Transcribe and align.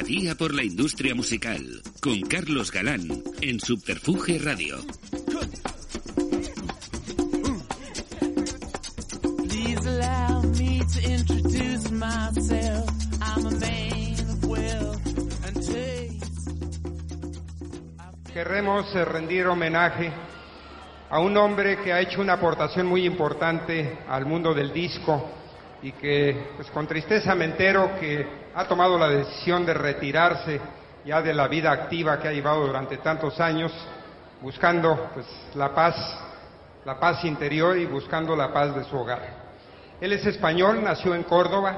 Simpatía 0.00 0.34
por 0.34 0.54
la 0.54 0.64
industria 0.64 1.14
musical 1.14 1.60
con 2.00 2.22
Carlos 2.22 2.72
Galán 2.72 3.06
en 3.42 3.60
Subterfuge 3.60 4.38
Radio. 4.38 4.78
Please 9.46 9.86
allow 9.86 10.42
me 10.58 10.80
to 10.80 11.00
introduce 11.02 11.90
myself. 11.90 12.88
I'm 13.20 13.46
a 13.46 13.50
man 13.50 14.30
of 14.30 14.44
wealth 14.46 15.46
and 15.46 15.56
taste. 15.66 16.50
Queremos 18.32 18.94
rendir 18.94 19.48
homenaje 19.48 20.10
a 21.10 21.20
un 21.20 21.36
hombre 21.36 21.76
que 21.84 21.92
ha 21.92 22.00
hecho 22.00 22.22
una 22.22 22.34
aportación 22.34 22.86
muy 22.86 23.04
importante 23.04 23.98
al 24.08 24.24
mundo 24.24 24.54
del 24.54 24.72
disco 24.72 25.39
y 25.82 25.92
que, 25.92 26.52
pues 26.56 26.70
con 26.70 26.86
tristeza 26.86 27.34
me 27.34 27.46
entero 27.46 27.92
que 27.98 28.26
ha 28.54 28.64
tomado 28.64 28.98
la 28.98 29.08
decisión 29.08 29.64
de 29.64 29.74
retirarse 29.74 30.60
ya 31.04 31.22
de 31.22 31.32
la 31.32 31.48
vida 31.48 31.72
activa 31.72 32.18
que 32.18 32.28
ha 32.28 32.32
llevado 32.32 32.66
durante 32.66 32.98
tantos 32.98 33.40
años, 33.40 33.72
buscando 34.42 35.10
pues, 35.14 35.26
la 35.54 35.74
paz, 35.74 35.94
la 36.84 36.98
paz 36.98 37.24
interior 37.24 37.78
y 37.78 37.86
buscando 37.86 38.36
la 38.36 38.52
paz 38.52 38.74
de 38.74 38.84
su 38.84 38.96
hogar. 38.96 39.40
Él 40.00 40.12
es 40.12 40.24
español, 40.26 40.82
nació 40.82 41.14
en 41.14 41.22
Córdoba, 41.22 41.74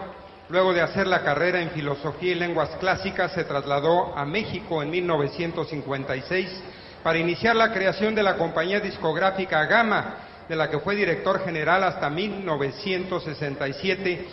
luego 0.48 0.73
de 0.73 0.80
hacer 0.80 1.06
la 1.06 1.23
carrera 1.23 1.61
en 1.61 1.70
filosofía 1.70 2.33
y 2.33 2.36
lenguas 2.36 2.70
clásicas 2.80 3.33
se 3.33 3.45
trasladó 3.45 4.17
a 4.17 4.25
México 4.25 4.83
en 4.83 4.91
1956 4.91 6.62
para 7.03 7.19
iniciar 7.19 7.56
la 7.56 7.73
creación 7.73 8.14
de 8.14 8.23
la 8.23 8.36
compañía 8.36 8.80
discográfica 8.80 9.64
Gama, 9.67 10.14
de 10.53 10.56
la 10.56 10.69
que 10.69 10.81
fue 10.81 10.95
director 10.95 11.42
general 11.42 11.83
hasta 11.83 12.11
1967, 12.11 14.27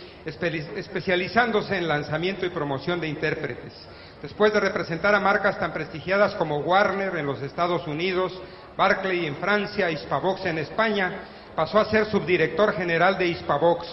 especializándose 0.76 1.78
en 1.78 1.88
lanzamiento 1.88 2.44
y 2.44 2.50
promoción 2.50 3.00
de 3.00 3.08
intérpretes. 3.08 3.72
Después 4.20 4.52
de 4.52 4.60
representar 4.60 5.14
a 5.14 5.20
marcas 5.20 5.58
tan 5.58 5.72
prestigiadas 5.72 6.34
como 6.34 6.58
Warner 6.58 7.16
en 7.16 7.24
los 7.24 7.40
Estados 7.40 7.86
Unidos, 7.86 8.38
Barclay 8.76 9.24
en 9.24 9.36
Francia, 9.36 9.90
Hispavox 9.90 10.44
en 10.44 10.58
España, 10.58 11.20
pasó 11.56 11.78
a 11.78 11.86
ser 11.86 12.04
subdirector 12.04 12.74
general 12.74 13.16
de 13.16 13.28
Hispavox. 13.28 13.86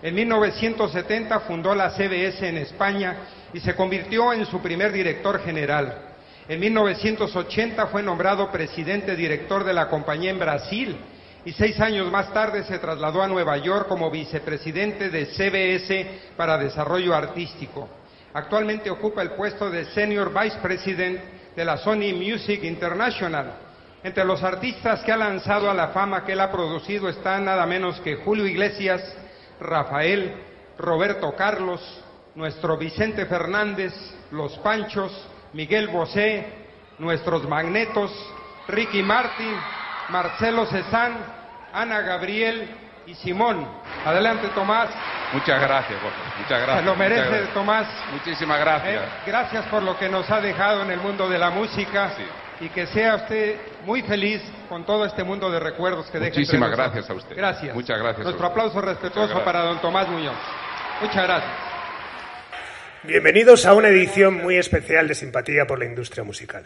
En 0.00 0.14
1970 0.14 1.40
fundó 1.40 1.74
la 1.74 1.90
CBS 1.90 2.48
en 2.48 2.58
España 2.58 3.16
y 3.52 3.58
se 3.58 3.74
convirtió 3.74 4.32
en 4.32 4.46
su 4.46 4.62
primer 4.62 4.92
director 4.92 5.42
general. 5.42 6.02
En 6.46 6.60
1980 6.60 7.88
fue 7.88 8.00
nombrado 8.00 8.52
presidente 8.52 9.16
director 9.16 9.64
de 9.64 9.72
la 9.72 9.88
compañía 9.88 10.30
en 10.30 10.38
Brasil 10.38 10.96
y 11.44 11.52
seis 11.52 11.78
años 11.80 12.10
más 12.10 12.32
tarde 12.32 12.64
se 12.64 12.78
trasladó 12.78 13.22
a 13.22 13.28
Nueva 13.28 13.56
York 13.58 13.86
como 13.88 14.10
vicepresidente 14.10 15.10
de 15.10 15.26
CBS 15.26 16.06
para 16.36 16.56
Desarrollo 16.56 17.14
Artístico. 17.14 17.88
Actualmente 18.32 18.90
ocupa 18.90 19.22
el 19.22 19.32
puesto 19.32 19.70
de 19.70 19.84
Senior 19.86 20.32
Vice 20.32 20.58
President 20.62 21.20
de 21.54 21.64
la 21.64 21.76
Sony 21.76 22.14
Music 22.14 22.64
International. 22.64 23.52
Entre 24.02 24.24
los 24.24 24.42
artistas 24.42 25.02
que 25.02 25.12
ha 25.12 25.16
lanzado 25.16 25.70
a 25.70 25.74
la 25.74 25.88
fama 25.88 26.24
que 26.24 26.32
él 26.32 26.40
ha 26.40 26.50
producido 26.50 27.08
están 27.08 27.44
nada 27.44 27.64
menos 27.66 28.00
que 28.00 28.16
Julio 28.16 28.46
Iglesias, 28.46 29.02
Rafael, 29.60 30.34
Roberto 30.78 31.34
Carlos, 31.36 31.80
nuestro 32.34 32.76
Vicente 32.76 33.26
Fernández, 33.26 33.92
Los 34.30 34.58
Panchos, 34.58 35.12
Miguel 35.52 35.88
Bosé, 35.88 36.46
nuestros 36.98 37.48
Magnetos, 37.48 38.10
Ricky 38.66 39.02
Martin, 39.02 39.54
Marcelo 40.10 40.66
Cezán, 40.66 41.16
Ana 41.72 42.00
Gabriel 42.00 42.68
y 43.06 43.14
Simón. 43.14 43.66
Adelante, 44.04 44.48
Tomás. 44.54 44.88
Muchas 45.32 45.60
gracias, 45.60 45.98
Jorge. 46.00 46.16
Muchas 46.38 46.60
gracias. 46.60 46.78
Se 46.78 46.84
lo 46.84 46.96
merece, 46.96 47.20
Muchas 47.22 47.30
gracias. 47.36 47.54
Tomás. 47.54 47.86
Muchísimas 48.12 48.60
gracias. 48.60 49.02
Eh, 49.02 49.08
gracias 49.26 49.64
por 49.66 49.82
lo 49.82 49.98
que 49.98 50.08
nos 50.08 50.30
ha 50.30 50.40
dejado 50.40 50.82
en 50.82 50.90
el 50.90 51.00
mundo 51.00 51.28
de 51.28 51.38
la 51.38 51.50
música 51.50 52.12
Sí. 52.16 52.24
y 52.66 52.68
que 52.68 52.86
sea 52.86 53.16
usted 53.16 53.56
muy 53.84 54.02
feliz 54.02 54.40
con 54.68 54.84
todo 54.84 55.04
este 55.04 55.24
mundo 55.24 55.50
de 55.50 55.58
recuerdos 55.58 56.06
que 56.10 56.18
deja 56.18 56.30
Muchísimas 56.38 56.70
gracias 56.70 57.10
a 57.10 57.14
usted. 57.14 57.36
Gracias. 57.36 57.74
Muchas 57.74 57.98
gracias 57.98 58.20
a 58.20 58.24
Nuestro 58.24 58.46
usted. 58.46 58.60
aplauso 58.60 58.80
respetuoso 58.80 59.42
para 59.44 59.60
don 59.62 59.80
Tomás 59.80 60.08
Muñoz. 60.08 60.36
Muchas 61.00 61.24
gracias. 61.24 61.50
Bienvenidos 63.02 63.66
a 63.66 63.74
una 63.74 63.88
edición 63.88 64.34
muy 64.42 64.56
especial 64.56 65.08
de 65.08 65.14
Simpatía 65.14 65.66
por 65.66 65.78
la 65.78 65.84
Industria 65.84 66.24
Musical. 66.24 66.64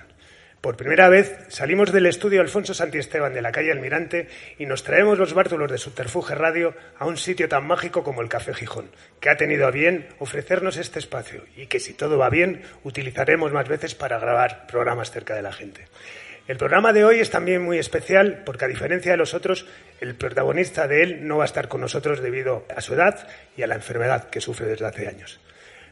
Por 0.61 0.77
primera 0.77 1.09
vez 1.09 1.39
salimos 1.47 1.93
del 1.93 2.07
estudio 2.07 2.41
Alfonso 2.41 2.75
Santiesteban 2.75 3.33
de 3.33 3.43
la 3.43 3.53
calle 3.53 3.71
Almirante 3.71 4.27
y 4.59 4.67
nos 4.67 4.83
traemos 4.83 5.17
los 5.17 5.33
bártulos 5.33 5.71
de 5.71 5.79
Subterfuge 5.79 6.35
Radio 6.35 6.75
a 6.99 7.07
un 7.07 7.17
sitio 7.17 7.49
tan 7.49 7.65
mágico 7.65 8.03
como 8.03 8.23
el 8.23 8.29
Café 8.29 8.53
Gijón, 8.55 8.91
que 9.21 9.31
ha 9.31 9.37
tenido 9.37 9.69
a 9.69 9.71
bien 9.71 10.09
ofrecernos 10.19 10.77
este 10.77 10.99
espacio 10.99 11.45
y 11.57 11.67
que 11.67 11.79
si 11.79 11.95
todo 11.95 12.19
va 12.19 12.29
bien 12.29 12.63
utilizaremos 12.83 13.53
más 13.53 13.69
veces 13.69 13.95
para 13.95 14.19
grabar 14.19 14.67
programas 14.67 15.13
cerca 15.13 15.37
de 15.37 15.43
la 15.43 15.53
gente. 15.53 15.87
El 16.49 16.57
programa 16.57 16.93
de 16.93 17.05
hoy 17.05 17.21
es 17.21 17.31
también 17.31 17.63
muy 17.63 17.79
especial 17.79 18.43
porque, 18.45 18.65
a 18.65 18.69
diferencia 18.69 19.13
de 19.13 19.19
los 19.19 19.35
otros, 19.35 19.65
el 20.01 20.17
protagonista 20.17 20.89
de 20.89 21.05
él 21.05 21.29
no 21.29 21.37
va 21.37 21.45
a 21.45 21.47
estar 21.47 21.69
con 21.69 21.83
nosotros 21.83 22.21
debido 22.21 22.67
a 22.75 22.81
su 22.81 22.95
edad 22.95 23.29
y 23.57 23.63
a 23.63 23.69
la 23.69 23.77
enfermedad 23.77 24.29
que 24.29 24.41
sufre 24.41 24.67
desde 24.67 24.87
hace 24.87 25.07
años. 25.07 25.39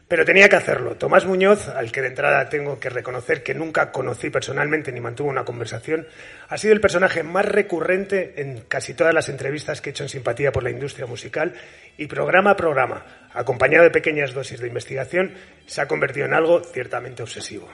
Pero 0.07 0.23
tenía 0.23 0.47
que 0.47 0.55
hacerlo. 0.55 0.95
Tomás 0.95 1.25
Muñoz, 1.25 1.67
al 1.67 1.91
que 1.91 2.01
de 2.01 2.07
entrada 2.07 2.47
tengo 2.47 2.79
que 2.79 2.89
reconocer 2.89 3.43
que 3.43 3.53
nunca 3.53 3.91
conocí 3.91 4.29
personalmente 4.29 4.93
ni 4.93 5.01
mantuvo 5.01 5.29
una 5.29 5.43
conversación, 5.43 6.07
ha 6.47 6.57
sido 6.57 6.73
el 6.73 6.79
personaje 6.79 7.23
más 7.23 7.45
recurrente 7.45 8.33
en 8.37 8.61
casi 8.69 8.93
todas 8.93 9.13
las 9.13 9.27
entrevistas 9.27 9.81
que 9.81 9.89
he 9.89 9.91
hecho 9.91 10.03
en 10.03 10.09
simpatía 10.09 10.53
por 10.53 10.63
la 10.63 10.69
industria 10.69 11.07
musical 11.07 11.53
y 11.97 12.07
programa 12.07 12.51
a 12.51 12.55
programa, 12.55 13.05
acompañado 13.33 13.83
de 13.83 13.91
pequeñas 13.91 14.33
dosis 14.33 14.61
de 14.61 14.67
investigación, 14.69 15.33
se 15.65 15.81
ha 15.81 15.87
convertido 15.87 16.25
en 16.25 16.33
algo 16.33 16.63
ciertamente 16.63 17.21
obsesivo. 17.21 17.67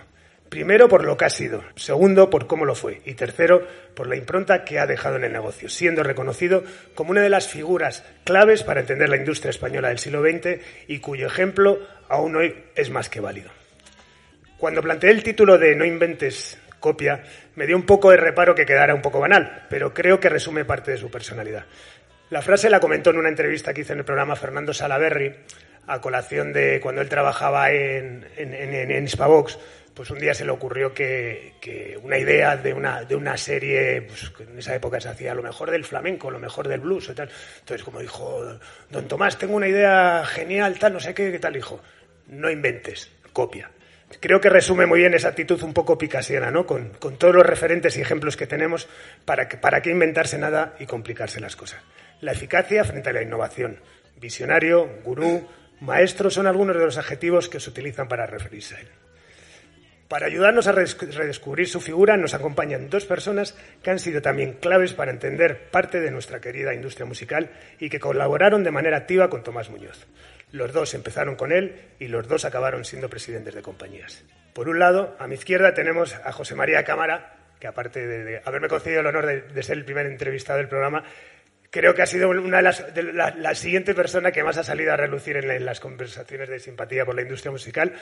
Primero, 0.53 0.88
por 0.88 1.03
lo 1.03 1.18
que 1.18 1.25
ha 1.25 1.31
sido. 1.31 1.64
Segundo, 1.75 2.30
por 2.30 2.46
cómo 2.46 2.64
lo 2.64 2.75
fue. 2.75 3.02
Y 3.06 3.16
tercero, 3.16 3.68
por 3.96 4.06
la 4.06 4.18
impronta 4.18 4.64
que 4.64 4.78
ha 4.78 4.86
dejado 4.86 5.16
en 5.16 5.24
el 5.24 5.34
negocio, 5.34 5.68
siendo 5.68 6.03
reconocido 6.03 6.64
como 6.94 7.09
una 7.09 7.22
de 7.22 7.31
las 7.31 7.47
figuras 7.47 8.03
claves 8.24 8.62
para 8.62 8.81
entender 8.81 9.09
la 9.09 9.18
industria 9.18 9.50
española 9.50 9.90
del 9.90 9.97
siglo 9.97 10.22
XX 10.22 10.62
y 10.88 11.00
cuyo 11.00 11.25
ejemplo 11.25 11.80
aún 12.08 12.36
hoy 12.36 12.53
es 12.75 12.91
más 12.91 13.09
que 13.09 13.19
válido. 13.19 13.50
Cuando 14.59 14.84
planteé 14.84 15.09
el 15.09 15.24
título 15.24 15.58
de 15.58 15.75
No 15.75 15.86
inventes 15.86 16.59
copia, 16.80 17.24
me 17.56 17.66
dio 17.66 17.75
un 17.75 17.88
poco 17.88 18.12
de 18.12 18.18
reparo 18.18 18.53
que 18.53 18.68
quedara 18.68 18.94
un 18.94 19.02
poco 19.02 19.20
banal, 19.20 19.66
pero 19.72 19.91
creo 19.91 20.20
que 20.20 20.30
resume 20.30 20.66
parte 20.66 20.91
de 20.91 20.97
su 20.97 21.09
personalidad. 21.09 21.66
La 22.30 22.44
frase 22.44 22.70
la 22.70 22.80
comentó 22.80 23.09
en 23.09 23.18
una 23.18 23.30
entrevista 23.30 23.74
que 23.74 23.81
hizo 23.81 23.94
en 23.94 24.00
el 24.00 24.06
programa 24.06 24.35
Fernando 24.35 24.72
Salaberry, 24.72 25.34
a 25.88 26.00
colación 26.00 26.53
de 26.53 26.80
cuando 26.81 27.02
él 27.02 27.09
trabajaba 27.09 27.72
en, 27.72 28.25
en, 28.38 28.53
en, 28.53 29.03
Hispavox, 29.03 29.59
pues 29.94 30.09
un 30.09 30.20
día 30.20 30.34
se 30.34 30.46
le 30.46 30.52
ocurrió 30.52 30.94
que, 30.94 32.00
una 32.02 32.18
idea 32.18 32.58
de 32.58 32.74
una, 32.74 33.04
de 33.04 33.16
una 33.16 33.38
serie, 33.38 34.02
pues 34.02 34.29
que 34.32 34.44
en 34.44 34.58
esa 34.58 34.76
época 34.76 35.00
se 35.00 35.09
hacía 35.09 35.35
lo 35.35 35.44
mejor 35.44 35.70
del 35.72 35.85
flamenco, 35.85 36.32
lo 36.32 36.40
mejor 36.40 36.67
del 36.67 36.79
blues 36.79 37.09
y 37.09 37.14
tal. 37.14 37.29
Entonces, 37.59 37.84
como 37.84 38.00
dijo, 38.00 38.59
don 38.90 39.08
Tomás, 39.08 39.38
tengo 39.38 39.56
una 39.56 39.67
idea 39.67 40.23
genial, 40.26 40.79
tal, 40.79 40.94
no 40.94 41.00
sé 41.00 41.14
qué, 41.14 41.32
qué 41.32 41.40
tal, 41.40 41.53
dijo, 41.53 41.79
no 42.28 42.50
inventes, 42.50 43.12
copia. 43.34 43.70
Creo 44.20 44.40
que 44.40 44.50
resume 44.50 44.85
muy 44.85 45.00
bien 45.00 45.14
esa 45.14 45.29
actitud 45.29 45.62
un 45.64 45.73
poco 45.73 45.97
picasiana, 45.97 46.52
¿no? 46.52 46.66
Con, 46.66 46.90
con 47.00 47.17
todos 47.17 47.34
los 47.34 47.46
referentes 47.46 47.97
y 47.97 48.02
ejemplos 48.02 48.38
que 48.38 48.47
tenemos, 48.47 48.88
para, 49.26 49.47
que, 49.47 49.58
para 49.58 49.82
qué 49.82 49.91
inventarse 49.91 50.38
nada 50.38 50.76
y 50.79 50.85
complicarse 50.85 51.40
las 51.40 51.56
cosas. 51.56 51.82
La 52.22 52.32
eficacia 52.32 52.84
frente 52.84 53.09
a 53.09 53.14
la 53.14 53.23
innovación. 53.23 53.79
Visionario, 54.20 54.88
gurú, 55.03 55.47
maestro 55.82 56.29
son 56.29 56.47
algunos 56.47 56.78
de 56.78 56.85
los 56.85 56.97
adjetivos 56.97 57.50
que 57.50 57.59
se 57.59 57.70
utilizan 57.70 58.08
para 58.08 58.26
referirse 58.26 58.76
a 58.76 58.79
él. 58.79 58.88
Para 60.14 60.28
ayudarnos 60.28 60.68
a 60.68 60.74
redescubrir 60.74 61.68
su 61.68 61.82
figura 61.82 62.18
nos 62.18 62.36
acompañan 62.36 62.88
dos 62.88 63.04
personas 63.04 63.58
que 63.82 63.90
han 63.90 63.98
sido 63.98 64.22
también 64.22 64.54
claves 64.54 64.94
para 64.94 65.10
entender 65.10 65.72
parte 65.72 66.02
de 66.02 66.12
nuestra 66.12 66.40
querida 66.40 66.76
industria 66.76 67.08
musical 67.08 67.50
y 67.80 67.90
que 67.90 68.00
colaboraron 68.00 68.64
de 68.64 68.70
manera 68.70 68.96
activa 68.98 69.32
con 69.32 69.42
Tomás 69.42 69.72
Muñoz. 69.72 70.06
Los 70.52 70.72
dos 70.72 70.94
empezaron 70.94 71.36
con 71.36 71.52
él 71.52 71.82
y 71.98 72.10
los 72.10 72.28
dos 72.28 72.46
acabaron 72.46 72.86
siendo 72.86 73.10
presidentes 73.10 73.56
de 73.56 73.64
compañías. 73.64 74.24
Por 74.54 74.70
un 74.70 74.78
lado, 74.78 75.16
a 75.18 75.26
mi 75.26 75.34
izquierda 75.34 75.74
tenemos 75.74 76.14
a 76.14 76.32
José 76.32 76.54
María 76.54 76.84
Cámara, 76.84 77.34
que 77.60 77.66
aparte 77.66 78.06
de, 78.06 78.40
haberme 78.46 78.68
concedido 78.68 79.00
el 79.00 79.08
honor 79.08 79.26
de, 79.26 79.64
ser 79.64 79.80
el 79.80 79.84
primer 79.84 80.06
entrevistado 80.06 80.60
del 80.60 80.68
programa, 80.68 81.04
creo 81.72 81.96
que 81.96 82.04
ha 82.04 82.06
sido 82.06 82.30
una 82.30 82.58
de 82.58 82.64
las 82.64 82.94
de 82.94 83.02
la, 83.14 83.56
siguiente 83.56 83.96
persona 83.96 84.32
que 84.32 84.44
más 84.44 84.60
ha 84.60 84.64
salido 84.64 84.94
a 84.94 84.96
relucir 84.96 85.38
en, 85.38 85.66
las 85.66 85.80
conversaciones 85.80 86.50
de 86.50 86.60
simpatía 86.60 87.04
por 87.04 87.16
la 87.16 87.24
industria 87.24 87.52
musical. 87.52 87.94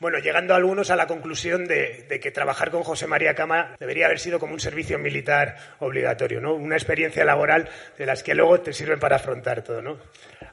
Bueno, 0.00 0.18
llegando 0.18 0.54
algunos 0.54 0.88
a 0.88 0.96
la 0.96 1.06
conclusión 1.06 1.66
de, 1.66 2.06
que 2.22 2.30
trabajar 2.30 2.70
con 2.70 2.82
José 2.82 3.06
María 3.06 3.34
Cama 3.34 3.76
debería 3.78 4.06
haber 4.06 4.18
sido 4.18 4.38
como 4.38 4.54
un 4.54 4.60
servicio 4.60 4.98
militar 4.98 5.58
obligatorio, 5.78 6.40
¿no? 6.40 6.54
Una 6.54 6.76
experiencia 6.76 7.22
laboral 7.22 7.68
de 7.98 8.06
las 8.06 8.22
que 8.22 8.34
luego 8.34 8.62
te 8.62 8.72
sirven 8.72 8.98
para 8.98 9.16
afrontar 9.16 9.62
todo, 9.62 9.82
¿no? 9.82 9.98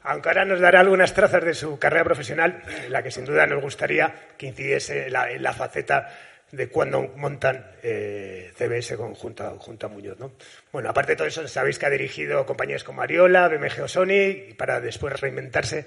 Aunque 0.02 0.28
ahora 0.28 0.44
nos 0.44 0.60
dará 0.60 0.80
algunas 0.80 1.14
trazas 1.14 1.42
de 1.42 1.54
su 1.54 1.78
carrera 1.78 2.04
profesional, 2.04 2.62
la 2.90 3.02
que 3.02 3.10
sin 3.10 3.24
duda 3.24 3.46
nos 3.46 3.62
gustaría 3.62 4.12
que 4.36 4.48
incidiese 4.48 5.06
en 5.06 5.42
la, 5.42 5.52
faceta 5.54 6.14
de 6.52 6.68
cuando 6.68 7.14
montan 7.16 7.72
eh, 7.82 8.52
CBS 8.54 8.98
con, 8.98 9.14
junto, 9.14 9.88
Muñoz. 9.88 10.18
¿no? 10.18 10.32
Bueno, 10.70 10.90
aparte 10.90 11.12
de 11.12 11.16
todo 11.16 11.26
eso, 11.26 11.48
sabéis 11.48 11.78
que 11.78 11.86
ha 11.86 11.90
dirigido 11.90 12.44
compañías 12.44 12.84
como 12.84 13.00
Ariola, 13.00 13.48
BMG 13.48 13.80
o 13.82 13.88
Sony, 13.88 14.54
para 14.58 14.78
después 14.82 15.18
reinventarse 15.18 15.86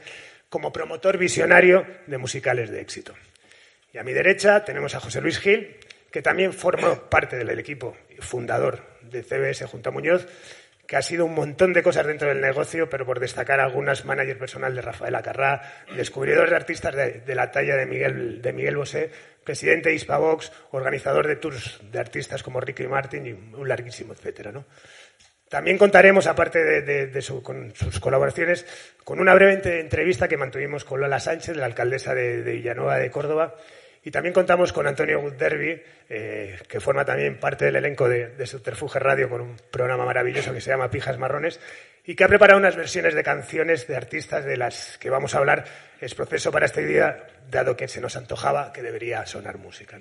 como 0.49 0.73
promotor 0.73 1.19
visionario 1.19 1.85
de 2.07 2.17
musicales 2.17 2.71
de 2.71 2.81
éxito. 2.81 3.13
Y 3.93 3.97
a 3.97 4.03
mi 4.03 4.13
derecha 4.13 4.63
tenemos 4.63 4.95
a 4.95 4.99
José 4.99 5.21
Luis 5.21 5.39
Gil, 5.39 5.77
que 6.11 6.21
también 6.21 6.53
forma 6.53 7.09
parte 7.09 7.37
del 7.37 7.59
equipo 7.59 7.95
fundador 8.19 8.81
de 9.01 9.23
CBS 9.23 9.65
junto 9.65 9.89
a 9.89 9.91
Muñoz, 9.91 10.27
que 10.87 10.97
ha 10.97 11.01
sido 11.01 11.25
un 11.25 11.33
montón 11.33 11.71
de 11.71 11.83
cosas 11.83 12.05
dentro 12.05 12.27
del 12.27 12.41
negocio, 12.41 12.89
pero 12.89 13.05
por 13.05 13.19
destacar 13.19 13.61
algunas, 13.61 14.03
manager 14.03 14.37
personal 14.37 14.75
de 14.75 14.81
Rafael 14.81 15.15
Acarrá, 15.15 15.61
descubridor 15.95 16.49
de 16.49 16.55
artistas 16.57 16.93
de, 16.95 17.35
la 17.35 17.49
talla 17.49 17.77
de 17.77 17.85
Miguel, 17.85 18.41
de 18.41 18.51
Miguel 18.51 18.75
Bosé, 18.75 19.09
presidente 19.43 19.89
de 19.89 19.95
Hispavox, 19.95 20.51
organizador 20.71 21.27
de 21.27 21.37
tours 21.37 21.79
de 21.89 21.99
artistas 21.99 22.43
como 22.43 22.59
Ricky 22.59 22.87
Martin 22.87 23.25
y 23.25 23.31
un 23.31 23.67
larguísimo 23.67 24.13
etcétera. 24.13 24.51
También 25.51 25.77
contaremos, 25.77 26.27
aparte 26.27 26.81
de, 26.81 27.21
sus 27.21 27.99
colaboraciones, 27.99 28.65
con 29.03 29.19
una 29.19 29.33
breve 29.33 29.81
entrevista 29.81 30.29
que 30.29 30.37
mantuvimos 30.37 30.85
con 30.85 31.01
Lola 31.01 31.19
Sánchez, 31.19 31.57
la 31.57 31.65
alcaldesa 31.65 32.15
de, 32.15 32.41
Villanueva 32.41 32.97
de 32.97 33.11
Córdoba, 33.11 33.55
y 34.03 34.09
también 34.09 34.33
contamos 34.33 34.73
con 34.73 34.87
Antonio 34.87 35.29
Derby, 35.37 35.79
eh, 36.09 36.59
que 36.67 36.79
forma 36.79 37.05
también 37.05 37.39
parte 37.39 37.65
del 37.65 37.75
elenco 37.75 38.09
de, 38.09 38.45
Subterfuge 38.47 38.97
Radio 38.97 39.29
con 39.29 39.41
un 39.41 39.55
programa 39.69 40.05
maravilloso 40.05 40.53
que 40.53 40.61
se 40.61 40.71
llama 40.71 40.89
Pijas 40.89 41.19
Marrones 41.19 41.59
y 42.03 42.15
que 42.15 42.23
ha 42.23 42.27
preparado 42.27 42.59
unas 42.59 42.75
versiones 42.75 43.13
de 43.13 43.23
canciones 43.23 43.87
de 43.87 43.95
artistas 43.95 44.43
de 44.43 44.57
las 44.57 44.97
que 44.97 45.11
vamos 45.11 45.35
a 45.35 45.37
hablar. 45.37 45.65
Es 45.99 46.15
proceso 46.15 46.51
para 46.51 46.65
este 46.65 46.83
día, 46.83 47.27
dado 47.49 47.77
que 47.77 47.87
se 47.87 48.01
nos 48.01 48.17
antojaba 48.17 48.73
que 48.73 48.81
debería 48.81 49.23
sonar 49.27 49.59
música. 49.59 49.99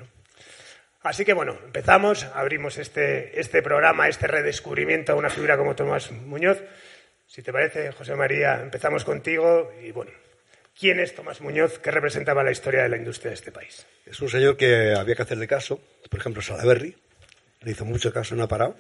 Así 1.02 1.26
que 1.26 1.34
bueno, 1.34 1.58
empezamos, 1.62 2.24
abrimos 2.34 2.78
este, 2.78 3.38
este 3.38 3.60
programa, 3.62 4.08
este 4.08 4.26
redescubrimiento 4.26 5.12
a 5.12 5.16
una 5.16 5.28
figura 5.28 5.58
como 5.58 5.74
Tomás 5.74 6.10
Muñoz. 6.10 6.62
Si 7.26 7.42
te 7.42 7.52
parece, 7.52 7.92
José 7.92 8.14
María, 8.14 8.60
empezamos 8.62 9.04
contigo 9.04 9.72
y 9.82 9.92
bueno, 9.92 10.10
¿Quién 10.78 10.98
es 11.00 11.14
Tomás 11.14 11.40
Muñoz? 11.40 11.78
¿Qué 11.78 11.90
representaba 11.90 12.42
la 12.42 12.52
historia 12.52 12.82
de 12.82 12.88
la 12.88 12.96
industria 12.96 13.30
de 13.30 13.34
este 13.34 13.52
país? 13.52 13.86
Es 14.06 14.20
un 14.20 14.28
señor 14.28 14.56
que 14.56 14.94
había 14.94 15.14
que 15.14 15.22
hacerle 15.22 15.46
caso. 15.46 15.80
Por 16.08 16.20
ejemplo, 16.20 16.42
Salaberry 16.42 16.96
le 17.60 17.70
hizo 17.70 17.84
mucho 17.84 18.12
caso, 18.12 18.34
no 18.34 18.44
ha 18.44 18.48
parado. 18.48 18.76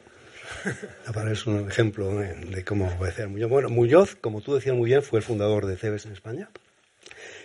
No 1.14 1.30
es 1.30 1.46
un 1.46 1.68
ejemplo 1.68 2.12
de 2.14 2.64
cómo 2.64 2.88
obedecer 2.98 3.26
a 3.26 3.28
Muñoz. 3.28 3.50
Bueno, 3.50 3.68
Muñoz, 3.68 4.16
como 4.16 4.40
tú 4.40 4.54
decías 4.54 4.74
muy 4.74 4.88
bien, 4.88 5.02
fue 5.02 5.18
el 5.18 5.24
fundador 5.24 5.66
de 5.66 5.76
CEBES 5.76 6.06
en 6.06 6.12
España. 6.12 6.48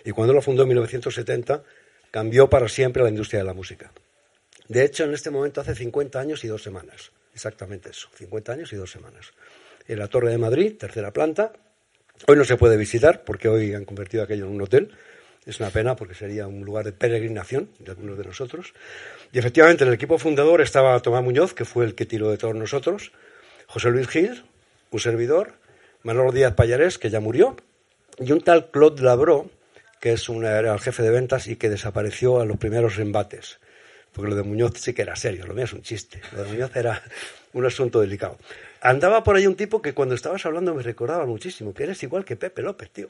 Y 0.04 0.10
cuando 0.12 0.32
lo 0.32 0.40
fundó 0.40 0.62
en 0.62 0.68
1970, 0.68 1.62
cambió 2.10 2.48
para 2.48 2.68
siempre 2.68 3.02
la 3.02 3.10
industria 3.10 3.40
de 3.40 3.46
la 3.46 3.54
música. 3.54 3.92
De 4.68 4.84
hecho, 4.84 5.04
en 5.04 5.14
este 5.14 5.30
momento 5.30 5.60
hace 5.60 5.74
50 5.74 6.18
años 6.18 6.42
y 6.44 6.48
dos 6.48 6.62
semanas. 6.62 7.12
Exactamente 7.34 7.90
eso, 7.90 8.08
50 8.14 8.52
años 8.52 8.72
y 8.72 8.76
dos 8.76 8.90
semanas. 8.90 9.32
En 9.86 9.98
la 9.98 10.08
Torre 10.08 10.30
de 10.30 10.38
Madrid, 10.38 10.76
tercera 10.76 11.12
planta, 11.12 11.52
Hoy 12.26 12.36
no 12.36 12.44
se 12.44 12.56
puede 12.56 12.76
visitar 12.76 13.22
porque 13.24 13.48
hoy 13.48 13.74
han 13.74 13.84
convertido 13.84 14.22
aquello 14.22 14.46
en 14.46 14.52
un 14.52 14.62
hotel. 14.62 14.90
Es 15.44 15.60
una 15.60 15.70
pena 15.70 15.94
porque 15.94 16.14
sería 16.14 16.48
un 16.48 16.64
lugar 16.64 16.84
de 16.84 16.92
peregrinación 16.92 17.68
de 17.78 17.90
algunos 17.92 18.18
de 18.18 18.24
nosotros. 18.24 18.72
Y 19.32 19.38
efectivamente 19.38 19.84
en 19.84 19.88
el 19.88 19.94
equipo 19.94 20.18
fundador 20.18 20.60
estaba 20.60 21.00
Tomás 21.00 21.22
Muñoz, 21.22 21.54
que 21.54 21.64
fue 21.64 21.84
el 21.84 21.94
que 21.94 22.06
tiró 22.06 22.30
de 22.30 22.38
todos 22.38 22.54
nosotros, 22.54 23.12
José 23.66 23.90
Luis 23.90 24.08
Gil, 24.08 24.44
un 24.90 25.00
servidor, 25.00 25.54
Manolo 26.02 26.32
Díaz 26.32 26.54
Payarés, 26.54 26.98
que 26.98 27.10
ya 27.10 27.20
murió, 27.20 27.56
y 28.18 28.32
un 28.32 28.40
tal 28.40 28.70
Claude 28.70 29.02
Labró, 29.02 29.50
que 30.00 30.12
es 30.12 30.28
era 30.28 30.72
el 30.72 30.80
jefe 30.80 31.02
de 31.02 31.10
ventas 31.10 31.46
y 31.46 31.56
que 31.56 31.68
desapareció 31.68 32.40
a 32.40 32.44
los 32.44 32.56
primeros 32.56 32.98
embates. 32.98 33.58
Porque 34.12 34.30
lo 34.30 34.36
de 34.36 34.42
Muñoz 34.42 34.72
sí 34.76 34.94
que 34.94 35.02
era 35.02 35.14
serio, 35.14 35.46
lo 35.46 35.54
mío 35.54 35.64
es 35.64 35.72
un 35.72 35.82
chiste. 35.82 36.20
Lo 36.32 36.42
de 36.42 36.48
Muñoz 36.52 36.74
era 36.74 37.02
un 37.52 37.66
asunto 37.66 38.00
delicado. 38.00 38.38
Andaba 38.80 39.22
por 39.22 39.36
ahí 39.36 39.46
un 39.46 39.56
tipo 39.56 39.80
que 39.82 39.94
cuando 39.94 40.14
estabas 40.14 40.44
hablando 40.46 40.74
me 40.74 40.82
recordaba 40.82 41.26
muchísimo, 41.26 41.74
que 41.74 41.84
eres 41.84 42.02
igual 42.02 42.24
que 42.24 42.36
Pepe 42.36 42.62
López, 42.62 42.90
tío. 42.90 43.08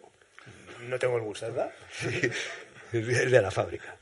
No 0.88 0.98
tengo 0.98 1.16
el 1.16 1.22
gusto, 1.22 1.46
¿verdad? 1.46 1.70
Sí, 1.90 2.30
el 2.92 3.30
de 3.30 3.42
la 3.42 3.50
fábrica. 3.50 3.96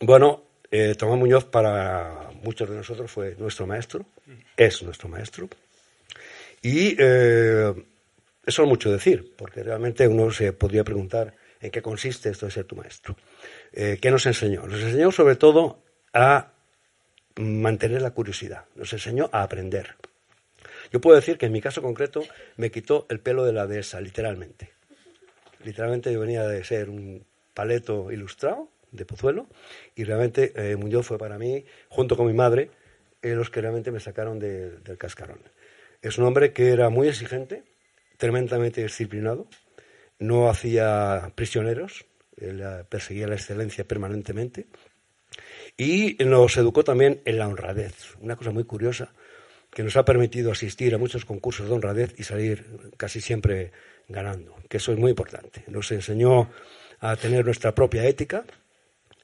bueno, 0.00 0.44
eh, 0.70 0.94
Tomás 0.94 1.18
Muñoz 1.18 1.44
para 1.44 2.30
muchos 2.42 2.68
de 2.68 2.76
nosotros 2.76 3.10
fue 3.10 3.36
nuestro 3.38 3.66
maestro, 3.66 4.06
es 4.56 4.82
nuestro 4.82 5.08
maestro. 5.08 5.48
Y 6.62 6.96
eh, 6.98 7.74
eso 8.46 8.62
es 8.62 8.68
mucho 8.68 8.90
decir, 8.90 9.34
porque 9.36 9.62
realmente 9.62 10.06
uno 10.06 10.30
se 10.30 10.52
podría 10.52 10.84
preguntar 10.84 11.34
en 11.60 11.70
qué 11.70 11.82
consiste 11.82 12.30
esto 12.30 12.46
de 12.46 12.52
ser 12.52 12.64
tu 12.64 12.76
maestro. 12.76 13.16
Eh, 13.72 13.98
¿Qué 14.00 14.10
nos 14.10 14.26
enseñó? 14.26 14.66
Nos 14.66 14.80
enseñó 14.80 15.12
sobre 15.12 15.36
todo 15.36 15.82
a 16.12 16.51
mantener 17.36 18.02
la 18.02 18.10
curiosidad, 18.10 18.64
nos 18.74 18.92
enseñó 18.92 19.28
a 19.32 19.42
aprender. 19.42 19.96
Yo 20.92 21.00
puedo 21.00 21.16
decir 21.16 21.38
que 21.38 21.46
en 21.46 21.52
mi 21.52 21.60
caso 21.60 21.82
concreto 21.82 22.22
me 22.56 22.70
quitó 22.70 23.06
el 23.08 23.20
pelo 23.20 23.44
de 23.44 23.52
la 23.52 23.66
dehesa, 23.66 24.00
literalmente. 24.00 24.72
Literalmente 25.64 26.12
yo 26.12 26.20
venía 26.20 26.46
de 26.46 26.64
ser 26.64 26.90
un 26.90 27.24
paleto 27.54 28.10
ilustrado 28.10 28.68
de 28.90 29.04
Pozuelo 29.04 29.46
y 29.94 30.04
realmente 30.04 30.52
eh, 30.54 30.76
Muñoz 30.76 31.06
fue 31.06 31.18
para 31.18 31.38
mí, 31.38 31.64
junto 31.88 32.16
con 32.16 32.26
mi 32.26 32.34
madre, 32.34 32.70
eh, 33.22 33.34
los 33.34 33.50
que 33.50 33.60
realmente 33.60 33.90
me 33.90 34.00
sacaron 34.00 34.38
del 34.38 34.98
cascarón. 34.98 35.40
Es 36.02 36.18
un 36.18 36.24
hombre 36.24 36.52
que 36.52 36.70
era 36.70 36.88
muy 36.90 37.08
exigente, 37.08 37.62
tremendamente 38.16 38.82
disciplinado, 38.82 39.46
no 40.18 40.48
hacía 40.48 41.32
prisioneros, 41.34 42.04
él 42.36 42.62
perseguía 42.88 43.28
la 43.28 43.34
excelencia 43.34 43.84
permanentemente 43.84 44.66
y 45.76 46.16
nos 46.24 46.56
educó 46.56 46.84
también 46.84 47.20
en 47.24 47.38
la 47.38 47.48
honradez, 47.48 48.14
una 48.20 48.36
cosa 48.36 48.50
muy 48.50 48.64
curiosa 48.64 49.12
que 49.72 49.82
nos 49.82 49.96
ha 49.96 50.04
permitido 50.04 50.52
asistir 50.52 50.94
a 50.94 50.98
muchos 50.98 51.24
concursos 51.24 51.66
de 51.68 51.74
honradez 51.74 52.14
y 52.18 52.24
salir 52.24 52.66
casi 52.96 53.20
siempre 53.20 53.72
ganando, 54.08 54.54
que 54.68 54.76
eso 54.76 54.92
es 54.92 54.98
muy 54.98 55.10
importante. 55.10 55.64
Nos 55.68 55.90
enseñó 55.92 56.50
a 57.00 57.16
tener 57.16 57.44
nuestra 57.44 57.74
propia 57.74 58.06
ética. 58.06 58.44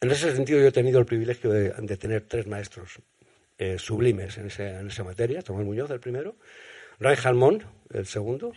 En 0.00 0.10
ese 0.10 0.34
sentido 0.34 0.60
yo 0.60 0.68
he 0.68 0.72
tenido 0.72 0.98
el 0.98 1.06
privilegio 1.06 1.50
de, 1.50 1.96
tener 1.96 2.22
tres 2.22 2.46
maestros 2.46 2.98
eh, 3.58 3.78
sublimes 3.78 4.38
en, 4.38 4.46
esa 4.46 5.04
materia, 5.04 5.42
Tomás 5.42 5.64
Muñoz, 5.64 5.90
el 5.90 6.00
primero, 6.00 6.36
Ray 6.98 7.16
Halmon, 7.22 7.62
el 7.92 8.06
segundo, 8.06 8.52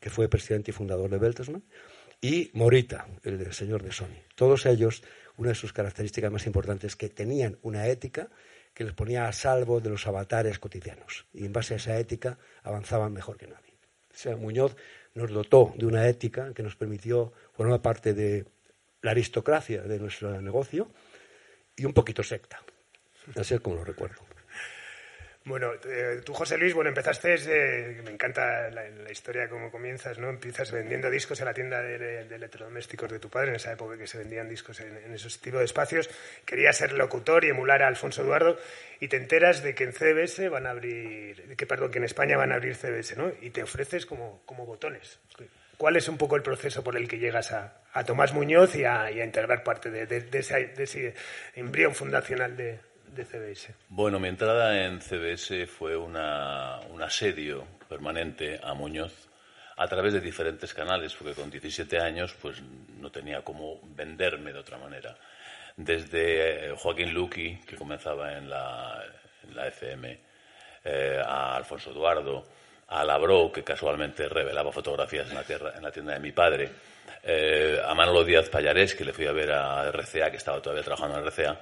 que 0.00 0.10
fue 0.10 0.28
presidente 0.28 0.70
y 0.70 0.74
fundador 0.74 1.10
de 1.10 1.18
Beltesman, 1.18 1.62
y 2.20 2.50
Morita, 2.54 3.06
el 3.22 3.52
señor 3.52 3.82
de 3.82 3.92
Sony. 3.92 4.16
Todos 4.34 4.64
ellos 4.64 5.02
una 5.36 5.50
de 5.50 5.54
sus 5.54 5.72
características 5.72 6.30
más 6.30 6.46
importantes 6.46 6.92
es 6.92 6.96
que 6.96 7.08
tenían 7.08 7.58
una 7.62 7.86
ética 7.86 8.28
que 8.72 8.84
les 8.84 8.92
ponía 8.92 9.28
a 9.28 9.32
salvo 9.32 9.80
de 9.80 9.90
los 9.90 10.06
avatares 10.06 10.58
cotidianos. 10.58 11.26
Y 11.32 11.44
en 11.46 11.52
base 11.52 11.74
a 11.74 11.76
esa 11.76 11.98
ética 11.98 12.38
avanzaban 12.62 13.12
mejor 13.12 13.36
que 13.36 13.46
nadie. 13.46 13.74
O 14.12 14.16
sea, 14.16 14.36
Muñoz 14.36 14.76
nos 15.14 15.30
dotó 15.30 15.72
de 15.76 15.86
una 15.86 16.08
ética 16.08 16.52
que 16.54 16.62
nos 16.62 16.76
permitió 16.76 17.32
formar 17.52 17.80
parte 17.82 18.14
de 18.14 18.46
la 19.02 19.12
aristocracia 19.12 19.82
de 19.82 19.98
nuestro 19.98 20.40
negocio 20.40 20.90
y 21.76 21.84
un 21.84 21.92
poquito 21.92 22.22
secta. 22.22 22.62
Así 23.36 23.54
es 23.54 23.60
como 23.60 23.76
lo 23.76 23.84
recuerdo. 23.84 24.33
Bueno, 25.46 25.72
eh, 25.86 26.22
tú, 26.24 26.32
José 26.32 26.56
Luis, 26.56 26.72
bueno, 26.72 26.88
empezaste, 26.88 27.34
eh, 27.34 28.00
me 28.02 28.12
encanta 28.12 28.70
la, 28.70 29.12
historia, 29.12 29.46
cómo 29.46 29.70
comienzas, 29.70 30.18
¿no? 30.18 30.30
Empiezas 30.30 30.72
vendiendo 30.72 31.10
discos 31.10 31.38
en 31.40 31.44
la 31.44 31.52
tienda 31.52 31.82
de, 31.82 32.20
electrodomésticos 32.34 33.10
de 33.10 33.18
tu 33.18 33.28
padre, 33.28 33.50
en 33.50 33.56
esa 33.56 33.72
época 33.72 33.98
que 33.98 34.06
se 34.06 34.16
vendían 34.16 34.48
discos 34.48 34.80
en, 34.80 35.12
esos 35.12 35.38
tipos 35.42 35.58
de 35.58 35.66
espacios. 35.66 36.08
Querías 36.46 36.78
ser 36.78 36.94
locutor 36.94 37.44
y 37.44 37.50
emular 37.50 37.82
a 37.82 37.88
Alfonso 37.88 38.22
Eduardo 38.22 38.58
y 39.00 39.08
te 39.08 39.18
enteras 39.18 39.62
de 39.62 39.74
que 39.74 39.84
en 39.84 39.92
CBS 39.92 40.48
van 40.48 40.66
a 40.66 40.70
abrir, 40.70 41.54
que 41.58 41.66
perdón, 41.66 41.90
que 41.90 41.98
en 41.98 42.04
España 42.04 42.38
van 42.38 42.50
a 42.50 42.54
abrir 42.54 42.74
CBS, 42.74 43.14
¿no? 43.14 43.30
Y 43.42 43.50
te 43.50 43.62
ofreces 43.62 44.06
como, 44.06 44.40
como 44.46 44.64
botones. 44.64 45.18
¿Cuál 45.76 45.96
es 45.96 46.08
un 46.08 46.16
poco 46.16 46.36
el 46.36 46.42
proceso 46.42 46.82
por 46.82 46.96
el 46.96 47.06
que 47.06 47.18
llegas 47.18 47.52
a, 47.52 47.82
Tomás 48.06 48.32
Muñoz 48.32 48.74
y 48.76 48.84
a, 48.84 49.10
integrar 49.10 49.62
parte 49.62 49.90
de, 49.90 50.06
de 50.06 50.38
ese 50.38 51.14
embrión 51.54 51.94
fundacional 51.94 52.56
de, 52.56 52.78
de 53.14 53.24
CBS? 53.24 53.74
Bueno, 53.88 54.18
mi 54.18 54.28
entrada 54.28 54.84
en 54.84 55.00
CBS 55.00 55.66
fue 55.66 55.96
un 55.96 56.16
asedio 56.16 57.64
permanente 57.88 58.60
a 58.62 58.74
Muñoz 58.74 59.28
a 59.76 59.88
través 59.88 60.12
de 60.12 60.20
diferentes 60.20 60.72
canales, 60.72 61.14
porque 61.14 61.34
con 61.34 61.50
17 61.50 61.98
años 61.98 62.34
pues 62.40 62.62
no 63.00 63.10
tenía 63.10 63.42
cómo 63.42 63.80
venderme 63.82 64.52
de 64.52 64.58
otra 64.58 64.78
manera. 64.78 65.16
Desde 65.76 66.68
eh, 66.68 66.74
Joaquín 66.76 67.12
Luqui, 67.12 67.56
que 67.66 67.76
comenzaba 67.76 68.36
en 68.36 68.48
la, 68.48 69.04
la 69.52 69.66
FM, 69.66 70.18
eh, 70.84 71.20
a 71.24 71.56
Alfonso 71.56 71.90
Eduardo, 71.90 72.44
a 72.88 73.02
Labro, 73.04 73.50
que 73.50 73.64
casualmente 73.64 74.28
revelaba 74.28 74.70
fotografías 74.70 75.28
en 75.28 75.34
la, 75.34 75.42
tierra, 75.42 75.72
en 75.76 75.82
la 75.82 75.90
tienda 75.90 76.12
de 76.12 76.20
mi 76.20 76.30
padre, 76.30 76.70
eh, 77.24 77.80
a 77.84 77.94
Manolo 77.94 78.24
Díaz 78.24 78.48
Payarés, 78.48 78.94
que 78.94 79.04
le 79.04 79.12
fui 79.12 79.26
a 79.26 79.32
ver 79.32 79.50
a 79.50 79.90
RCA, 79.90 80.30
que 80.30 80.36
estaba 80.36 80.60
todavía 80.60 80.84
trabajando 80.84 81.18
en 81.18 81.24
RCA, 81.24 81.58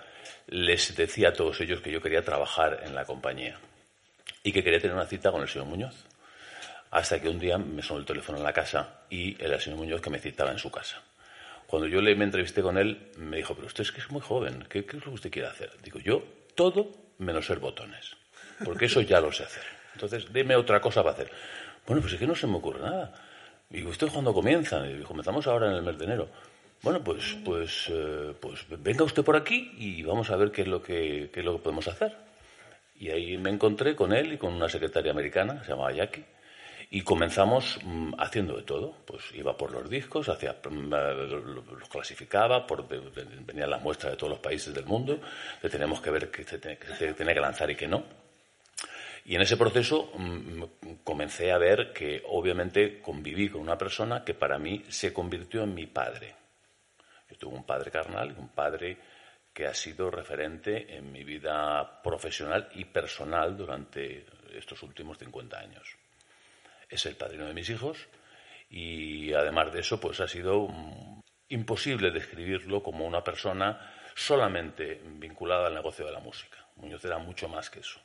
les 0.49 0.95
decía 0.97 1.29
a 1.29 1.33
todos 1.33 1.61
ellos 1.61 1.81
que 1.81 1.91
yo 1.91 2.01
quería 2.01 2.23
trabajar 2.23 2.81
en 2.85 2.95
la 2.95 3.05
compañía 3.05 3.59
y 4.43 4.53
que 4.53 4.63
quería 4.63 4.81
tener 4.81 4.97
una 4.97 5.07
cita 5.07 5.31
con 5.31 5.43
el 5.43 5.49
señor 5.49 5.69
Muñoz. 5.69 5.95
Hasta 6.91 7.21
que 7.21 7.29
un 7.29 7.39
día 7.39 7.57
me 7.59 7.81
sonó 7.81 8.01
el 8.01 8.07
teléfono 8.07 8.39
en 8.39 8.45
la 8.45 8.53
casa 8.53 9.03
y 9.09 9.43
el 9.43 9.59
señor 9.61 9.79
Muñoz 9.79 10.01
que 10.01 10.11
me 10.11 10.19
citaba 10.19 10.51
en 10.51 10.59
su 10.59 10.71
casa. 10.71 11.01
Cuando 11.67 11.89
yo 11.89 12.03
le, 12.03 12.15
me 12.17 12.25
entrevisté 12.25 12.61
con 12.61 12.77
él, 12.77 13.13
me 13.17 13.39
dijo, 13.39 13.55
pero 13.55 13.67
usted 13.67 13.85
es 13.85 14.11
muy 14.11 14.21
joven, 14.21 14.67
¿qué, 14.69 14.85
qué 14.85 14.99
es 14.99 15.05
lo 15.05 15.13
que 15.13 15.15
usted 15.15 15.31
quiere 15.31 15.49
hacer? 15.49 15.71
Digo, 15.83 16.01
yo 16.01 16.23
todo 16.55 16.91
menos 17.19 17.47
ser 17.47 17.61
botones, 17.61 18.15
porque 18.63 18.87
eso 18.87 19.01
ya 19.01 19.21
lo 19.21 19.33
sé 19.33 19.45
hacer. 19.45 19.65
Entonces, 19.95 20.31
deme 20.33 20.57
otra 20.57 20.81
cosa 20.81 21.03
para 21.03 21.15
hacer. 21.15 21.31
Bueno, 21.87 22.03
pues 22.03 22.15
es 22.15 22.19
que 22.19 22.27
no 22.27 22.35
se 22.35 22.47
me 22.47 22.57
ocurre 22.57 22.81
nada. 22.81 23.15
Y 23.73 23.85
¿usted 23.85 24.09
cuándo 24.13 24.33
comienzan? 24.35 25.01
Y 25.01 25.03
comenzamos 25.03 25.47
ahora 25.47 25.69
en 25.71 25.77
el 25.77 25.83
mes 25.83 25.99
de 25.99 26.05
enero. 26.05 26.29
Bueno, 26.83 27.03
pues, 27.03 27.37
pues, 27.45 27.87
eh, 27.91 28.35
pues 28.41 28.65
venga 28.83 29.05
usted 29.05 29.23
por 29.25 29.37
aquí 29.37 29.73
y 29.79 30.03
vamos 30.03 30.31
a 30.31 30.37
ver 30.37 30.51
qué 30.51 30.63
es 30.63 30.69
lo 30.69 30.83
que, 30.83 31.31
qué 31.33 31.41
es 31.41 31.47
lo 31.47 31.57
que 31.57 31.63
podemos 31.63 31.87
hacer. 31.89 32.15
Y 32.99 33.11
ahí 33.11 33.37
me 33.39 33.51
encontré 33.51 33.97
con 33.97 34.13
él 34.13 34.33
y 34.35 34.39
con 34.39 34.53
una 34.53 34.69
secretaria 34.69 35.13
americana, 35.13 35.63
se 35.65 35.71
llamaba 35.71 35.93
Jackie, 35.93 36.25
y 36.91 37.01
comenzamos 37.03 37.79
mm, 37.85 38.15
haciendo 38.19 38.57
de 38.57 38.63
todo. 38.65 38.95
Pues 39.07 39.23
iba 39.35 39.57
por 39.57 39.73
los 39.73 39.89
discos, 39.89 40.29
hacía, 40.29 40.57
mm, 40.69 40.91
los 40.93 41.89
clasificaba, 41.89 42.67
por, 42.67 42.87
de- 42.89 43.01
de- 43.11 43.25
venía 43.47 43.67
la 43.67 43.79
muestra 43.79 44.11
de 44.11 44.17
todos 44.17 44.31
los 44.31 44.41
países 44.41 44.75
del 44.75 44.85
mundo, 44.85 45.19
que 45.61 45.69
tenemos 45.69 46.01
que 46.01 46.11
ver 46.11 46.31
qué 46.31 46.45
se, 46.45 46.59
tiene 46.59 46.77
que 47.35 47.41
lanzar 47.41 47.71
y 47.71 47.77
qué 47.77 47.87
no. 47.89 48.03
Y 49.25 49.37
en 49.37 49.43
ese 49.43 49.57
proceso 49.57 50.13
mm, 50.15 50.63
comencé 51.05 51.53
a 51.53 51.59
ver 51.59 51.93
que 51.93 52.23
obviamente 52.27 53.01
conviví 53.01 53.49
con 53.49 53.61
una 53.61 53.79
persona 53.79 54.25
que 54.25 54.35
para 54.35 54.59
mí 54.59 54.85
se 54.89 55.13
convirtió 55.13 55.63
en 55.63 55.75
mi 55.75 55.87
padre. 55.87 56.35
Yo 57.31 57.37
tuve 57.37 57.55
un 57.55 57.65
padre 57.65 57.91
carnal 57.91 58.35
y 58.37 58.41
un 58.41 58.49
padre 58.49 58.99
que 59.53 59.67
ha 59.67 59.75
sido 59.75 60.11
referente 60.11 60.97
en 60.97 61.13
mi 61.13 61.25
vida 61.25 62.03
profesional 62.03 62.69
y 62.75 62.87
personal 62.87 63.57
durante 63.57 64.25
estos 64.55 64.83
últimos 64.83 65.19
50 65.19 65.59
años. 65.59 65.97
Es 66.89 67.07
el 67.07 67.17
padrino 67.17 67.47
de 67.47 67.55
mis 67.55 67.69
hijos 67.71 68.09
y 68.71 69.33
además 69.35 69.73
de 69.73 69.81
eso 69.81 70.01
pues 70.01 70.21
ha 70.21 70.27
sido 70.27 70.69
mm, 70.69 71.21
imposible 71.51 72.11
describirlo 72.11 72.83
como 72.83 73.07
una 73.07 73.23
persona 73.23 73.93
solamente 74.15 75.01
vinculada 75.05 75.69
al 75.69 75.75
negocio 75.75 76.05
de 76.05 76.13
la 76.13 76.21
música. 76.21 76.59
Muñoz 76.77 77.05
era 77.05 77.19
mucho 77.19 77.49
más 77.49 77.71
que 77.71 77.81
eso. 77.81 78.01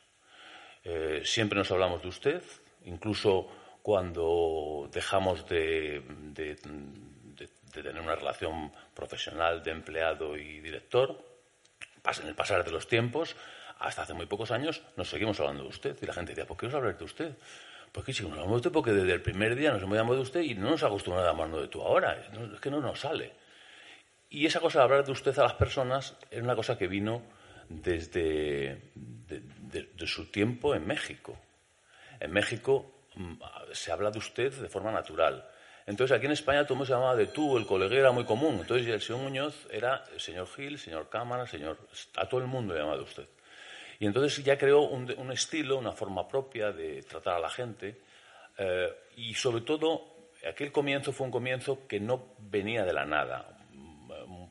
Eh, 0.90 1.20
siempre 1.22 1.58
nos 1.58 1.70
hablamos 1.70 2.00
de 2.00 2.08
usted, 2.08 2.42
incluso 2.86 3.46
cuando 3.82 4.88
dejamos 4.90 5.46
de, 5.46 6.02
de- 6.32 6.56
tener 7.72 8.00
una 8.00 8.16
relación 8.16 8.72
profesional 8.94 9.62
de 9.62 9.70
empleado 9.70 10.34
y 10.36 10.60
director, 10.60 11.22
en 12.22 12.26
el 12.28 12.34
pasar 12.34 12.64
de 12.64 12.70
los 12.70 12.88
tiempos, 12.88 13.36
hasta 13.80 14.02
hace 14.02 14.14
muy 14.14 14.24
pocos 14.24 14.50
años, 14.50 14.82
nos 14.96 15.10
seguimos 15.10 15.38
hablando 15.40 15.64
de 15.64 15.68
usted. 15.68 15.96
Y 16.00 16.06
la 16.06 16.14
gente 16.14 16.32
decía, 16.32 16.46
¿por 16.46 16.56
qué 16.56 16.66
nos 16.66 16.74
hablar 16.74 16.96
de 16.96 17.04
usted? 17.04 17.36
Pues 17.92 18.06
qué 18.06 18.12
chicos, 18.14 18.30
nos 18.30 18.38
hablamos 18.38 18.56
de 18.62 18.68
usted 18.68 18.72
porque 18.72 18.92
desde 18.92 19.12
el 19.12 19.20
primer 19.20 19.54
día 19.54 19.70
nos 19.72 19.82
hemos 19.82 19.96
llamado 19.96 20.16
de 20.16 20.22
usted 20.22 20.40
y 20.40 20.54
no 20.54 20.70
nos 20.70 20.82
acostumbramos 20.82 21.28
a 21.28 21.32
llamarnos 21.32 21.60
de 21.60 21.68
tú 21.68 21.82
ahora. 21.82 22.18
Es 22.54 22.60
que 22.60 22.70
no 22.70 22.80
nos 22.80 23.00
sale. 23.00 23.32
Y 24.30 24.46
esa 24.46 24.60
cosa 24.60 24.78
de 24.78 24.84
hablar 24.84 25.04
de 25.04 25.12
usted 25.12 25.38
a 25.38 25.42
las 25.42 25.54
personas 25.54 26.16
es 26.30 26.42
una 26.42 26.56
cosa 26.56 26.78
que 26.78 26.88
vino 26.88 27.22
desde 27.68 28.80
de, 28.94 29.40
de- 29.60 29.88
de 29.94 30.06
su 30.06 30.30
tiempo 30.30 30.74
en 30.74 30.86
México. 30.86 31.38
En 32.20 32.32
México 32.32 33.04
mm, 33.14 33.34
se 33.72 33.92
habla 33.92 34.10
de 34.10 34.18
usted 34.18 34.52
de 34.52 34.68
forma 34.68 34.90
natural. 34.90 35.46
Entonces 35.86 36.16
aquí 36.16 36.26
en 36.26 36.32
España 36.32 36.64
todo 36.64 36.74
el 36.74 36.78
mundo 36.78 36.86
se 36.86 36.92
llamaba 36.92 37.16
de 37.16 37.26
tú, 37.28 37.56
el 37.56 37.66
colega 37.66 37.96
era 37.96 38.12
muy 38.12 38.24
común. 38.24 38.58
Entonces 38.60 38.86
el 38.86 39.00
señor 39.00 39.22
Muñoz 39.22 39.66
era 39.70 40.04
el 40.12 40.20
señor 40.20 40.46
Gil, 40.48 40.78
señor 40.78 41.08
Cámara, 41.08 41.46
señor... 41.46 41.78
A 42.16 42.28
todo 42.28 42.40
el 42.40 42.46
mundo 42.46 42.74
le 42.74 42.80
llamaba 42.80 42.98
de 42.98 43.04
usted. 43.04 43.26
Y 43.98 44.06
entonces 44.06 44.44
ya 44.44 44.56
creó 44.58 44.82
un, 44.82 45.10
un 45.16 45.32
estilo, 45.32 45.76
una 45.78 45.92
forma 45.92 46.28
propia 46.28 46.72
de 46.72 47.02
tratar 47.02 47.36
a 47.36 47.40
la 47.40 47.48
gente. 47.50 48.00
eh, 48.58 48.88
y 49.16 49.34
sobre 49.34 49.62
todo, 49.62 50.30
aquel 50.48 50.70
comienzo 50.70 51.10
fue 51.12 51.26
un 51.26 51.32
comienzo 51.32 51.86
que 51.88 51.98
no 52.00 52.34
venía 52.38 52.84
de 52.84 52.92
la 52.92 53.04
nada. 53.06 53.56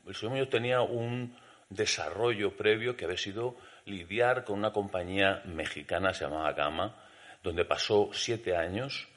El 0.06 0.16
señor 0.16 0.32
Muñoz 0.34 0.50
tenía 0.50 0.82
un 0.82 1.36
desarrollo 1.70 2.56
previo 2.56 2.96
que 2.96 3.06
había 3.06 3.18
sido 3.18 3.56
lidiar 3.86 4.44
con 4.44 4.58
una 4.60 4.72
compañía 4.72 5.42
mexicana, 5.46 6.14
se 6.14 6.26
llamaba 6.26 6.54
Gama, 6.54 6.96
donde 7.44 7.66
pasó 7.66 8.10
siete 8.14 8.56
años 8.56 9.08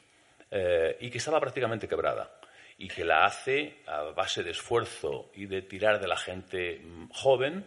eh, 0.49 0.97
y 0.99 1.09
que 1.09 1.17
estaba 1.17 1.39
prácticamente 1.39 1.87
quebrada 1.87 2.31
y 2.77 2.87
que 2.87 3.03
la 3.05 3.25
hace 3.25 3.77
a 3.87 4.01
base 4.15 4.43
de 4.43 4.51
esfuerzo 4.51 5.31
y 5.35 5.45
de 5.45 5.61
tirar 5.61 5.99
de 5.99 6.07
la 6.07 6.17
gente 6.17 6.81
joven 7.11 7.63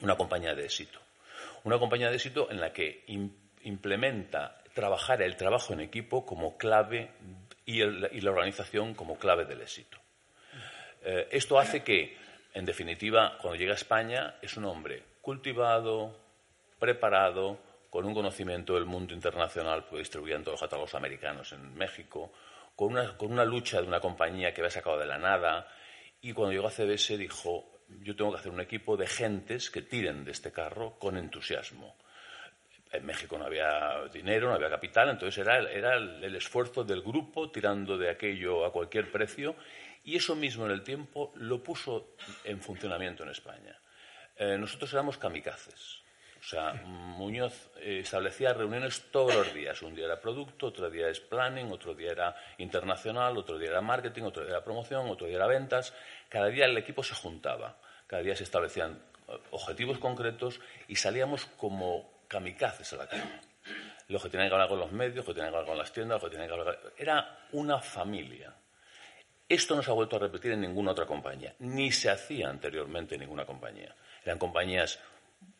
una 0.00 0.16
compañía 0.16 0.54
de 0.54 0.64
éxito. 0.64 0.98
Una 1.64 1.78
compañía 1.78 2.08
de 2.08 2.16
éxito 2.16 2.50
en 2.50 2.60
la 2.60 2.72
que 2.72 3.04
im- 3.08 3.32
implementa 3.62 4.62
trabajar 4.74 5.22
el 5.22 5.36
trabajo 5.36 5.72
en 5.72 5.80
equipo 5.80 6.24
como 6.24 6.56
clave 6.56 7.10
y 7.66 7.82
la 7.84 8.30
organización 8.30 8.94
como 8.94 9.18
clave 9.18 9.44
del 9.44 9.60
éxito. 9.60 9.98
Eh, 11.02 11.28
esto 11.30 11.58
hace 11.58 11.82
que, 11.84 12.16
en 12.52 12.64
definitiva, 12.64 13.38
cuando 13.40 13.58
llega 13.58 13.72
a 13.72 13.76
España, 13.76 14.36
es 14.42 14.56
un 14.56 14.64
hombre 14.64 15.02
cultivado, 15.20 16.16
preparado, 16.78 17.58
con 17.90 18.04
un 18.04 18.14
conocimiento 18.14 18.74
del 18.74 18.86
mundo 18.86 19.14
internacional, 19.14 19.84
pues 19.88 20.00
distribuía 20.00 20.36
en 20.36 20.42
todos 20.42 20.54
los 20.54 20.68
catálogos 20.68 20.94
americanos 20.94 21.52
en 21.52 21.74
México, 21.74 22.32
con 22.76 22.92
una, 22.92 23.16
con 23.16 23.32
una 23.32 23.44
lucha 23.44 23.80
de 23.80 23.88
una 23.88 24.00
compañía 24.00 24.54
que 24.54 24.60
había 24.60 24.70
sacado 24.70 24.98
de 24.98 25.06
la 25.06 25.18
nada, 25.18 25.68
y 26.20 26.32
cuando 26.32 26.52
llegó 26.52 26.68
a 26.68 26.70
CBS 26.70 27.16
dijo, 27.18 27.82
yo 28.02 28.14
tengo 28.14 28.32
que 28.32 28.38
hacer 28.38 28.52
un 28.52 28.60
equipo 28.60 28.96
de 28.96 29.06
gentes 29.06 29.70
que 29.70 29.82
tiren 29.82 30.24
de 30.24 30.30
este 30.30 30.52
carro 30.52 30.98
con 30.98 31.16
entusiasmo. 31.16 31.96
En 32.92 33.06
México 33.06 33.38
no 33.38 33.44
había 33.44 34.04
dinero, 34.12 34.48
no 34.48 34.54
había 34.54 34.68
capital, 34.68 35.10
entonces 35.10 35.38
era, 35.38 35.58
era 35.70 35.96
el 35.96 36.34
esfuerzo 36.34 36.82
del 36.82 37.02
grupo 37.02 37.50
tirando 37.50 37.96
de 37.96 38.10
aquello 38.10 38.64
a 38.64 38.72
cualquier 38.72 39.10
precio 39.12 39.54
y 40.04 40.16
eso 40.16 40.34
mismo 40.34 40.66
en 40.66 40.72
el 40.72 40.82
tiempo 40.82 41.32
lo 41.36 41.62
puso 41.62 42.16
en 42.44 42.60
funcionamiento 42.60 43.22
en 43.22 43.30
España. 43.30 43.78
Eh, 44.36 44.56
nosotros 44.58 44.92
éramos 44.92 45.18
kamikazes. 45.18 46.00
O 46.40 46.42
sea, 46.42 46.72
Muñoz 46.72 47.70
eh, 47.76 48.00
establecía 48.02 48.54
reuniones 48.54 49.10
todos 49.10 49.34
los 49.34 49.52
días. 49.52 49.82
Un 49.82 49.94
día 49.94 50.06
era 50.06 50.20
producto, 50.20 50.68
otro 50.68 50.88
día 50.88 51.08
es 51.08 51.20
planning, 51.20 51.70
otro 51.70 51.94
día 51.94 52.12
era 52.12 52.34
internacional, 52.56 53.36
otro 53.36 53.58
día 53.58 53.68
era 53.68 53.82
marketing, 53.82 54.22
otro 54.22 54.42
día 54.42 54.52
era 54.52 54.64
promoción, 54.64 55.10
otro 55.10 55.26
día 55.26 55.36
era 55.36 55.46
ventas. 55.46 55.92
Cada 56.30 56.46
día 56.46 56.64
el 56.64 56.78
equipo 56.78 57.02
se 57.02 57.14
juntaba, 57.14 57.76
cada 58.06 58.22
día 58.22 58.34
se 58.34 58.44
establecían 58.44 58.98
eh, 59.28 59.38
objetivos 59.50 59.98
concretos 59.98 60.60
y 60.88 60.96
salíamos 60.96 61.44
como 61.44 62.24
kamikazes 62.26 62.94
a 62.94 62.96
la 62.96 63.06
calle. 63.06 63.40
Lo 64.08 64.18
que 64.18 64.30
tenía 64.30 64.48
que 64.48 64.54
hablar 64.54 64.68
con 64.68 64.78
los 64.78 64.92
medios, 64.92 65.16
lo 65.16 65.24
que 65.24 65.34
tenía 65.34 65.50
que 65.50 65.56
hablar 65.56 65.68
con 65.68 65.78
las 65.78 65.92
tiendas, 65.92 66.22
lo 66.22 66.28
que 66.30 66.36
tenía 66.36 66.48
que 66.48 66.58
hablar... 66.58 66.80
Era 66.96 67.46
una 67.52 67.78
familia. 67.80 68.54
Esto 69.50 69.74
no 69.74 69.82
se 69.82 69.90
ha 69.90 69.94
vuelto 69.94 70.14
a 70.14 70.20
repetir 70.20 70.52
en 70.52 70.60
ninguna 70.60 70.92
otra 70.92 71.06
compañía, 71.06 71.56
ni 71.58 71.90
se 71.90 72.08
hacía 72.08 72.48
anteriormente 72.48 73.16
en 73.16 73.22
ninguna 73.22 73.44
compañía. 73.44 73.92
Eran 74.24 74.38
compañías 74.38 75.00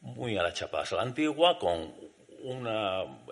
muy 0.00 0.38
a 0.38 0.44
la 0.44 0.52
chapadas 0.52 0.92
a 0.92 0.96
la 0.96 1.02
antigua, 1.02 1.58
con 1.58 1.92
un 2.44 2.68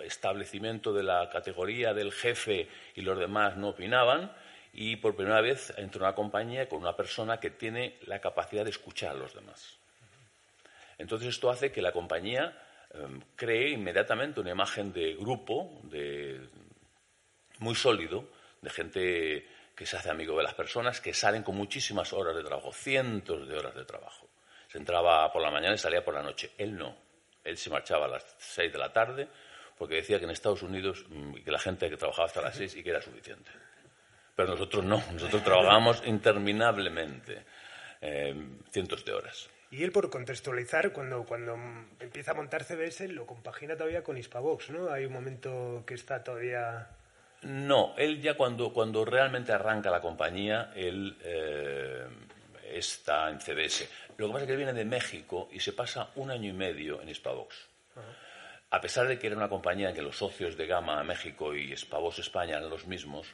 establecimiento 0.03 0.91
de 0.91 1.03
la 1.03 1.29
categoría 1.29 1.93
del 1.93 2.11
jefe 2.11 2.67
y 2.93 3.01
los 3.03 3.17
demás 3.17 3.55
no 3.55 3.69
opinaban, 3.69 4.33
y 4.73 4.97
por 4.97 5.15
primera 5.15 5.39
vez 5.39 5.73
entró 5.77 6.03
una 6.03 6.13
compañía 6.13 6.67
con 6.67 6.79
una 6.79 6.97
persona 6.97 7.39
que 7.39 7.51
tiene 7.51 7.95
la 8.05 8.19
capacidad 8.19 8.65
de 8.65 8.71
escuchar 8.71 9.11
a 9.11 9.19
los 9.19 9.33
demás. 9.33 9.77
Entonces 10.97 11.29
esto 11.29 11.49
hace 11.49 11.71
que 11.71 11.81
la 11.81 11.93
compañía 11.93 12.61
eh, 12.93 13.07
cree 13.37 13.69
inmediatamente 13.69 14.41
una 14.41 14.51
imagen 14.51 14.91
de 14.91 15.15
grupo, 15.15 15.79
de, 15.83 16.41
muy 17.59 17.75
sólido, 17.75 18.27
de 18.61 18.69
gente 18.69 19.58
que 19.79 19.85
se 19.85 19.95
hace 19.95 20.09
amigo 20.09 20.35
de 20.35 20.43
las 20.43 20.55
personas, 20.55 20.99
que 20.99 21.13
salen 21.13 21.41
con 21.41 21.55
muchísimas 21.55 22.11
horas 22.11 22.35
de 22.35 22.43
trabajo, 22.43 22.73
cientos 22.73 23.47
de 23.47 23.57
horas 23.57 23.73
de 23.73 23.85
trabajo. 23.85 24.27
Se 24.67 24.77
entraba 24.77 25.31
por 25.31 25.41
la 25.41 25.49
mañana 25.49 25.75
y 25.75 25.77
salía 25.77 26.03
por 26.03 26.13
la 26.13 26.21
noche. 26.21 26.51
Él 26.57 26.75
no. 26.75 26.97
Él 27.45 27.57
se 27.57 27.69
marchaba 27.69 28.03
a 28.03 28.09
las 28.09 28.35
seis 28.37 28.73
de 28.73 28.77
la 28.77 28.91
tarde 28.91 29.29
porque 29.77 29.95
decía 29.95 30.19
que 30.19 30.25
en 30.25 30.31
Estados 30.31 30.63
Unidos 30.63 31.05
mm, 31.07 31.35
que 31.35 31.49
la 31.49 31.59
gente 31.59 31.89
que 31.89 31.95
trabajaba 31.95 32.25
hasta 32.25 32.41
las 32.41 32.57
seis 32.57 32.75
y 32.75 32.83
que 32.83 32.89
era 32.89 33.01
suficiente. 33.01 33.49
Pero 34.35 34.49
nosotros 34.49 34.83
no. 34.83 35.01
Nosotros 35.13 35.45
trabajábamos 35.45 36.03
interminablemente, 36.05 37.45
eh, 38.01 38.35
cientos 38.73 39.05
de 39.05 39.13
horas. 39.13 39.49
Y 39.71 39.85
él, 39.85 39.93
por 39.93 40.09
contextualizar, 40.09 40.91
cuando, 40.91 41.23
cuando 41.23 41.57
empieza 42.01 42.31
a 42.31 42.33
montar 42.33 42.65
CBS, 42.65 43.07
lo 43.07 43.25
compagina 43.25 43.77
todavía 43.77 44.03
con 44.03 44.17
Hispavox, 44.17 44.71
¿no? 44.71 44.91
Hay 44.91 45.05
un 45.05 45.13
momento 45.13 45.85
que 45.87 45.93
está 45.93 46.21
todavía... 46.21 46.98
No, 47.43 47.93
él 47.97 48.21
ya 48.21 48.35
cuando, 48.35 48.73
cuando 48.73 49.05
realmente 49.05 49.53
arranca 49.53 49.89
la 49.89 50.01
compañía, 50.01 50.71
él 50.75 51.17
eh, 51.23 52.07
está 52.73 53.29
en 53.29 53.39
CBS. 53.39 53.89
Lo 54.17 54.27
que 54.27 54.33
pasa 54.33 54.43
es 54.43 54.47
que 54.47 54.51
él 54.53 54.57
viene 54.57 54.73
de 54.73 54.85
México 54.85 55.47
y 55.51 55.59
se 55.59 55.73
pasa 55.73 56.09
un 56.15 56.31
año 56.31 56.49
y 56.49 56.53
medio 56.53 57.01
en 57.01 57.09
Hispavox. 57.09 57.55
a 58.71 58.81
pesar 58.81 59.07
de 59.07 59.17
que 59.17 59.27
era 59.27 59.37
una 59.37 59.49
compañía 59.49 59.89
en 59.89 59.95
que 59.95 60.01
los 60.01 60.17
socios 60.17 60.55
de 60.57 60.67
Gama 60.67 61.03
México 61.03 61.55
y 61.55 61.75
Spavos 61.75 62.19
España 62.19 62.57
eran 62.57 62.69
los 62.69 62.85
mismos, 62.85 63.27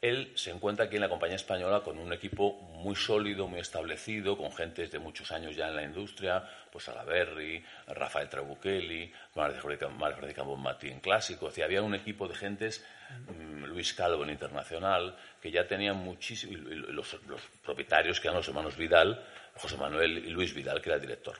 él 0.00 0.32
se 0.34 0.50
encuentra 0.50 0.86
aquí 0.86 0.96
en 0.96 1.02
la 1.02 1.08
compañía 1.08 1.36
española 1.36 1.80
con 1.80 1.98
un 1.98 2.12
equipo 2.12 2.52
muy 2.52 2.94
sólido, 2.94 3.48
muy 3.48 3.60
establecido, 3.60 4.36
con 4.36 4.52
gentes 4.52 4.90
de 4.90 4.98
muchos 4.98 5.32
años 5.32 5.56
ya 5.56 5.68
en 5.68 5.76
la 5.76 5.82
industria, 5.82 6.44
pues 6.70 6.88
Alaberry, 6.88 7.64
Rafael 7.86 8.28
Trabuchelli, 8.28 9.10
María 9.34 10.42
Bombati 10.42 10.88
en 10.88 11.00
clásico. 11.00 11.50
Había 11.64 11.82
un 11.82 11.94
equipo 11.94 12.28
de 12.28 12.34
gentes, 12.34 12.84
mm, 13.28 13.64
Luis 13.64 13.94
Calvo 13.94 14.24
en 14.24 14.30
internacional, 14.30 15.16
que 15.40 15.50
ya 15.50 15.66
tenían 15.66 15.96
muchísimo, 15.96 16.58
los, 16.58 17.14
los 17.26 17.40
propietarios 17.64 18.20
que 18.20 18.28
eran 18.28 18.36
los 18.38 18.48
hermanos 18.48 18.76
Vidal, 18.76 19.24
José 19.56 19.76
Manuel 19.76 20.18
y 20.18 20.30
Luis 20.30 20.54
Vidal, 20.54 20.82
que 20.82 20.90
era 20.90 20.96
el 20.96 21.02
director. 21.02 21.38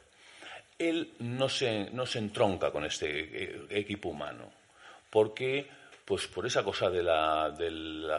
Él 0.79 1.15
no 1.21 1.49
se, 1.49 1.91
no 1.93 2.07
se 2.07 2.19
entronca 2.19 2.71
con 2.71 2.85
este 2.85 3.09
eh, 3.11 3.67
equipo 3.71 4.09
humano, 4.09 4.51
porque 5.11 5.69
pues 6.05 6.27
por 6.27 6.47
esa 6.47 6.63
cosa 6.63 6.91
de 6.91 7.03
la, 7.03 7.51
del 7.51 8.11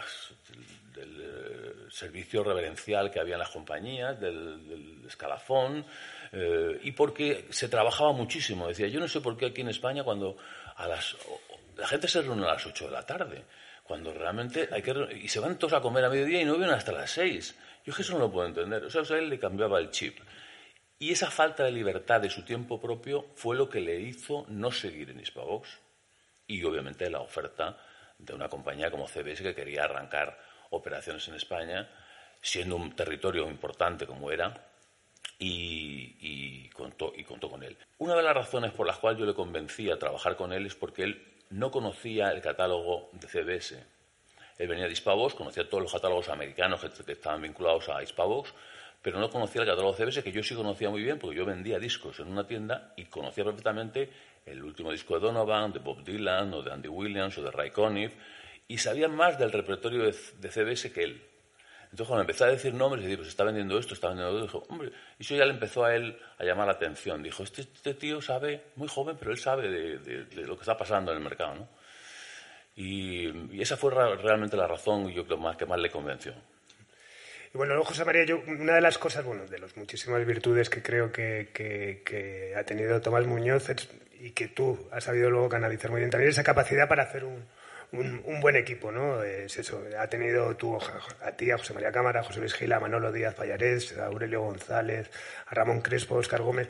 servicio 1.89 2.43
reverencial 2.43 3.11
que 3.11 3.19
había 3.19 3.35
en 3.35 3.39
las 3.39 3.49
compañías, 3.49 4.19
del, 4.19 5.03
escalafón, 5.07 5.85
eh, 6.31 6.79
y 6.83 6.91
porque 6.91 7.45
se 7.49 7.69
trabajaba 7.69 8.11
muchísimo. 8.11 8.67
Decía, 8.67 8.87
yo 8.87 8.99
no 8.99 9.07
sé 9.07 9.21
por 9.21 9.37
qué 9.37 9.47
aquí 9.47 9.61
en 9.61 9.69
España 9.69 10.03
cuando 10.03 10.37
a 10.75 10.87
las, 10.87 11.15
la 11.77 11.87
gente 11.87 12.07
se 12.07 12.21
reúne 12.21 12.43
a 12.43 12.53
las 12.53 12.65
8 12.65 12.85
de 12.85 12.91
la 12.91 13.05
tarde, 13.05 13.43
cuando 13.83 14.11
realmente 14.13 14.67
hay 14.71 14.81
que... 14.81 14.93
y 15.21 15.27
se 15.27 15.39
van 15.39 15.59
todos 15.59 15.73
a 15.73 15.81
comer 15.81 16.05
a 16.05 16.09
mediodía 16.09 16.41
y 16.41 16.45
no 16.45 16.57
vienen 16.57 16.75
hasta 16.75 16.91
las 16.91 17.11
6. 17.11 17.55
Yo 17.85 17.91
es 17.91 17.95
que 17.95 18.01
eso 18.01 18.13
no 18.13 18.19
lo 18.19 18.31
puedo 18.31 18.47
entender. 18.47 18.83
O 18.83 18.89
sea, 18.89 19.03
a 19.03 19.19
él 19.19 19.29
le 19.29 19.37
cambiaba 19.37 19.79
el 19.79 19.91
chip. 19.91 20.17
Y 20.97 21.11
esa 21.11 21.29
falta 21.29 21.63
de 21.63 21.71
libertad 21.71 22.19
de 22.19 22.31
su 22.31 22.43
tiempo 22.43 22.81
propio 22.81 23.27
fue 23.35 23.55
lo 23.55 23.69
que 23.69 23.81
le 23.81 23.99
hizo 23.99 24.45
no 24.47 24.71
seguir 24.71 25.11
en 25.11 25.19
Hispavox 25.19 25.84
y 26.47 26.63
obviamente 26.63 27.09
la 27.09 27.19
oferta 27.19 27.77
de 28.17 28.33
una 28.33 28.49
compañía 28.49 28.91
como 28.91 29.07
CBS 29.07 29.43
que 29.43 29.55
quería 29.55 29.83
arrancar 29.83 30.39
operaciones 30.69 31.27
en 31.27 31.35
España, 31.35 31.89
siendo 32.41 32.75
un 32.75 32.95
territorio 32.95 33.47
importante 33.49 34.05
como 34.05 34.31
era, 34.31 34.53
y, 35.39 36.69
contó, 36.69 37.13
y 37.15 37.23
contó 37.23 37.49
con 37.49 37.63
él. 37.63 37.77
Una 37.97 38.15
de 38.15 38.23
las 38.23 38.33
razones 38.33 38.71
por 38.71 38.87
las 38.87 38.97
cuales 38.97 39.19
yo 39.19 39.25
le 39.25 39.33
convencí 39.33 39.89
a 39.89 39.99
trabajar 39.99 40.35
con 40.35 40.53
él 40.53 40.65
es 40.65 40.75
porque 40.75 41.03
él 41.03 41.35
no 41.49 41.71
conocía 41.71 42.31
el 42.31 42.41
catálogo 42.41 43.09
de 43.13 43.27
CBS. 43.27 43.83
Él 44.57 44.67
venía 44.67 44.85
de 44.85 44.91
Hispavox, 44.91 45.35
conocía 45.35 45.69
todos 45.69 45.83
los 45.83 45.91
catálogos 45.91 46.29
americanos 46.29 46.81
que, 46.81 47.11
estaban 47.11 47.41
vinculados 47.41 47.89
a 47.89 48.01
Hispavox, 48.01 48.53
pero 49.01 49.19
no 49.19 49.29
conocía 49.29 49.61
el 49.61 49.67
catálogo 49.67 49.93
CBS, 49.93 50.23
que 50.23 50.31
yo 50.31 50.41
sí 50.41 50.55
conocía 50.55 50.89
muy 50.89 51.03
bien, 51.03 51.19
porque 51.19 51.35
yo 51.35 51.45
vendía 51.45 51.77
discos 51.77 52.19
en 52.19 52.27
una 52.27 52.47
tienda 52.47 52.93
y 52.95 53.05
conocía 53.05 53.43
perfectamente 53.43 54.09
el 54.45 54.63
último 54.63 54.91
disco 54.91 55.15
de 55.15 55.21
Donovan, 55.21 55.73
de 55.73 55.79
Bob 55.79 56.03
Dylan, 56.03 56.53
o 56.53 56.61
de 56.61 56.71
Andy 56.71 56.87
Williams, 56.87 57.37
o 57.37 57.43
de 57.43 57.51
Ray 57.51 57.71
Conniff, 57.71 58.13
y 58.67 58.77
sabía 58.77 59.07
más 59.07 59.37
del 59.37 59.51
repertorio 59.51 60.03
de, 60.03 60.13
CBS 60.13 60.91
que 60.91 61.03
él. 61.03 61.23
Entonces, 61.83 62.07
cuando 62.07 62.21
empezó 62.21 62.45
a 62.45 62.49
decir 62.49 62.73
nombres, 62.73 63.03
y 63.03 63.07
dijo, 63.07 63.19
pues 63.19 63.29
está 63.29 63.43
vendiendo 63.43 63.77
esto, 63.79 63.93
está 63.93 64.09
vendiendo 64.09 64.33
esto, 64.33 64.59
dijo, 64.59 64.65
hombre, 64.69 64.91
y 65.17 65.23
eso 65.23 65.35
ya 65.35 65.45
le 65.45 65.51
empezó 65.51 65.85
a 65.85 65.95
él 65.95 66.17
a 66.37 66.43
llamar 66.43 66.67
la 66.67 66.73
atención. 66.73 67.23
Dijo, 67.23 67.43
este, 67.43 67.61
este 67.61 67.93
tío 67.93 68.21
sabe, 68.21 68.65
muy 68.75 68.87
joven, 68.87 69.15
pero 69.17 69.31
él 69.31 69.37
sabe 69.37 69.69
de, 69.69 70.45
lo 70.45 70.55
que 70.55 70.61
está 70.61 70.77
pasando 70.77 71.11
en 71.11 71.17
el 71.17 71.23
mercado, 71.23 71.55
¿no? 71.55 71.69
Y, 72.75 73.61
esa 73.61 73.77
fue 73.77 73.91
realmente 73.91 74.57
la 74.57 74.67
razón, 74.67 75.09
yo 75.09 75.25
creo, 75.25 75.37
más, 75.37 75.55
que 75.55 75.65
más 75.65 75.79
le 75.79 75.89
convenció. 75.89 76.33
Y 77.53 77.57
bueno, 77.57 77.81
José 77.85 78.03
María, 78.03 78.25
yo, 78.25 78.41
una 78.45 78.75
de 78.75 78.81
las 78.81 78.97
cosas, 78.97 79.23
bueno, 79.23 79.45
de 79.45 79.57
las 79.59 79.77
muchísimas 79.77 80.25
virtudes 80.25 80.69
que 80.69 80.83
creo 80.83 81.11
que, 81.13 81.51
que 81.53 82.53
ha 82.57 82.63
tenido 82.65 82.99
Tomás 82.99 83.25
Muñoz 83.25 83.69
es 83.69 83.87
y 84.19 84.31
que 84.31 84.49
tú 84.49 84.87
has 84.91 85.03
sabido 85.03 85.29
luego 85.29 85.49
canalizar 85.49 85.91
muy 85.91 85.99
bien 85.99 86.09
también 86.09 86.29
esa 86.29 86.43
capacidad 86.43 86.87
para 86.87 87.03
hacer 87.03 87.23
un, 87.23 87.45
un, 87.91 88.41
buen 88.41 88.55
equipo, 88.55 88.91
¿no? 88.91 89.23
Es 89.23 89.57
eso, 89.57 89.83
ha 89.97 90.07
tenido 90.07 90.55
tú 90.55 90.77
a 91.21 91.31
ti, 91.31 91.51
a 91.51 91.57
José 91.57 91.73
María 91.73 91.91
Cámara, 91.91 92.21
a 92.21 92.23
José 92.23 92.39
Luis 92.39 92.53
Gila, 92.53 92.77
a 92.77 92.79
Manolo 92.79 93.11
Díaz 93.11 93.35
Payarés, 93.35 93.97
a 93.97 94.05
Aurelio 94.07 94.41
González, 94.41 95.09
a 95.47 95.55
Ramón 95.55 95.81
Crespo, 95.81 96.15
a 96.15 96.19
Oscar 96.19 96.41
Gómez. 96.41 96.69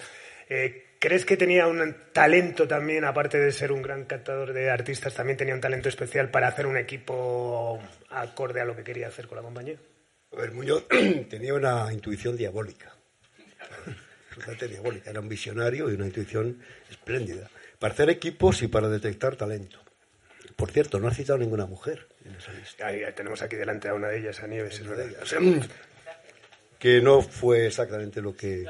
Eh, 0.50 0.96
¿Crees 1.00 1.26
que 1.26 1.38
tenía 1.38 1.68
un 1.68 1.96
talento 2.14 2.68
también, 2.68 3.06
aparte 3.06 3.38
de 3.38 3.52
ser 3.52 3.72
un 3.72 3.82
gran 3.82 4.06
cantador 4.06 4.54
de 4.54 4.70
artistas, 4.70 5.14
también 5.14 5.38
tenía 5.38 5.54
un 5.54 5.62
talento 5.62 5.90
especial 5.90 6.30
para 6.30 6.48
hacer 6.48 6.66
un 6.66 6.78
equipo 6.78 7.80
acorde 8.10 8.62
a 8.62 8.66
lo 8.66 8.76
que 8.76 8.84
quería 8.84 9.08
hacer 9.08 9.28
con 9.28 9.36
la 9.38 9.44
compañía? 9.44 9.78
A 10.32 10.38
ver, 10.38 10.52
Muñoz 10.52 10.88
tenía 11.30 11.54
una 11.54 11.92
intuición 11.92 12.36
diabólica 12.36 12.96
diabólica. 14.68 15.10
Era 15.10 15.20
un 15.20 15.30
visionario 15.30 15.90
y 15.90 15.96
una 15.96 16.06
intuición 16.06 16.60
espléndida. 16.90 17.50
Para 17.80 17.94
hacer 17.94 18.10
equipos 18.10 18.62
y 18.62 18.68
para 18.68 18.90
detectar 18.90 19.36
talento. 19.36 19.80
Por 20.56 20.72
cierto, 20.72 21.00
no 21.00 21.08
ha 21.08 21.14
citado 21.14 21.38
ninguna 21.38 21.66
mujer 21.66 22.08
en 22.24 22.36
esa 22.36 22.54
lista. 22.54 22.88
tenemos 23.14 23.42
aquí 23.42 23.56
delante 23.56 23.90
a 23.90 23.94
una 23.94 24.08
de 24.08 24.20
ellas, 24.20 24.42
a 24.42 24.48
Nieves, 24.48 24.80
es 24.80 24.88
verdad. 24.88 25.08
que 26.80 27.02
no 27.02 27.22
fue 27.22 27.68
exactamente 27.68 28.22
lo 28.22 28.36
que... 28.36 28.66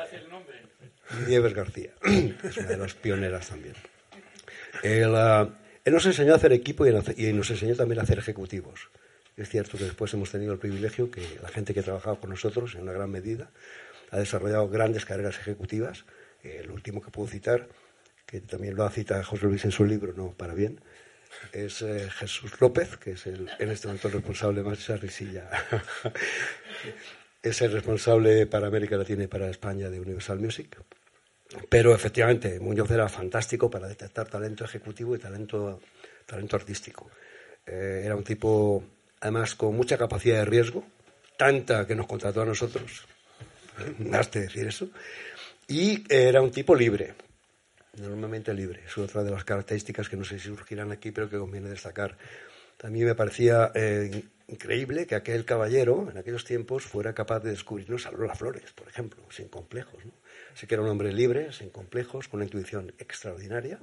Nieves 1.28 1.54
García, 1.54 1.92
es 2.44 2.58
una 2.58 2.70
de 2.70 2.78
las 2.78 2.96
pioneras 2.96 3.50
también. 3.50 3.76
Él, 4.82 5.14
ah, 5.16 5.50
nos 5.86 6.06
enseñó 6.06 6.34
a 6.34 6.38
hacer 6.38 6.52
equipo 6.52 6.86
y, 6.88 6.90
y, 7.18 7.34
nos 7.34 7.52
enseñó 7.52 7.76
también 7.76 8.00
a 8.00 8.04
hacer 8.04 8.18
ejecutivos. 8.18 8.90
Es 9.38 9.50
cierto 9.50 9.78
que 9.78 9.84
después 9.84 10.14
hemos 10.14 10.32
tenido 10.32 10.54
el 10.54 10.60
privilegio 10.60 11.12
que 11.12 11.22
la 11.42 11.50
gente 11.50 11.74
que 11.74 11.82
ha 11.82 11.84
trabajado 11.84 12.20
con 12.20 12.30
nosotros, 12.30 12.74
en 12.76 12.82
una 12.82 12.94
gran 12.94 13.12
medida, 13.12 13.50
ha 14.12 14.18
desarrollado 14.18 14.70
grandes 14.70 15.06
carreras 15.06 15.38
ejecutivas. 15.40 16.06
el 16.44 16.70
último 16.72 17.02
que 17.02 17.12
puedo 17.12 17.28
citar, 17.28 17.68
que 18.26 18.42
también 18.42 18.76
lo 18.76 18.84
ha 18.84 18.92
citado 18.92 19.24
José 19.24 19.46
Luis 19.46 19.66
en 19.66 19.72
su 19.72 19.86
libro, 19.86 20.14
no 20.14 20.34
para 20.34 20.54
bien, 20.54 20.80
es 21.52 21.82
eh, 21.82 22.10
Jesús 22.10 22.60
López, 22.60 22.98
que 22.98 23.12
es 23.12 23.28
el, 23.28 23.50
en 23.60 23.70
este 23.70 23.88
momento 23.88 24.08
el 24.08 24.14
responsable 24.16 24.64
más 24.64 24.80
esa 24.80 24.98
risilla. 24.98 25.50
es 27.42 27.62
el 27.62 27.72
responsable 27.72 28.46
para 28.48 28.68
América 28.68 28.98
Latina 28.98 29.24
y 29.24 29.28
para 29.28 29.50
España 29.50 29.90
de 29.90 30.00
Universal 30.00 30.40
Music. 30.40 30.78
Pero 31.70 31.94
efectivamente, 31.94 32.60
Muñoz 32.60 32.90
era 32.90 33.08
fantástico 33.08 33.70
para 33.70 33.88
detectar 33.88 34.28
talento 34.28 34.66
ejecutivo 34.66 35.16
y 35.16 35.20
talento, 35.20 35.80
talento 36.26 36.56
artístico. 36.56 37.10
Eh, 37.66 38.02
era 38.04 38.16
un 38.16 38.24
tipo, 38.24 38.84
además, 39.22 39.56
con 39.56 39.76
mucha 39.76 39.98
capacidad 39.98 40.38
de 40.40 40.46
riesgo, 40.46 40.84
tanta 41.38 41.86
que 41.86 41.96
nos 41.96 42.08
contrató 42.08 42.42
a 42.42 42.46
nosotros, 42.46 43.06
Naste 44.00 44.42
decir 44.42 44.68
eso. 44.68 44.90
Y 45.68 46.04
era 46.14 46.42
un 46.42 46.52
tipo 46.52 46.76
libre, 46.76 47.16
normalmente 47.98 48.54
libre. 48.54 48.84
Es 48.86 48.98
otra 48.98 49.24
de 49.24 49.32
las 49.32 49.44
características 49.44 50.10
que 50.10 50.18
no 50.18 50.24
sé 50.24 50.40
si 50.40 50.48
surgirán 50.48 50.92
aquí, 50.92 51.12
pero 51.12 51.30
que 51.30 51.38
conviene 51.38 51.70
destacar. 51.70 52.18
También 52.78 53.08
me 53.08 53.16
parecía 53.16 53.72
eh, 53.74 54.24
increíble 54.48 55.08
que 55.08 55.16
aquel 55.16 55.46
caballero, 55.46 56.08
en 56.12 56.18
aquellos 56.18 56.44
tiempos, 56.44 56.84
fuera 56.84 57.14
capaz 57.14 57.40
de 57.40 57.52
descubrirnos 57.52 58.06
a 58.06 58.12
Lola 58.12 58.36
Flores, 58.36 58.72
por 58.74 58.88
ejemplo, 58.88 59.24
sin 59.30 59.48
complejos. 59.48 60.06
¿no? 60.06 60.12
Así 60.54 60.68
que 60.68 60.76
era 60.76 60.84
un 60.84 60.90
hombre 60.90 61.12
libre, 61.12 61.52
sin 61.52 61.70
complejos, 61.70 62.28
con 62.28 62.40
una 62.40 62.46
intuición 62.46 62.94
extraordinaria 63.00 63.80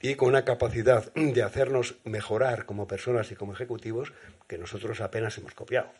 y 0.00 0.14
con 0.14 0.28
una 0.28 0.44
capacidad 0.44 1.12
de 1.14 1.42
hacernos 1.42 1.96
mejorar 2.04 2.66
como 2.66 2.86
personas 2.86 3.32
y 3.32 3.34
como 3.34 3.52
ejecutivos 3.52 4.12
que 4.46 4.58
nosotros 4.58 5.00
apenas 5.00 5.36
hemos 5.38 5.54
copiado. 5.54 5.90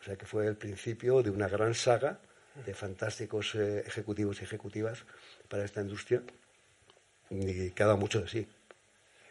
O 0.00 0.04
sea 0.04 0.16
que 0.16 0.26
fue 0.26 0.46
el 0.46 0.56
principio 0.56 1.22
de 1.22 1.30
una 1.30 1.48
gran 1.48 1.74
saga 1.74 2.20
de 2.54 2.74
fantásticos 2.74 3.54
eh, 3.54 3.82
ejecutivos 3.86 4.40
y 4.40 4.44
ejecutivas 4.44 5.04
para 5.48 5.64
esta 5.64 5.80
industria 5.80 6.22
y 7.30 7.70
que 7.70 7.82
ha 7.82 7.86
dado 7.86 7.98
mucho 7.98 8.20
de 8.20 8.28
sí. 8.28 8.48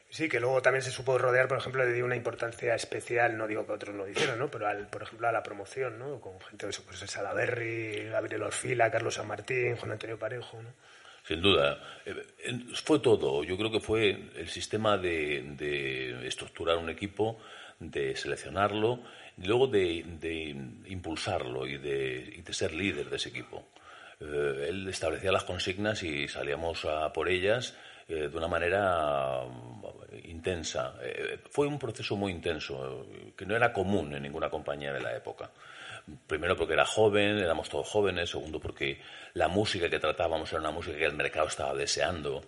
Sí, 0.10 0.30
que 0.30 0.40
luego 0.40 0.62
también 0.62 0.84
se 0.84 0.92
supo 0.92 1.18
rodear, 1.18 1.48
por 1.48 1.58
ejemplo, 1.58 1.84
le 1.84 1.92
dio 1.92 2.06
una 2.06 2.16
importancia 2.16 2.76
especial, 2.76 3.36
no 3.36 3.48
digo 3.48 3.66
que 3.66 3.72
otros 3.72 3.96
no 3.96 4.04
lo 4.04 4.10
hicieron, 4.10 4.38
¿no? 4.38 4.48
pero 4.52 4.68
al, 4.68 4.88
por 4.88 5.02
ejemplo 5.02 5.28
a 5.28 5.32
la 5.32 5.42
promoción, 5.42 5.98
¿no? 5.98 6.22
con 6.22 6.40
gente 6.42 6.68
de 6.68 6.74
pues 6.86 7.00
Salaberry, 7.00 8.10
Gabriel 8.10 8.44
Orfila, 8.44 8.92
Carlos 8.92 9.16
San 9.16 9.28
Martín, 9.28 9.76
Juan 9.76 9.94
Antonio 9.94 10.20
Parejo. 10.20 10.62
¿no? 10.62 10.70
Sin 11.28 11.42
duda. 11.42 11.80
Eh, 12.06 12.64
fue 12.84 13.00
todo. 13.00 13.44
Yo 13.44 13.58
creo 13.58 13.72
que 13.72 13.80
fue 13.80 14.12
el 14.36 14.50
sistema 14.50 15.00
de, 15.00 15.56
de 15.58 16.28
estructurar 16.28 16.78
un 16.78 16.90
equipo, 16.90 17.40
de 17.80 18.16
seleccionarlo 18.16 19.00
luego 19.38 19.68
de, 19.68 19.98
impulsarlo 20.88 21.68
y 21.68 21.78
de, 21.78 22.44
ser 22.52 22.74
líder 22.74 23.10
de 23.10 23.16
ese 23.16 23.30
equipo. 23.30 23.68
Eh, 24.20 24.68
él 24.70 24.88
establecía 24.88 25.32
las 25.32 25.44
consignas 25.44 26.04
y 26.04 26.28
salíamos 26.28 26.86
por 27.14 27.30
ellas 27.30 27.76
eh, 28.08 28.28
de 28.30 28.38
una 28.38 28.48
manera 28.48 29.44
mm, 29.46 30.28
intensa. 30.30 30.96
Eh, 31.02 31.40
fue 31.50 31.68
un 31.68 31.80
proceso 31.80 32.16
muy 32.16 32.32
intenso, 32.32 33.08
que 33.36 33.46
no 33.46 33.56
era 33.56 33.72
común 33.72 34.14
en 34.14 34.24
ninguna 34.24 34.50
compañía 34.50 34.94
de 34.94 35.02
la 35.02 35.16
época. 35.16 35.50
Primero 36.28 36.58
porque 36.58 36.74
era 36.74 36.86
joven, 36.86 37.38
éramos 37.40 37.70
todos 37.70 37.88
jóvenes. 37.88 38.30
Segundo 38.30 38.60
porque 38.60 39.00
la 39.34 39.48
música 39.48 39.90
que 39.90 40.00
tratábamos 40.00 40.52
era 40.52 40.60
una 40.60 40.72
música 40.72 40.98
que 40.98 41.06
el 41.06 41.16
mercado 41.16 41.48
estaba 41.48 41.74
deseando 41.74 42.44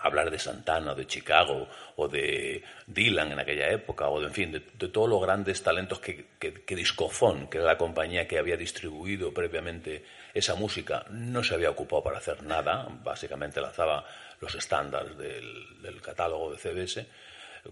hablar 0.00 0.30
de 0.30 0.38
Santana, 0.38 0.94
de 0.94 1.06
Chicago, 1.06 1.68
o 1.96 2.08
de 2.08 2.62
Dylan 2.86 3.32
en 3.32 3.40
aquella 3.40 3.70
época, 3.70 4.08
o 4.08 4.20
de, 4.20 4.26
en 4.26 4.32
fin, 4.32 4.52
de, 4.52 4.60
todos 4.60 5.08
los 5.08 5.20
grandes 5.20 5.62
talentos 5.62 6.00
que, 6.00 6.26
que, 6.38 6.52
que, 6.52 6.76
que 6.76 7.58
era 7.58 7.64
la 7.64 7.78
compañía 7.78 8.26
que 8.28 8.38
había 8.38 8.56
distribuido 8.56 9.32
previamente 9.32 10.04
esa 10.34 10.54
música, 10.54 11.04
no 11.10 11.42
se 11.42 11.54
había 11.54 11.70
ocupado 11.70 12.02
para 12.04 12.18
hacer 12.18 12.42
nada, 12.42 12.86
básicamente 13.02 13.60
lanzaba 13.60 14.04
los 14.40 14.54
estándares 14.54 15.16
del, 15.18 16.00
catálogo 16.00 16.52
de 16.52 16.58
CBS 16.58 17.06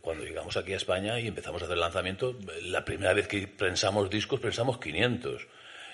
cuando 0.00 0.24
llegamos 0.24 0.56
aquí 0.56 0.72
a 0.72 0.76
España 0.76 1.18
y 1.20 1.28
empezamos 1.28 1.62
a 1.62 1.64
hacer 1.66 1.74
el 1.74 1.80
lanzamiento, 1.80 2.36
la 2.62 2.84
primera 2.84 3.14
vez 3.14 3.28
que 3.28 3.46
prensamos 3.46 4.10
discos, 4.10 4.40
prensamos 4.40 4.78
500. 4.78 5.46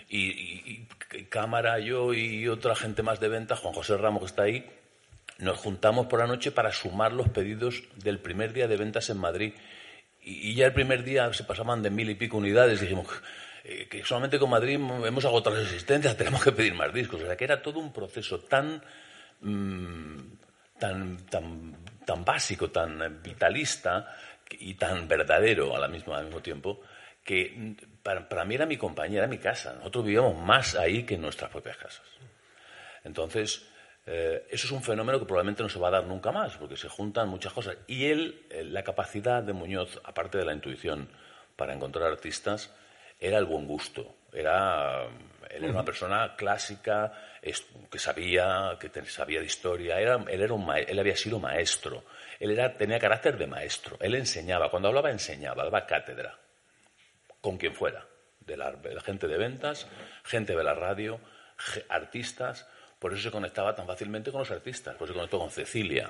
Y, 0.08 0.18
y, 0.18 0.88
y, 1.12 1.24
Cámara, 1.26 1.78
yo 1.78 2.12
y 2.12 2.48
otra 2.48 2.74
gente 2.74 3.02
más 3.02 3.20
de 3.20 3.28
venta, 3.28 3.54
Juan 3.54 3.74
José 3.74 3.96
Ramos 3.96 4.20
que 4.20 4.26
está 4.26 4.42
ahí, 4.42 4.66
nos 5.42 5.58
juntamos 5.58 6.06
por 6.06 6.20
la 6.20 6.26
noche 6.26 6.52
para 6.52 6.72
sumar 6.72 7.12
los 7.12 7.28
pedidos 7.28 7.82
del 7.96 8.20
primer 8.20 8.52
día 8.52 8.68
de 8.68 8.76
ventas 8.76 9.10
en 9.10 9.18
Madrid. 9.18 9.54
Y, 10.20 10.54
ya 10.54 10.66
el 10.66 10.72
primer 10.72 11.02
día 11.02 11.32
se 11.32 11.42
pasaban 11.42 11.82
de 11.82 11.90
mil 11.90 12.08
y 12.08 12.14
pico 12.14 12.36
unidades. 12.36 12.80
Dijimos 12.80 13.08
eh, 13.64 13.88
que 13.90 14.04
solamente 14.04 14.38
con 14.38 14.50
Madrid 14.50 14.74
hemos 14.74 15.24
agotado 15.24 15.56
las 15.56 15.66
existencias, 15.66 16.16
tenemos 16.18 16.44
que 16.44 16.52
pedir 16.52 16.74
más 16.74 16.94
discos. 16.94 17.20
O 17.20 17.26
sea, 17.26 17.36
que 17.36 17.44
era 17.44 17.60
todo 17.60 17.80
un 17.80 17.92
proceso 17.92 18.38
tan, 18.40 18.82
mmm, 19.40 20.18
tan, 20.78 21.26
tan, 21.26 21.76
tan 22.06 22.24
básico, 22.24 22.70
tan 22.70 23.20
vitalista 23.20 24.16
y 24.48 24.74
tan 24.74 25.08
verdadero 25.08 25.74
a 25.74 25.80
la 25.80 25.88
misma, 25.88 26.18
al 26.18 26.26
mismo 26.26 26.40
tiempo, 26.40 26.82
que 27.24 27.74
para, 28.00 28.28
para, 28.28 28.44
mí 28.44 28.54
era 28.54 28.66
mi 28.66 28.76
compañía, 28.76 29.18
era 29.18 29.28
mi 29.28 29.38
casa. 29.38 29.74
Nosotros 29.74 30.04
vivíamos 30.04 30.36
más 30.38 30.76
ahí 30.76 31.02
que 31.02 31.16
en 31.16 31.22
nuestras 31.22 31.50
propias 31.50 31.78
casas. 31.78 32.06
Entonces, 33.02 33.71
eh, 34.04 34.46
eso 34.50 34.66
es 34.66 34.72
un 34.72 34.82
fenómeno 34.82 35.18
que 35.18 35.26
probablemente 35.26 35.62
no 35.62 35.68
se 35.68 35.78
va 35.78 35.88
a 35.88 35.92
dar 35.92 36.06
nunca 36.06 36.32
más, 36.32 36.56
porque 36.56 36.76
se 36.76 36.88
juntan 36.88 37.28
muchas 37.28 37.52
cosas. 37.52 37.76
Y 37.86 38.06
él, 38.06 38.46
eh, 38.50 38.64
la 38.64 38.82
capacidad 38.82 39.42
de 39.42 39.52
Muñoz, 39.52 40.00
aparte 40.04 40.38
de 40.38 40.44
la 40.44 40.52
intuición 40.52 41.08
para 41.56 41.72
encontrar 41.72 42.10
artistas, 42.10 42.74
era 43.20 43.38
el 43.38 43.44
buen 43.44 43.66
gusto. 43.66 44.16
Era, 44.32 45.04
él 45.50 45.64
era 45.64 45.72
una 45.72 45.84
persona 45.84 46.34
clásica, 46.34 47.12
que 47.40 47.98
sabía, 47.98 48.76
que 48.80 49.04
sabía 49.04 49.40
de 49.40 49.46
historia. 49.46 50.00
Era, 50.00 50.16
él, 50.28 50.42
era 50.42 50.52
un 50.54 50.68
él 50.74 50.98
había 50.98 51.16
sido 51.16 51.38
maestro. 51.38 52.04
Él 52.40 52.50
era, 52.50 52.76
tenía 52.76 52.98
carácter 52.98 53.36
de 53.38 53.46
maestro. 53.46 53.96
Él 54.00 54.14
enseñaba. 54.16 54.70
Cuando 54.70 54.88
hablaba, 54.88 55.10
enseñaba, 55.10 55.62
daba 55.62 55.86
cátedra. 55.86 56.36
Con 57.40 57.58
quien 57.58 57.74
fuera. 57.74 58.06
De 58.40 58.56
la, 58.56 58.72
de 58.72 58.92
la 58.92 59.00
gente 59.00 59.28
de 59.28 59.38
ventas, 59.38 59.86
gente 60.24 60.56
de 60.56 60.64
la 60.64 60.74
radio, 60.74 61.20
artistas. 61.88 62.66
Por 63.02 63.12
eso 63.12 63.22
se 63.24 63.30
conectaba 63.32 63.74
tan 63.74 63.84
fácilmente 63.84 64.30
con 64.30 64.38
los 64.38 64.50
artistas. 64.52 64.94
Por 64.94 65.06
eso 65.06 65.14
se 65.14 65.18
conectó 65.18 65.40
con 65.40 65.50
Cecilia, 65.50 66.08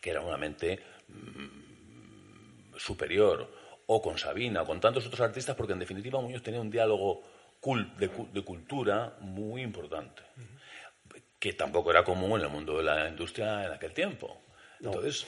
que 0.00 0.10
era 0.10 0.20
una 0.20 0.36
mente 0.36 0.78
mmm, 1.08 2.76
superior, 2.76 3.50
o 3.86 4.00
con 4.00 4.16
Sabina, 4.16 4.62
o 4.62 4.64
con 4.64 4.78
tantos 4.78 5.04
otros 5.08 5.22
artistas, 5.22 5.56
porque 5.56 5.72
en 5.72 5.80
definitiva 5.80 6.20
Muñoz 6.20 6.40
tenía 6.40 6.60
un 6.60 6.70
diálogo 6.70 7.24
cult, 7.58 7.96
de, 7.98 8.08
de, 8.32 8.42
cultura 8.42 9.16
muy 9.22 9.62
importante, 9.62 10.22
uh 10.36 10.40
-huh. 10.40 11.22
que 11.40 11.54
tampoco 11.54 11.90
era 11.90 12.04
común 12.04 12.38
en 12.38 12.46
el 12.46 12.52
mundo 12.52 12.78
de 12.78 12.84
la 12.84 13.08
industria 13.08 13.66
en 13.66 13.72
aquel 13.72 13.92
tiempo. 13.92 14.44
No. 14.78 14.90
Entonces, 14.90 15.26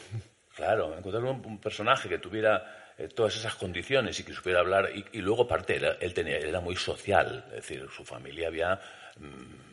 claro, 0.55 0.97
encontrar 0.97 1.25
un, 1.25 1.45
un 1.45 1.59
personaje 1.59 2.09
que 2.09 2.19
tuviera 2.19 2.93
eh, 2.97 3.09
todas 3.09 3.35
esas 3.35 3.57
condiciones 3.57 4.21
y 4.21 4.23
que 4.23 4.33
supiera 4.33 4.61
hablar, 4.61 4.93
y, 4.95 5.05
y 5.19 5.21
luego 5.21 5.43
aparte, 5.43 5.75
era, 5.75 5.97
él, 6.01 6.15
tenía, 6.15 6.37
él 6.37 6.51
era 6.51 6.61
muy 6.61 6.77
social, 6.77 7.45
es 7.49 7.57
decir, 7.57 7.89
su 7.91 8.05
familia 8.05 8.47
había... 8.47 8.79
Mmm, 9.19 9.66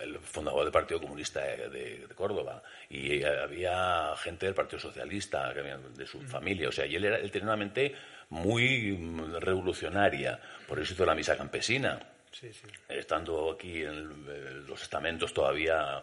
el 0.00 0.18
fundador 0.18 0.64
del 0.64 0.72
Partido 0.72 1.00
Comunista 1.00 1.40
de, 1.40 1.68
de, 1.68 2.06
de, 2.06 2.14
Córdoba 2.14 2.62
y 2.88 3.22
había 3.22 4.14
gente 4.16 4.46
del 4.46 4.54
Partido 4.54 4.80
Socialista 4.80 5.52
de 5.52 6.06
su 6.06 6.18
mm. 6.18 6.26
familia. 6.26 6.68
O 6.68 6.72
sea, 6.72 6.86
y 6.86 6.96
él, 6.96 7.04
era, 7.04 7.18
él 7.18 7.30
tenía 7.30 7.48
una 7.48 7.56
mente 7.56 7.94
muy 8.30 8.96
revolucionaria. 9.40 10.40
Por 10.66 10.78
eso 10.78 10.94
hizo 10.94 11.06
la 11.06 11.14
misa 11.14 11.36
campesina. 11.36 11.98
Sí, 12.30 12.52
sí. 12.52 12.66
Estando 12.88 13.52
aquí 13.52 13.82
en, 13.82 13.88
el, 13.88 14.66
los 14.66 14.82
estamentos 14.82 15.32
todavía 15.32 16.02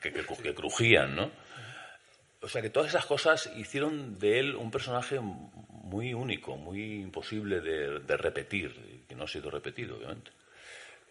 que, 0.00 0.12
que, 0.12 0.24
que, 0.24 0.54
crujían, 0.54 1.16
¿no? 1.16 1.30
O 2.42 2.48
sea 2.48 2.60
que 2.60 2.70
todas 2.70 2.90
esas 2.90 3.06
cosas 3.06 3.50
hicieron 3.56 4.18
de 4.18 4.40
él 4.40 4.56
un 4.56 4.70
personaje 4.70 5.20
muy 5.20 6.12
único, 6.12 6.56
muy 6.56 7.00
imposible 7.00 7.60
de, 7.60 8.00
de 8.00 8.16
repetir, 8.16 9.04
que 9.08 9.14
no 9.14 9.24
ha 9.24 9.28
sido 9.28 9.50
repetido, 9.50 9.96
obviamente. 9.96 10.32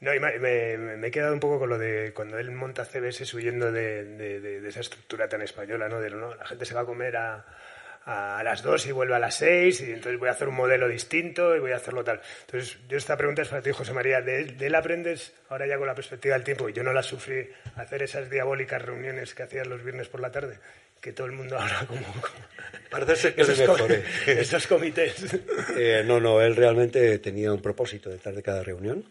No, 0.01 0.13
y 0.15 0.19
me, 0.19 0.39
me, 0.39 0.77
me, 0.77 1.07
he 1.07 1.11
quedado 1.11 1.33
un 1.33 1.39
poco 1.39 1.59
con 1.59 1.69
lo 1.69 1.77
de 1.77 2.11
cuando 2.13 2.39
él 2.39 2.49
monta 2.51 2.85
CBS 2.85 3.35
huyendo 3.35 3.71
de, 3.71 4.03
de, 4.03 4.39
de, 4.39 4.59
de 4.59 4.69
esa 4.69 4.79
estructura 4.79 5.29
tan 5.29 5.43
española, 5.43 5.87
¿no? 5.87 6.01
De 6.01 6.09
¿no? 6.09 6.33
la 6.33 6.45
gente 6.45 6.65
se 6.65 6.73
va 6.73 6.81
a 6.81 6.85
comer 6.85 7.15
a, 7.17 7.45
a 8.05 8.41
las 8.43 8.63
dos 8.63 8.85
y 8.87 8.91
vuelve 8.91 9.15
a 9.15 9.19
las 9.19 9.35
seis 9.35 9.79
y 9.81 9.91
entonces 9.91 10.19
voy 10.19 10.29
a 10.29 10.31
hacer 10.31 10.47
un 10.47 10.55
modelo 10.55 10.87
distinto 10.87 11.55
y 11.55 11.59
voy 11.59 11.71
a 11.71 11.75
hacerlo 11.75 12.03
tal. 12.03 12.19
Entonces, 12.47 12.79
yo 12.89 12.97
esta 12.97 13.15
pregunta 13.15 13.43
es 13.43 13.49
para 13.49 13.61
ti, 13.61 13.71
José 13.71 13.93
María. 13.93 14.21
¿De, 14.21 14.45
de 14.45 14.67
él 14.67 14.73
aprendes 14.73 15.33
ahora 15.49 15.67
ya 15.67 15.77
con 15.77 15.85
la 15.85 15.93
perspectiva 15.93 16.33
del 16.33 16.43
tiempo? 16.43 16.67
Y 16.67 16.73
yo 16.73 16.81
no 16.81 16.93
la 16.93 17.03
sufrí 17.03 17.47
hacer 17.75 18.01
esas 18.01 18.27
diabólicas 18.27 18.81
reuniones 18.81 19.35
que 19.35 19.43
hacías 19.43 19.67
los 19.67 19.83
viernes 19.83 20.07
por 20.07 20.19
la 20.19 20.31
tarde 20.31 20.57
que 20.99 21.13
todo 21.13 21.25
el 21.25 21.33
mundo 21.33 21.57
habla 21.59 21.85
como... 21.87 22.05
Parece 22.91 23.15
ser 23.15 23.35
que 23.35 23.41
esos, 23.41 23.57
mejoré. 23.57 24.03
esos 24.27 24.67
comités. 24.67 25.35
Eh, 25.75 26.03
no, 26.05 26.19
no, 26.19 26.39
él 26.41 26.55
realmente 26.55 27.17
tenía 27.19 27.51
un 27.51 27.61
propósito 27.61 28.09
detrás 28.09 28.35
de 28.35 28.43
cada 28.43 28.63
reunión 28.63 29.03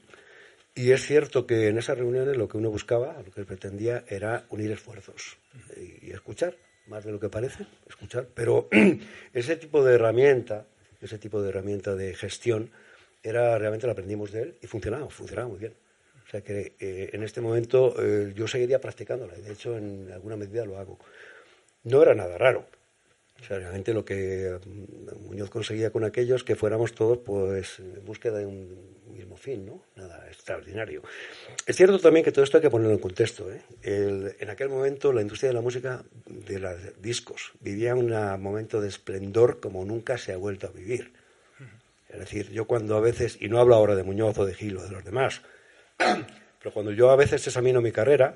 y 0.80 0.92
es 0.92 1.04
cierto 1.04 1.46
que 1.46 1.68
en 1.68 1.76
esas 1.76 1.98
reuniones 1.98 2.38
lo 2.38 2.48
que 2.48 2.56
uno 2.56 2.70
buscaba, 2.70 3.20
lo 3.22 3.30
que 3.30 3.44
pretendía, 3.44 4.02
era 4.08 4.46
unir 4.48 4.70
esfuerzos 4.70 5.36
y, 5.76 6.10
escuchar, 6.10 6.56
más 6.86 7.04
de 7.04 7.12
lo 7.12 7.20
que 7.20 7.28
parece, 7.28 7.66
escuchar. 7.86 8.28
Pero 8.34 8.66
ese 9.34 9.56
tipo 9.56 9.84
de 9.84 9.96
herramienta, 9.96 10.64
ese 11.02 11.18
tipo 11.18 11.42
de 11.42 11.50
herramienta 11.50 11.94
de 11.94 12.14
gestión, 12.14 12.70
era 13.22 13.58
realmente 13.58 13.86
la 13.86 13.92
aprendimos 13.92 14.32
de 14.32 14.42
él 14.42 14.58
y 14.62 14.66
funcionaba, 14.68 15.10
funcionaba 15.10 15.48
muy 15.48 15.58
bien. 15.58 15.74
O 16.26 16.30
sea 16.30 16.40
que 16.40 16.72
eh, 16.80 17.10
en 17.12 17.24
este 17.24 17.42
momento 17.42 17.94
eh, 18.02 18.32
yo 18.34 18.48
seguiría 18.48 18.80
practicándola 18.80 19.36
y 19.36 19.42
de 19.42 19.52
hecho 19.52 19.76
en 19.76 20.10
alguna 20.10 20.36
medida 20.36 20.64
lo 20.64 20.78
hago. 20.78 20.98
No 21.84 22.00
era 22.00 22.14
nada 22.14 22.38
raro. 22.38 22.64
O 23.40 23.44
sea, 23.44 23.58
realmente 23.58 23.94
lo 23.94 24.04
que 24.04 24.58
Muñoz 25.22 25.50
conseguía 25.50 25.90
con 25.90 26.04
aquellos 26.04 26.44
que 26.44 26.56
fuéramos 26.56 26.92
todos 26.92 27.18
pues 27.18 27.78
en 27.78 28.04
búsqueda 28.04 28.38
de 28.38 28.46
un 28.46 29.00
mismo 29.12 29.36
fin, 29.36 29.66
¿no? 29.66 29.82
Nada 29.96 30.26
extraordinario. 30.28 31.02
Es 31.66 31.76
cierto 31.76 31.98
también 31.98 32.24
que 32.24 32.32
todo 32.32 32.44
esto 32.44 32.58
hay 32.58 32.62
que 32.62 32.70
ponerlo 32.70 32.92
en 32.92 33.00
contexto. 33.00 33.50
¿eh? 33.50 33.62
En 34.38 34.50
aquel 34.50 34.68
momento 34.68 35.12
la 35.12 35.22
industria 35.22 35.50
de 35.50 35.54
la 35.54 35.62
música, 35.62 36.04
de 36.26 36.58
los 36.58 37.00
discos, 37.00 37.52
vivía 37.60 37.94
un 37.94 38.10
momento 38.40 38.80
de 38.80 38.88
esplendor 38.88 39.60
como 39.60 39.84
nunca 39.84 40.18
se 40.18 40.32
ha 40.32 40.36
vuelto 40.36 40.66
a 40.66 40.70
vivir. 40.70 41.12
Es 42.08 42.18
decir, 42.18 42.50
yo 42.50 42.66
cuando 42.66 42.96
a 42.96 43.00
veces, 43.00 43.38
y 43.40 43.48
no 43.48 43.60
hablo 43.60 43.74
ahora 43.74 43.94
de 43.94 44.02
Muñoz 44.02 44.36
o 44.38 44.44
de 44.44 44.54
Gil 44.54 44.76
o 44.78 44.82
de 44.82 44.90
los 44.90 45.04
demás, 45.04 45.42
pero 45.96 46.74
cuando 46.74 46.90
yo 46.92 47.10
a 47.10 47.16
veces 47.16 47.46
examino 47.46 47.80
mi 47.80 47.92
carrera, 47.92 48.34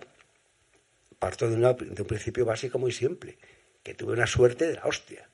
parto 1.18 1.50
de 1.50 1.56
un 1.56 2.06
principio 2.06 2.44
básico 2.44 2.78
muy 2.78 2.92
simple 2.92 3.36
que 3.84 3.94
tuve 3.94 4.14
una 4.14 4.26
suerte 4.26 4.66
de 4.66 4.74
la 4.74 4.86
hostia. 4.86 5.28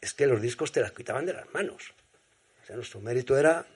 Es 0.00 0.14
que 0.14 0.26
los 0.26 0.40
discos 0.40 0.70
te 0.70 0.80
las 0.80 0.92
quitaban 0.92 1.26
de 1.26 1.32
las 1.32 1.52
manos. 1.52 1.94
O 2.62 2.66
sea, 2.66 2.76
nuestro 2.76 3.00
mérito 3.00 3.36
era 3.36 3.66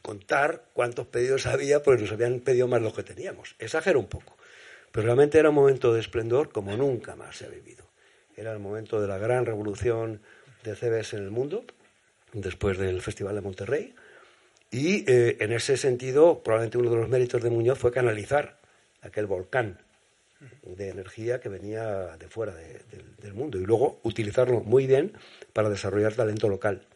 contar 0.00 0.66
cuántos 0.72 1.06
pedidos 1.08 1.46
había, 1.46 1.82
porque 1.82 2.02
nos 2.02 2.12
habían 2.12 2.40
pedido 2.40 2.68
más 2.68 2.80
los 2.80 2.94
que 2.94 3.02
teníamos. 3.02 3.56
Exagero 3.58 3.98
un 3.98 4.06
poco. 4.06 4.36
Pero 4.92 5.06
realmente 5.06 5.38
era 5.38 5.50
un 5.50 5.56
momento 5.56 5.92
de 5.92 6.00
esplendor 6.00 6.50
como 6.52 6.76
nunca 6.76 7.16
más 7.16 7.36
se 7.36 7.46
ha 7.46 7.48
vivido. 7.48 7.84
Era 8.36 8.52
el 8.52 8.60
momento 8.60 9.00
de 9.00 9.08
la 9.08 9.18
gran 9.18 9.44
revolución 9.44 10.22
de 10.62 10.76
CBS 10.76 11.16
en 11.16 11.24
el 11.24 11.30
mundo, 11.30 11.64
después 12.32 12.78
del 12.78 13.02
Festival 13.02 13.34
de 13.34 13.40
Monterrey. 13.40 13.94
Y 14.70 15.10
eh, 15.10 15.36
en 15.40 15.52
ese 15.52 15.76
sentido, 15.76 16.42
probablemente 16.42 16.78
uno 16.78 16.90
de 16.90 16.96
los 16.96 17.08
méritos 17.08 17.42
de 17.42 17.50
Muñoz 17.50 17.78
fue 17.78 17.92
canalizar 17.92 18.60
aquel 19.02 19.26
volcán 19.26 19.83
de 20.62 20.88
energía 20.88 21.40
que 21.40 21.48
venía 21.48 22.16
de 22.16 22.28
fuera 22.28 22.54
de, 22.54 22.80
de, 22.90 23.04
del 23.18 23.34
mundo 23.34 23.58
y 23.58 23.64
luego 23.64 24.00
utilizarlo 24.02 24.60
muy 24.60 24.86
bien 24.86 25.12
para 25.52 25.70
desarrollar 25.70 26.14
talento 26.14 26.48
local, 26.48 26.86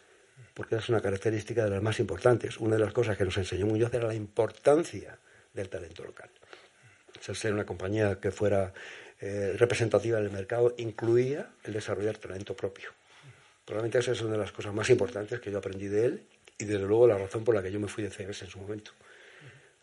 porque 0.54 0.76
es 0.76 0.88
una 0.88 1.00
característica 1.00 1.64
de 1.64 1.70
las 1.70 1.82
más 1.82 2.00
importantes. 2.00 2.58
Una 2.58 2.76
de 2.76 2.84
las 2.84 2.92
cosas 2.92 3.16
que 3.16 3.24
nos 3.24 3.36
enseñó 3.36 3.66
Muñoz 3.66 3.92
era 3.94 4.08
la 4.08 4.14
importancia 4.14 5.18
del 5.54 5.68
talento 5.68 6.04
local. 6.04 6.30
O 7.28 7.34
ser 7.34 7.52
una 7.52 7.66
compañía 7.66 8.20
que 8.20 8.30
fuera 8.30 8.72
eh, 9.20 9.54
representativa 9.58 10.20
del 10.20 10.30
mercado 10.30 10.74
incluía 10.78 11.50
el 11.64 11.72
desarrollar 11.72 12.16
talento 12.18 12.54
propio. 12.54 12.90
Probablemente 13.64 13.98
esa 13.98 14.12
es 14.12 14.20
una 14.22 14.32
de 14.32 14.38
las 14.38 14.52
cosas 14.52 14.72
más 14.72 14.88
importantes 14.88 15.40
que 15.40 15.50
yo 15.50 15.58
aprendí 15.58 15.88
de 15.88 16.06
él 16.06 16.22
y 16.56 16.64
desde 16.64 16.86
luego 16.86 17.06
la 17.06 17.18
razón 17.18 17.44
por 17.44 17.54
la 17.54 17.62
que 17.62 17.70
yo 17.70 17.80
me 17.80 17.88
fui 17.88 18.04
de 18.04 18.10
CBS 18.10 18.44
en 18.44 18.50
su 18.50 18.58
momento. 18.58 18.92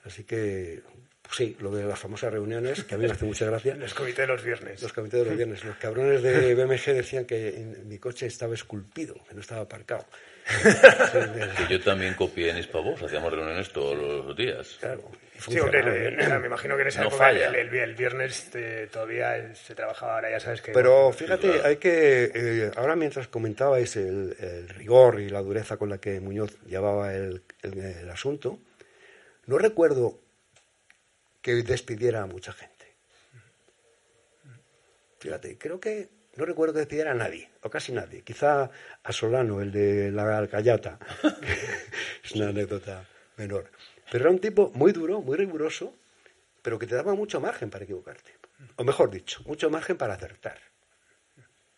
Así 0.04 0.24
que 0.24 0.82
pues 1.26 1.38
sí, 1.38 1.58
lo 1.60 1.72
de 1.72 1.84
las 1.84 1.98
famosas 1.98 2.32
reuniones, 2.32 2.84
que 2.84 2.96
a 2.96 2.98
mí 2.98 3.06
me 3.06 3.12
hace 3.12 3.26
mucha 3.26 3.46
gracia. 3.46 3.76
Los 3.80 3.94
comités 3.94 4.28
de 4.28 4.28
los 4.28 4.44
viernes. 4.44 4.82
Los 4.82 4.94
comités 4.94 5.20
de 5.20 5.26
los 5.26 5.36
viernes. 5.36 5.64
Los 5.64 5.76
cabrones 5.78 6.22
de 6.22 6.54
BMG 6.66 6.94
decían 6.94 7.26
que 7.26 7.50
en 7.50 7.88
mi 7.88 7.98
coche 7.98 8.28
estaba 8.28 8.54
esculpido, 8.54 9.16
que 9.28 9.34
no 9.34 9.42
estaba 9.42 9.62
aparcado. 9.62 10.06
que 10.62 11.74
yo 11.74 11.82
también 11.82 12.14
copié 12.14 12.52
en 12.52 12.60
Hispavos, 12.60 13.02
hacíamos 13.02 13.34
reuniones 13.34 13.72
todos 13.72 13.98
los 13.98 14.38
días. 14.38 14.78
Claro. 14.80 15.10
Sí, 15.40 15.60
hombre, 15.60 15.84
me 16.40 16.46
imagino 16.46 16.76
que 16.76 16.84
en 16.84 16.88
esa 16.88 17.02
no 17.02 17.08
época 17.08 17.32
el, 17.32 17.56
el, 17.56 17.76
el, 17.76 17.96
viernes 17.96 18.52
eh, 18.54 18.88
todavía 18.92 19.54
se 19.56 19.74
trabajaba, 19.74 20.16
ahora 20.16 20.30
ya 20.30 20.40
sabes 20.40 20.62
que... 20.62 20.72
Pero 20.72 21.12
fíjate, 21.12 21.48
claro. 21.48 21.66
hay 21.66 21.76
que... 21.78 22.32
Eh, 22.34 22.72
ahora 22.76 22.96
mientras 22.96 23.28
comentabais 23.28 23.96
el, 23.98 24.36
el, 24.40 24.70
rigor 24.70 25.20
y 25.20 25.30
la 25.30 25.42
dureza 25.42 25.78
con 25.78 25.90
la 25.90 25.98
que 25.98 26.22
Muñoz 26.22 26.58
llevaba 26.68 27.14
el, 27.14 27.42
el 27.64 28.10
asunto, 28.10 28.60
no 29.48 29.58
recuerdo 29.58 30.20
que 31.45 31.62
despidiera 31.62 32.23
a 32.23 32.25
mucha 32.25 32.51
gente. 32.53 32.88
Fíjate, 35.19 35.60
creo 35.60 35.79
que 35.79 36.10
no 36.38 36.43
recuerdo 36.43 36.73
que 36.73 36.79
despidiera 36.79 37.12
a 37.12 37.13
nadie, 37.13 37.51
o 37.62 37.69
casi 37.69 37.91
nadie. 37.91 38.23
Quizá 38.23 38.71
a 39.03 39.12
Solano, 39.13 39.62
el 39.62 39.71
de 39.71 40.12
la 40.12 40.39
Alcayata. 40.39 40.97
es 42.23 42.31
una 42.31 42.49
anécdota 42.49 43.08
menor. 43.38 43.69
Pero 44.12 44.23
era 44.23 44.31
un 44.31 44.39
tipo 44.39 44.71
muy 44.73 44.91
duro, 44.91 45.21
muy 45.21 45.38
riguroso, 45.38 45.93
pero 46.63 46.79
que 46.79 46.88
te 46.88 46.95
daba 46.95 47.13
mucho 47.13 47.39
margen 47.39 47.69
para 47.69 47.84
equivocarte. 47.84 48.31
O 48.77 48.84
mejor 48.84 49.12
dicho, 49.12 49.43
mucho 49.45 49.69
margen 49.69 49.97
para 49.97 50.15
acertar. 50.15 50.58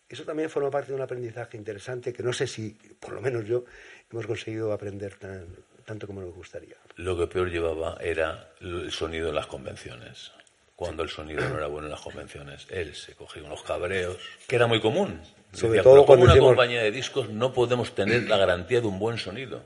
Eso 0.08 0.24
también 0.24 0.50
forma 0.50 0.72
parte 0.72 0.92
de 0.92 0.96
un 0.96 1.02
aprendizaje 1.02 1.58
interesante 1.58 2.14
que 2.14 2.24
no 2.24 2.32
sé 2.32 2.48
si, 2.48 2.70
por 3.02 3.12
lo 3.12 3.20
menos 3.20 3.44
yo, 3.44 3.66
hemos 4.10 4.28
conseguido 4.28 4.72
aprender 4.72 5.16
tan, 5.16 5.46
tanto 5.88 6.06
como 6.06 6.20
nos 6.22 6.34
gustaría. 6.36 6.76
Lo 6.98 7.18
que 7.18 7.28
peor 7.28 7.50
llevaba 7.50 7.98
era 8.02 8.50
el 8.60 8.92
sonido 8.92 9.30
en 9.30 9.36
las 9.36 9.48
convenciones. 9.48 10.34
Cuando 10.76 11.02
el 11.02 11.10
sonido 11.10 11.48
no 11.48 11.58
era 11.58 11.68
bueno 11.68 11.88
en 11.88 11.92
las 11.92 12.02
convenciones, 12.02 12.68
él 12.70 12.94
se 12.94 13.16
cogía 13.16 13.42
unos 13.44 13.64
cabreos, 13.64 14.18
que 14.48 14.58
era 14.58 14.68
muy 14.68 14.82
común. 14.82 15.22
Sobre 15.54 15.70
Decía, 15.78 15.84
todo 15.84 15.94
"Pero 15.94 15.96
como 15.96 16.06
cuando 16.06 16.26
una 16.26 16.34
hicimos- 16.34 16.50
compañía 16.50 16.84
de 16.84 16.92
discos 16.92 17.30
no 17.30 17.54
podemos 17.54 17.96
tener 17.96 18.24
la 18.28 18.36
garantía 18.38 18.82
de 18.82 18.88
un 18.88 19.00
buen 19.00 19.18
sonido. 19.18 19.64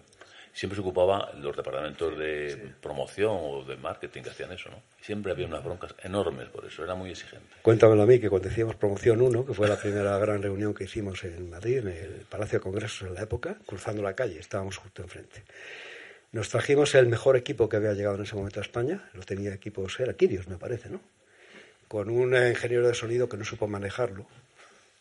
Siempre 0.53 0.75
se 0.75 0.81
ocupaba 0.81 1.31
los 1.39 1.55
departamentos 1.55 2.17
de 2.19 2.71
promoción 2.81 3.31
o 3.39 3.63
de 3.63 3.77
marketing 3.77 4.21
que 4.21 4.29
hacían 4.29 4.51
eso, 4.51 4.69
¿no? 4.69 4.81
Siempre 5.01 5.31
había 5.31 5.47
unas 5.47 5.63
broncas 5.63 5.95
enormes 6.03 6.49
por 6.49 6.65
eso, 6.65 6.83
era 6.83 6.93
muy 6.93 7.09
exigente. 7.09 7.47
Cuéntamelo 7.61 8.03
a 8.03 8.05
mí, 8.05 8.19
que 8.19 8.29
cuando 8.29 8.49
hicimos 8.49 8.75
Promoción 8.75 9.21
1, 9.21 9.45
que 9.45 9.53
fue 9.53 9.67
la 9.69 9.77
primera 9.77 10.17
gran 10.19 10.41
reunión 10.43 10.73
que 10.73 10.83
hicimos 10.83 11.23
en 11.23 11.49
Madrid, 11.49 11.79
en 11.79 11.87
el 11.87 12.25
Palacio 12.29 12.59
de 12.59 12.63
Congresos 12.63 13.07
en 13.07 13.15
la 13.15 13.21
época, 13.23 13.55
cruzando 13.65 14.01
la 14.03 14.13
calle, 14.13 14.39
estábamos 14.39 14.77
justo 14.77 15.01
enfrente. 15.01 15.43
Nos 16.31 16.47
trajimos 16.47 16.95
el 16.95 17.07
mejor 17.07 17.35
equipo 17.35 17.67
que 17.67 17.75
había 17.75 17.93
llegado 17.93 18.15
en 18.15 18.23
ese 18.23 18.35
momento 18.35 18.61
a 18.61 18.63
España, 18.63 19.09
lo 19.13 19.23
tenía 19.23 19.53
equipos, 19.53 19.99
era 19.99 20.13
Kirios, 20.13 20.47
me 20.47 20.57
parece, 20.57 20.89
¿no? 20.89 21.01
Con 21.89 22.09
un 22.09 22.33
ingeniero 22.35 22.87
de 22.87 22.93
sonido 22.93 23.27
que 23.27 23.35
no 23.35 23.43
supo 23.43 23.67
manejarlo. 23.67 24.25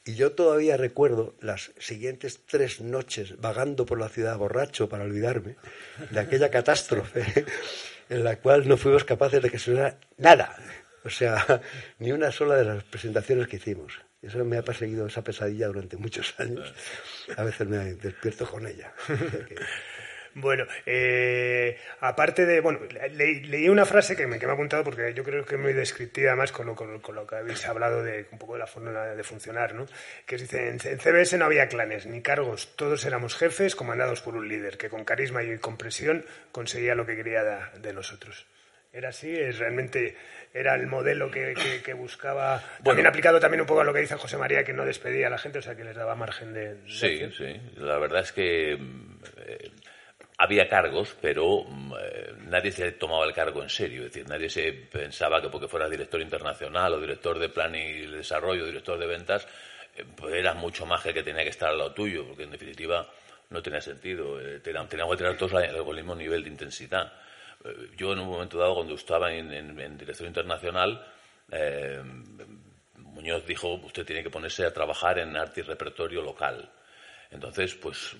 Y 0.05 0.16
yo 0.16 0.33
todavía 0.33 0.77
recuerdo 0.77 1.35
las 1.40 1.71
siguientes 1.79 2.40
tres 2.47 2.81
noches 2.81 3.40
vagando 3.40 3.87
por 3.87 4.01
la 4.01 4.09
ciudad 4.09 4.37
borracho 4.38 4.88
para 4.88 5.05
olvidarme 5.05 5.55
de 6.11 6.19
aquella 6.19 6.51
catástrofe 6.51 7.45
en 8.09 8.25
la 8.25 8.37
cual 8.37 8.66
no 8.66 8.77
fuimos 8.77 9.05
capaces 9.05 9.40
de 9.40 9.51
que 9.51 9.59
sonara 9.59 9.99
nada. 10.16 10.57
O 11.05 11.11
sea, 11.11 11.62
ni 12.01 12.11
una 12.11 12.33
sola 12.33 12.57
de 12.57 12.64
las 12.64 12.83
presentaciones 12.83 13.47
que 13.47 13.57
hicimos. 13.57 14.01
Eso 14.21 14.45
me 14.45 14.59
ha 14.59 14.62
perseguido 14.62 15.07
esa 15.07 15.23
pesadilla 15.23 15.69
durante 15.69 15.97
muchos 15.97 16.35
años. 16.38 16.75
A 17.37 17.45
veces 17.45 17.69
me 17.69 17.95
despierto 17.95 18.51
con 18.51 18.66
ella. 18.66 18.93
Bueno, 20.40 20.66
eh, 20.87 21.76
aparte 22.00 22.46
de, 22.46 22.61
bueno, 22.61 22.81
le- 23.12 23.40
leí 23.42 23.68
una 23.68 23.85
frase 23.87 24.16
que 24.16 24.26
me, 24.26 24.38
que 24.38 24.46
me 24.46 24.53
ha 24.53 24.55
apuntado 24.55 24.83
porque 24.85 25.12
yo 25.14 25.22
creo 25.24 25.44
que 25.44 25.55
es 25.55 25.61
muy 25.61 25.72
descriptiva 25.72 26.35
más 26.37 26.53
con 26.53 26.66
lo, 26.66 26.74
con, 26.74 27.00
con 27.00 27.14
lo 27.14 27.26
que 27.26 27.37
habéis 27.37 27.66
hablado 27.66 28.03
de 28.03 28.26
un 28.33 28.38
poco 28.38 28.55
de 28.55 28.61
la 28.61 28.66
forma 28.66 28.90
de 29.07 29.22
funcionar, 29.24 29.74
¿no? 29.74 29.87
Que 30.26 30.37
dice, 30.37 30.68
en, 30.68 30.79
en 30.85 30.98
CBS 30.98 31.37
no 31.38 31.44
había 31.44 31.68
clanes 31.68 32.07
ni 32.07 32.22
cargos, 32.22 32.74
todos 32.76 33.05
éramos 33.05 33.37
jefes 33.37 33.76
comandados 33.76 34.20
por 34.22 34.35
un 34.37 34.48
líder 34.48 34.79
que 34.79 34.88
con 34.88 35.05
carisma 35.05 35.42
y 35.42 35.59
con 35.59 35.76
presión 35.76 36.24
conseguía 36.53 36.94
lo 36.94 37.07
que 37.07 37.16
quería 37.16 37.42
da- 37.42 37.72
de 37.79 37.92
nosotros. 37.92 38.46
Era 38.92 39.11
así, 39.11 39.31
es 39.33 39.59
realmente 39.61 40.16
era 40.53 40.74
el 40.74 40.88
modelo 40.88 41.31
que, 41.31 41.55
que- 41.55 41.81
que 41.81 41.92
buscaba, 41.94 42.61
también 42.83 43.07
aplicado 43.07 43.38
también 43.38 43.61
un 43.61 43.66
poco 43.68 43.83
a 43.83 43.85
lo 43.85 43.94
que 43.94 44.00
dice 44.00 44.16
José 44.16 44.37
María, 44.37 44.64
que 44.64 44.72
no 44.72 44.85
despedía 44.85 45.29
a 45.29 45.31
la 45.31 45.38
gente, 45.38 45.61
o 45.61 45.62
sea, 45.62 45.76
que 45.76 45.85
les 45.85 45.94
daba 45.94 46.16
margen 46.16 46.53
de... 46.53 46.74
de 46.74 46.88
Sí, 46.90 47.22
acción. 47.22 47.33
sí. 47.33 47.61
La 47.76 47.98
verdad 47.98 48.22
es 48.22 48.33
que 48.33 48.72
eh, 48.72 49.70
había 50.40 50.68
cargos, 50.68 51.16
pero 51.20 51.64
mm, 51.68 51.92
eh, 52.00 52.33
nadie 52.46 52.72
se 52.72 52.92
tomaba 52.92 53.24
el 53.24 53.33
cargo 53.33 53.62
en 53.62 53.68
serio. 53.68 54.07
Es 54.07 54.12
decir, 54.12 54.29
nadie 54.29 54.48
se 54.48 54.72
pensaba 54.72 55.40
que 55.40 55.48
porque 55.48 55.68
fuera 55.68 55.88
director 55.88 56.20
internacional 56.20 56.94
o 56.94 57.00
director 57.00 57.38
de 57.38 57.48
plan 57.48 57.74
y 57.74 58.07
desarrollo, 58.07 58.64
director 58.66 58.98
de 58.98 59.07
ventas, 59.07 59.46
eh, 59.96 60.05
pues 60.16 60.35
eras 60.35 60.57
mucho 60.57 60.87
más 60.87 61.03
que 61.03 61.11
el 61.11 61.14
que 61.14 61.22
tenía 61.22 61.44
que 61.44 61.50
estar 61.50 61.68
al 61.70 61.79
lado 61.79 61.92
tuyo, 61.92 62.26
porque 62.26 62.44
en 62.44 62.50
definitiva 62.53 63.07
no 63.50 63.62
tenía 63.62 63.81
sentido. 63.81 64.40
Eh, 64.40 64.61
teníamos 64.61 64.88
que 64.88 65.16
tener 65.16 65.37
todos 65.37 65.55
al 65.55 65.94
mismo 65.94 66.14
nivel 66.14 66.42
de 66.42 66.50
intensidad. 66.50 67.12
Eh, 67.64 67.90
yo 67.96 68.12
en 68.12 68.20
un 68.20 68.29
momento 68.29 68.59
dado, 68.59 68.76
cuando 68.76 68.94
estaba 68.94 69.33
en 69.33 69.98
dirección 69.98 70.29
internacional, 70.29 71.05
eh, 71.50 72.00
Muñoz 72.96 73.44
dijo, 73.44 73.74
usted 73.74 74.07
tiene 74.07 74.22
que 74.22 74.31
ponerse 74.31 74.64
a 74.64 74.72
trabajar 74.72 75.18
en 75.18 75.37
arte 75.37 75.61
y 75.61 75.64
repertorio 75.64 76.22
local. 76.22 76.70
Entonces, 77.31 77.75
pues 77.75 78.16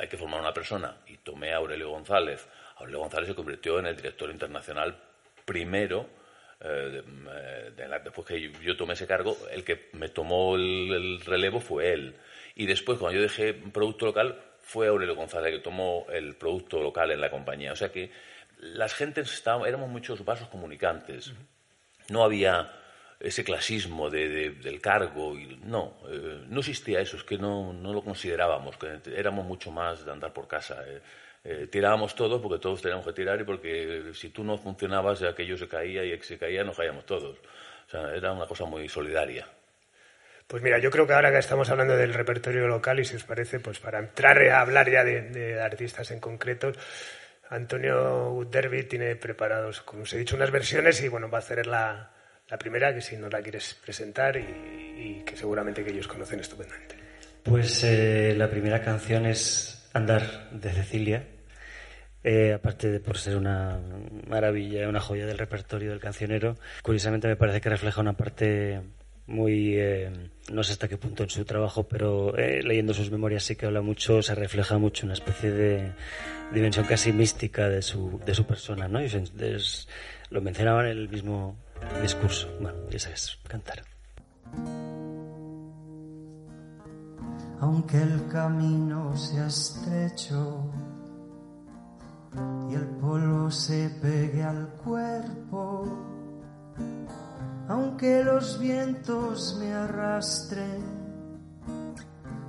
hay 0.00 0.08
que 0.08 0.16
formar 0.16 0.40
una 0.40 0.54
persona. 0.54 0.96
Y 1.06 1.18
tomé 1.18 1.52
a 1.52 1.56
Aurelio 1.56 1.90
González. 1.90 2.46
Aurelio 2.76 3.00
González 3.00 3.28
se 3.28 3.34
convirtió 3.34 3.78
en 3.78 3.86
el 3.86 3.96
director 3.96 4.30
internacional 4.30 4.96
primero. 5.44 6.08
eh, 6.60 6.66
de- 6.68 7.04
eh, 7.30 7.70
de 7.76 7.88
la- 7.88 7.98
después 7.98 8.26
que 8.26 8.40
yo, 8.40 8.50
yo 8.62 8.74
tomé 8.76 8.94
ese 8.94 9.06
cargo, 9.06 9.36
el 9.50 9.64
que 9.64 9.90
me 9.92 10.08
tomó 10.08 10.54
el, 10.56 10.90
el 10.94 11.20
relevo 11.20 11.60
fue 11.60 11.92
él. 11.92 12.16
Y 12.54 12.64
después, 12.64 12.98
cuando 12.98 13.16
yo 13.16 13.22
dejé 13.22 13.52
producto 13.52 14.06
local, 14.06 14.40
fue 14.62 14.86
Aurelio 14.88 15.14
González 15.14 15.52
el 15.52 15.58
que 15.58 15.64
tomó 15.64 16.06
el 16.10 16.36
producto 16.36 16.80
local 16.82 17.10
en 17.10 17.20
la 17.20 17.28
compañía. 17.30 17.72
O 17.72 17.76
sea 17.76 17.90
que 17.92 18.10
las 18.60 18.94
gentes 18.94 19.30
estábamos, 19.34 19.68
éramos 19.68 19.90
muchos 19.90 20.24
vasos 20.24 20.48
comunicantes. 20.48 21.34
No 22.08 22.24
había 22.24 22.72
ese 23.24 23.44
clasismo 23.44 24.10
de, 24.10 24.28
de- 24.28 24.50
del 24.50 24.80
cargo. 24.80 25.36
Y, 25.38 25.56
no, 25.64 25.96
eh, 26.08 26.44
no 26.48 26.60
existía 26.60 27.00
eso, 27.00 27.16
es 27.16 27.24
que 27.24 27.38
no, 27.38 27.72
no 27.72 27.92
lo 27.92 28.02
considerábamos, 28.02 28.76
que 28.76 29.00
éramos 29.16 29.44
mucho 29.46 29.70
más 29.70 30.04
de 30.04 30.12
andar 30.12 30.32
por 30.32 30.46
casa. 30.48 30.82
eh. 30.86 31.00
Eh, 31.46 31.68
tirábamos 31.70 32.14
todos 32.14 32.40
porque 32.40 32.58
todos 32.58 32.80
teníamos 32.80 33.04
que 33.06 33.12
tirar 33.12 33.38
y 33.40 33.44
porque 33.44 34.12
si 34.14 34.30
tú 34.30 34.42
no 34.44 34.56
funcionabas, 34.56 35.22
aquello 35.22 35.58
se 35.58 35.68
caía 35.68 36.02
y 36.04 36.18
se 36.22 36.38
caía 36.38 36.64
nos 36.64 36.76
caíamos 36.76 37.04
todos. 37.04 37.36
O 37.86 37.90
sea, 37.90 38.14
era 38.14 38.32
una 38.32 38.46
cosa 38.46 38.64
muy 38.64 38.88
solidaria. 38.88 39.46
Pues 40.46 40.62
mira, 40.62 40.78
yo 40.78 40.90
creo 40.90 41.06
que 41.06 41.12
ahora 41.14 41.30
que 41.30 41.38
estamos 41.38 41.68
hablando 41.70 41.96
del 41.96 42.14
repertorio 42.14 42.66
local 42.68 42.98
y 43.00 43.04
si 43.04 43.16
os 43.16 43.24
parece, 43.24 43.60
pues 43.60 43.78
para 43.78 43.98
entrar 43.98 44.38
a 44.42 44.60
hablar 44.60 44.90
ya 44.90 45.04
de, 45.04 45.22
de 45.22 45.60
artistas 45.60 46.10
en 46.10 46.20
concreto, 46.20 46.72
Antonio 47.50 48.46
Derby 48.50 48.84
tiene 48.84 49.16
preparados, 49.16 49.82
como 49.82 50.02
os 50.04 50.12
he 50.14 50.18
dicho, 50.18 50.36
unas 50.36 50.50
versiones 50.50 51.02
y 51.02 51.08
bueno, 51.08 51.30
va 51.30 51.38
a 51.38 51.40
hacer 51.40 51.66
la, 51.66 52.13
la 52.50 52.58
primera, 52.58 52.94
que 52.94 53.00
si 53.00 53.16
no 53.16 53.28
la 53.28 53.40
quieres 53.42 53.74
presentar 53.84 54.36
y, 54.36 54.40
y 54.40 55.22
que 55.24 55.36
seguramente 55.36 55.84
que 55.84 55.90
ellos 55.90 56.06
conocen 56.08 56.40
estupendamente. 56.40 56.94
Pues 57.42 57.84
eh, 57.84 58.34
la 58.36 58.48
primera 58.50 58.82
canción 58.82 59.26
es 59.26 59.88
Andar 59.92 60.50
de 60.50 60.70
Cecilia. 60.70 61.24
Eh, 62.22 62.54
aparte 62.54 62.90
de 62.90 63.00
por 63.00 63.18
ser 63.18 63.36
una 63.36 63.78
maravilla, 64.28 64.88
una 64.88 65.00
joya 65.00 65.26
del 65.26 65.36
repertorio 65.36 65.90
del 65.90 66.00
cancionero, 66.00 66.56
curiosamente 66.82 67.28
me 67.28 67.36
parece 67.36 67.60
que 67.60 67.68
refleja 67.68 68.00
una 68.00 68.14
parte 68.14 68.80
muy, 69.26 69.74
eh, 69.76 70.10
no 70.50 70.62
sé 70.62 70.72
hasta 70.72 70.88
qué 70.88 70.96
punto 70.96 71.22
en 71.22 71.30
su 71.30 71.44
trabajo, 71.44 71.86
pero 71.86 72.36
eh, 72.38 72.62
leyendo 72.62 72.94
sus 72.94 73.10
memorias 73.10 73.42
sí 73.44 73.56
que 73.56 73.66
habla 73.66 73.82
mucho, 73.82 74.22
se 74.22 74.34
refleja 74.34 74.78
mucho 74.78 75.04
una 75.04 75.12
especie 75.14 75.50
de 75.50 75.92
dimensión 76.52 76.86
casi 76.86 77.12
mística 77.12 77.68
de 77.68 77.82
su, 77.82 78.20
de 78.24 78.34
su 78.34 78.46
persona, 78.46 78.88
¿no? 78.88 79.02
Y 79.02 79.06
es- 79.06 79.88
lo 80.30 80.40
mencionaba 80.40 80.82
en 80.84 80.96
el 80.96 81.08
mismo 81.10 81.56
discurso. 82.02 82.48
Bueno, 82.60 82.78
esa 82.90 83.10
es 83.10 83.38
cantar. 83.48 83.82
aunque 87.64 88.02
el 88.02 88.28
camino 88.28 89.16
sea 89.16 89.46
estrecho 89.46 90.70
y 92.68 92.74
el 92.74 92.86
polvo 93.00 93.50
se 93.50 93.88
pegue 94.02 94.42
al 94.42 94.68
cuerpo, 94.84 95.86
aunque 97.68 98.22
los 98.22 98.58
vientos 98.58 99.56
me 99.58 99.72
arrastren, 99.72 100.82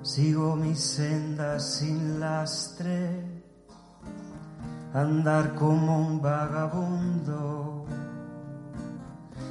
sigo 0.02 0.58
mi 0.58 0.76
senda 0.76 1.60
sin 1.62 2.20
lastre, 2.20 3.44
andar 4.94 5.56
como 5.56 5.98
un 6.08 6.22
vagabundo, 6.22 7.85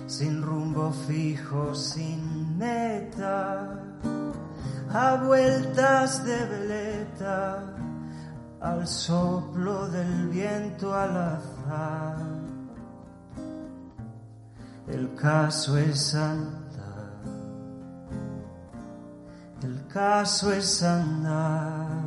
sin 0.06 0.42
rumbo 0.42 0.92
fijo, 1.06 1.74
sin 1.74 2.58
meta 2.58 3.80
a 4.92 5.16
vueltas 5.16 6.24
de 6.24 6.46
veleta, 6.46 7.64
al 8.60 8.86
soplo 8.86 9.88
del 9.88 10.28
viento 10.28 10.94
al 10.94 11.16
azar. 11.16 12.16
El 14.86 15.14
caso 15.14 15.78
es 15.78 16.14
andar, 16.14 17.22
el 19.62 19.86
caso 19.88 20.52
es 20.52 20.82
andar. 20.82 22.03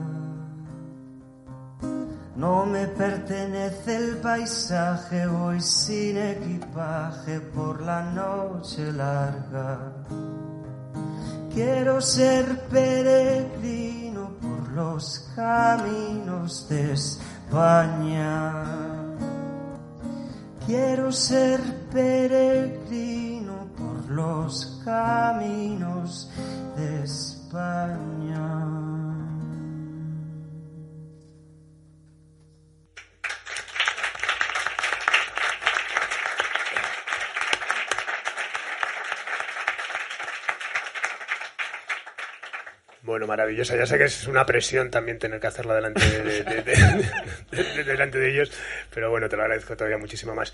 No 2.37 2.67
me 2.67 2.85
pertenece 2.85 3.95
el 3.95 4.17
paisaje, 4.17 5.25
voy 5.25 5.59
sin 5.59 6.17
equipaje 6.17 7.39
por 7.39 7.81
la 7.81 8.03
noche 8.11 8.91
larga. 8.91 9.91
Quiero 11.51 11.99
ser 11.99 12.67
peregrino 12.67 14.33
por 14.39 14.71
los 14.73 15.31
caminos 15.35 16.69
de 16.69 16.93
España. 16.93 18.53
Quiero 20.67 21.11
ser 21.11 21.59
peregrino 21.91 23.65
por 23.75 24.11
los 24.11 24.79
caminos 24.85 26.29
de 26.75 27.03
España. 27.03 28.86
Bueno, 43.07 43.25
maravillosa. 43.25 43.77
Ya 43.77 43.85
sé 43.85 43.97
que 43.97 44.03
es 44.03 44.27
una 44.27 44.45
presión 44.45 44.91
también 44.91 45.17
tener 45.17 45.39
que 45.39 45.47
hacerla 45.47 45.75
delante 45.75 46.01
de, 46.05 46.43
de- 46.43 46.43
de- 46.43 46.61
de- 47.51 47.63
de- 47.63 47.83
delante 47.85 48.19
de 48.19 48.29
ellos, 48.31 48.51
pero 48.93 49.09
bueno, 49.09 49.29
te 49.29 49.37
lo 49.37 49.43
agradezco 49.43 49.77
todavía 49.77 49.97
muchísimo 49.97 50.35
más. 50.35 50.53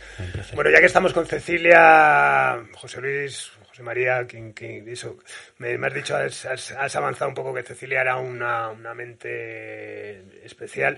Bueno, 0.54 0.70
ya 0.70 0.80
que 0.80 0.86
estamos 0.86 1.13
con 1.13 1.26
Cecilia, 1.26 2.63
José 2.76 3.02
Luis, 3.02 3.52
José 3.68 3.82
María, 3.82 4.26
quien, 4.28 4.54
quien- 4.54 4.88
eso, 4.88 5.18
me, 5.58 5.80
me 5.80 5.88
has 5.88 5.94
dicho, 5.96 6.16
has, 6.16 6.46
has- 6.46 6.96
avanzado 6.96 7.28
un 7.30 7.34
poco 7.36 7.56
que 7.56 7.63
Cecilia 7.63 8.02
era 8.02 8.18
una, 8.18 8.70
una 8.70 8.94
mente 8.94 10.46
especial. 10.46 10.98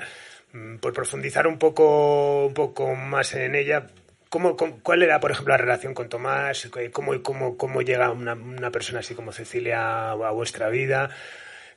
Mm, 0.52 0.76
Por 0.80 0.92
profundizar 0.92 1.48
un 1.48 1.58
poco, 1.58 2.48
un 2.48 2.54
poco 2.54 2.96
más 2.96 3.34
en 3.34 3.56
ella, 3.56 3.88
¿Cómo, 4.28 4.58
cómo- 4.58 4.80
cuál 4.84 5.02
era, 5.04 5.22
por 5.22 5.32
ejemplo, 5.32 5.54
la 5.54 5.58
relación 5.58 5.94
con 5.94 6.10
Tomás? 6.10 6.68
¿Cómo, 6.92 7.24
cómo, 7.24 7.56
cómo 7.58 7.82
llega 7.82 8.12
una, 8.12 8.34
una 8.34 8.70
persona 8.72 9.00
así 9.00 9.16
como 9.16 9.32
Cecilia 9.32 10.12
a 10.12 10.32
vuestra 10.32 10.68
vida? 10.68 11.10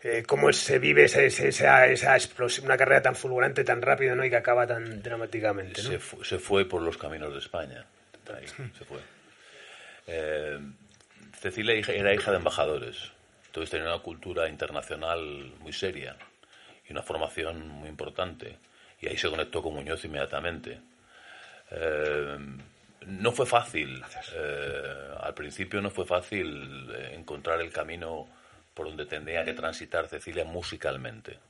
Eh, 0.02 0.22
¿Cómo 0.26 0.52
se 0.52 0.78
vive 0.78 1.04
esa, 1.04 1.22
esa, 1.22 1.86
esa, 1.86 2.14
explosión, 2.16 2.66
una 2.66 2.76
carrera 2.76 3.02
tan 3.02 3.16
fulgurante, 3.16 3.64
tan 3.64 3.82
rápida 3.82 4.14
¿no? 4.14 4.24
y 4.24 4.30
que 4.30 4.36
acaba 4.36 4.66
tan 4.66 5.02
dramáticamente? 5.02 5.82
¿no? 5.82 5.88
Se, 5.90 5.98
fu- 5.98 6.22
se 6.24 6.38
fue 6.38 6.64
por 6.68 6.82
los 6.82 6.96
caminos 6.96 7.32
de 7.32 7.40
España. 7.40 7.84
Ahí, 8.32 8.46
se 8.46 8.84
fue. 8.84 8.98
Eh, 10.06 10.58
Cecilia 11.40 11.74
era 11.74 12.14
hija 12.14 12.30
de 12.30 12.36
embajadores. 12.36 13.10
Entonces 13.46 13.70
tenía 13.70 13.86
una 13.92 14.02
cultura 14.02 14.48
internacional 14.48 15.52
muy 15.60 15.72
seria 15.72 16.16
y 16.88 16.92
una 16.92 17.02
formación 17.02 17.68
muy 17.68 17.88
importante. 17.88 18.56
Y 19.00 19.08
ahí 19.08 19.16
se 19.16 19.28
conectó 19.28 19.62
con 19.62 19.74
Muñoz 19.74 20.04
inmediatamente. 20.04 20.78
Eh, 21.70 22.38
no 23.06 23.32
fue 23.32 23.46
fácil. 23.46 24.02
eh, 24.34 25.08
al 25.20 25.34
principio 25.34 25.80
no 25.80 25.90
fue 25.90 26.04
fácil 26.06 26.88
eh, 26.94 27.14
encontrar 27.14 27.60
el 27.60 27.72
camino 27.72 28.28
por 28.78 28.86
donde 28.86 29.06
tendría 29.06 29.44
que 29.44 29.54
transitar 29.54 30.06
Cecilia 30.06 30.44
musicalmente. 30.44 31.40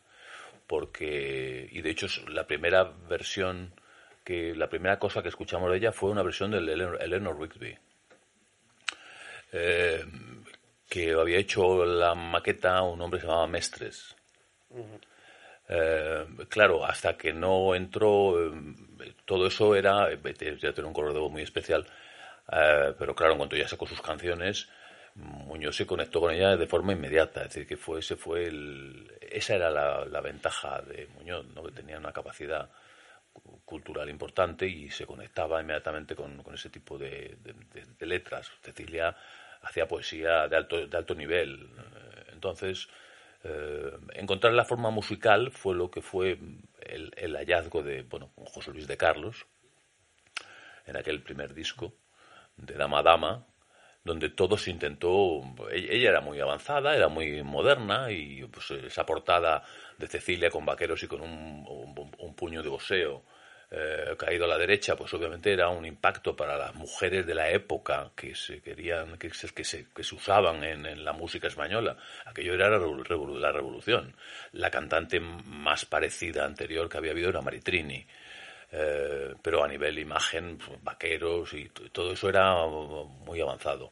Porque 0.67 1.69
y 1.71 1.83
de 1.83 1.91
hecho 1.91 2.07
la 2.31 2.47
primera 2.47 2.85
versión 2.85 3.75
que 4.25 4.55
la 4.55 4.71
primera 4.71 4.99
cosa 4.99 5.23
que 5.23 5.29
escuchamos 5.29 5.71
de 5.71 5.77
ella 5.77 5.93
fue 5.93 6.09
una 6.11 6.23
versión 6.23 6.51
del 6.53 6.67
Eleanor, 6.71 7.39
Rigby. 7.39 7.77
Eh, 9.53 10.07
que 10.89 11.13
había 11.13 11.37
hecho 11.37 11.85
la 11.85 12.15
maqueta 12.15 12.81
un 12.81 12.99
hombre 13.03 13.21
que 13.21 13.27
se 13.27 13.29
llamaba 13.29 13.47
Mestres. 13.47 14.17
Eh, 15.69 16.27
claro 16.49 16.87
hasta 16.87 17.15
que 17.19 17.35
no 17.35 17.75
entró 17.75 18.43
eh, 18.43 19.13
todo 19.27 19.47
eso 19.47 19.75
era 19.75 20.11
eh, 20.11 20.19
ya 20.59 20.73
tenía 20.73 20.89
un 20.89 20.95
color 20.95 21.13
de 21.13 21.21
voz 21.21 21.31
muy 21.31 21.43
especial 21.43 21.87
eh, 22.51 22.95
pero 22.99 23.15
claro 23.15 23.33
en 23.33 23.39
cuanto 23.39 23.55
ya 23.55 23.69
sacó 23.69 23.87
sus 23.87 24.01
canciones 24.01 24.71
Muñoz 25.19 25.77
se 25.77 25.87
conectó 25.87 26.21
con 26.21 26.33
ella 26.33 26.57
de 26.57 26.67
forma 26.67 26.93
inmediata, 26.93 27.43
es 27.43 27.49
decir, 27.49 27.67
que 27.67 27.77
fue, 27.77 27.99
ese 28.01 28.17
fue 28.17 28.47
el, 28.47 29.13
esa 29.21 29.57
era 29.57 29.71
la, 29.71 30.05
ventaja 30.21 30.81
de 30.83 31.07
Muñoz, 31.09 31.47
¿no? 31.55 31.63
que 31.65 31.73
tenía 31.73 31.99
una 31.99 32.13
capacidad 32.13 32.71
cu- 33.33 33.61
cultural 33.65 34.09
importante 34.09 34.67
y 34.67 34.91
se 34.91 35.07
conectaba 35.07 35.61
inmediatamente 35.61 36.15
con, 36.15 36.41
ese 36.55 36.71
tipo 36.71 36.97
de, 36.99 37.37
de- 37.43 37.55
de- 37.99 38.07
letras. 38.07 38.51
Cecilia 38.63 39.17
hacía 39.63 39.89
poesía 39.89 40.47
de 40.49 40.57
alto, 40.57 40.87
de 40.87 40.97
alto 40.97 41.15
nivel. 41.15 41.69
Eh, 41.79 42.25
Entonces, 42.33 42.89
eh, 43.45 43.91
encontrar 44.15 44.53
la 44.53 44.65
forma 44.65 44.91
musical 44.91 45.51
fue 45.51 45.75
lo 45.75 45.91
que 45.91 46.01
fue 46.03 46.39
el, 46.81 47.13
el 47.17 47.37
hallazgo 47.37 47.83
de 47.83 48.03
bueno, 48.03 48.31
José 48.37 48.71
Luis 48.73 48.87
de 48.87 48.97
Carlos 48.97 49.47
en 50.87 50.97
aquel 50.97 51.23
primer 51.23 51.55
disco 51.55 51.93
de 52.57 52.75
Dama 52.75 53.03
Dama, 53.03 53.47
donde 54.09 54.31
todo 54.31 54.57
se 54.59 54.71
intentó. 54.73 55.43
Ella 55.71 55.93
ella 55.93 56.09
era 56.11 56.21
muy 56.21 56.41
avanzada, 56.41 56.97
era 56.97 57.09
muy 57.09 57.43
moderna 57.45 58.11
y 58.11 58.43
pues, 58.47 58.71
esa 58.73 59.07
portada 59.07 59.63
de 59.97 60.09
Cecilia 60.09 60.51
con 60.51 60.65
vaqueros 60.67 61.03
y 61.05 61.07
con 61.07 61.21
un, 61.21 61.65
un- 62.19 62.35
puño 62.35 62.63
de 62.63 62.69
boxeo 62.69 63.23
eh, 63.71 64.15
caído 64.17 64.45
a 64.47 64.49
la 64.49 64.57
derecha, 64.59 64.97
pues 64.97 65.13
obviamente 65.15 65.53
era 65.53 65.69
un 65.69 65.85
impacto 65.85 66.35
para 66.35 66.57
las 66.57 66.75
mujeres 66.75 67.27
de 67.27 67.35
la 67.35 67.51
época 67.51 68.11
que 68.17 68.35
se 68.35 68.61
querían, 68.63 69.19
que 69.19 69.29
se, 69.35 69.49
que 69.53 69.65
se, 69.65 69.87
usaban 70.15 70.65
en, 70.65 70.87
en 70.87 71.05
la 71.05 71.13
música 71.13 71.49
española. 71.49 71.97
Aquello 72.25 72.55
era 72.55 72.71
la 72.71 72.79
revol- 72.79 73.05
revol- 73.05 73.39
la 73.39 73.53
revolución. 73.53 74.15
La 74.53 74.71
cantante 74.71 75.21
más 75.21 75.85
parecida 75.85 76.45
anterior 76.47 76.89
que 76.89 76.97
había 76.99 77.11
habido 77.13 77.29
era 77.29 77.43
Maritrini. 77.43 78.07
Eh, 78.71 79.35
pero 79.43 79.65
a 79.65 79.69
nivel 79.69 79.99
imagen, 79.99 80.59
pues, 80.59 80.83
vaqueros 80.83 81.55
y 81.55 81.69
todo 81.93 82.13
eso 82.13 82.29
era 82.29 82.65
uh, 82.65 83.05
muy 83.27 83.41
avanzado. 83.41 83.91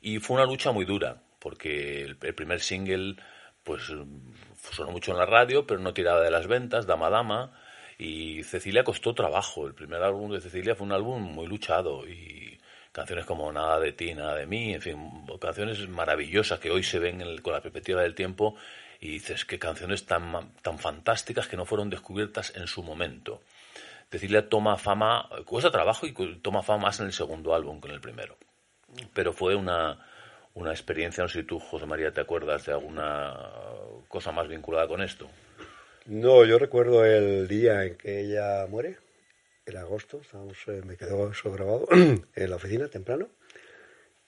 Y 0.00 0.18
fue 0.18 0.36
una 0.36 0.46
lucha 0.46 0.72
muy 0.72 0.84
dura, 0.84 1.22
porque 1.38 2.02
el, 2.02 2.16
primer 2.16 2.60
single 2.60 3.16
pues 3.64 3.82
sonó 3.84 4.90
mucho 4.90 5.12
en 5.12 5.18
la 5.18 5.26
radio, 5.26 5.66
pero 5.66 5.80
no 5.80 5.92
tiraba 5.92 6.20
de 6.22 6.30
las 6.30 6.46
ventas, 6.46 6.86
Dama 6.86 7.10
Dama, 7.10 7.52
y 7.98 8.42
Cecilia 8.44 8.84
costó 8.84 9.14
trabajo. 9.14 9.66
El 9.66 9.74
primer 9.74 10.02
álbum 10.02 10.32
de 10.32 10.40
Cecilia 10.40 10.74
fue 10.74 10.86
un 10.86 10.92
álbum 10.92 11.20
muy 11.20 11.46
luchado 11.46 12.08
y 12.08 12.58
canciones 12.92 13.26
como 13.26 13.52
Nada 13.52 13.78
de 13.78 13.92
ti, 13.92 14.14
nada 14.14 14.34
de 14.34 14.46
mí, 14.46 14.74
en 14.74 14.82
fin, 14.82 15.26
canciones 15.40 15.88
maravillosas 15.88 16.58
que 16.58 16.70
hoy 16.70 16.82
se 16.82 16.98
ven 16.98 17.38
con 17.42 17.52
la 17.52 17.60
perspectiva 17.60 18.02
del 18.02 18.14
tiempo 18.14 18.56
y 19.00 19.10
dices 19.10 19.44
qué 19.44 19.58
canciones 19.58 20.06
tan, 20.06 20.52
tan 20.62 20.78
fantásticas 20.78 21.48
que 21.48 21.56
no 21.56 21.64
fueron 21.64 21.90
descubiertas 21.90 22.54
en 22.56 22.66
su 22.66 22.82
momento. 22.82 23.42
Cecilia 24.10 24.48
toma 24.48 24.76
fama, 24.76 25.28
cuesta 25.44 25.70
trabajo 25.70 26.06
y 26.06 26.12
toma 26.42 26.62
fama 26.62 26.84
más 26.84 27.00
en 27.00 27.06
el 27.06 27.12
segundo 27.12 27.54
álbum 27.54 27.80
que 27.80 27.88
en 27.88 27.94
el 27.94 28.00
primero. 28.00 28.36
Pero 29.14 29.32
fue 29.32 29.54
una, 29.54 30.06
una 30.54 30.70
experiencia, 30.70 31.22
no 31.22 31.28
sé 31.28 31.40
si 31.40 31.46
tú, 31.46 31.58
José 31.58 31.86
María, 31.86 32.12
te 32.12 32.20
acuerdas 32.20 32.66
de 32.66 32.72
alguna 32.72 33.36
cosa 34.08 34.32
más 34.32 34.48
vinculada 34.48 34.88
con 34.88 35.02
esto. 35.02 35.28
No, 36.06 36.44
yo 36.44 36.58
recuerdo 36.58 37.04
el 37.04 37.46
día 37.46 37.84
en 37.84 37.96
que 37.96 38.20
ella 38.20 38.66
muere, 38.68 38.98
en 39.66 39.76
agosto, 39.76 40.20
estábamos, 40.20 40.56
eh, 40.66 40.82
me 40.84 40.96
quedó 40.96 41.30
eso 41.30 41.52
grabado 41.52 41.86
en 41.92 42.50
la 42.50 42.56
oficina 42.56 42.88
temprano 42.88 43.28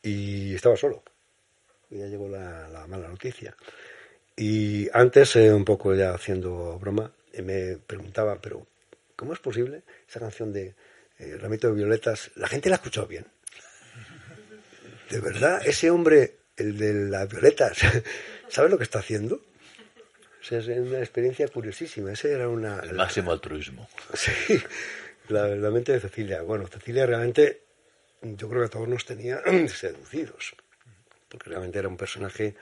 y 0.03 0.55
estaba 0.55 0.77
solo. 0.77 1.03
Y 1.91 1.99
ya 1.99 2.07
llegó 2.07 2.29
la, 2.29 2.69
la 2.69 2.87
mala 2.87 3.09
noticia. 3.09 3.57
Y 4.37 4.89
antes, 4.93 5.37
eh, 5.37 5.53
un 5.53 5.65
poco 5.65 5.95
ya 5.95 6.15
haciendo 6.15 6.79
broma, 6.79 7.13
eh, 7.33 7.43
me 7.43 7.79
preguntaba, 7.79 8.41
pero 8.41 8.67
¿cómo 9.17 9.33
es 9.33 9.41
posible 9.41 9.83
esa 10.09 10.21
canción 10.21 10.53
de 10.53 10.75
Ramito 11.39 11.69
de 11.69 11.75
Violetas? 11.75 12.31
La 12.37 12.49
gente 12.49 12.69
la 12.69 12.77
ha 12.77 12.79
escuchado 12.79 13.07
bien. 13.07 13.27
De 15.13 15.21
verdad, 15.21 15.61
ese 15.67 15.91
hombre, 15.91 16.37
el 16.57 16.79
de 16.79 16.95
las 17.11 17.29
violetas, 17.29 17.79
¿sabes 18.49 18.71
lo 18.71 18.79
que 18.79 18.85
está 18.85 18.99
haciendo? 19.01 19.37
O 19.37 20.45
sea, 20.45 20.59
es 20.59 20.67
una 20.69 20.99
experiencia 20.99 21.47
curiosísima. 21.49 22.13
Esa 22.13 22.29
era 22.29 22.49
una. 22.49 22.81
El 22.81 22.95
máximo 22.95 23.31
altruismo. 23.31 23.89
Sí, 24.15 24.61
la, 25.29 25.49
la 25.49 25.71
mente 25.71 25.93
de 25.93 26.01
Cecilia. 26.01 26.43
Bueno, 26.43 26.67
Cecilia 26.67 27.07
realmente, 27.07 27.63
yo 28.23 28.49
creo 28.49 28.63
que 28.63 28.67
a 28.67 28.71
todos 28.71 28.89
nos 28.89 29.05
tenía 29.05 29.41
seducidos. 29.69 30.55
Porque 31.29 31.49
realmente 31.51 31.79
era 31.79 31.89
un 31.89 31.97
personaje 31.97 32.57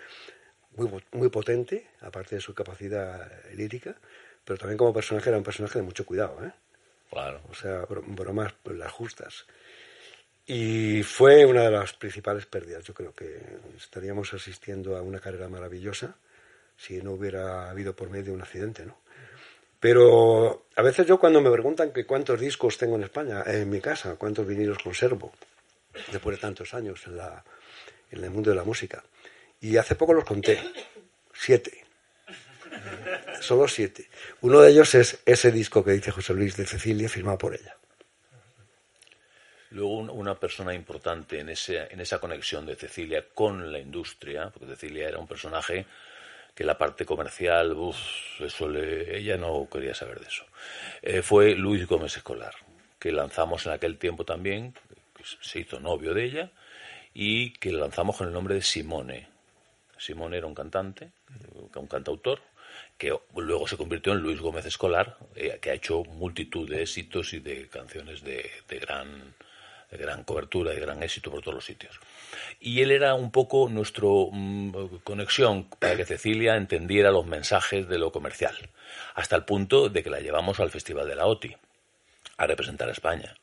muy, 0.76 0.88
muy 1.12 1.28
potente, 1.30 1.86
aparte 2.00 2.34
de 2.36 2.40
su 2.40 2.54
capacidad 2.54 3.30
lírica, 3.54 3.96
pero 4.44 4.58
también 4.58 4.76
como 4.78 4.92
personaje 4.92 5.28
era 5.30 5.38
un 5.38 5.44
personaje 5.44 5.78
de 5.78 5.84
mucho 5.84 6.04
cuidado, 6.04 6.44
¿eh? 6.44 6.52
Claro. 7.10 7.40
O 7.50 7.54
sea, 7.54 7.82
bro- 7.88 8.04
bromas 8.06 8.52
pues, 8.62 8.76
las 8.76 8.92
justas. 8.92 9.46
Y 10.52 11.04
fue 11.04 11.46
una 11.46 11.62
de 11.62 11.70
las 11.70 11.92
principales 11.92 12.44
pérdidas. 12.44 12.82
Yo 12.82 12.92
creo 12.92 13.14
que 13.14 13.40
estaríamos 13.76 14.34
asistiendo 14.34 14.96
a 14.96 15.00
una 15.00 15.20
carrera 15.20 15.48
maravillosa 15.48 16.16
si 16.76 17.00
no 17.00 17.12
hubiera 17.12 17.70
habido 17.70 17.94
por 17.94 18.10
medio 18.10 18.34
un 18.34 18.42
accidente, 18.42 18.84
¿no? 18.84 18.98
Pero 19.78 20.66
a 20.74 20.82
veces 20.82 21.06
yo 21.06 21.20
cuando 21.20 21.40
me 21.40 21.52
preguntan 21.52 21.92
que 21.92 22.04
cuántos 22.04 22.40
discos 22.40 22.78
tengo 22.78 22.96
en 22.96 23.04
España, 23.04 23.44
en 23.46 23.70
mi 23.70 23.80
casa, 23.80 24.16
cuántos 24.16 24.44
vinilos 24.44 24.78
conservo, 24.82 25.32
después 26.10 26.36
de 26.36 26.40
tantos 26.40 26.74
años 26.74 27.00
en, 27.06 27.16
la, 27.16 27.44
en 28.10 28.24
el 28.24 28.30
mundo 28.30 28.50
de 28.50 28.56
la 28.56 28.64
música, 28.64 29.04
y 29.60 29.76
hace 29.76 29.94
poco 29.94 30.14
los 30.14 30.24
conté, 30.24 30.58
siete. 31.32 31.84
Solo 33.40 33.68
siete. 33.68 34.08
Uno 34.40 34.60
de 34.60 34.72
ellos 34.72 34.96
es 34.96 35.20
ese 35.24 35.52
disco 35.52 35.84
que 35.84 35.92
dice 35.92 36.10
José 36.10 36.34
Luis 36.34 36.56
de 36.56 36.66
Cecilia, 36.66 37.08
firmado 37.08 37.38
por 37.38 37.54
ella. 37.54 37.76
Luego 39.70 39.96
un- 39.98 40.10
una 40.10 40.34
persona 40.34 40.74
importante 40.74 41.38
en, 41.40 41.48
ese, 41.50 41.86
en 41.92 42.00
esa 42.00 42.18
conexión 42.18 42.66
de 42.66 42.74
Cecilia 42.76 43.24
con 43.34 43.72
la 43.72 43.78
industria, 43.78 44.50
porque 44.50 44.66
Cecilia 44.74 45.08
era 45.08 45.18
un 45.18 45.26
personaje 45.28 45.86
que 46.54 46.64
la 46.64 46.76
parte 46.76 47.04
comercial, 47.06 47.72
uf, 47.72 47.96
eso 48.40 48.68
ella 48.74 49.36
no 49.36 49.68
quería 49.70 49.94
saber 49.94 50.20
de 50.20 50.26
eso. 50.26 50.44
Eh, 51.02 51.22
fue 51.22 51.54
Luis 51.54 51.86
Gómez 51.86 52.16
Escolar, 52.16 52.54
que 52.98 53.12
lanzamos 53.12 53.64
en 53.66 53.72
aquel 53.72 53.96
tiempo 53.98 54.24
también, 54.24 54.74
que 55.16 55.22
se 55.40 55.60
hizo 55.60 55.78
novio 55.78 56.12
de 56.12 56.24
ella, 56.24 56.50
y 57.14 57.52
que 57.54 57.72
lanzamos 57.72 58.16
con 58.16 58.26
el 58.26 58.32
nombre 58.32 58.56
de 58.56 58.62
Simone. 58.62 59.28
Simone 59.96 60.36
era 60.38 60.46
un 60.46 60.54
cantante, 60.54 61.10
un 61.74 61.86
cantautor, 61.86 62.40
que 62.98 63.16
luego 63.36 63.66
se 63.68 63.76
convirtió 63.76 64.12
en 64.12 64.20
Luis 64.20 64.40
Gómez 64.40 64.66
Escolar, 64.66 65.16
eh, 65.36 65.58
que 65.62 65.70
ha 65.70 65.74
hecho 65.74 66.02
multitud 66.04 66.68
de 66.68 66.82
éxitos 66.82 67.32
y 67.32 67.40
de 67.40 67.68
canciones 67.68 68.22
de, 68.22 68.50
de 68.68 68.78
gran 68.78 69.34
de 69.90 69.98
gran 69.98 70.24
cobertura, 70.24 70.72
de 70.72 70.80
gran 70.80 71.02
éxito 71.02 71.30
por 71.30 71.42
todos 71.42 71.56
los 71.56 71.64
sitios. 71.64 71.98
Y 72.60 72.80
él 72.82 72.90
era 72.90 73.14
un 73.14 73.30
poco 73.30 73.68
nuestra 73.68 74.08
conexión 75.04 75.68
para 75.78 75.96
que 75.96 76.04
Cecilia 76.04 76.56
entendiera 76.56 77.10
los 77.10 77.26
mensajes 77.26 77.88
de 77.88 77.98
lo 77.98 78.12
comercial, 78.12 78.56
hasta 79.14 79.36
el 79.36 79.44
punto 79.44 79.88
de 79.88 80.02
que 80.02 80.10
la 80.10 80.20
llevamos 80.20 80.60
al 80.60 80.70
Festival 80.70 81.08
de 81.08 81.16
la 81.16 81.26
OTI 81.26 81.56
a 82.36 82.46
representar 82.46 82.88
a 82.88 82.92
España. 82.92 83.34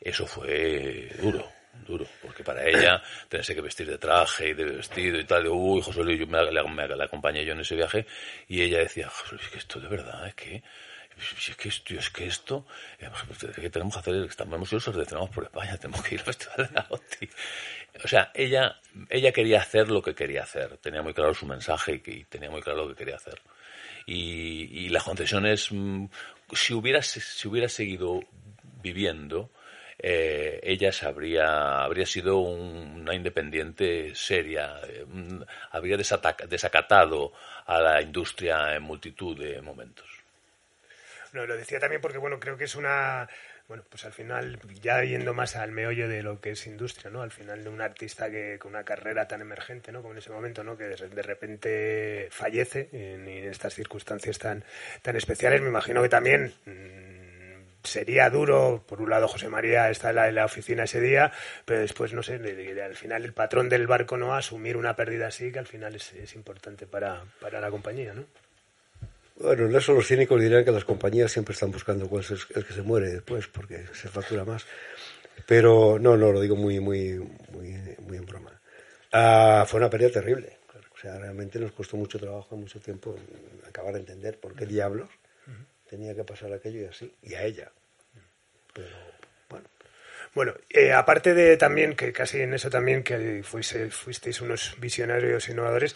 Eso 0.00 0.26
fue 0.26 1.10
duro, 1.20 1.50
duro, 1.86 2.06
porque 2.22 2.44
para 2.44 2.64
ella 2.66 3.02
tenerse 3.28 3.54
que 3.54 3.60
vestir 3.60 3.88
de 3.88 3.98
traje 3.98 4.50
y 4.50 4.54
de 4.54 4.64
vestido 4.64 5.18
y 5.18 5.24
tal, 5.24 5.44
de, 5.44 5.48
uy, 5.48 5.82
José 5.82 6.02
Luis, 6.02 6.18
yo 6.18 6.26
me, 6.26 6.88
la 6.88 7.04
acompañé 7.04 7.44
yo 7.44 7.52
en 7.52 7.60
ese 7.60 7.74
viaje, 7.74 8.06
y 8.48 8.62
ella 8.62 8.78
decía, 8.78 9.08
José 9.08 9.36
Luis, 9.36 9.48
que 9.48 9.58
esto 9.58 9.80
de 9.80 9.88
verdad, 9.88 10.28
es 10.28 10.34
que 10.34 10.62
es 11.18 11.56
que 11.56 11.68
esto, 11.68 11.94
es 11.94 12.10
que 12.10 12.26
esto, 12.26 12.66
eh, 12.98 13.08
que 13.54 13.70
tenemos 13.70 13.94
que 13.94 14.00
hacer, 14.00 14.14
estamos 14.24 14.72
nos 14.72 14.88
ordenamos 14.88 15.30
por 15.30 15.44
España, 15.44 15.76
tenemos 15.80 16.02
que 16.02 16.14
ir 16.14 16.20
al 16.20 16.26
Festival 16.26 16.68
de 16.68 16.74
la 16.74 16.86
OTI. 16.88 17.30
O 18.04 18.08
sea, 18.08 18.30
ella, 18.34 18.80
ella 19.08 19.32
quería 19.32 19.60
hacer 19.60 19.88
lo 19.88 20.02
que 20.02 20.14
quería 20.14 20.42
hacer, 20.42 20.76
tenía 20.78 21.02
muy 21.02 21.14
claro 21.14 21.34
su 21.34 21.46
mensaje 21.46 22.00
y, 22.04 22.24
tenía 22.24 22.50
muy 22.50 22.62
claro 22.62 22.84
lo 22.84 22.88
que 22.88 22.96
quería 22.96 23.16
hacer. 23.16 23.40
Y, 24.06 24.84
y 24.84 24.88
las 24.88 25.02
concesiones, 25.02 25.68
mm, 25.70 26.06
si 26.52 26.74
hubiera, 26.74 27.02
si 27.02 27.48
hubiera 27.48 27.68
seguido 27.68 28.20
viviendo, 28.82 29.50
eh, 30.00 30.60
ella 30.62 30.90
habría, 31.02 31.82
habría 31.82 32.06
sido 32.06 32.38
una 32.38 33.14
independiente 33.14 34.14
seria, 34.14 34.80
eh, 34.86 35.04
habría 35.72 35.96
desacatado 35.96 37.32
a 37.66 37.80
la 37.80 38.00
industria 38.00 38.76
en 38.76 38.82
multitud 38.84 39.36
de 39.36 39.60
momentos. 39.60 40.06
No, 41.32 41.46
lo 41.46 41.56
decía 41.56 41.78
también 41.78 42.00
porque, 42.00 42.18
bueno, 42.18 42.40
creo 42.40 42.56
que 42.56 42.64
es 42.64 42.74
una 42.74 43.28
bueno, 43.68 43.84
pues 43.90 44.06
al 44.06 44.14
final, 44.14 44.58
ya 44.80 45.04
yendo 45.04 45.34
más 45.34 45.54
al 45.54 45.72
meollo 45.72 46.08
de 46.08 46.22
lo 46.22 46.40
que 46.40 46.52
es 46.52 46.66
industria, 46.66 47.10
¿no? 47.10 47.20
Al 47.20 47.30
final 47.30 47.62
de 47.62 47.68
un 47.68 47.82
artista 47.82 48.30
que 48.30 48.58
con 48.58 48.70
una 48.70 48.82
carrera 48.82 49.28
tan 49.28 49.42
emergente, 49.42 49.92
¿no? 49.92 50.00
Como 50.00 50.14
en 50.14 50.18
ese 50.18 50.30
momento, 50.30 50.64
¿no? 50.64 50.78
Que 50.78 50.84
de, 50.84 51.22
repente 51.22 52.28
fallece 52.30 52.88
en, 52.92 53.28
estas 53.28 53.74
circunstancias 53.74 54.38
tan, 54.38 54.64
tan 55.02 55.16
especiales, 55.16 55.60
me 55.60 55.68
imagino 55.68 56.00
que 56.00 56.08
también 56.08 56.54
mm, 56.64 57.84
sería 57.84 58.30
duro, 58.30 58.84
por 58.88 59.02
un 59.02 59.10
lado 59.10 59.28
José 59.28 59.50
María 59.50 59.90
está 59.90 60.10
en 60.28 60.34
la, 60.34 60.46
oficina 60.46 60.84
ese 60.84 61.02
día, 61.02 61.30
pero 61.66 61.80
después, 61.80 62.14
no 62.14 62.22
sé, 62.22 62.36
al 62.82 62.96
final 62.96 63.22
el 63.22 63.34
patrón 63.34 63.68
del 63.68 63.86
barco 63.86 64.16
no 64.16 64.34
asumir 64.34 64.78
una 64.78 64.96
pérdida 64.96 65.26
así, 65.26 65.52
que 65.52 65.58
al 65.58 65.66
final 65.66 65.94
es, 65.94 66.14
es 66.14 66.34
importante 66.34 66.86
para, 66.86 67.22
para 67.38 67.60
la 67.60 67.70
compañía, 67.70 68.14
¿no? 68.14 68.24
Bueno, 69.40 69.66
en 69.66 69.76
eso 69.76 69.92
los 69.92 70.06
cínicos 70.06 70.40
dirían 70.40 70.64
que 70.64 70.72
las 70.72 70.84
compañías 70.84 71.30
siempre 71.30 71.52
están 71.52 71.70
buscando 71.70 72.08
cuál 72.08 72.22
es 72.22 72.30
el 72.30 72.64
que 72.66 72.72
se 72.72 72.82
muere 72.82 73.08
después, 73.08 73.46
porque 73.46 73.86
se 73.92 74.08
factura 74.08 74.44
más. 74.44 74.66
Pero 75.46 75.98
no, 76.00 76.16
no, 76.16 76.32
lo 76.32 76.40
digo 76.40 76.56
muy, 76.56 76.80
muy, 76.80 77.14
muy, 77.52 77.72
muy 78.00 78.16
en 78.16 78.26
broma. 78.26 78.60
Ah, 79.12 79.64
fue 79.66 79.78
una 79.78 79.88
pérdida 79.88 80.10
terrible. 80.10 80.58
O 80.92 81.00
sea, 81.00 81.16
realmente 81.16 81.60
nos 81.60 81.70
costó 81.70 81.96
mucho 81.96 82.18
trabajo, 82.18 82.56
mucho 82.56 82.80
tiempo 82.80 83.14
acabar 83.68 83.94
de 83.94 84.00
entender 84.00 84.40
por 84.40 84.56
qué 84.56 84.66
diablos 84.66 85.08
tenía 85.88 86.14
que 86.14 86.24
pasar 86.24 86.52
aquello 86.52 86.82
y 86.82 86.84
así, 86.86 87.14
y 87.22 87.34
a 87.34 87.44
ella. 87.44 87.70
Pero 88.74 88.88
bueno. 89.48 89.66
Bueno, 90.34 90.54
eh, 90.68 90.92
aparte 90.92 91.32
de 91.32 91.56
también, 91.56 91.94
que 91.94 92.12
casi 92.12 92.40
en 92.40 92.52
eso 92.52 92.68
también, 92.68 93.04
que 93.04 93.42
fuisteis 93.44 94.40
unos 94.40 94.74
visionarios 94.78 95.48
innovadores, 95.48 95.94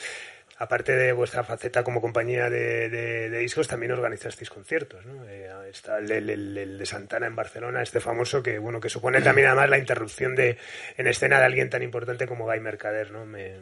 aparte 0.59 0.95
de 0.95 1.13
vuestra 1.13 1.45
faceta 1.45 1.83
como 1.83 2.01
compañía 2.01 2.51
de, 2.51 3.31
discos, 3.31 3.69
también 3.69 3.93
organizasteis 3.93 4.51
conciertos, 4.51 5.05
¿no? 5.07 5.25
Eh, 5.29 5.51
está 5.71 5.99
el, 5.99 6.79
de 6.79 6.87
Santana 6.87 7.27
en 7.27 7.37
Barcelona, 7.37 7.83
este 7.83 8.01
famoso 8.01 8.43
que, 8.43 8.59
bueno, 8.59 8.81
que 8.81 8.89
supone 8.89 9.21
también 9.21 9.49
además 9.49 9.71
la 9.71 9.79
interrupción 9.79 10.35
de, 10.35 10.59
en 10.97 11.07
escena 11.07 11.39
de 11.39 11.47
alguien 11.47 11.71
tan 11.71 11.83
importante 11.83 12.27
como 12.27 12.45
Guy 12.45 12.61
Mercader, 12.61 13.11
¿no? 13.11 13.25
Me, 13.27 13.57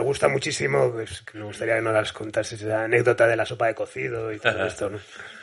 gusta 0.00 0.28
muchísimo, 0.28 0.92
pues, 0.92 1.24
me 1.34 1.44
gustaría 1.44 1.76
que 1.76 1.82
nos 1.82 1.92
las 1.92 2.12
contases 2.12 2.62
esa 2.62 2.84
anécdota 2.84 3.26
de 3.26 3.36
la 3.36 3.44
sopa 3.44 3.66
de 3.66 3.74
cocido 3.74 4.32
y 4.32 4.38
todo 4.38 4.66
esto, 4.66 4.90
¿no? 4.90 4.98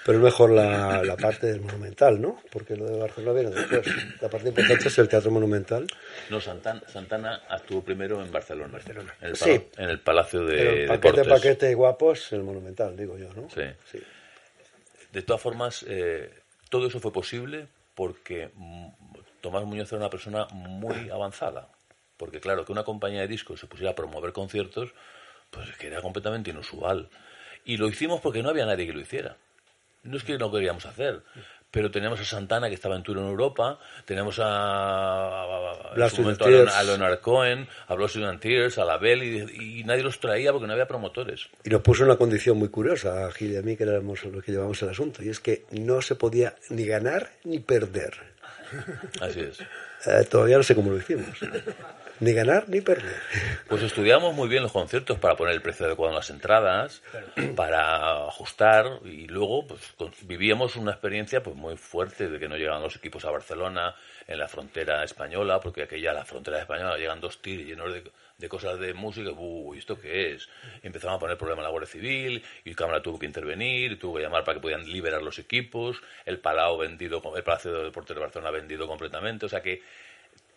Pero 0.06 0.18
es 0.18 0.24
mejor 0.24 0.52
la, 0.52 1.04
la, 1.04 1.18
parte 1.18 1.48
del 1.48 1.62
monumental, 1.62 2.20
¿no? 2.20 2.42
Porque 2.52 2.76
lo 2.76 2.86
de 2.86 2.98
Barcelona 2.98 3.40
viene 3.40 3.56
después. 3.56 3.88
La 4.22 4.30
parte 4.30 4.50
importante 4.50 4.88
es 4.88 4.98
el 4.98 5.08
teatro 5.08 5.30
monumental. 5.30 5.86
No, 6.30 6.40
Santana, 6.40 6.82
Santana 6.88 7.42
actuó 7.50 7.84
primero 7.84 8.22
en 8.24 8.32
Barcelona. 8.32 8.74
Barcelona. 8.74 9.14
En 9.22 9.30
el, 9.30 9.36
sí. 9.36 9.62
en 9.78 9.90
el 9.90 10.00
Palacio 10.00 10.46
de 10.46 10.84
el 10.84 10.88
paquete, 10.88 11.26
paquete 11.26 11.76
guapos, 11.76 12.32
el 12.34 12.44
monumental, 12.44 12.96
digo 12.96 13.18
yo, 13.18 13.34
¿no? 13.34 13.50
Sí. 13.50 13.64
sí. 13.92 14.00
De 15.12 15.22
todas 15.22 15.42
formas, 15.42 15.86
eh, 15.88 16.32
todo 16.70 16.88
eso 16.88 17.00
fue 17.00 17.12
posible 17.12 17.68
porque 17.94 18.50
mm, 18.54 18.88
Tomás 19.42 19.64
Muñoz 19.66 19.92
era 19.92 20.00
una 20.00 20.10
persona 20.10 20.48
muy 20.52 21.10
avanzada. 21.10 21.68
Porque 22.20 22.42
claro, 22.42 22.66
que 22.66 22.74
una 22.74 22.84
compañía 22.84 23.22
de 23.22 23.30
discos 23.30 23.62
se 23.62 23.66
pusiera 23.66 23.92
a 23.92 23.96
promover 23.96 24.34
conciertos, 24.34 24.94
pues 25.50 25.70
que 25.78 25.88
era 25.88 26.02
completamente 26.02 26.52
inusual. 26.52 27.10
Y 27.64 27.78
lo 27.78 27.88
hicimos 27.88 28.20
porque 28.20 28.44
no 28.44 28.50
había 28.50 28.66
nadie 28.66 28.86
que 28.86 28.92
lo 28.92 29.00
hiciera. 29.00 29.38
No 30.04 30.18
es 30.18 30.26
que 30.26 30.38
no 30.38 30.52
queríamos 30.52 30.86
hacer, 30.86 31.24
pero 31.72 31.92
teníamos 31.92 32.20
a 32.20 32.26
Santana 32.26 32.68
que 32.68 32.76
estaba 32.76 32.98
en 32.98 33.04
tour 33.04 33.20
en 33.20 33.26
Europa, 33.26 33.80
tenemos 34.04 34.38
a, 34.40 34.48
a, 34.48 35.72
a, 35.94 36.84
Leonard 36.84 37.22
Cohen, 37.22 37.68
a 37.88 37.96
Blossom 37.96 38.26
and 38.26 38.42
Tears, 38.42 38.78
a 38.80 38.86
La 38.86 38.98
Belle, 38.98 39.48
y, 39.54 39.84
nadie 39.86 40.04
los 40.04 40.20
traía 40.20 40.52
porque 40.52 40.68
no 40.68 40.74
había 40.74 40.88
promotores. 40.88 41.48
Y 41.64 41.70
nos 41.70 41.82
puso 41.82 42.04
una 42.04 42.18
condición 42.18 42.58
muy 42.58 42.68
curiosa 42.68 43.28
a 43.28 43.32
Gil 43.32 43.54
y 43.54 43.58
a 43.58 43.62
mí, 43.62 43.78
que 43.78 43.84
éramos 43.84 44.26
los 44.26 44.44
que 44.44 44.52
llevamos 44.52 44.82
el 44.82 44.90
asunto, 44.90 45.24
y 45.24 45.30
es 45.30 45.40
que 45.40 45.66
no 45.72 46.02
se 46.02 46.16
podía 46.16 46.56
ni 46.70 46.86
ganar 46.86 47.32
ni 47.46 47.60
perder. 47.60 48.14
Así 49.22 49.40
es. 49.40 49.62
Eh, 50.06 50.26
todavía 50.30 50.58
no 50.58 50.64
sé 50.64 50.76
cómo 50.76 50.92
lo 50.92 50.98
hicimos. 50.98 51.38
Ni 52.22 52.34
ganar 52.34 52.68
ni 52.68 52.82
perder. 52.82 53.16
Pues 53.70 53.82
estudiamos 53.82 54.34
muy 54.34 54.50
bien 54.50 54.62
los 54.62 54.74
conciertos 54.74 55.18
para 55.20 55.38
poner 55.38 55.54
el 55.54 55.62
precio 55.62 55.86
adecuado 55.86 56.12
en 56.12 56.18
las 56.18 56.30
entradas, 56.30 57.02
para 57.56 58.28
ajustar 58.28 59.00
y 59.06 59.26
luego 59.28 59.66
pues, 59.68 59.96
vivíamos 60.28 60.76
una 60.76 60.92
experiencia 60.92 61.42
pues 61.42 61.56
muy 61.56 61.78
fuerte 61.78 62.28
de 62.28 62.38
que 62.38 62.50
no 62.50 62.58
llegaban 62.58 62.84
los 62.84 62.98
equipos 62.98 63.24
a 63.24 63.32
Barcelona 63.32 63.96
en 64.28 64.38
la 64.38 64.50
frontera 64.50 65.02
española, 65.06 65.62
porque 65.62 65.84
aquella 65.84 66.12
la 66.12 66.26
frontera 66.26 66.60
española 66.60 66.98
llegan 66.98 67.22
dos 67.22 67.42
tiros 67.42 67.66
llenos 67.66 67.94
de, 68.38 68.50
cosas 68.50 68.78
de 68.80 68.94
música, 68.94 69.32
uy, 69.32 69.78
¿esto 69.78 69.98
qué 69.98 70.34
es? 70.34 70.50
Y 70.84 70.88
empezaron 70.88 71.16
a 71.16 71.20
poner 71.20 71.38
problemas 71.38 71.60
en 71.60 71.64
la 71.64 71.70
Guardia 71.70 71.90
Civil 71.90 72.44
y 72.66 72.76
Cámara 72.76 73.02
tuvo 73.02 73.18
que 73.18 73.28
intervenir, 73.28 73.98
tuvo 73.98 74.18
que 74.18 74.24
llamar 74.24 74.44
para 74.44 74.56
que 74.56 74.62
pudieran 74.62 74.86
liberar 74.86 75.22
los 75.22 75.40
equipos, 75.40 76.02
el 76.26 76.40
Palau 76.40 76.78
vendido, 76.78 77.22
el 77.36 77.44
Palacio 77.44 77.72
de 77.72 77.84
Deportes 77.86 78.14
de 78.14 78.22
Barcelona 78.22 78.52
vendido 78.52 78.88
completamente, 78.88 79.46
o 79.46 79.50
sea 79.50 79.62
que 79.62 79.82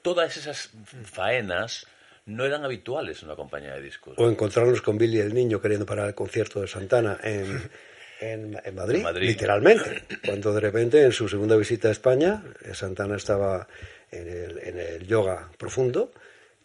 todas 0.02 0.36
esas 0.36 0.70
faenas 1.04 1.86
no 2.26 2.44
eran 2.44 2.64
habituales 2.64 3.22
en 3.22 3.28
una 3.28 3.36
compañía 3.36 3.74
de 3.74 3.82
discos. 3.82 4.14
O 4.18 4.28
encontrarnos 4.28 4.82
con 4.82 4.98
Billy 4.98 5.18
el 5.18 5.34
Niño 5.34 5.60
queriendo 5.60 5.86
parar 5.86 6.08
el 6.08 6.14
concierto 6.14 6.60
de 6.60 6.68
Santana 6.68 7.18
en, 7.22 7.70
en, 8.20 8.74
Madrid, 8.74 9.04
literalmente. 9.16 10.04
Cuando 10.24 10.52
de 10.52 10.60
repente 10.60 11.02
en 11.02 11.12
su 11.12 11.28
segunda 11.28 11.56
visita 11.56 11.88
a 11.88 11.92
España, 11.92 12.42
eh, 12.64 12.74
Santana 12.74 13.16
estaba 13.16 13.66
en 14.10 14.28
el, 14.28 14.58
en 14.58 14.78
el 14.78 15.06
yoga 15.06 15.50
profundo 15.58 16.12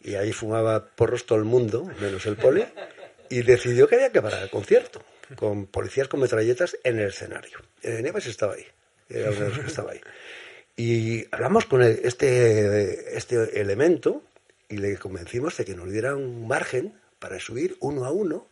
y 0.00 0.14
ahí 0.14 0.32
fumaba 0.32 0.86
porros 0.86 1.26
todo 1.26 1.38
el 1.38 1.44
mundo, 1.44 1.90
menos 2.00 2.24
el 2.26 2.36
poli, 2.36 2.64
y 3.30 3.42
decidió 3.42 3.88
que 3.88 3.96
había 3.96 4.12
que 4.12 4.22
parar 4.22 4.42
el 4.42 4.50
concierto, 4.50 5.02
con 5.34 5.66
policías 5.66 6.08
con 6.08 6.20
metralletas 6.20 6.76
en 6.84 7.00
el 7.00 7.08
escenario. 7.08 7.58
El 7.82 8.02
Nieves 8.02 8.26
estaba 8.26 8.54
ahí, 8.54 8.64
era 9.08 9.30
uno 9.30 9.40
de 9.40 9.48
los 9.48 9.58
que 9.58 9.66
estaba 9.66 9.92
ahí. 9.92 10.00
Y 10.78 11.26
hablamos 11.32 11.66
con 11.66 11.82
este, 11.82 13.16
este 13.18 13.60
elemento 13.60 14.22
y 14.68 14.76
le 14.76 14.96
convencimos 14.96 15.56
de 15.56 15.64
que 15.64 15.74
nos 15.74 15.90
diera 15.90 16.14
un 16.14 16.46
margen 16.46 16.94
para 17.18 17.40
subir 17.40 17.76
uno 17.80 18.04
a 18.04 18.12
uno 18.12 18.46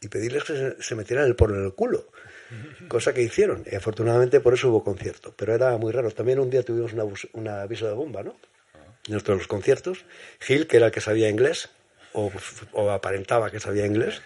y 0.00 0.08
pedirles 0.08 0.44
que 0.44 0.76
se, 0.80 0.94
metieran 0.94 1.26
el 1.26 1.36
porno 1.36 1.58
en 1.58 1.66
el 1.66 1.74
culo. 1.74 2.06
Cosa 2.88 3.12
que 3.12 3.20
hicieron. 3.20 3.64
Y 3.70 3.74
afortunadamente 3.74 4.40
por 4.40 4.54
eso 4.54 4.70
hubo 4.70 4.82
concierto. 4.82 5.34
Pero 5.36 5.54
era 5.54 5.76
muy 5.76 5.92
raro. 5.92 6.10
También 6.10 6.38
un 6.38 6.48
día 6.48 6.62
tuvimos 6.62 6.94
un 7.34 7.48
aviso 7.48 7.86
de 7.86 7.92
bomba, 7.92 8.22
¿no? 8.22 8.34
En 9.06 9.12
nuestros 9.12 9.46
conciertos. 9.46 10.06
Gil, 10.40 10.66
que 10.66 10.78
era 10.78 10.86
el 10.86 10.92
que 10.92 11.02
sabía 11.02 11.28
inglés, 11.28 11.68
o, 12.14 12.32
aparentaba 12.90 13.50
que 13.50 13.60
sabía 13.60 13.84
inglés, 13.84 14.22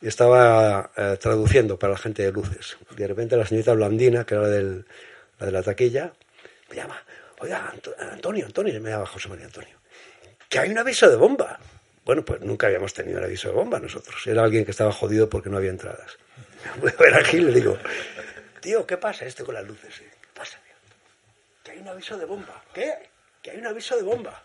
y 0.00 0.06
estaba 0.06 0.92
eh, 0.96 1.16
traduciendo 1.20 1.80
para 1.80 1.94
la 1.94 1.98
gente 1.98 2.22
de 2.22 2.30
luces. 2.30 2.76
De 2.96 3.08
repente 3.08 3.36
la 3.36 3.44
señorita 3.44 3.74
Blandina, 3.74 4.24
que 4.24 4.36
era 4.36 4.46
del, 4.46 4.86
la 5.40 5.46
de 5.46 5.52
la 5.52 5.64
taquilla, 5.64 6.12
me 6.70 6.76
llama, 6.76 7.02
oiga, 7.40 7.72
Antonio, 7.98 8.46
Antonio, 8.46 8.80
me 8.80 8.90
llama 8.90 9.06
José 9.06 9.28
María 9.28 9.46
Antonio, 9.46 9.76
que 10.48 10.58
hay 10.58 10.70
un 10.70 10.78
aviso 10.78 11.10
de 11.10 11.16
bomba. 11.16 11.58
Bueno, 12.04 12.24
pues 12.24 12.40
nunca 12.40 12.68
habíamos 12.68 12.94
tenido 12.94 13.18
un 13.18 13.24
aviso 13.24 13.48
de 13.48 13.54
bomba 13.54 13.78
nosotros. 13.78 14.26
Era 14.26 14.42
alguien 14.42 14.64
que 14.64 14.70
estaba 14.70 14.92
jodido 14.92 15.28
porque 15.28 15.50
no 15.50 15.58
había 15.58 15.70
entradas. 15.70 16.16
Voy 16.80 16.92
a 16.96 17.02
ver 17.02 17.14
a 17.14 17.24
Gil 17.24 17.46
le 17.46 17.52
digo, 17.52 17.76
tío, 18.60 18.86
¿qué 18.86 18.96
pasa 18.96 19.26
esto 19.26 19.44
con 19.44 19.54
las 19.54 19.66
luces? 19.66 19.98
¿Qué 19.98 20.28
pasa, 20.34 20.58
tío? 20.64 20.74
Que 21.62 21.72
hay 21.72 21.78
un 21.78 21.88
aviso 21.88 22.16
de 22.16 22.24
bomba. 22.24 22.62
¿Qué? 22.72 23.10
Que 23.42 23.50
hay 23.50 23.58
un 23.58 23.66
aviso 23.66 23.96
de 23.96 24.02
bomba. 24.02 24.42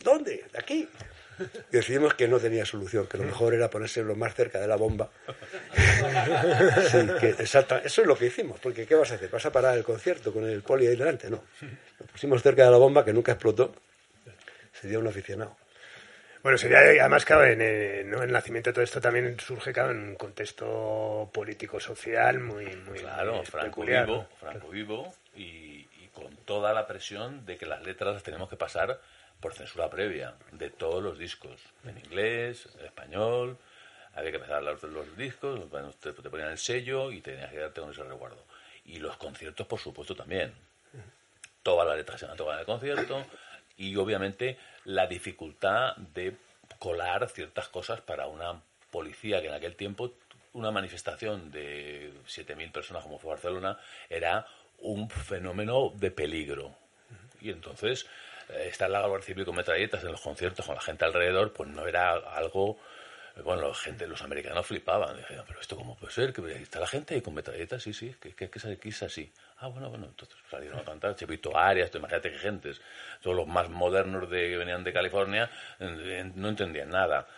¿Dónde? 0.00 0.44
¿De 0.52 0.58
aquí? 0.58 0.88
Y 1.72 1.76
decidimos 1.76 2.14
que 2.14 2.28
no 2.28 2.38
tenía 2.38 2.64
solución, 2.64 3.06
que 3.06 3.18
lo 3.18 3.24
mejor 3.24 3.54
era 3.54 3.70
ponerse 3.70 4.02
lo 4.02 4.16
más 4.16 4.34
cerca 4.34 4.60
de 4.60 4.66
la 4.66 4.76
bomba. 4.76 5.10
Sí, 6.90 6.98
que 7.20 7.30
exacta, 7.30 7.78
eso 7.84 8.02
es 8.02 8.06
lo 8.06 8.16
que 8.16 8.26
hicimos, 8.26 8.58
porque 8.60 8.86
¿qué 8.86 8.94
vas 8.94 9.10
a 9.10 9.14
hacer? 9.14 9.28
¿Vas 9.28 9.44
a 9.44 9.52
parar 9.52 9.76
el 9.76 9.84
concierto 9.84 10.32
con 10.32 10.44
el 10.44 10.62
poli 10.62 10.86
ahí 10.86 10.96
delante? 10.96 11.28
No. 11.28 11.44
Lo 11.98 12.06
pusimos 12.06 12.42
cerca 12.42 12.64
de 12.64 12.70
la 12.70 12.76
bomba 12.76 13.04
que 13.04 13.12
nunca 13.12 13.32
explotó. 13.32 13.74
Sería 14.72 14.98
un 14.98 15.06
aficionado. 15.06 15.56
Bueno, 16.42 16.56
sería 16.56 16.78
además, 16.78 17.24
claro, 17.24 17.44
en, 17.44 17.60
eh, 17.60 18.04
¿no? 18.04 18.22
el 18.22 18.30
nacimiento 18.30 18.70
de 18.70 18.74
todo 18.74 18.84
esto 18.84 19.00
también 19.00 19.38
surge, 19.40 19.72
claro, 19.72 19.90
en 19.90 19.98
un 19.98 20.14
contexto 20.14 21.28
político-social 21.32 22.38
muy, 22.38 22.66
muy 22.76 23.00
Claro, 23.00 23.36
muy 23.36 23.46
Franco 23.46 23.82
vivo, 23.82 24.06
¿no? 24.06 24.28
Franco 24.38 24.68
vivo 24.68 25.14
y, 25.34 25.88
y 26.00 26.10
con 26.12 26.34
toda 26.44 26.72
la 26.72 26.86
presión 26.86 27.44
de 27.44 27.56
que 27.56 27.66
las 27.66 27.82
letras 27.82 28.14
las 28.14 28.22
tenemos 28.22 28.48
que 28.48 28.56
pasar 28.56 29.00
por 29.40 29.54
censura 29.54 29.88
previa 29.88 30.34
de 30.52 30.70
todos 30.70 31.02
los 31.02 31.18
discos, 31.18 31.60
en 31.84 31.98
inglés, 31.98 32.68
en 32.78 32.86
español, 32.86 33.58
había 34.14 34.30
que 34.30 34.36
empezar 34.38 34.62
los, 34.62 34.82
los 34.82 35.16
discos, 35.16 35.60
te, 36.00 36.12
ponían 36.12 36.50
el 36.50 36.58
sello 36.58 37.12
y 37.12 37.20
tenías 37.20 37.50
que 37.50 37.56
quedarte 37.56 37.80
con 37.80 37.90
ese 37.90 38.02
resguardo. 38.02 38.42
Y 38.84 38.98
los 38.98 39.16
conciertos, 39.16 39.66
por 39.66 39.78
supuesto, 39.78 40.16
también. 40.16 40.52
Todas 41.62 41.86
las 41.86 41.96
letras 41.96 42.20
se 42.20 42.26
tocar 42.26 42.54
en 42.54 42.60
el 42.60 42.66
concierto 42.66 43.24
y 43.76 43.94
obviamente 43.96 44.58
la 44.84 45.06
dificultad 45.06 45.96
de 45.96 46.34
colar 46.78 47.28
ciertas 47.28 47.68
cosas 47.68 48.00
para 48.00 48.26
una 48.26 48.60
policía 48.90 49.40
que 49.40 49.48
en 49.48 49.54
aquel 49.54 49.76
tiempo 49.76 50.12
una 50.52 50.70
manifestación 50.70 51.50
de 51.50 52.12
7.000 52.26 52.72
personas 52.72 53.02
como 53.02 53.18
fue 53.18 53.30
Barcelona 53.30 53.78
era 54.08 54.46
un 54.78 55.10
fenómeno 55.10 55.92
de 55.94 56.10
peligro. 56.10 56.74
Y 57.40 57.50
entonces 57.50 58.06
estar 58.48 58.88
la 58.90 59.06
Guardia 59.06 59.26
Civil 59.26 59.44
con 59.44 59.56
metralletas 59.56 60.02
en 60.04 60.12
los 60.12 60.20
conciertos 60.20 60.64
con 60.66 60.74
la 60.74 60.80
gente 60.80 61.04
alrededor, 61.04 61.52
pues 61.52 61.68
no 61.70 61.86
era 61.86 62.12
algo... 62.12 62.78
Bueno, 63.44 63.68
la 63.68 63.74
gente, 63.74 64.08
los 64.08 64.20
americanos 64.22 64.66
flipaban. 64.66 65.16
Decían, 65.16 65.44
pero 65.46 65.60
esto 65.60 65.76
cómo 65.76 65.96
puede 65.96 66.12
ser, 66.12 66.32
que 66.32 66.40
está 66.60 66.80
la 66.80 66.88
gente 66.88 67.22
con 67.22 67.34
metralletas, 67.34 67.80
sí, 67.80 67.92
sí, 67.94 68.12
que, 68.20 68.34
que, 68.34 68.50
que, 68.50 68.58
es- 68.88 69.02
así. 69.04 69.32
Ah, 69.58 69.68
bueno, 69.68 69.88
bueno, 69.90 70.06
entonces 70.06 70.36
salieron 70.50 70.80
a 70.80 70.84
cantar, 70.84 71.14
Chepito 71.14 71.56
Arias, 71.56 71.94
imagínate 71.94 72.32
que 72.32 72.38
gentes, 72.38 72.80
todos 73.22 73.36
los 73.36 73.46
más 73.46 73.68
modernos 73.70 74.28
de, 74.28 74.48
que 74.48 74.56
venían 74.56 74.82
de 74.82 74.92
California, 74.92 75.48
no 75.78 76.48
entendían 76.48 76.90
nada. 76.90 77.28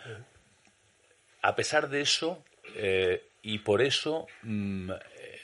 A 1.42 1.54
pesar 1.54 1.90
de 1.90 2.00
eso, 2.00 2.42
eh, 2.76 3.22
y 3.42 3.58
por 3.58 3.82
eso 3.82 4.26
mm, 4.42 4.90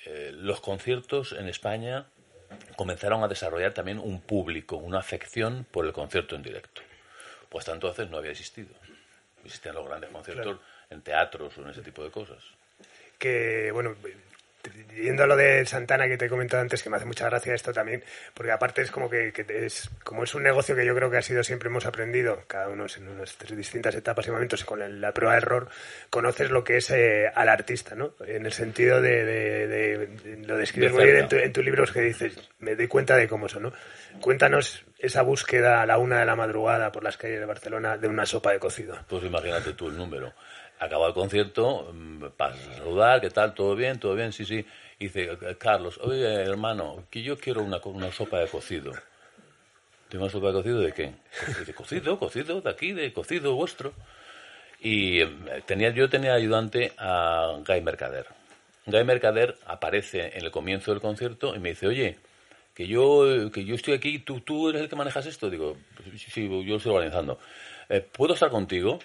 eh, 0.07 0.31
los 0.35 0.61
conciertos 0.61 1.33
en 1.33 1.49
España 1.49 2.07
comenzaron 2.77 3.23
a 3.23 3.29
desarrollar 3.29 3.73
también 3.73 3.99
un 3.99 4.21
público, 4.21 4.77
una 4.77 4.99
afección 4.99 5.67
por 5.71 5.87
el 5.87 5.93
concierto 5.93 6.37
en 6.37 6.43
directo. 6.43 6.83
Pues 7.49 7.63
hasta 7.63 7.73
entonces 7.73 8.11
no 8.11 8.19
había 8.19 8.33
existido. 8.33 8.71
Existían 9.45 9.75
los 9.75 9.87
grandes 9.87 10.11
conciertos 10.11 10.59
en 10.91 11.03
teatros 11.03 11.57
o 11.59 11.63
en 11.63 11.71
ese 11.71 11.83
tipo 11.83 12.03
de 12.03 12.11
cosas. 12.11 12.43
que, 13.19 13.71
bueno, 13.73 13.97
yendo 14.95 15.25
a 15.25 15.27
lo 15.27 15.37
de 15.37 15.65
Santana 15.67 16.09
que 16.09 16.17
te 16.17 16.27
he 16.27 16.29
comentado 16.29 16.63
antes, 16.63 16.83
que 16.83 16.91
me 16.91 16.97
hace 16.97 17.07
mucha 17.07 17.27
gracia 17.27 17.55
esto 17.55 17.73
también, 17.73 18.03
porque 18.35 18.53
aparte 18.53 18.83
es 18.83 18.91
como 18.91 19.09
que, 19.11 19.33
que 19.33 19.45
es 19.67 19.91
como 20.05 20.25
es 20.25 20.35
un 20.35 20.43
negocio 20.43 20.75
que 20.77 20.85
yo 20.87 20.95
creo 20.95 21.11
que 21.11 21.19
ha 21.19 21.23
sido 21.23 21.43
siempre 21.43 21.69
hemos 21.69 21.87
aprendido, 21.87 22.43
cada 22.47 22.69
uno 22.69 22.87
en 22.97 23.17
nuestras 23.17 23.57
distintas 23.57 23.95
etapas 23.95 24.27
y 24.27 24.31
momentos, 24.31 24.65
con 24.65 24.83
el- 24.83 25.01
la 25.01 25.13
prueba 25.13 25.33
de 25.35 25.39
error, 25.39 25.69
conoces 26.11 26.51
lo 26.51 26.65
que 26.65 26.79
es 26.79 26.91
eh, 26.91 27.31
al 27.35 27.49
artista, 27.49 27.95
¿no? 27.95 28.15
En 28.27 28.47
el 28.47 28.53
sentido 28.53 29.01
de, 29.01 29.25
de- 29.25 29.67
de- 29.67 30.07
de- 30.07 30.47
lo 30.47 30.57
describes 30.57 30.93
De 30.93 30.97
muy 30.99 31.05
bien 31.07 31.23
en 31.25 31.29
tu, 31.29 31.37
en 31.37 31.53
tu 31.53 31.63
libro, 31.63 31.85
es 31.85 31.93
que 31.93 32.01
dices, 32.01 32.37
me 32.59 32.75
doy 32.77 32.89
cuenta 32.89 33.17
de 33.17 33.29
cómo 33.29 33.49
son, 33.49 33.65
¿no? 33.65 33.73
Cuéntanos 34.21 34.85
esa 34.99 35.23
búsqueda 35.23 35.83
a 35.83 35.87
la 35.87 35.99
una 35.99 36.21
de 36.21 36.25
la 36.27 36.37
madrugada 36.37 36.91
por 36.91 37.05
las 37.05 37.17
calles 37.17 37.39
de 37.39 37.45
Barcelona 37.47 37.99
de 37.99 38.09
una 38.09 38.25
sopa 38.25 38.53
de 38.53 38.59
cocido. 38.59 38.99
Pues 39.09 39.23
imagínate 39.25 39.75
tú 39.75 39.89
el 39.89 39.97
número. 39.97 40.33
Acaba 40.79 41.09
el 41.09 41.15
concierto, 41.15 41.91
mm, 41.93 42.25
pasas 42.37 42.69
a 42.69 42.75
saludar, 42.79 43.21
¿qué 43.21 43.31
tal? 43.31 43.55
¿Todo 43.55 43.75
bien? 43.75 43.99
¿Todo 43.99 44.15
bien? 44.15 44.33
Sí, 44.33 44.45
sí. 44.45 44.65
Y 44.99 45.05
dice, 45.07 45.31
"Eh, 45.41 45.57
Carlos, 45.59 45.99
oye, 46.03 46.27
hermano, 46.27 47.05
que 47.11 47.23
yo 47.23 47.39
quiero 47.39 47.63
una, 47.63 47.79
una 47.85 48.13
sopa 48.13 48.39
de 48.41 48.47
cocido. 48.49 48.93
¿Tengo 50.09 50.25
una 50.25 50.33
sopa 50.33 50.49
de 50.49 50.53
cocido 50.53 50.81
de 50.81 50.93
qué? 50.93 51.13
De 51.67 51.75
cocido, 51.75 52.19
cocido, 52.19 52.61
de 52.61 52.71
aquí, 52.71 52.93
de 52.93 53.13
cocido 53.13 53.55
vuestro. 53.55 53.93
Y 54.81 55.21
eh, 55.23 55.29
tenía, 55.67 55.91
yo 55.91 56.09
tenía 56.09 56.35
ayudante 56.35 56.93
a 56.99 57.59
Guy 57.67 57.81
Mercader. 57.81 58.27
Guy 58.85 59.03
Mercader 59.05 59.57
aparece 59.67 60.37
en 60.37 60.45
el 60.45 60.51
comienzo 60.51 60.93
del 60.93 61.01
concierto 61.01 61.57
y 61.57 61.59
me 61.59 61.71
dice, 61.71 61.87
oye, 61.87 62.19
que 62.75 62.87
yo, 62.87 63.51
que 63.51 63.65
yo 63.65 63.75
estoy 63.75 63.95
aquí, 63.95 64.19
¿tú, 64.19 64.41
tú 64.41 64.69
eres 64.69 64.83
el 64.83 64.89
que 64.91 64.97
manejas 64.97 65.25
esto. 65.27 65.49
Digo, 65.51 65.77
sí, 66.05 66.19
sí, 66.19 66.43
yo 66.49 66.63
lo 66.73 66.77
estoy 66.77 66.93
organizando. 66.93 67.39
"Eh, 67.89 68.01
¿Puedo 68.13 68.35
estar 68.35 68.51
contigo? 68.51 68.99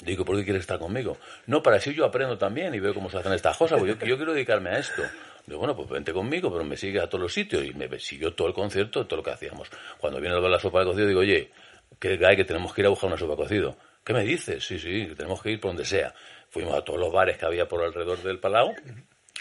Digo, 0.00 0.24
¿por 0.24 0.36
qué 0.36 0.44
quieres 0.44 0.60
estar 0.60 0.78
conmigo? 0.78 1.16
No, 1.46 1.62
para 1.62 1.76
así 1.76 1.94
yo 1.94 2.04
aprendo 2.04 2.36
también 2.36 2.74
y 2.74 2.80
veo 2.80 2.94
cómo 2.94 3.10
se 3.10 3.18
hacen 3.18 3.32
estas 3.32 3.56
cosas, 3.56 3.78
porque 3.78 4.06
yo, 4.06 4.16
quiero 4.16 4.32
dedicarme 4.32 4.70
a 4.70 4.78
esto. 4.78 5.02
Digo, 5.46 5.58
bueno, 5.58 5.76
pues 5.76 5.88
vente 5.88 6.12
conmigo, 6.12 6.50
pero 6.50 6.64
me 6.64 6.76
sigue 6.76 7.00
a 7.00 7.08
todos 7.08 7.22
los 7.22 7.32
sitios 7.32 7.64
y 7.64 7.72
me 7.72 7.98
siguió 7.98 8.34
todo 8.34 8.48
el 8.48 8.54
concierto, 8.54 9.06
todo 9.06 9.18
lo 9.18 9.22
que 9.22 9.30
hacíamos. 9.30 9.70
Cuando 9.98 10.20
viene 10.20 10.38
la 10.40 10.58
sopa 10.58 10.80
de 10.80 10.86
cocido, 10.86 11.06
digo, 11.06 11.20
oye, 11.20 11.50
que 11.98 12.18
hay 12.26 12.36
que 12.36 12.44
tenemos 12.44 12.74
que 12.74 12.82
ir 12.82 12.86
a 12.86 12.90
buscar 12.90 13.08
una 13.08 13.18
sopa 13.18 13.32
de 13.32 13.36
cocido. 13.36 13.76
¿Qué 14.04 14.12
me 14.12 14.24
dices? 14.24 14.64
Sí, 14.64 14.78
sí, 14.78 15.06
que 15.08 15.14
tenemos 15.14 15.42
que 15.42 15.50
ir 15.52 15.60
por 15.60 15.70
donde 15.70 15.84
sea. 15.84 16.14
Fuimos 16.50 16.74
a 16.74 16.82
todos 16.82 16.98
los 16.98 17.12
bares 17.12 17.38
que 17.38 17.46
había 17.46 17.66
por 17.66 17.82
alrededor 17.82 18.22
del 18.22 18.38
Palau, 18.38 18.74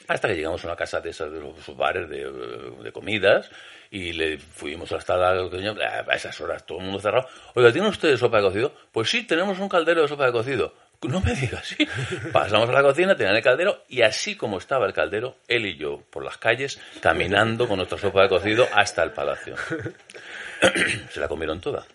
hasta 0.08 0.28
que 0.28 0.36
llegamos 0.36 0.64
a 0.64 0.68
una 0.68 0.76
casa 0.76 1.02
de 1.02 1.10
esas 1.10 1.32
de 1.32 1.40
los 1.40 1.76
bares 1.76 2.10
de 2.10 2.92
comidas 2.92 3.50
y 3.96 4.12
le 4.12 4.38
fuimos 4.38 4.92
hasta 4.92 5.16
la 5.16 5.30
a 5.32 6.16
esas 6.16 6.42
horas 6.42 6.66
todo 6.66 6.80
el 6.80 6.84
mundo 6.84 7.00
cerrado. 7.00 7.30
Oiga 7.54 7.72
¿tienen 7.72 7.90
ustedes 7.90 8.20
sopa 8.20 8.38
de 8.38 8.44
cocido? 8.44 8.74
pues 8.92 9.10
sí 9.10 9.24
tenemos 9.24 9.58
un 9.60 9.70
caldero 9.70 10.02
de 10.02 10.10
sopa 10.10 10.26
de 10.26 10.34
cocido. 10.34 10.74
No 11.02 11.22
me 11.22 11.34
digas 11.34 11.66
sí 11.66 11.88
pasamos 12.34 12.68
a 12.70 12.74
la 12.74 12.82
cocina 12.82 13.16
tenían 13.16 13.36
el 13.36 13.44
caldero 13.44 13.84
y 13.88 14.02
así 14.02 14.36
como 14.36 14.58
estaba 14.58 14.86
el 14.86 14.94
caldero 14.94 15.36
él 15.48 15.66
y 15.66 15.78
yo 15.78 16.02
por 16.10 16.26
las 16.26 16.38
calles 16.38 16.80
caminando 17.00 17.68
con 17.68 17.78
nuestra 17.78 17.98
sopa 17.98 18.24
de 18.24 18.30
cocido 18.30 18.68
hasta 18.74 19.04
el 19.04 19.12
palacio 19.12 19.56
se 21.12 21.20
la 21.20 21.28
comieron 21.28 21.60
toda 21.60 21.86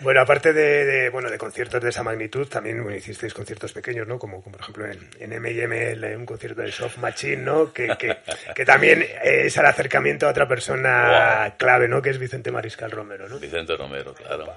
Bueno, 0.00 0.20
aparte 0.20 0.52
de, 0.52 0.84
de, 0.84 1.08
bueno, 1.10 1.30
de 1.30 1.38
conciertos 1.38 1.82
de 1.82 1.90
esa 1.90 2.02
magnitud, 2.02 2.46
también 2.48 2.82
bueno, 2.82 2.96
hicisteis 2.96 3.34
conciertos 3.34 3.72
pequeños, 3.72 4.06
¿no? 4.06 4.18
Como, 4.18 4.42
como 4.42 4.52
por 4.56 4.60
ejemplo 4.62 4.86
en, 4.86 5.10
en 5.18 5.32
M&M, 5.32 6.16
un 6.16 6.26
concierto 6.26 6.62
de 6.62 6.70
Soft 6.72 6.98
Machine, 6.98 7.38
¿no? 7.38 7.72
Que, 7.72 7.88
que, 7.98 8.16
que 8.54 8.64
también 8.64 9.04
es 9.22 9.56
el 9.56 9.66
acercamiento 9.66 10.26
a 10.26 10.30
otra 10.30 10.46
persona 10.48 11.54
clave, 11.58 11.88
¿no? 11.88 12.00
Que 12.02 12.10
es 12.10 12.18
Vicente 12.18 12.50
Mariscal 12.50 12.90
Romero, 12.90 13.28
¿no? 13.28 13.38
Vicente 13.38 13.76
Romero, 13.76 14.14
claro. 14.14 14.52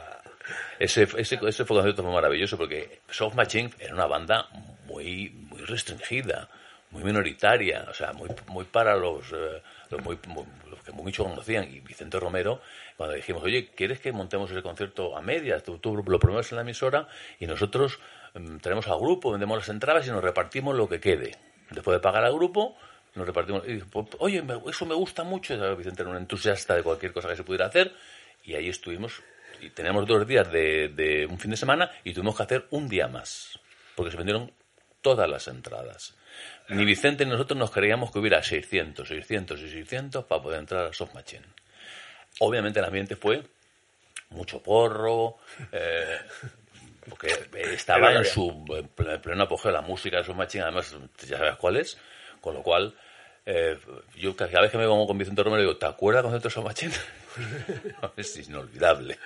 Ese, 0.79 1.03
ese, 1.17 1.39
ese 1.47 1.65
fue 1.65 1.77
concierto 1.77 2.03
fue 2.03 2.11
maravilloso 2.11 2.57
porque 2.57 2.99
Soft 3.09 3.35
Machine 3.35 3.69
era 3.79 3.93
una 3.93 4.07
banda 4.07 4.47
muy, 4.85 5.29
muy 5.29 5.61
restringida, 5.61 6.49
muy 6.89 7.03
minoritaria, 7.03 7.85
o 7.89 7.93
sea, 7.93 8.11
muy, 8.13 8.29
muy 8.47 8.65
para 8.65 8.95
los, 8.95 9.31
eh, 9.31 9.61
los 9.89 10.01
muy, 10.03 10.17
muy- 10.27 10.45
los 10.69 10.81
que 10.83 10.91
mucho 10.91 11.23
conocían. 11.23 11.65
Y 11.71 11.79
Vicente 11.81 12.19
Romero, 12.19 12.61
cuando 13.01 13.15
dijimos, 13.15 13.41
oye, 13.41 13.71
¿quieres 13.75 13.99
que 13.99 14.11
montemos 14.11 14.51
ese 14.51 14.61
concierto 14.61 15.17
a 15.17 15.23
medias? 15.23 15.63
Tú, 15.63 15.79
tú 15.79 15.95
lo 15.95 16.19
promueves 16.19 16.51
en 16.51 16.57
la 16.57 16.61
emisora 16.61 17.07
y 17.39 17.47
nosotros 17.47 17.97
mm, 18.35 18.57
tenemos 18.57 18.87
al 18.87 18.99
grupo, 18.99 19.31
vendemos 19.31 19.57
las 19.57 19.69
entradas 19.69 20.05
y 20.05 20.11
nos 20.11 20.23
repartimos 20.23 20.75
lo 20.75 20.87
que 20.87 20.99
quede. 20.99 21.31
Después 21.71 21.95
de 21.95 21.99
pagar 21.99 22.23
al 22.23 22.33
grupo, 22.35 22.77
nos 23.15 23.25
repartimos. 23.25 23.67
y 23.67 23.77
"Pues, 23.77 24.05
oye, 24.19 24.43
eso 24.67 24.85
me 24.85 24.93
gusta 24.93 25.23
mucho. 25.23 25.75
Vicente 25.75 26.03
era 26.03 26.11
un 26.11 26.17
entusiasta 26.17 26.75
de 26.75 26.83
cualquier 26.83 27.11
cosa 27.11 27.27
que 27.29 27.35
se 27.35 27.43
pudiera 27.43 27.65
hacer. 27.65 27.91
Y 28.43 28.53
ahí 28.53 28.69
estuvimos. 28.69 29.23
Y 29.59 29.71
teníamos 29.71 30.05
dos 30.05 30.27
días 30.27 30.51
de, 30.51 30.89
de 30.89 31.25
un 31.25 31.39
fin 31.39 31.49
de 31.49 31.57
semana 31.57 31.89
y 32.03 32.13
tuvimos 32.13 32.37
que 32.37 32.43
hacer 32.43 32.67
un 32.69 32.87
día 32.87 33.07
más. 33.07 33.57
Porque 33.95 34.11
se 34.11 34.17
vendieron 34.17 34.51
todas 35.01 35.27
las 35.27 35.47
entradas. 35.47 36.15
Ni 36.69 36.85
Vicente 36.85 37.25
ni 37.25 37.31
nosotros 37.31 37.57
nos 37.57 37.71
creíamos 37.71 38.11
que 38.11 38.19
hubiera 38.19 38.43
600, 38.43 39.07
600 39.07 39.59
y 39.59 39.71
600 39.71 40.25
para 40.25 40.43
poder 40.43 40.59
entrar 40.59 40.85
a 40.85 40.93
Soft 40.93 41.15
Machine. 41.15 41.47
Obviamente 42.39 42.79
el 42.79 42.85
ambiente 42.85 43.15
fue 43.15 43.43
mucho 44.29 44.61
porro, 44.63 45.37
eh, 45.71 46.17
porque 47.09 47.27
estaba 47.73 48.11
en 48.13 48.25
su 48.25 48.49
en 48.77 48.95
ple- 48.95 49.19
pleno 49.19 49.43
apogeo 49.43 49.71
la 49.71 49.81
música 49.81 50.17
de 50.17 50.23
Soft 50.23 50.37
Machine, 50.37 50.63
además 50.63 50.95
ya 51.27 51.37
sabes 51.37 51.55
cuál 51.57 51.77
es, 51.77 51.97
con 52.39 52.53
lo 52.53 52.63
cual 52.63 52.95
eh, 53.45 53.77
yo 54.15 54.35
cada 54.35 54.61
vez 54.61 54.71
que 54.71 54.77
me 54.77 54.85
pongo 54.87 55.07
con 55.07 55.17
Vicente 55.17 55.43
Romero 55.43 55.61
digo, 55.61 55.77
¿te 55.77 55.85
acuerdas 55.85 56.23
de 56.23 56.29
Machine? 56.63 56.93
es 58.17 58.37
inolvidable. 58.37 59.17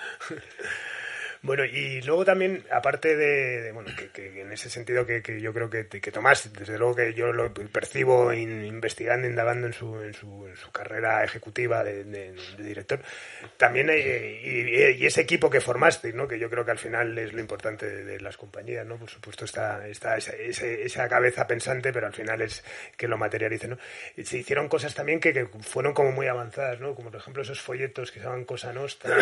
Bueno, 1.46 1.64
y 1.64 2.02
luego 2.02 2.26
también, 2.26 2.64
aparte 2.72 3.16
de, 3.16 3.62
de, 3.62 3.72
bueno, 3.72 3.92
que, 3.96 4.08
que 4.10 4.42
en 4.42 4.52
ese 4.52 4.68
sentido 4.68 5.06
que, 5.06 5.22
que 5.22 5.40
yo 5.40 5.54
creo 5.54 5.70
que, 5.70 5.88
que 5.88 6.12
Tomás, 6.12 6.52
desde 6.52 6.80
luego 6.80 6.96
que 6.96 7.14
yo 7.14 7.32
lo 7.32 7.54
percibo 7.54 8.34
in- 8.34 8.66
investigando, 8.66 9.28
indagando 9.28 9.68
en 9.68 9.74
su, 9.74 10.02
en 10.02 10.16
su, 10.16 10.48
en 10.48 10.56
su 10.58 10.72
carrera 10.72 11.24
ejecutiva 11.24 11.84
de, 11.84 12.34
director, 12.58 13.00
también 13.58 13.92
eh, 13.92 14.42
y, 14.44 15.04
y 15.04 15.06
ese 15.06 15.22
equipo 15.22 15.48
que 15.52 15.62
formaste, 15.62 16.14
¿no? 16.14 16.28
que 16.28 16.40
yo 16.40 16.50
creo 16.50 16.66
que 16.66 16.72
al 16.72 16.80
final 16.80 17.16
es 17.20 17.32
lo 17.32 17.40
importante 17.42 17.86
de, 18.04 18.20
las 18.20 18.38
compañías, 18.38 18.84
¿no? 18.84 18.98
por 18.98 19.12
supuesto 19.12 19.46
está, 19.46 19.88
está 19.88 20.18
esa, 20.18 20.34
esa 20.34 21.08
cabeza 21.08 21.46
pensante, 21.46 21.94
pero 21.94 22.08
al 22.08 22.14
final 22.14 22.42
es 22.42 22.64
que 22.98 23.08
lo 23.08 23.20
materialice. 23.20 23.68
¿no? 23.68 23.78
Se 24.24 24.40
hicieron 24.40 24.68
cosas 24.68 24.96
también 24.96 25.20
que 25.20 25.46
fueron 25.62 25.94
como 25.94 26.12
muy 26.12 26.26
avanzadas, 26.26 26.80
¿no? 26.80 26.96
como 26.96 27.12
por 27.12 27.20
ejemplo 27.20 27.44
esos 27.44 27.62
folletos 27.62 28.12
que 28.12 28.18
se 28.20 28.26
llaman 28.26 28.46
Cosa 28.46 28.74
Nostra, 28.74 29.16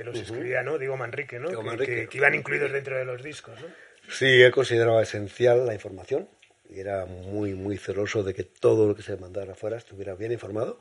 que 0.00 0.04
los 0.04 0.18
escribía, 0.18 0.62
¿no? 0.62 0.78
Diego 0.78 0.96
Manrique, 0.96 1.38
¿no? 1.38 1.48
Diego 1.48 1.62
Que- 1.62 1.68
Manrique. 1.68 1.94
Que, 2.02 2.08
que 2.08 2.16
iban 2.18 2.34
incluidos 2.34 2.72
dentro 2.72 2.96
de 2.96 3.04
los 3.04 3.22
discos, 3.22 3.60
¿no? 3.60 3.66
Sí, 4.08 4.40
él 4.42 4.50
consideraba 4.50 5.02
esencial 5.02 5.66
la 5.66 5.74
información 5.74 6.26
y 6.70 6.80
era 6.80 7.04
muy, 7.04 7.52
muy 7.54 7.76
celoso 7.76 8.22
de 8.22 8.32
que 8.32 8.44
todo 8.44 8.88
lo 8.88 8.94
que 8.94 9.02
se 9.02 9.16
mandara 9.16 9.52
afuera 9.52 9.76
estuviera 9.76 10.14
bien 10.14 10.32
informado. 10.32 10.80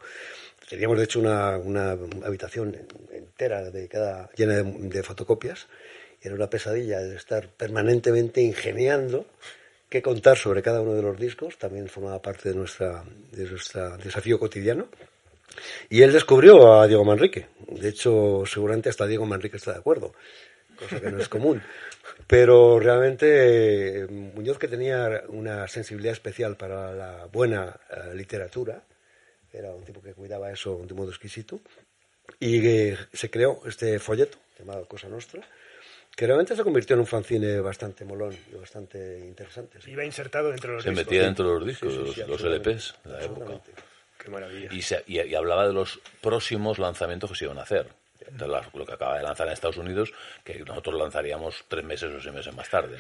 Teníamos, 0.70 0.98
de 0.98 1.04
hecho, 1.04 1.20
una, 1.20 1.58
una 1.58 1.92
habitación 2.24 2.76
entera 3.12 3.70
dedicada, 3.70 4.30
llena 4.36 4.56
de, 4.56 4.64
de 4.64 5.04
fotocopias 5.04 5.68
y 6.22 6.28
era 6.28 6.36
una 6.36 6.50
pesadilla 6.50 7.00
de 7.00 7.16
estar 7.16 7.50
permanentemente 7.50 8.40
ingeniando 8.42 9.26
qué 9.90 10.02
contar 10.02 10.38
sobre 10.38 10.62
cada 10.62 10.80
uno 10.82 10.94
de 10.94 11.02
los 11.02 11.20
discos. 11.20 11.58
También 11.58 11.88
formaba 11.90 12.22
parte 12.22 12.50
de 12.50 12.56
nuestra, 12.56 13.04
de 13.32 13.46
nuestro 13.46 13.98
desafío 13.98 14.40
cotidiano. 14.40 14.88
Y 15.90 16.02
él 16.02 16.12
descubrió 16.12 16.74
a 16.80 16.88
Diego 16.88 17.04
Manrique. 17.06 17.48
De 17.68 17.90
hecho, 17.90 18.44
seguramente 18.46 18.90
hasta 18.90 19.06
Diego 19.08 19.26
Manrique 19.26 19.58
está 19.58 19.74
de 19.74 19.80
acuerdo, 19.80 20.14
cosa 20.78 21.00
que 21.00 21.12
no 21.12 21.20
es 21.20 21.30
común. 21.30 21.62
Pero 22.28 22.80
realmente 22.80 24.02
eh, 24.02 24.08
Muñoz, 24.08 24.58
que 24.60 24.68
tenía 24.68 25.24
una 25.30 25.68
sensibilidad 25.68 26.14
especial 26.14 26.56
para 26.58 26.94
la 26.94 27.26
buena 27.32 27.76
eh, 27.90 28.16
literatura, 28.16 28.84
era 29.52 29.72
un 29.74 29.84
tipo 29.84 30.02
que 30.02 30.14
cuidaba 30.14 30.52
eso 30.52 30.82
de 30.88 30.94
modo 30.94 31.10
exquisito, 31.10 31.60
y 32.40 32.62
que 32.62 32.98
se 33.14 33.30
creó 33.30 33.62
este 33.66 33.98
folleto 34.00 34.38
llamado 34.60 34.86
Cosa 34.86 35.08
Nostra, 35.08 35.42
que 36.16 36.26
realmente 36.28 36.56
se 36.56 36.64
convirtió 36.64 36.94
en 36.96 37.00
un 37.00 37.08
fanzine 37.08 37.60
bastante 37.62 38.04
molón 38.06 38.36
y 38.52 38.56
bastante 38.56 39.20
interesante. 39.26 39.80
sí. 39.82 39.92
Iba 39.92 40.04
insertado 40.04 40.50
dentro 40.50 40.70
de 40.72 40.76
los 40.76 40.84
Se 40.84 40.90
discos. 40.92 41.06
metía 41.06 41.24
dentro 41.24 41.48
de 41.48 41.54
los 41.60 41.66
discos, 41.68 41.92
Sí, 41.94 41.98
sí, 42.00 42.06
los, 42.06 42.14
sí, 42.16 42.20
los 42.22 42.30
absolutamente. 42.32 42.72
LPs 42.72 42.96
de 43.06 43.12
la 43.12 43.24
época. 43.24 43.62
Qué 44.20 44.30
maravilla. 44.30 44.70
Y, 44.72 44.82
se- 44.84 45.04
y- 45.08 45.34
hablaba 45.34 45.66
de 45.66 45.74
los 45.74 46.00
próximos 46.22 46.78
lanzamientos 46.78 47.32
que 47.32 47.38
se 47.38 47.46
iban 47.46 47.58
a 47.58 47.64
hacer. 47.64 47.88
Lo 48.74 48.86
que 48.86 48.94
acaba 48.94 49.18
de 49.18 49.24
lanzar 49.24 49.48
en 49.48 49.54
Estados 49.54 49.78
Unidos, 49.78 50.14
que 50.44 50.60
nosotros 50.60 50.94
lanzaríamos 51.00 51.64
tres 51.68 51.84
meses 51.86 52.12
o 52.14 52.22
seis 52.22 52.36
meses 52.36 52.54
más 52.54 52.70
tarde. 52.70 53.00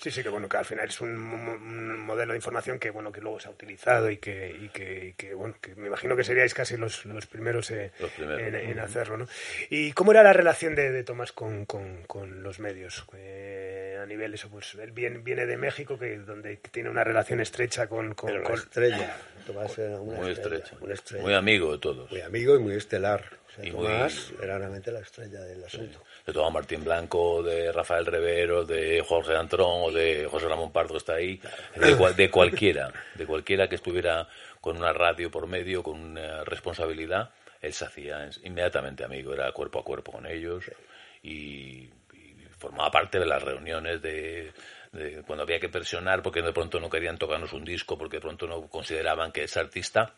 Sí, 0.00 0.10
sí, 0.10 0.22
que 0.22 0.28
bueno, 0.28 0.48
que 0.48 0.56
al 0.58 0.64
final 0.64 0.88
es 0.88 1.00
un, 1.00 1.10
un 1.16 1.98
modelo 2.00 2.32
de 2.32 2.38
información 2.38 2.78
que 2.78 2.90
bueno 2.90 3.10
que 3.10 3.20
luego 3.20 3.40
se 3.40 3.48
ha 3.48 3.50
utilizado 3.50 4.10
y 4.10 4.18
que, 4.18 4.54
y 4.60 4.68
que, 4.68 5.06
y 5.06 5.12
que, 5.14 5.34
bueno, 5.34 5.54
que 5.60 5.74
me 5.74 5.86
imagino 5.88 6.14
que 6.16 6.22
seríais 6.24 6.52
casi 6.54 6.76
los, 6.76 7.04
los 7.06 7.26
primeros, 7.26 7.70
eh, 7.70 7.92
Los 7.98 8.10
primeros. 8.12 8.40
En, 8.42 8.54
en 8.54 8.78
hacerlo, 8.78 9.16
¿no? 9.16 9.26
¿Y 9.70 9.92
cómo 9.92 10.12
era 10.12 10.22
la 10.22 10.32
relación 10.32 10.74
de, 10.74 10.92
de 10.92 11.02
Tomás 11.02 11.32
con, 11.32 11.64
con, 11.64 12.02
con 12.06 12.42
los 12.42 12.60
medios? 12.60 13.04
Eh, 13.14 13.98
a 14.02 14.06
nivel 14.06 14.34
eso, 14.34 14.48
pues 14.50 14.74
él 14.74 14.92
viene, 14.92 15.18
viene 15.18 15.46
de 15.46 15.56
México, 15.56 15.98
que 15.98 16.18
donde 16.18 16.56
tiene 16.56 16.90
una 16.90 17.02
relación 17.02 17.40
estrecha 17.40 17.86
con, 17.88 18.14
con, 18.14 18.30
Era 18.30 18.40
una 18.40 18.48
con- 18.50 18.58
estrella. 18.58 19.16
Tomás 19.46 19.78
era 19.78 19.98
una 20.00 20.18
Muy 20.20 20.32
estrella, 20.32 20.56
estrecho. 20.56 20.84
una 20.84 20.94
estrella. 20.94 21.22
Muy 21.24 21.34
amigo 21.34 21.72
de 21.72 21.78
todos. 21.78 22.10
Muy 22.10 22.20
amigo 22.20 22.56
y 22.56 22.58
muy 22.58 22.74
estelar. 22.76 23.24
Y 23.62 23.70
muy- 23.70 23.86
Tomás 23.86 24.32
era 24.42 24.58
realmente 24.58 24.90
la 24.92 25.00
estrella 25.00 25.40
del 25.40 25.64
asunto. 25.64 26.02
de 26.26 26.32
todo 26.32 26.50
Martín 26.50 26.84
Blanco, 26.84 27.42
de 27.42 27.72
Rafael 27.72 28.04
Revero, 28.06 28.64
de 28.64 29.02
Jorge 29.06 29.34
Antrón 29.36 29.82
o 29.84 29.90
de 29.90 30.26
José 30.30 30.48
Ramón 30.48 30.72
Pardo 30.72 30.92
que 30.92 30.98
está 30.98 31.14
ahí, 31.14 31.40
de, 31.76 31.96
cual- 31.96 32.14
de 32.16 32.30
cualquiera, 32.30 32.92
de 33.14 33.26
cualquiera 33.26 33.68
que 33.68 33.76
estuviera 33.76 34.26
con 34.60 34.76
una 34.76 34.92
radio 34.92 35.30
por 35.30 35.46
medio, 35.46 35.82
con 35.82 36.00
una 36.00 36.44
responsabilidad, 36.44 37.30
él 37.62 37.72
se 37.72 37.84
hacía 37.86 38.28
inmediatamente 38.44 39.04
amigo, 39.04 39.32
era 39.32 39.50
cuerpo 39.52 39.78
a 39.80 39.84
cuerpo 39.84 40.12
con 40.12 40.26
ellos 40.26 40.64
y, 41.22 41.88
y 42.12 42.36
formaba 42.58 42.90
parte 42.90 43.18
de 43.18 43.26
las 43.26 43.42
reuniones 43.42 44.02
de, 44.02 44.52
de 44.92 45.22
cuando 45.22 45.44
había 45.44 45.58
que 45.60 45.68
presionar 45.68 46.22
porque 46.22 46.42
de 46.42 46.52
pronto 46.52 46.78
no 46.80 46.90
querían 46.90 47.16
tocarnos 47.18 47.52
un 47.52 47.64
disco, 47.64 47.96
porque 47.96 48.16
de 48.18 48.20
pronto 48.22 48.46
no 48.46 48.62
consideraban 48.68 49.32
que 49.32 49.44
ese 49.44 49.60
artista 49.60 50.14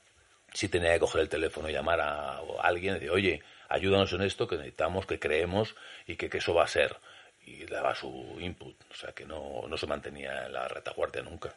sí 0.52 0.68
tenía 0.68 0.92
que 0.94 1.00
coger 1.00 1.22
el 1.22 1.28
teléfono 1.28 1.68
y 1.68 1.72
llamar 1.72 2.00
a, 2.00 2.38
a 2.38 2.42
alguien 2.62 2.92
y 2.92 2.94
decir, 2.94 3.10
oye, 3.10 3.42
ayúdanos 3.68 4.12
en 4.12 4.22
esto 4.22 4.48
que 4.48 4.56
necesitamos, 4.56 5.06
que 5.06 5.18
creemos 5.18 5.76
y 6.06 6.16
que, 6.16 6.28
que 6.28 6.38
eso 6.38 6.54
va 6.54 6.64
a 6.64 6.68
ser. 6.68 6.96
Y 7.44 7.64
daba 7.64 7.94
su 7.94 8.36
input, 8.40 8.76
o 8.90 8.94
sea 8.94 9.12
que 9.12 9.24
no, 9.24 9.62
no 9.68 9.76
se 9.76 9.86
mantenía 9.86 10.46
en 10.46 10.52
la 10.52 10.68
retaguardia 10.68 11.22
nunca. 11.22 11.54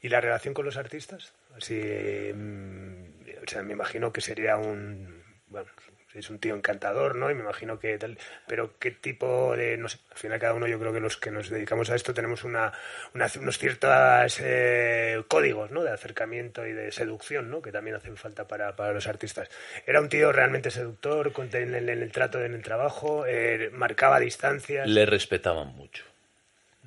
¿Y 0.00 0.08
la 0.08 0.20
relación 0.20 0.54
con 0.54 0.64
los 0.64 0.76
artistas? 0.76 1.32
Así, 1.56 1.74
mm, 1.74 3.04
o 3.44 3.48
sea, 3.48 3.62
me 3.62 3.72
imagino 3.72 4.12
que 4.12 4.20
sería 4.20 4.56
un... 4.56 5.22
Bueno, 5.48 5.68
es 6.14 6.30
un 6.30 6.38
tío 6.38 6.54
encantador, 6.54 7.16
¿no? 7.16 7.30
Y 7.30 7.34
me 7.34 7.42
imagino 7.42 7.78
que 7.78 7.96
tal... 7.98 8.18
Pero 8.46 8.78
¿qué 8.78 8.90
tipo 8.90 9.56
de...? 9.56 9.76
No 9.76 9.88
sé, 9.88 9.98
al 10.10 10.18
final 10.18 10.38
cada 10.38 10.54
uno 10.54 10.66
yo 10.66 10.78
creo 10.78 10.92
que 10.92 11.00
los 11.00 11.16
que 11.16 11.30
nos 11.30 11.48
dedicamos 11.48 11.90
a 11.90 11.94
esto 11.94 12.12
tenemos 12.14 12.44
una, 12.44 12.72
unos 13.14 13.58
ciertos 13.58 14.38
eh, 14.40 15.22
códigos, 15.28 15.70
¿no? 15.70 15.82
De 15.82 15.90
acercamiento 15.90 16.66
y 16.66 16.72
de 16.72 16.92
seducción, 16.92 17.50
¿no? 17.50 17.62
Que 17.62 17.72
también 17.72 17.96
hacen 17.96 18.16
falta 18.16 18.46
para, 18.46 18.76
para 18.76 18.92
los 18.92 19.06
artistas. 19.06 19.48
¿Era 19.86 20.00
un 20.00 20.08
tío 20.08 20.32
realmente 20.32 20.70
seductor 20.70 21.32
con- 21.32 21.48
en 21.54 21.74
el, 21.74 21.88
en 21.88 22.02
el 22.02 22.12
trato, 22.12 22.42
en 22.44 22.54
el 22.54 22.62
trabajo? 22.62 23.24
Eh, 23.26 23.70
¿Marcaba 23.72 24.20
distancias? 24.20 24.88
Le 24.88 25.06
respetaban 25.06 25.68
mucho. 25.68 26.04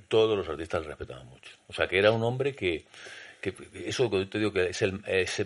Todos 0.07 0.37
los 0.37 0.47
artistas 0.47 0.81
le 0.83 0.89
respetaban 0.89 1.25
mucho. 1.27 1.51
O 1.67 1.73
sea 1.73 1.87
que 1.87 1.97
era 1.97 2.11
un 2.11 2.21
hombre 2.23 2.55
que, 2.55 2.85
que 3.53 3.89
eso 3.89 4.09
que 4.09 4.25
te 4.25 4.39
digo 4.39 4.51
que 4.53 4.69
es 4.69 4.81
el- 4.81 5.01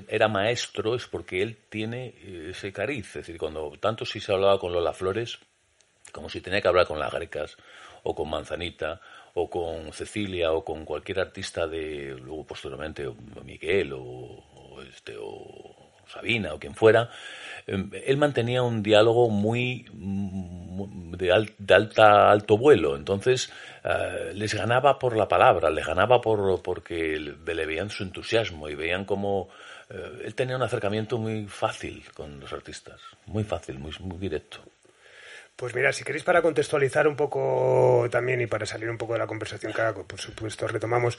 era 0.07 0.27
maestro 0.27 0.95
es 0.95 1.07
porque 1.07 1.41
él 1.41 1.57
tiene 1.69 2.07
eh, 2.23 2.47
ese 2.51 2.71
cariz. 2.71 3.07
Es 3.07 3.13
decir, 3.13 3.37
cuando 3.37 3.71
tanto 3.79 4.05
si 4.05 4.19
se 4.19 4.31
hablaba 4.33 4.59
con 4.59 4.71
Lola 4.73 4.93
Flores, 4.93 5.37
como 6.11 6.29
si 6.29 6.41
tenía 6.41 6.61
que 6.61 6.67
hablar 6.67 6.87
con 6.87 6.99
las 6.99 7.11
grecas 7.11 7.55
o 8.03 8.15
con 8.15 8.29
Manzanita 8.29 8.99
o 9.35 9.49
con 9.49 9.93
Cecilia 9.93 10.51
o 10.53 10.63
con 10.65 10.85
cualquier 10.85 11.19
artista 11.19 11.67
de 11.67 12.15
luego 12.19 12.45
posteriormente 12.47 13.07
Miguel 13.45 13.93
o, 13.93 14.01
o 14.01 14.81
este 14.81 15.15
o 15.19 15.91
Sabina 16.07 16.53
o 16.55 16.59
quien 16.59 16.73
fuera 16.73 17.11
eh, 17.67 17.85
él 18.07 18.17
mantenía 18.17 18.63
un 18.63 18.81
diálogo 18.81 19.29
muy 19.29 19.85
mm, 19.93 21.11
de, 21.15 21.31
al- 21.31 21.53
de 21.59 21.73
alta 21.75 22.31
alto 22.31 22.57
vuelo 22.57 22.95
entonces 22.95 23.51
eh, 23.89 24.31
les 24.33 24.53
ganaba 24.53 24.99
por 24.99 25.15
la 25.15 25.27
palabra 25.27 25.69
les 25.69 25.85
ganaba 25.85 26.21
por 26.21 26.61
porque 26.61 27.19
le, 27.19 27.65
veían 27.65 27.89
su 27.89 28.03
entusiasmo 28.03 28.69
y 28.69 28.75
veían 28.75 29.05
como 29.05 29.49
eh, 29.89 30.23
él 30.25 30.35
tenía 30.35 30.55
un 30.55 30.61
acercamiento 30.61 31.17
muy 31.17 31.47
fácil 31.47 32.03
con 32.13 32.39
los 32.39 32.53
artistas 32.53 33.01
muy 33.25 33.43
fácil 33.43 33.79
muy, 33.79 33.93
muy 33.99 34.17
directo. 34.17 34.59
Pues 35.59 35.75
mira, 35.75 35.91
si 35.91 36.05
queréis 36.05 36.23
para 36.23 36.41
contextualizar 36.41 37.05
un 37.05 37.17
poco 37.17 38.07
también 38.09 38.39
y 38.39 38.47
para 38.47 38.65
salir 38.65 38.89
un 38.89 38.97
poco 38.97 39.11
de 39.11 39.19
la 39.19 39.27
conversación 39.27 39.73
que 39.73 39.81
por 40.07 40.17
supuesto 40.17 40.65
retomamos, 40.69 41.17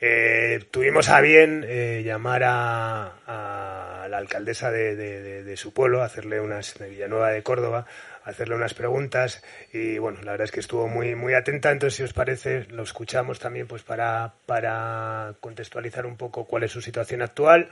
eh, 0.00 0.64
tuvimos 0.70 1.08
a 1.08 1.20
bien 1.20 1.64
eh, 1.66 2.02
llamar 2.04 2.42
a, 2.44 4.06
la 4.08 4.16
alcaldesa 4.18 4.70
de, 4.70 4.96
de- 4.96 5.22
de- 5.22 5.44
de 5.44 5.56
su 5.56 5.72
pueblo, 5.74 6.02
hacerle 6.02 6.40
unas, 6.40 6.78
de 6.78 6.88
Villanueva 6.88 7.30
de 7.30 7.42
Córdoba, 7.42 7.86
hacerle 8.24 8.54
unas 8.54 8.74
preguntas 8.74 9.42
y 9.72 9.98
bueno, 9.98 10.20
la 10.22 10.32
verdad 10.32 10.46
es 10.46 10.50
que 10.50 10.60
estuvo 10.60 10.88
muy, 10.88 11.14
muy 11.14 11.34
atenta, 11.34 11.70
entonces 11.70 11.96
si 11.96 12.02
os 12.04 12.12
parece 12.14 12.64
lo 12.70 12.82
escuchamos 12.84 13.38
también 13.38 13.66
pues 13.66 13.82
para, 13.82 14.34
para 14.46 15.34
contextualizar 15.40 16.06
un 16.06 16.16
poco 16.16 16.46
cuál 16.46 16.62
es 16.64 16.72
su 16.72 16.80
situación 16.80 17.22
actual 17.22 17.68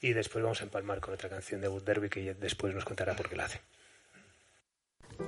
y 0.00 0.12
después 0.12 0.42
vamos 0.42 0.60
a 0.60 0.64
empalmar 0.64 1.00
con 1.00 1.14
otra 1.14 1.28
canción 1.28 1.60
de 1.60 1.68
Wood 1.68 1.82
Derby 1.84 2.08
que 2.08 2.34
después 2.34 2.74
nos 2.74 2.84
contará 2.84 3.14
por 3.14 3.28
qué 3.28 3.36
la 3.36 3.44
hace. 3.46 3.60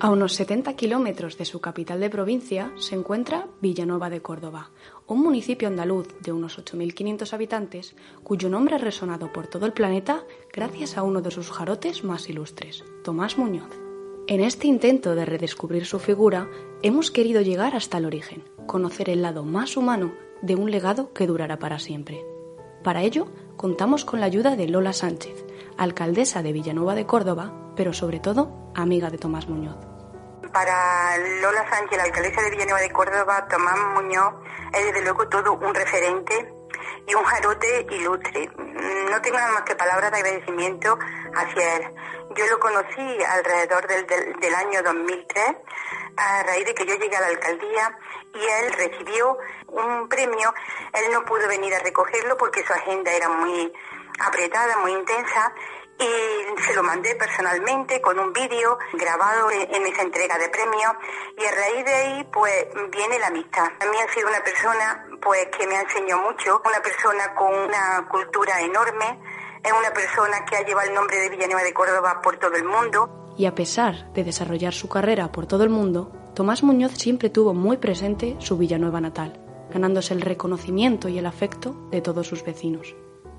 A 0.01 0.11
unos 0.11 0.35
70 0.35 0.75
kilómetros 0.75 1.39
de 1.39 1.45
su 1.45 1.61
capital 1.61 2.01
de 2.01 2.11
provincia 2.11 2.73
se 2.77 2.97
encuentra 2.97 3.47
Villanueva 3.61 4.11
de 4.11 4.21
Córdoba, 4.21 4.71
un 5.07 5.21
municipio 5.21 5.69
andaluz 5.69 6.09
de 6.21 6.33
unos 6.33 6.59
8.500 6.59 7.33
habitantes 7.33 7.95
cuyo 8.23 8.49
nombre 8.49 8.75
ha 8.75 8.79
resonado 8.79 9.33
por 9.33 9.47
todo 9.47 9.67
el 9.67 9.73
planeta 9.73 10.25
gracias 10.53 10.99
a 10.99 11.05
uno 11.05 11.23
de 11.23 11.31
sus 11.31 11.51
jarotes 11.51 12.03
más 12.03 12.29
ilustres, 12.29 12.85
Tomás 13.05 13.39
Muñoz. 13.39 13.71
En 14.27 14.41
este 14.41 14.67
intento 14.67 15.15
de 15.15 15.27
redescubrir 15.27 15.87
su 15.87 15.99
figura, 16.01 16.51
hemos 16.83 17.11
querido 17.11 17.41
llegar 17.41 17.77
hasta 17.77 17.99
el 17.99 18.07
origen, 18.07 18.43
conocer 18.67 19.11
el 19.11 19.23
lado 19.23 19.45
más 19.45 19.77
humano 19.77 20.13
de 20.43 20.57
un 20.57 20.71
legado 20.71 21.13
que 21.13 21.27
durará 21.27 21.59
para 21.59 21.79
siempre. 21.79 22.25
Para 22.83 23.03
ello, 23.03 23.29
contamos 23.57 24.05
con 24.05 24.21
la 24.21 24.27
ayuda 24.27 24.57
de 24.57 24.69
Lola 24.69 24.93
Sánchez, 24.93 25.45
alcaldesa 25.79 26.43
de 26.43 26.53
Villanueva 26.53 26.95
de 26.95 27.07
Córdoba, 27.07 27.53
pero 27.77 27.93
sobre 27.93 28.21
todo 28.21 28.51
amiga 28.75 29.11
de 29.11 29.19
Tomás 29.19 29.49
Muñoz. 29.49 29.77
Para 30.53 31.17
Lola 31.41 31.69
Sánchez, 31.69 31.97
la 31.99 32.05
alcaldesa 32.05 32.43
de 32.43 32.51
Villanueva 32.51 32.81
de 32.81 32.91
Córdoba, 32.93 33.47
Tomás 33.49 33.77
Muñoz 33.95 34.35
es 34.73 34.85
desde 34.85 35.03
luego 35.03 35.29
todo 35.29 35.53
un 35.55 35.75
referente 35.75 36.53
y 37.07 37.15
un 37.15 37.25
jarote 37.25 37.87
ilustre. 37.91 38.51
No 39.11 39.21
tengo 39.21 39.37
nada 39.37 39.53
más 39.53 39.63
que 39.63 39.75
palabras 39.75 40.11
de 40.13 40.19
agradecimiento 40.19 40.99
hacia 41.35 41.77
él. 41.77 41.83
Yo 42.37 42.47
lo 42.47 42.59
conocí 42.59 43.23
alrededor 43.29 43.87
del, 43.87 44.07
del- 44.07 44.33
del 44.41 44.55
año 44.55 44.83
2003 44.83 45.45
a 46.17 46.43
raíz 46.45 46.65
de 46.67 46.75
que 46.75 46.87
yo 46.87 46.95
llegué 46.95 47.17
a 47.17 47.21
la 47.21 47.27
alcaldía 47.29 47.99
y 48.35 48.39
él 48.39 48.73
recibió 48.73 49.37
un 49.69 50.09
premio. 50.09 50.55
Él 50.93 51.13
no 51.13 51.25
pudo 51.25 51.47
venir 51.49 51.75
a 51.75 51.81
recogerlo 51.81 52.37
porque 52.37 52.65
su 52.65 52.73
agenda 52.73 53.13
era 53.13 53.29
muy 53.29 53.73
apretada, 54.19 54.79
muy 54.79 54.93
intensa 54.93 55.53
y 55.99 56.63
se 56.63 56.75
lo 56.75 56.83
mandé 56.83 57.15
personalmente 57.15 58.01
con 58.01 58.19
un 58.19 58.33
vídeo 58.33 58.79
grabado 58.95 59.51
en 59.51 59.87
esa 59.87 60.03
entrega 60.03 60.37
de 60.39 60.49
premios 60.49 60.93
y 61.39 61.45
a 61.45 61.51
raíz 61.51 61.85
de 61.85 61.95
ahí 61.95 62.25
pues 62.33 62.67
viene 62.91 63.19
la 63.19 63.29
amistad. 63.29 63.67
A 63.81 63.87
mí 63.87 63.97
ha 63.99 64.13
sido 64.13 64.29
una 64.29 64.43
persona 64.43 65.07
pues 65.23 65.47
que 65.57 65.67
me 65.67 65.77
ha 65.77 65.83
enseñado 65.83 66.23
mucho, 66.23 66.61
una 66.65 66.81
persona 66.81 67.35
con 67.35 67.55
una 67.55 68.09
cultura 68.11 68.61
enorme, 68.61 69.21
es 69.63 69.73
una 69.73 69.93
persona 69.93 70.45
que 70.45 70.57
ha 70.57 70.65
llevado 70.65 70.89
el 70.89 70.95
nombre 70.95 71.19
de 71.19 71.31
Villanueva 71.31 71.63
de 71.63 71.73
Córdoba 71.73 72.21
por 72.23 72.39
todo 72.39 72.55
el 72.57 72.65
mundo. 72.65 73.33
Y 73.37 73.47
a 73.47 73.55
pesar 73.55 74.13
de 74.13 74.25
desarrollar 74.25 74.75
su 74.75 74.89
carrera 74.89 75.33
por 75.33 75.47
todo 75.47 75.65
el 75.65 75.71
mundo, 75.71 76.13
Tomás 76.35 76.63
Muñoz 76.63 76.93
siempre 76.93 77.31
tuvo 77.31 77.55
muy 77.55 77.77
presente 77.79 78.37
su 78.41 78.59
Villanueva 78.59 79.01
natal, 79.01 79.41
ganándose 79.71 80.13
el 80.15 80.21
reconocimiento 80.21 81.09
y 81.09 81.19
el 81.19 81.27
afecto 81.27 81.75
de 81.91 82.01
todos 82.01 82.27
sus 82.27 82.45
vecinos. 82.45 82.95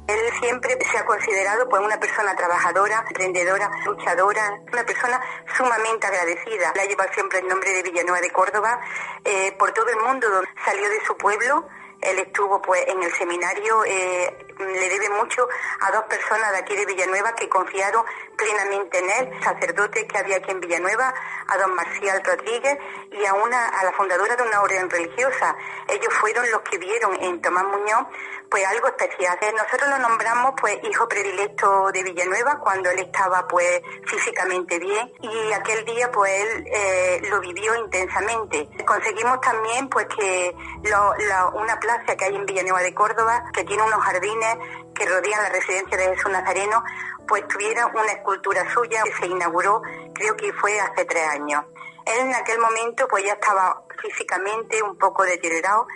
Él 0.07 0.19
siempre 0.39 0.77
se 0.91 0.97
ha 0.97 1.05
considerado 1.05 1.67
pues 1.67 1.81
una 1.81 1.99
persona 1.99 2.35
trabajadora, 2.35 3.03
emprendedora, 3.07 3.69
luchadora, 3.85 4.61
una 4.71 4.85
persona 4.85 5.19
sumamente 5.57 6.05
agradecida. 6.05 6.71
Le 6.75 6.81
ha 6.81 6.85
llevado 6.85 7.11
siempre 7.13 7.39
el 7.39 7.47
nombre 7.47 7.71
de 7.71 7.81
Villanueva 7.81 8.21
de 8.21 8.29
Córdoba 8.29 8.79
eh, 9.23 9.51
por 9.57 9.71
todo 9.71 9.89
el 9.89 9.97
mundo. 9.97 10.29
Donde 10.29 10.49
salió 10.63 10.87
de 10.89 11.03
su 11.05 11.17
pueblo, 11.17 11.67
él 12.01 12.19
estuvo 12.19 12.61
pues 12.61 12.83
en 12.87 13.01
el 13.01 13.11
seminario, 13.13 13.83
eh, 13.85 14.44
le 14.59 14.89
debe 14.89 15.09
mucho 15.09 15.47
a 15.81 15.91
dos 15.91 16.03
personas 16.05 16.51
de 16.51 16.57
aquí 16.59 16.75
de 16.75 16.85
Villanueva 16.85 17.33
que 17.33 17.49
confiaron 17.49 18.05
plenamente 18.35 18.99
en 18.99 19.09
él, 19.09 19.43
sacerdote 19.43 20.07
que 20.07 20.17
había 20.17 20.37
aquí 20.37 20.51
en 20.51 20.59
Villanueva, 20.59 21.13
a 21.47 21.57
don 21.57 21.73
Marcial 21.75 22.21
Rodríguez 22.23 22.77
y 23.11 23.25
a 23.25 23.33
una 23.33 23.69
a 23.69 23.83
la 23.83 23.91
fundadora 23.93 24.35
de 24.35 24.43
una 24.43 24.61
orden 24.61 24.89
religiosa. 24.89 25.55
Ellos 25.87 26.13
fueron 26.13 26.49
los 26.51 26.61
que 26.61 26.77
vieron 26.77 27.15
en 27.21 27.41
Tomás 27.41 27.65
Muñoz 27.65 28.07
pues 28.49 28.65
algo 28.65 28.87
especial. 28.87 29.37
Eh, 29.41 29.53
nosotros 29.57 29.89
lo 29.89 29.99
nombramos 29.99 30.53
pues 30.59 30.77
hijo 30.83 31.07
predilecto 31.07 31.91
de 31.91 32.03
Villanueva 32.03 32.59
cuando 32.59 32.89
él 32.89 32.99
estaba 32.99 33.47
pues 33.47 33.81
físicamente 34.05 34.79
bien 34.79 35.11
y 35.21 35.51
aquel 35.53 35.83
día 35.85 36.11
pues 36.11 36.31
él 36.31 36.67
eh, 36.67 37.21
lo 37.29 37.39
vivió 37.39 37.75
intensamente. 37.75 38.69
Conseguimos 38.85 39.41
también 39.41 39.89
pues 39.89 40.07
que 40.07 40.55
una 41.53 41.79
plaza 41.79 42.15
que 42.15 42.25
hay 42.25 42.35
en 42.35 42.45
Villanueva 42.45 42.81
de 42.81 42.93
Córdoba 42.93 43.43
que 43.53 43.63
tiene 43.63 43.83
unos 43.83 44.01
jardines 44.01 44.44
que 44.93 45.05
rodean 45.05 45.43
la 45.43 45.49
residencia 45.49 45.97
de 45.97 46.15
Jesús 46.15 46.31
Nazareno 46.31 46.83
pues 47.27 47.47
tuviera 47.47 47.87
una 47.87 48.11
escultura 48.11 48.71
suya 48.73 49.01
que 49.03 49.13
se 49.13 49.27
inauguró 49.27 49.81
creo 50.13 50.35
que 50.37 50.53
fue 50.53 50.79
hace 50.79 51.05
tres 51.05 51.27
años. 51.27 51.63
Él 52.05 52.27
en 52.27 52.35
aquel 52.35 52.59
momento 52.59 53.07
pues 53.07 53.23
ya 53.23 53.33
estaba 53.33 53.83
físicamente 54.01 54.81
un 54.81 54.97
poco 54.97 55.23
deteriorado, 55.23 55.87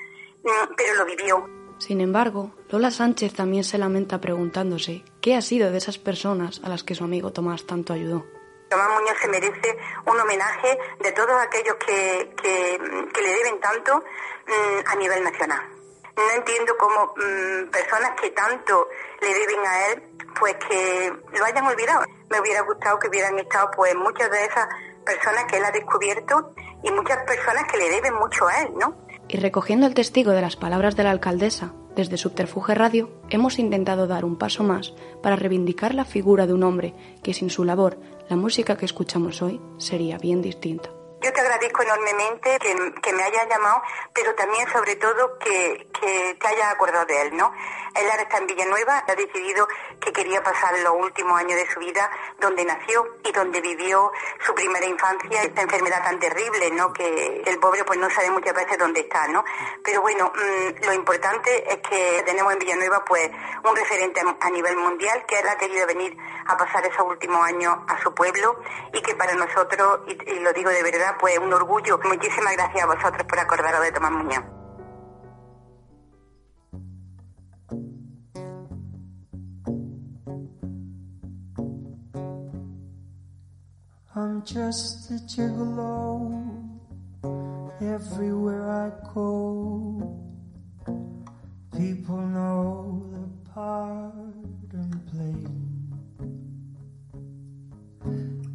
mm, 0.44 0.74
pero 0.76 0.96
lo 0.96 1.06
vivió. 1.06 1.46
Sin 1.78 2.02
embargo, 2.02 2.52
Lola 2.70 2.92
Sánchez 2.92 3.34
también 3.34 3.64
se 3.64 3.78
lamenta 3.78 4.20
preguntándose 4.20 5.06
qué 5.22 5.36
ha 5.36 5.42
sido 5.42 5.72
de 5.72 5.78
esas 5.78 5.98
personas 5.98 6.62
a 6.64 6.70
las 6.70 6.84
que 6.84 6.96
su 6.96 7.06
amigo 7.06 7.32
Tomás 7.32 7.66
tanto 7.66 7.94
ayudó. 7.94 8.26
Tomás 8.70 8.90
Muñoz 8.90 9.18
se 9.22 9.28
merece 9.30 9.78
un 10.06 10.20
homenaje 10.20 10.78
de 11.00 11.12
todos 11.14 11.42
aquellos 11.42 11.76
que, 11.76 12.36
que, 12.42 13.22
le 13.22 13.30
deben 13.30 13.60
tanto 13.60 13.98
mm, 13.98 14.88
a 14.88 14.96
nivel 14.96 15.24
nacional. 15.24 15.79
No 16.20 16.36
entiendo 16.36 16.74
cómo 16.78 17.14
mm, 17.16 17.70
personas 17.72 18.12
que 18.22 18.32
tanto 18.32 18.88
le 19.22 19.28
deben 19.28 19.66
a 19.66 19.88
él, 19.88 20.04
pues 20.40 20.56
que 20.68 21.12
lo 21.38 21.46
hayan 21.46 21.66
olvidado. 21.66 22.04
Me 22.30 22.40
hubiera 22.40 22.62
gustado 22.62 23.00
que 23.00 23.08
hubieran 23.08 23.40
estado 23.40 23.72
pues 23.76 23.96
muchas 23.96 24.30
de 24.30 24.46
esas 24.46 24.68
personas 25.06 25.46
que 25.46 25.58
él 25.58 25.66
ha 25.66 25.72
descubierto 25.72 26.54
y 26.84 26.92
muchas 26.92 27.18
personas 27.26 27.64
que 27.72 27.78
le 27.78 27.90
deben 27.90 28.14
mucho 28.16 28.48
a 28.48 28.62
él, 28.62 28.74
¿no? 28.78 28.96
Y 29.28 29.38
recogiendo 29.38 29.86
el 29.86 29.94
testigo 29.94 30.32
de 30.32 30.42
las 30.42 30.56
palabras 30.56 30.96
de 30.96 31.04
la 31.04 31.12
alcaldesa, 31.12 31.74
desde 31.96 32.18
Subterfuge 32.18 32.76
Radio 32.76 33.10
hemos 33.30 33.60
intentado 33.60 34.08
dar 34.08 34.26
un 34.26 34.38
paso 34.38 34.64
más 34.64 34.94
para 35.22 35.36
reivindicar 35.36 35.94
la 35.94 36.06
figura 36.06 36.48
de 36.48 36.54
un 36.54 36.64
hombre 36.64 36.96
que 37.24 37.34
sin 37.34 37.50
su 37.50 37.64
labor 37.64 37.98
la 38.30 38.36
música 38.36 38.78
que 38.78 38.86
escuchamos 38.86 39.42
hoy 39.42 39.60
sería 39.78 40.18
bien 40.18 40.42
distinta. 40.42 40.90
Yo 41.22 41.34
te 41.34 41.42
agradezco 41.42 41.84
enormemente 41.84 42.58
que, 42.60 43.14
me 43.14 43.24
hayas 43.24 43.48
llamado, 43.50 43.82
pero 44.14 44.34
también 44.36 44.68
sobre 44.72 44.96
todo 44.96 45.38
que, 45.40 45.88
que 46.00 46.38
te 46.40 46.48
hayas 46.48 46.74
acordado 46.74 47.06
de 47.06 47.22
él, 47.24 47.36
¿no? 47.36 47.52
Él 47.96 48.10
ahora 48.10 48.24
está 48.24 48.38
en 48.38 48.48
Villanueva, 48.48 49.04
ha 49.08 49.16
decidido 49.16 49.68
que 50.00 50.14
quería 50.14 50.42
pasar 50.44 50.78
los 50.80 50.94
últimos 50.94 51.40
años 51.40 51.56
de 51.56 51.70
su 51.72 51.80
vida 51.80 52.10
donde 52.40 52.64
nació 52.64 53.06
y 53.24 53.32
donde 53.32 53.62
vivió 53.62 54.12
su 54.46 54.54
primera 54.54 54.86
infancia, 54.86 55.44
esta 55.44 55.62
enfermedad 55.62 56.04
tan 56.04 56.20
terrible, 56.20 56.72
¿no? 56.72 56.94
Que 56.94 57.44
el 57.46 57.60
pobre 57.60 57.84
pues 57.84 58.00
no 58.00 58.10
sabe 58.10 58.30
muchas 58.32 58.54
veces 58.54 58.78
dónde 58.78 59.02
está, 59.02 59.28
¿no? 59.28 59.44
Pero 59.84 60.02
bueno, 60.02 60.32
mm, 60.34 60.86
lo 60.86 60.94
importante 60.94 61.72
es 61.72 61.80
que 61.80 62.24
tenemos 62.26 62.54
en 62.54 62.60
Villanueva 62.60 63.04
pues 63.04 63.30
un 63.64 63.76
referente 63.76 64.22
a 64.40 64.50
nivel 64.50 64.78
mundial 64.78 65.26
que 65.26 65.40
él 65.40 65.48
ha 65.48 65.58
querido 65.58 65.86
venir 65.88 66.18
a 66.46 66.58
pasar 66.58 66.86
esos 66.86 67.06
últimos 67.06 67.46
años 67.46 67.78
a 67.88 68.02
su 68.02 68.14
pueblo 68.14 68.60
y 68.94 69.02
que 69.02 69.16
para 69.16 69.34
nosotros, 69.36 70.02
y, 70.08 70.40
lo 70.40 70.54
digo 70.54 70.70
de 70.70 70.84
verdad, 70.84 71.09
pues 71.18 71.38
un 71.40 71.54
orgullo. 71.54 72.00
Muchísimas 72.04 72.54
gracias 72.56 72.84
a 72.84 72.88
vosotros 72.88 73.24
por 73.28 73.40
acordaros 73.40 73.82
de 73.82 73.92
Tomás 73.92 74.12
Muñoz. 74.12 74.44
I'm 84.16 84.42
just 84.44 85.12
a 85.12 85.20
gigolo 85.28 86.70
everywhere 87.80 88.70
I 88.70 88.92
go. 89.14 90.20
People 91.72 92.18
know 92.18 93.02
the 93.14 93.52
part 93.52 94.14
I'm 94.74 95.02
playing. 95.12 95.70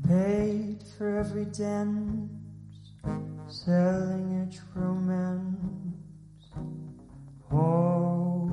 Paid 0.06 0.82
for 0.98 1.18
every 1.18 1.46
dance, 1.46 2.33
selling 3.48 4.48
each 4.48 4.60
romance. 4.74 6.46
Oh, 7.52 8.48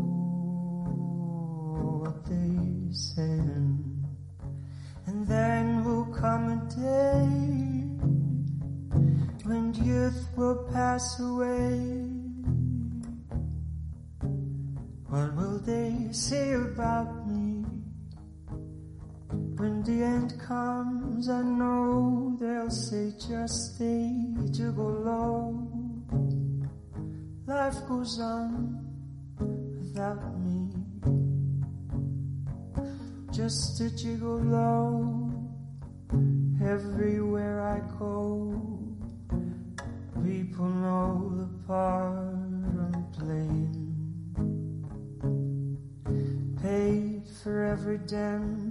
what 2.01 2.25
they 2.25 2.93
saying. 2.93 4.05
And 5.07 5.27
then 5.27 5.83
will 5.83 6.05
come 6.05 6.49
a 6.51 6.59
day 6.69 7.61
when 9.43 9.73
youth 9.73 10.27
will 10.35 10.67
pass 10.71 11.19
away. 11.19 12.07
What 15.07 15.35
will 15.35 15.59
they 15.59 16.07
say 16.11 16.53
about 16.53 17.27
me? 17.27 17.60
When 19.31 19.83
the 19.83 20.03
end 20.03 20.39
comes, 20.39 21.29
I 21.29 21.41
know 21.41 22.37
they'll 22.39 22.69
say 22.69 23.13
just 23.17 23.75
stay 23.75 24.33
to 24.53 24.71
go 24.71 24.87
low. 24.87 25.67
Life 27.47 27.87
goes 27.87 28.19
on 28.19 28.85
without 29.79 30.39
me 30.39 30.61
just 33.31 33.79
a 33.79 33.85
gigolo 33.85 35.31
everywhere 36.61 37.61
I 37.61 37.79
go. 37.97 38.53
People 40.23 40.65
know 40.65 41.31
the 41.37 41.49
part 41.65 42.17
I'm 42.85 43.05
playing. 43.17 43.77
Paid 46.61 47.23
for 47.41 47.63
every 47.63 47.97
dance, 47.99 48.70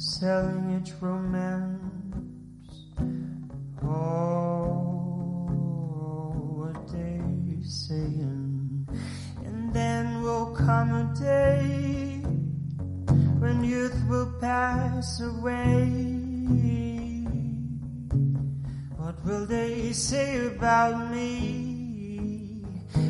selling 0.00 0.80
each 0.80 0.92
romance. 1.02 1.76
Oh, 3.82 4.70
what 6.56 6.88
they 6.88 7.20
saying, 7.62 8.88
and 9.44 9.74
then 9.74 10.22
will 10.22 10.54
come 10.56 10.94
a 10.94 11.14
day 11.20 12.22
when 13.40 13.62
youth 13.62 14.02
will 14.08 14.32
pass 14.40 15.20
away. 15.20 15.84
What 18.96 19.22
will 19.26 19.44
they 19.44 19.92
say 19.92 20.46
about 20.46 21.10
me? 21.10 22.62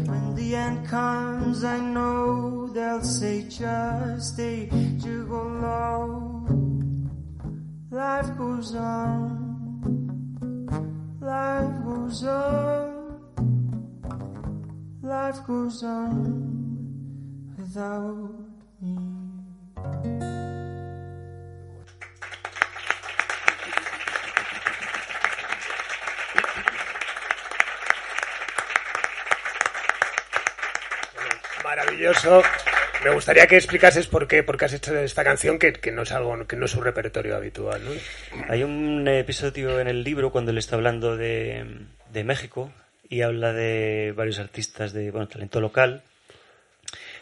When 0.07 0.35
the 0.35 0.57
end 0.57 0.89
comes, 0.89 1.63
I 1.63 1.79
know 1.79 2.67
they'll 2.67 3.05
say 3.05 3.43
just 3.43 4.41
a 4.41 4.67
gigolo. 4.99 6.30
Life 8.01 8.33
goes 8.39 8.75
on, 8.77 9.29
life 11.21 11.85
goes 11.85 12.25
on, 12.25 13.21
life 15.03 15.47
goes 15.47 15.83
on 15.83 17.53
without 17.59 18.33
me. 18.81 18.97
Maravilloso. 31.63 32.70
Me 33.05 33.15
gustaría 33.15 33.47
que 33.47 33.57
explicases 33.57 34.07
por 34.07 34.29
qué, 34.29 34.45
has 34.61 34.73
hecho 34.73 34.97
esta 34.99 35.25
canción 35.25 35.59
que, 35.59 35.93
no 35.93 36.03
es 36.03 36.13
algo, 36.13 36.47
que 36.47 36.57
no 36.57 36.67
es 36.67 36.75
un 36.75 36.85
repertorio 36.85 37.37
habitual. 37.37 37.83
Hay 38.49 38.63
un 38.63 39.09
episodio 39.09 39.81
en 39.81 39.89
el 39.89 40.05
libro 40.05 40.31
cuando 40.31 40.51
él 40.51 40.59
está 40.59 40.77
hablando 40.77 41.17
de, 41.17 41.65
de 42.13 42.25
México 42.25 42.71
y 43.09 43.23
habla 43.23 43.53
de 43.53 44.13
varios 44.17 44.39
artistas 44.39 44.93
de 44.93 45.11
bueno, 45.11 45.29
talento 45.29 45.61
local 45.61 46.03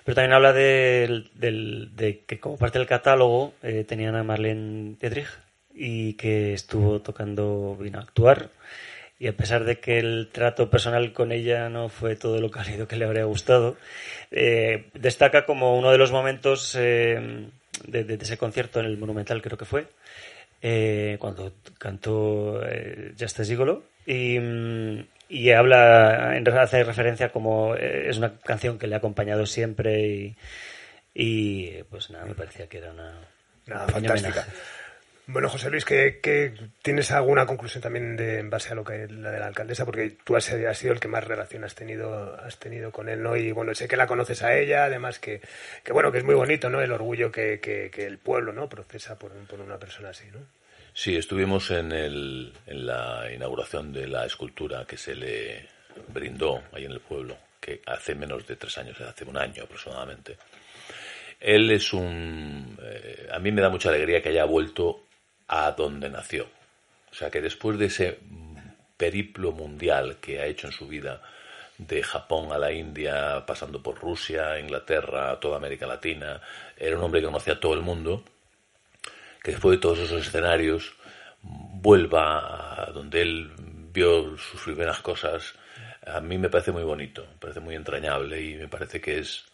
pero 0.09 0.15
también 0.15 0.33
habla 0.33 0.55
de, 0.55 2.23
que 2.27 2.41
como 2.41 2.57
parte 2.57 2.79
del 2.79 2.89
catálogo 2.89 3.53
eh, 3.63 3.85
tenían 3.87 4.17
a 4.17 4.23
Marlene 4.23 4.97
Dietrich 4.99 5.29
y 5.75 6.15
que 6.15 6.55
estuvo 6.55 7.03
tocando, 7.03 7.77
vino 7.79 7.99
a 7.99 8.05
actuar 8.05 8.49
y 9.19 9.27
a 9.27 9.37
pesar 9.37 9.65
de 9.65 9.81
que 9.81 9.99
el 9.99 10.29
trato 10.33 10.71
personal 10.71 11.13
con 11.13 11.33
ella 11.33 11.69
no 11.69 11.89
fue 11.89 12.15
todo 12.17 12.41
lo 12.41 12.51
cálido 12.51 12.87
que 12.87 12.97
le 12.97 13.05
habría 13.05 13.25
gustado, 13.25 13.77
eh, 14.31 14.91
destaca 14.95 15.45
como 15.45 15.77
uno 15.77 15.91
de 15.91 15.99
los 15.99 16.13
momentos 16.13 16.77
eh, 16.79 17.49
de, 17.87 18.05
de 18.05 18.15
ese 18.15 18.39
concierto 18.39 18.81
en 18.81 18.87
el 18.87 18.97
Monumental, 18.99 19.43
creo 19.43 19.59
que 19.59 19.65
fue, 19.65 19.87
eh, 20.63 21.17
cuando 21.21 21.53
cantó 21.79 22.61
eh, 22.65 23.13
Just 23.19 23.41
Gigolo 23.43 23.85
y, 24.07 24.39
y 25.29 25.51
habla, 25.51 26.33
hace 26.61 26.83
referencia 26.85 27.31
como 27.31 27.75
es 27.75 28.19
una 28.19 28.39
canción 28.39 28.79
que 28.79 28.87
le 28.87 28.95
ha 28.95 28.99
acompañado 28.99 29.47
siempre 29.47 30.07
y, 30.07 30.37
y 31.15 31.83
pues 31.91 32.11
nada, 32.11 32.25
me 32.25 32.35
parecía 32.35 32.69
que 32.69 32.79
era 32.79 32.91
una, 32.93 33.15
Nada, 33.67 33.89
fantástica. 33.89 34.41
homenaje. 34.41 34.51
Bueno, 35.31 35.51
José 35.51 35.69
Luis, 35.69 35.85
que, 35.85 36.21
que 36.23 36.55
¿tienes 36.81 37.11
alguna 37.11 37.45
conclusión 37.45 37.83
también 37.83 38.17
de, 38.17 38.39
en 38.39 38.49
base 38.49 38.73
a 38.73 38.75
lo 38.75 38.83
que 38.83 39.07
la 39.09 39.31
de 39.31 39.39
la 39.39 39.49
alcaldesa? 39.49 39.85
Porque 39.85 40.17
tú 40.25 40.35
has, 40.37 40.45
sido 40.45 40.95
el 40.95 41.01
que 41.01 41.09
más 41.09 41.23
relación 41.23 41.65
has 41.65 41.75
tenido, 41.75 42.35
has 42.41 42.59
tenido 42.59 42.91
con 42.91 43.11
él, 43.11 43.23
¿no? 43.23 43.37
Y 43.37 43.53
bueno, 43.53 43.75
sé 43.75 43.87
que 43.87 43.99
la 43.99 44.07
conoces 44.07 44.43
a 44.43 44.57
ella, 44.57 44.85
además 44.85 45.19
que, 45.19 45.43
que 45.85 45.93
bueno, 45.93 46.11
que 46.11 46.17
es 46.17 46.25
muy 46.25 46.35
bonito, 46.35 46.71
¿no? 46.71 46.81
El 46.81 46.93
orgullo 46.93 47.31
que, 47.31 47.61
que, 47.61 47.91
que 47.91 48.07
el 48.07 48.17
pueblo, 48.17 48.55
¿no? 48.55 48.71
Procesa 48.71 49.19
por, 49.19 49.33
por 49.47 49.61
una 49.61 49.77
persona 49.77 50.09
así, 50.09 50.29
¿no? 50.33 50.39
Sí, 50.95 51.15
estuvimos 51.15 51.71
en, 51.73 51.93
el, 51.93 52.51
en 52.67 52.87
la 52.87 53.31
inauguración 53.31 53.93
de 53.93 54.07
la 54.09 54.25
escultura 54.25 54.87
que 54.87 54.97
se 54.97 55.15
le 55.15 55.69
brindó 56.09 56.63
ahí 56.73 56.87
en 56.87 56.93
el 56.93 57.01
pueblo, 57.01 57.37
que 57.61 57.83
hace 57.85 58.15
menos 58.15 58.47
de 58.47 58.57
tres 58.57 58.79
años, 58.79 58.99
hace 59.03 59.25
un 59.27 59.37
año 59.37 59.65
aproximadamente. 59.65 60.39
Él 61.39 61.71
es 61.71 61.93
un... 61.93 62.79
eh, 62.83 63.29
a 63.31 63.39
mí 63.39 63.53
me 63.53 63.61
da 63.61 63.69
mucha 63.69 63.91
alegría 63.91 64.23
que 64.23 64.31
haya 64.31 64.47
vuelto 64.47 65.08
a 65.49 65.73
donde 65.73 66.09
nació. 66.09 66.47
O 67.11 67.15
sea, 67.15 67.31
que 67.31 67.41
después 67.41 67.79
de 67.79 67.87
ese 67.87 68.19
periplo 68.97 69.53
mundial 69.53 70.19
que 70.21 70.41
ha 70.41 70.47
hecho 70.47 70.67
en 70.67 70.73
su 70.73 70.87
vida, 70.87 71.23
de 71.79 72.03
Japón 72.03 72.53
a 72.53 72.59
la 72.59 72.73
India, 72.73 73.45
pasando 73.47 73.81
por 73.81 73.99
Rusia, 73.99 74.59
Inglaterra, 74.59 75.39
toda 75.39 75.57
América 75.57 75.87
Latina, 75.87 76.41
era 76.77 76.97
un 76.99 77.05
hombre 77.05 77.21
que 77.21 77.27
conocía 77.27 77.55
a 77.55 77.61
todo 77.61 77.75
el 77.75 77.83
mundo, 77.83 78.25
que 79.43 79.53
después 79.53 79.77
de 79.77 79.81
todos 79.81 80.01
esos 80.01 80.27
escenarios 80.27 80.93
vuelva 81.41 82.83
a 82.83 82.91
donde 82.91 83.23
él 83.23 83.53
vio 83.93 84.37
sus 84.37 84.61
primeras 84.63 85.01
cosas, 85.01 85.55
a 86.05 86.21
mí 86.21 86.37
me 86.37 86.51
parece 86.51 86.73
muy 86.73 86.83
bonito, 86.83 87.23
me 87.23 87.39
parece 87.39 87.61
muy 87.61 87.77
entrañable 87.77 88.43
y 88.43 88.57
me 88.57 88.69
parece 88.69 89.01
que 89.01 89.19
es, 89.21 89.45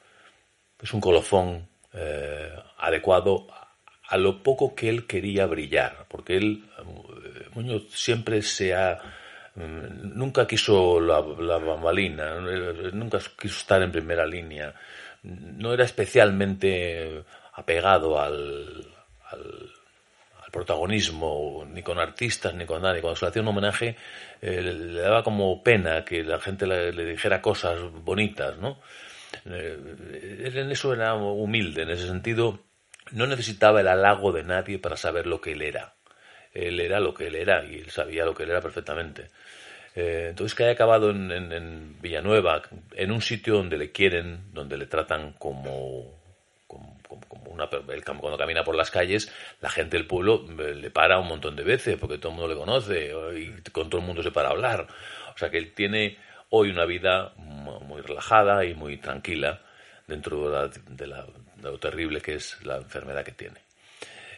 es 0.80 0.92
un 0.94 1.00
colofón 1.00 1.68
eh, 1.92 2.50
adecuado 2.78 3.46
a 4.14 4.16
lo 4.16 4.44
poco 4.44 4.76
que 4.76 4.88
él 4.88 5.08
quería 5.08 5.44
brillar, 5.46 6.06
porque 6.08 6.36
él, 6.36 6.64
eh, 6.78 7.48
Muñoz, 7.54 7.90
siempre 7.90 8.42
se 8.42 8.72
ha... 8.72 8.96
mm, 9.56 10.16
Nunca 10.16 10.46
quiso 10.46 11.00
la, 11.00 11.20
la 11.20 11.58
bambalina, 11.58 12.38
nunca 12.92 13.18
quiso 13.18 13.58
estar 13.58 13.82
en 13.82 13.90
primera 13.90 14.24
línea, 14.24 14.72
no 15.24 15.72
era 15.74 15.82
especialmente 15.84 17.24
apegado 17.54 18.20
al, 18.20 18.86
al, 19.30 19.72
protagonismo, 20.52 21.66
ni 21.68 21.82
con 21.82 21.98
artistas, 21.98 22.54
ni 22.54 22.64
con 22.66 22.82
nadie. 22.82 23.00
Cuando 23.00 23.16
se 23.16 23.24
le 23.24 23.30
hacía 23.30 23.42
un 23.42 23.48
homenaje, 23.48 23.96
eh, 24.40 24.62
le, 24.62 25.00
daba 25.00 25.24
como 25.24 25.60
pena 25.64 26.04
que 26.04 26.22
la 26.22 26.38
gente 26.38 26.68
le, 26.68 26.92
dijera 27.04 27.42
cosas 27.42 27.80
bonitas, 27.90 28.58
¿no? 28.58 28.78
Eh, 29.46 30.52
en 30.54 30.70
eso 30.70 30.94
era 30.94 31.14
humilde, 31.14 31.82
en 31.82 31.90
ese 31.90 32.06
sentido, 32.06 32.60
no 33.12 33.26
necesitaba 33.26 33.80
el 33.80 33.88
halago 33.88 34.32
de 34.32 34.44
nadie 34.44 34.78
para 34.78 34.96
saber 34.96 35.26
lo 35.26 35.40
que 35.40 35.52
él 35.52 35.62
era. 35.62 35.94
Él 36.52 36.80
era 36.80 37.00
lo 37.00 37.14
que 37.14 37.26
él 37.26 37.34
era 37.34 37.64
y 37.64 37.76
él 37.76 37.90
sabía 37.90 38.24
lo 38.24 38.34
que 38.34 38.44
él 38.44 38.50
era 38.50 38.60
perfectamente. 38.60 39.28
Eh, 39.94 40.28
entonces 40.30 40.54
que 40.54 40.64
haya 40.64 40.72
acabado 40.72 41.10
en, 41.10 42.00
Villanueva, 42.00 42.62
en 42.94 43.12
un 43.12 43.22
sitio 43.22 43.54
donde 43.54 43.78
le 43.78 43.92
quieren, 43.92 44.52
donde 44.52 44.76
le 44.76 44.86
tratan 44.86 45.32
como, 45.38 46.18
como, 46.66 46.98
una, 47.46 47.68
él 47.88 48.04
cuando 48.04 48.36
camina 48.36 48.64
por 48.64 48.74
las 48.74 48.90
calles, 48.90 49.32
la 49.60 49.70
gente 49.70 49.96
del 49.96 50.06
pueblo 50.06 50.44
eh, 50.58 50.74
le 50.74 50.90
para 50.90 51.18
un 51.20 51.28
montón 51.28 51.54
de 51.54 51.62
veces 51.62 51.96
porque 51.98 52.18
todo 52.18 52.32
el 52.32 52.38
mundo 52.38 52.52
le 52.52 52.58
conoce 52.58 53.10
eh, 53.12 53.38
y 53.66 53.70
con 53.70 53.88
todo 53.88 54.00
el 54.00 54.06
mundo 54.06 54.22
se 54.22 54.32
para 54.32 54.48
a 54.48 54.52
hablar. 54.52 54.86
O 55.34 55.38
sea 55.38 55.50
que 55.50 55.58
él 55.58 55.72
tiene 55.74 56.18
hoy 56.50 56.70
una 56.70 56.84
vida 56.84 57.32
mu- 57.36 57.80
muy 57.80 58.00
relajada 58.02 58.64
y 58.64 58.74
muy 58.74 58.96
tranquila 58.98 59.60
dentro 60.08 60.50
de, 60.50 60.52
la- 60.56 60.68
de 60.68 61.06
la- 61.06 61.26
lo 61.70 61.78
terrible 61.78 62.20
que 62.20 62.34
es 62.34 62.56
la 62.64 62.76
enfermedad 62.76 63.24
que 63.24 63.32
tiene. 63.32 63.60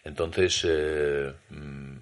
Entonces, 0.04 0.64
eh, 0.68 1.32
mm, 1.50 1.96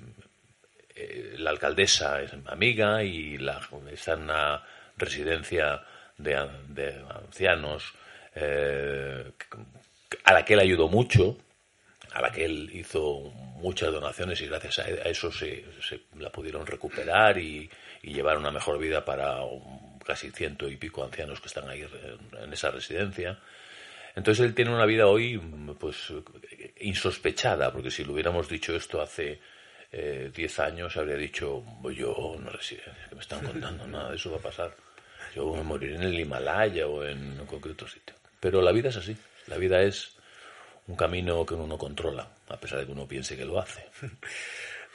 eh, 0.96 1.34
la 1.38 1.50
alcaldesa 1.50 2.20
es 2.22 2.32
amiga 2.46 3.02
y 3.02 3.38
la, 3.38 3.60
está 3.90 4.12
en 4.12 4.22
una 4.22 4.62
residencia 4.96 5.82
de, 6.18 6.36
an- 6.36 6.74
de 6.74 7.02
ancianos 7.10 7.92
eh, 8.34 9.30
a 10.24 10.32
la 10.32 10.44
que 10.44 10.54
él 10.54 10.60
ayudó 10.60 10.88
mucho, 10.88 11.38
a 12.12 12.20
la 12.20 12.30
que 12.30 12.44
él 12.44 12.70
hizo 12.72 13.20
muchas 13.56 13.90
donaciones 13.92 14.40
y 14.40 14.46
gracias 14.46 14.78
a 14.80 14.88
eso 15.08 15.32
se, 15.32 15.64
la 16.18 16.30
pudieron 16.30 16.66
recuperar 16.66 17.38
y, 17.38 17.68
y 18.02 18.12
llevar 18.12 18.36
una 18.38 18.50
mejor 18.52 18.78
vida 18.78 19.04
para 19.04 19.38
casi 20.06 20.30
ciento 20.30 20.68
y 20.68 20.76
pico 20.76 21.02
ancianos 21.02 21.40
que 21.40 21.48
están 21.48 21.68
ahí 21.68 21.84
en 22.40 22.52
esa 22.52 22.70
residencia. 22.70 23.38
Entonces 24.16 24.44
él 24.46 24.54
tiene 24.54 24.72
una 24.74 24.86
vida 24.86 25.06
hoy 25.06 25.38
pues 25.78 26.12
insospechada, 26.80 27.72
porque 27.72 27.90
si 27.90 28.04
le 28.04 28.12
hubiéramos 28.12 28.48
dicho 28.48 28.74
esto 28.74 29.00
hace 29.00 29.40
eh, 29.92 30.30
10 30.34 30.58
años 30.58 30.96
habría 30.96 31.16
dicho, 31.16 31.64
"Pues 31.82 31.96
yo 31.96 32.36
no 32.40 32.50
resi- 32.50 32.80
que 33.08 33.14
me 33.14 33.20
están 33.20 33.40
contando 33.44 33.86
nada 33.86 34.10
de 34.10 34.16
eso 34.16 34.30
va 34.30 34.38
a 34.38 34.40
pasar. 34.40 34.74
Yo 35.34 35.52
me 35.54 35.62
moriré 35.62 35.96
en 35.96 36.02
el 36.02 36.18
Himalaya 36.18 36.86
o 36.86 37.04
en 37.04 37.36
cualquier 37.46 37.72
otro 37.74 37.88
sitio. 37.88 38.14
Pero 38.40 38.60
la 38.62 38.72
vida 38.72 38.88
es 38.90 38.96
así. 38.96 39.16
La 39.46 39.56
vida 39.56 39.82
es 39.82 40.16
un 40.86 40.96
camino 40.96 41.44
que 41.46 41.54
uno 41.54 41.66
no 41.66 41.78
controla, 41.78 42.28
a 42.48 42.56
pesar 42.58 42.80
de 42.80 42.86
que 42.86 42.92
uno 42.92 43.06
piense 43.08 43.36
que 43.36 43.44
lo 43.44 43.58
hace. 43.60 43.86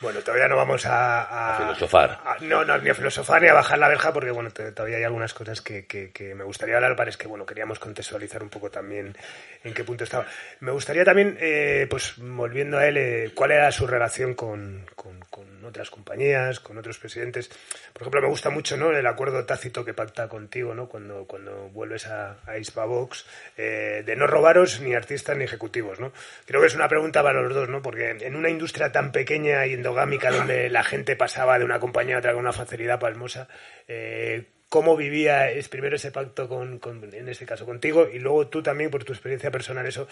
Bueno, 0.02 0.20
todavía 0.22 0.48
no 0.48 0.56
vamos 0.56 0.86
a... 0.86 1.56
A 1.56 1.58
filosofar. 1.58 2.22
a- 2.26 2.38
no, 2.42 2.64
no, 2.64 2.78
ni 2.78 2.90
a 2.90 2.96
filosofar 2.96 3.42
ni 3.42 3.50
a 3.50 3.54
bajar 3.54 3.78
la 3.80 3.90
verja, 3.90 4.14
porque 4.14 4.32
bueno, 4.32 4.50
todavía 4.52 4.98
hay 4.98 5.04
algunas 5.04 5.34
cosas 5.34 5.62
que, 5.62 5.86
que- 5.86 6.12
que 6.12 6.34
me 6.36 6.46
gustaría 6.46 6.76
hablar, 6.78 6.96
pero 6.96 7.10
es 7.10 7.18
que 7.18 7.28
bueno, 7.28 7.46
queríamos 7.46 7.80
contextualizar 7.80 8.42
un 8.42 8.50
poco 8.50 8.70
también 8.70 9.16
en 9.64 9.74
qué 9.74 9.84
punto 9.84 10.06
estaba. 10.06 10.26
Me 10.62 10.72
gustaría 10.72 11.04
también, 11.04 11.38
eh, 11.42 11.86
pues 11.90 12.14
volviendo 12.18 12.78
a 12.78 12.88
él, 12.88 12.96
eh, 12.98 13.32
cuál 13.36 13.52
era 13.52 13.70
su 13.74 13.88
relación 13.88 14.36
con, 14.36 14.86
con- 14.96 15.20
con 15.30 15.66
otras 15.66 15.90
compañías, 15.90 16.62
con 16.62 16.78
otros 16.78 16.98
presidentes. 16.98 17.50
Por 17.92 18.04
ejemplo, 18.04 18.22
me 18.22 18.28
gusta 18.30 18.50
mucho 18.50 18.78
¿no? 18.78 18.92
el 18.92 19.06
acuerdo 19.06 19.46
tácito 19.46 19.84
que 19.84 19.94
pacta 19.94 20.30
contigo 20.30 20.74
¿no? 20.74 20.88
cuando, 20.88 21.26
cuando 21.26 21.68
vuelves 21.70 22.08
a, 22.08 22.38
a 22.48 22.58
Hispavox, 22.58 23.26
eh, 23.58 24.04
de 24.06 24.16
no 24.16 24.26
robaros 24.28 24.80
ni 24.80 24.96
artistas 24.96 25.36
ni 25.36 25.44
ejecutivos. 25.44 26.00
¿no? 26.00 26.14
Creo 26.46 26.62
que 26.62 26.68
es 26.68 26.76
una 26.76 26.88
pregunta 26.88 27.22
para 27.22 27.42
los 27.42 27.54
dos, 27.54 27.68
¿no? 27.68 27.82
porque 27.82 28.12
en 28.12 28.36
una 28.38 28.50
industria 28.50 28.92
tan 28.94 29.12
pequeña 29.12 29.66
y 29.66 29.74
endogámica 29.90 30.32
donde 30.32 30.70
la 30.70 30.84
gente 30.84 31.16
pasaba 31.16 31.58
de 31.58 31.66
una 31.66 31.80
compañía 31.80 32.16
a 32.16 32.20
otra 32.20 32.32
con 32.34 32.42
una 32.42 32.54
facilidad 32.54 33.00
palmosa, 33.00 33.48
eh, 33.88 34.46
¿cómo 34.70 34.96
vivía 34.96 35.50
es 35.50 35.68
primero 35.68 35.96
ese 35.96 36.12
pacto 36.12 36.48
con, 36.48 36.78
con- 36.80 37.04
en 37.14 37.28
este 37.28 37.46
caso 37.46 37.66
contigo 37.66 38.08
y 38.12 38.20
luego 38.20 38.48
tú 38.48 38.62
también 38.62 38.92
por 38.92 39.04
tu 39.04 39.14
experiencia 39.14 39.50
personal 39.52 39.86
eso? 39.88 40.08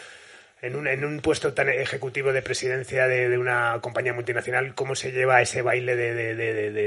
En 0.60 0.76
un, 0.76 0.88
en 0.88 1.06
un 1.06 1.20
puesto 1.20 1.54
tan 1.54 1.70
ejecutivo 1.70 2.34
de 2.34 2.42
presidencia 2.42 3.08
de, 3.08 3.38
una 3.38 3.78
compañía 3.80 4.14
multinacional, 4.14 4.74
¿cómo 4.74 4.96
se 4.96 5.12
lleva 5.12 5.40
ese 5.40 5.62
baile 5.62 5.96
de, 5.96 6.16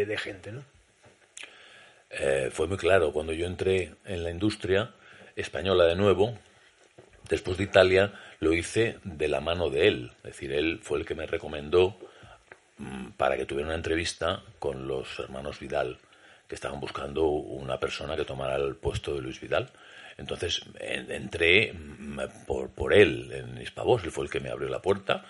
de- 0.06 0.18
gente? 0.18 0.50
¿no? 0.50 0.64
Eh, 2.10 2.50
fue 2.52 2.66
muy 2.66 2.76
claro. 2.76 3.12
Cuando 3.12 3.32
yo 3.32 3.46
entré 3.46 3.92
en 4.06 4.24
la 4.24 4.30
industria 4.32 4.90
española 5.36 5.84
de 5.84 5.94
nuevo, 5.94 6.36
después 7.28 7.58
de 7.58 7.62
Italia, 7.64 8.12
lo 8.40 8.52
hice 8.54 8.96
de 9.04 9.28
la 9.28 9.40
mano 9.40 9.70
de 9.70 9.86
él. 9.86 10.10
Es 10.24 10.32
decir, 10.32 10.50
él 10.52 10.80
fue 10.82 10.98
el 10.98 11.06
que 11.06 11.14
me 11.14 11.26
recomendó 11.26 11.96
para 13.16 13.36
que 13.36 13.46
tuviera 13.46 13.68
una 13.68 13.76
entrevista 13.76 14.42
con 14.58 14.86
los 14.88 15.18
hermanos 15.18 15.58
Vidal, 15.58 15.98
que 16.48 16.54
estaban 16.54 16.80
buscando 16.80 17.26
una 17.26 17.78
persona 17.78 18.16
que 18.16 18.24
tomara 18.24 18.56
el 18.56 18.74
puesto 18.76 19.14
de 19.14 19.20
Luis 19.22 19.40
Vidal. 19.40 19.68
Entonces 20.18 20.62
en- 20.78 21.10
entré 21.10 21.72
mm, 21.72 22.20
por, 22.46 22.70
por 22.70 22.92
él 22.92 23.30
en 23.32 23.60
Hispavos, 23.62 24.04
él 24.04 24.10
fue 24.10 24.24
el 24.24 24.30
que 24.30 24.40
me 24.40 24.50
abrió 24.50 24.68
la 24.68 24.82
puerta. 24.82 25.24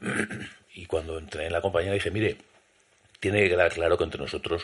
Y 0.74 0.86
cuando 0.86 1.18
entré 1.18 1.46
en 1.46 1.52
la 1.52 1.60
compañía 1.60 1.92
dije, 1.92 2.12
mire, 2.12 2.36
tiene 3.18 3.42
que 3.42 3.50
quedar 3.50 3.72
claro 3.72 3.98
que 3.98 4.04
entre 4.04 4.20
nosotros 4.20 4.62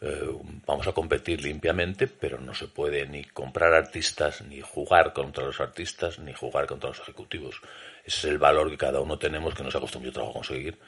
eh, 0.00 0.30
vamos 0.64 0.86
a 0.86 0.92
competir 0.92 1.42
limpiamente, 1.42 2.06
pero 2.06 2.40
no 2.40 2.54
se 2.54 2.68
puede 2.68 3.04
ni 3.06 3.24
comprar 3.24 3.74
artistas, 3.74 4.42
ni 4.42 4.60
jugar 4.60 5.12
contra 5.12 5.44
los 5.44 5.60
artistas, 5.60 6.20
ni 6.20 6.32
jugar 6.32 6.66
contra 6.66 6.90
los 6.90 7.00
ejecutivos. 7.00 7.60
Ese 8.04 8.18
es 8.18 8.24
el 8.26 8.38
valor 8.38 8.70
que 8.70 8.78
cada 8.78 9.00
uno 9.00 9.18
tenemos, 9.18 9.54
que 9.54 9.64
nos 9.64 9.74
ha 9.74 9.80
costado 9.80 10.00
mucho 10.00 10.12
trabajo 10.12 10.34
conseguir 10.34 10.78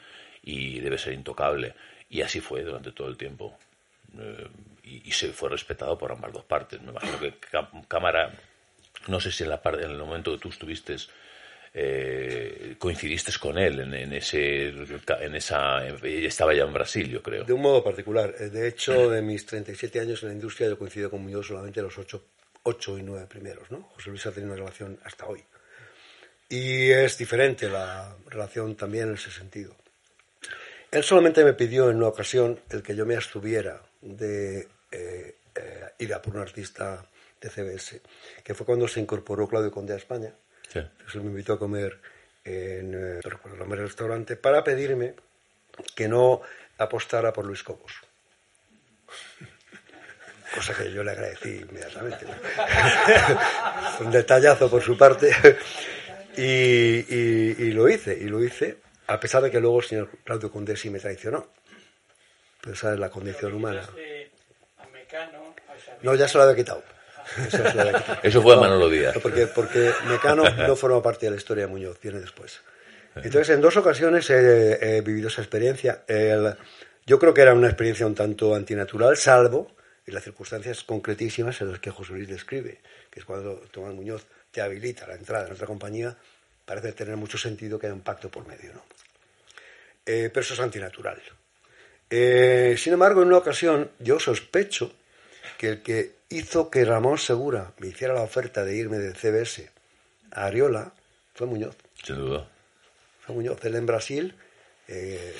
y 0.43 0.79
debe 0.81 0.97
ser 0.97 1.13
intocable. 1.13 1.73
Y 2.09 2.21
así 2.21 2.39
fue 2.41 2.61
durante 2.63 2.91
todo 2.91 3.07
el 3.07 3.17
tiempo. 3.17 3.57
Eh, 4.19 4.47
y, 4.83 5.11
se 5.11 5.33
fue 5.33 5.49
respetado 5.49 5.97
por 5.97 6.11
ambas 6.11 6.31
dos 6.33 6.43
partes. 6.43 6.81
Me 6.81 6.91
imagino 6.91 7.19
que 7.19 7.33
Cá- 7.39 7.71
Cámara, 7.87 8.31
no 9.07 9.19
sé 9.19 9.31
si 9.31 9.43
en, 9.43 9.49
la 9.49 9.61
parte, 9.61 9.83
en 9.83 9.91
el 9.91 9.97
momento 9.97 10.31
que 10.33 10.37
tú 10.37 10.49
estuviste 10.49 10.95
eh, 11.73 12.75
coincidiste 12.77 13.31
con 13.39 13.57
él 13.57 13.79
en, 13.79 13.93
en 13.95 14.13
ese, 14.13 14.67
en 14.67 15.35
esa, 15.35 15.87
ella 15.87 16.27
estaba 16.27 16.53
ya 16.53 16.63
en 16.63 16.73
Brasil, 16.73 17.09
yo 17.09 17.23
creo. 17.23 17.43
De 17.45 17.53
un 17.53 17.61
modo 17.61 17.83
particular. 17.83 18.35
Eh, 18.39 18.49
De 18.49 18.67
hecho, 18.67 19.09
de 19.09 19.21
mis 19.21 19.45
37 19.45 19.99
años 19.99 20.21
en 20.21 20.29
la 20.29 20.35
industria, 20.35 20.67
yo 20.69 20.77
coincido 20.77 21.09
con 21.09 21.43
solamente 21.43 21.81
los 21.81 21.97
8, 21.97 22.23
ocho 22.63 22.97
y 22.97 23.01
9 23.01 23.25
primeros, 23.27 23.71
¿no? 23.71 23.81
José 23.83 24.09
Luis 24.11 24.25
ha 24.27 24.31
tenido 24.31 24.53
una 24.53 24.61
relación 24.61 24.99
hasta 25.03 25.25
hoy. 25.25 25.43
Y 26.49 26.91
es 26.91 27.17
diferente 27.17 27.67
la 27.69 28.15
relación 28.27 28.75
también 28.75 29.07
en 29.07 29.15
ese 29.15 29.31
sentido. 29.31 29.75
Él 30.93 31.03
solamente 31.03 31.43
me 31.43 31.53
pidió 31.53 31.89
en 31.89 31.97
una 31.97 32.07
ocasión 32.07 32.59
el 32.69 32.83
que 32.83 32.95
yo 32.95 33.05
me 33.05 33.15
abstuviera 33.15 33.81
de 34.01 34.67
eh, 34.91 35.35
eh, 35.55 35.89
ir 35.97 36.13
a 36.13 36.21
por 36.21 36.35
un 36.35 36.41
artista 36.41 37.03
de 37.41 37.49
CBS, 37.49 37.99
que 38.43 38.53
fue 38.53 38.65
cuando 38.65 38.87
se 38.87 38.99
incorporó 38.99 39.47
Claudio 39.47 39.71
Conde 39.71 39.93
a 39.93 39.97
España. 39.97 40.33
Sí. 40.71 40.79
Entonces 40.79 41.15
él 41.15 41.21
me 41.21 41.29
invitó 41.31 41.53
a 41.53 41.59
comer 41.59 41.99
en 42.45 42.93
eh, 42.93 43.19
el 43.23 43.57
nombre 43.59 43.79
del 43.79 43.87
restaurante 43.87 44.35
para 44.35 44.63
pedirme 44.63 45.15
que 45.95 46.07
no 46.07 46.41
apostara 46.77 47.33
por 47.33 47.45
Luis 47.45 47.63
Cobos. 47.63 47.91
Cosa 50.55 50.75
que 50.75 50.91
yo 50.91 51.03
le 51.03 51.09
agradecí 51.11 51.65
inmediatamente. 51.67 52.27
un 54.01 54.11
detallazo 54.11 54.69
por 54.69 54.83
su 54.83 54.95
parte. 54.95 55.31
y, 56.37 56.43
y- 56.43 57.55
y 57.57 57.71
lo 57.71 57.89
hice, 57.89 58.15
y 58.15 58.25
lo 58.25 58.43
hice, 58.43 58.77
a 59.13 59.19
pesar 59.19 59.41
de 59.43 59.51
que 59.51 59.59
luego 59.59 59.79
el 59.79 59.85
señor 59.85 60.09
Claudio 60.23 60.51
Condé 60.51 60.75
sí 60.75 60.89
me 60.89 60.99
traicionó. 60.99 61.47
Pero 62.61 62.73
esa 62.75 62.93
es 62.93 62.99
la 62.99 63.09
condición 63.09 63.53
humana. 63.53 63.87
No, 66.01 66.15
ya 66.15 66.27
se 66.27 66.37
lo 66.37 66.43
había 66.43 66.55
quitado. 66.55 66.83
Eso, 67.37 67.57
se 67.57 67.73
lo 67.73 67.81
había 67.81 67.93
quitado. 67.99 68.19
Eso 68.23 68.41
fue 68.41 68.53
a 68.53 68.55
No, 68.55 68.61
Manolo 68.61 68.89
Díaz. 68.89 69.15
no, 69.15 69.21
Porque, 69.21 69.47
porque 69.47 69.91
Mecano 70.07 70.43
no 70.49 70.75
forma 70.75 71.01
parte 71.01 71.25
de 71.25 71.31
la 71.31 71.37
historia 71.37 71.65
de 71.65 71.71
Muñoz, 71.71 71.99
viene 72.01 72.19
después. 72.19 72.61
Entonces, 73.15 73.49
en 73.49 73.61
dos 73.61 73.77
ocasiones 73.77 74.29
he, 74.29 74.97
he 74.97 75.01
vivido 75.01 75.27
esa 75.27 75.41
experiencia. 75.41 76.03
El- 76.07 76.55
yo 77.05 77.19
creo 77.19 77.33
que 77.33 77.41
era 77.41 77.53
una 77.53 77.67
experiencia 77.67 78.05
un 78.07 78.15
tanto 78.15 78.55
antinatural, 78.55 79.17
salvo 79.17 79.75
en 80.05 80.13
las 80.13 80.23
circunstancias 80.23 80.83
concretísimas 80.83 81.59
en 81.61 81.71
las 81.71 81.79
que 81.79 81.91
José 81.91 82.13
Luis 82.13 82.27
describe, 82.27 82.79
que 83.11 83.19
es 83.19 83.25
cuando 83.25 83.55
Tomás 83.71 83.93
Muñoz 83.93 84.25
te 84.51 84.61
habilita 84.61 85.05
la 85.07 85.15
entrada 85.15 85.45
en 85.47 85.53
otra 85.53 85.67
compañía, 85.67 86.15
parece 86.65 86.91
tener 86.93 87.15
mucho 87.17 87.37
sentido 87.37 87.77
que 87.77 87.87
haya 87.87 87.93
un 87.93 88.01
pacto 88.01 88.29
por 88.29 88.47
medio. 88.47 88.73
¿no? 88.73 88.83
Eh, 90.05 90.29
pero 90.33 90.41
eso 90.41 90.53
es 90.53 90.59
antinatural. 90.59 91.21
Eh, 92.09 92.75
sin 92.77 92.93
embargo, 92.93 93.21
en 93.21 93.29
una 93.29 93.37
ocasión 93.37 93.91
yo 93.99 94.19
sospecho 94.19 94.93
que 95.57 95.69
el 95.69 95.81
que 95.81 96.15
hizo 96.29 96.69
que 96.69 96.85
Ramón 96.85 97.17
Segura 97.17 97.73
me 97.79 97.87
hiciera 97.87 98.13
la 98.13 98.21
oferta 98.21 98.63
de 98.65 98.75
irme 98.75 98.97
de 98.97 99.13
CBS 99.13 99.69
a 100.31 100.45
Ariola 100.45 100.93
fue 101.33 101.47
Muñoz. 101.47 101.75
Sin 102.03 102.17
duda. 102.17 102.47
Fue 103.21 103.35
Muñoz. 103.35 103.63
Él 103.63 103.75
en 103.75 103.85
Brasil, 103.85 104.35
eh, 104.87 105.33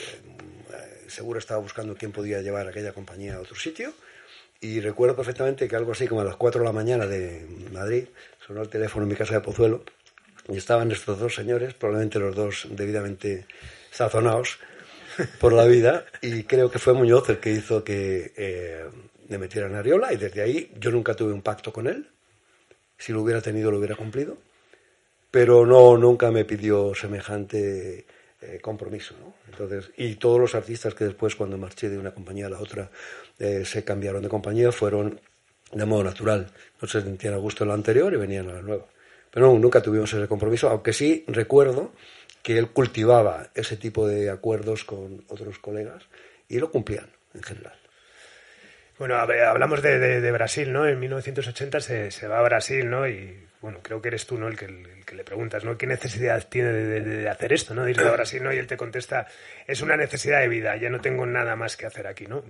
Segura 1.08 1.40
estaba 1.40 1.60
buscando 1.60 1.96
quién 1.96 2.12
podía 2.12 2.42
llevar 2.42 2.68
aquella 2.68 2.94
compañía 2.94 3.36
a 3.36 3.42
otro 3.42 3.56
sitio. 3.56 3.94
Y 4.62 4.80
recuerdo 4.80 5.16
perfectamente 5.16 5.68
que 5.68 5.76
algo 5.76 5.92
así 5.92 6.08
como 6.08 6.22
a 6.22 6.24
las 6.24 6.38
4 6.38 6.62
de 6.62 6.66
la 6.66 6.72
mañana 6.72 7.06
de 7.06 7.46
Madrid 7.74 8.06
sonó 8.48 8.62
el 8.62 8.70
teléfono 8.70 9.04
en 9.04 9.10
mi 9.10 9.16
casa 9.16 9.34
de 9.34 9.42
Pozuelo 9.42 9.84
y 10.48 10.58
estaban 10.58 10.92
estos 10.92 11.20
dos 11.20 11.36
señores, 11.36 11.74
probablemente 11.74 12.20
los 12.20 12.36
dos 12.36 12.68
debidamente 12.70 13.46
sazonados 13.94 14.60
por 15.40 15.54
la 15.54 15.66
vida, 15.66 16.06
y 16.22 16.44
creo 16.44 16.70
que 16.70 16.80
fue 16.80 16.94
Muñoz 16.94 17.30
el 17.30 17.38
que 17.40 17.52
hizo 17.52 17.84
que 17.84 18.34
eh, 18.36 18.90
me 19.30 19.38
metiera 19.38 19.68
en 19.68 19.76
Ariola, 19.76 20.12
y 20.12 20.18
desde 20.18 20.42
ahí 20.42 20.74
yo 20.78 20.92
nunca 20.92 21.14
tuve 21.14 21.32
un 21.32 21.42
pacto 21.42 21.72
con 21.72 21.88
él. 21.88 22.10
Si 22.98 23.14
lo 23.14 23.22
hubiera 23.22 23.42
tenido, 23.42 23.72
lo 23.72 23.78
hubiera 23.78 23.96
cumplido 23.96 24.38
pero 25.34 25.66
no 25.66 25.98
nunca 25.98 26.30
me 26.30 26.46
pidió 26.46 26.94
semejante 26.94 28.06
eh, 28.40 28.60
compromiso. 28.62 29.16
Entonces, 29.50 29.90
y 29.98 30.14
todos 30.18 30.40
los 30.40 30.54
artistas 30.54 30.94
que 30.94 31.06
después, 31.06 31.36
cuando 31.36 31.58
marché 31.58 31.90
de 31.90 31.98
una 31.98 32.12
compañía 32.12 32.46
a 32.46 32.52
la 32.52 32.60
otra, 32.60 32.92
eh, 33.40 33.66
se 33.66 33.84
cambiaron 33.84 34.22
de 34.22 34.30
compañía, 34.30 34.72
fueron 34.72 35.20
de 35.72 35.86
modo 35.88 36.04
natural. 36.04 36.52
No 36.80 36.88
se 36.88 37.02
sentían 37.02 37.34
a 37.34 37.38
gusto 37.38 37.64
en 37.64 37.70
la 37.70 37.74
anterior 37.74 38.14
y 38.14 38.18
venían 38.18 38.48
a 38.48 38.54
la 38.54 38.62
nueva. 38.62 38.86
Pero 39.32 39.58
nunca 39.58 39.82
tuvimos 39.82 40.14
ese 40.14 40.28
compromiso, 40.28 40.70
aunque 40.70 40.94
sí 40.94 41.26
recuerdo 41.26 41.94
que 42.44 42.58
él 42.58 42.70
cultivaba 42.70 43.50
ese 43.56 43.78
tipo 43.78 44.06
de 44.06 44.30
acuerdos 44.30 44.84
con 44.84 45.24
otros 45.30 45.58
colegas 45.58 46.04
y 46.48 46.60
lo 46.60 46.70
cumplían 46.70 47.08
en 47.34 47.42
general. 47.42 47.74
Bueno, 49.00 49.16
hablamos 49.16 49.82
de, 49.82 50.32
Brasil, 50.32 50.72
¿no? 50.72 50.88
En 50.88 51.00
1980 51.00 51.80
se, 51.80 52.12
se 52.12 52.28
va 52.28 52.40
a 52.40 52.44
Brasil, 52.44 52.88
¿no? 52.88 53.08
Y 53.08 53.48
bueno, 53.60 53.80
creo 53.82 54.02
que 54.02 54.10
eres 54.10 54.28
tú, 54.28 54.38
¿no? 54.38 54.48
El 54.48 54.58
que, 54.58 54.68
le 55.16 55.24
preguntas, 55.24 55.64
¿no? 55.64 55.78
¿Qué 55.78 55.88
necesidad 55.88 56.48
tiene 56.50 56.72
de 56.74 57.30
hacer 57.30 57.54
esto, 57.54 57.74
¿no? 57.74 57.86
De 57.86 57.92
irse 57.92 58.08
a 58.08 58.12
Brasil, 58.12 58.44
¿no? 58.44 58.54
Y 58.54 58.58
él 58.58 58.68
te 58.68 58.78
contesta, 58.78 59.26
es 59.66 59.82
una 59.82 59.96
necesidad 59.96 60.42
de 60.42 60.48
vida, 60.48 60.76
ya 60.76 60.90
no 60.90 61.00
tengo 61.02 61.26
nada 61.26 61.56
más 61.56 61.78
que 61.78 61.86
hacer 61.86 62.08
aquí, 62.08 62.28
¿no? 62.28 62.44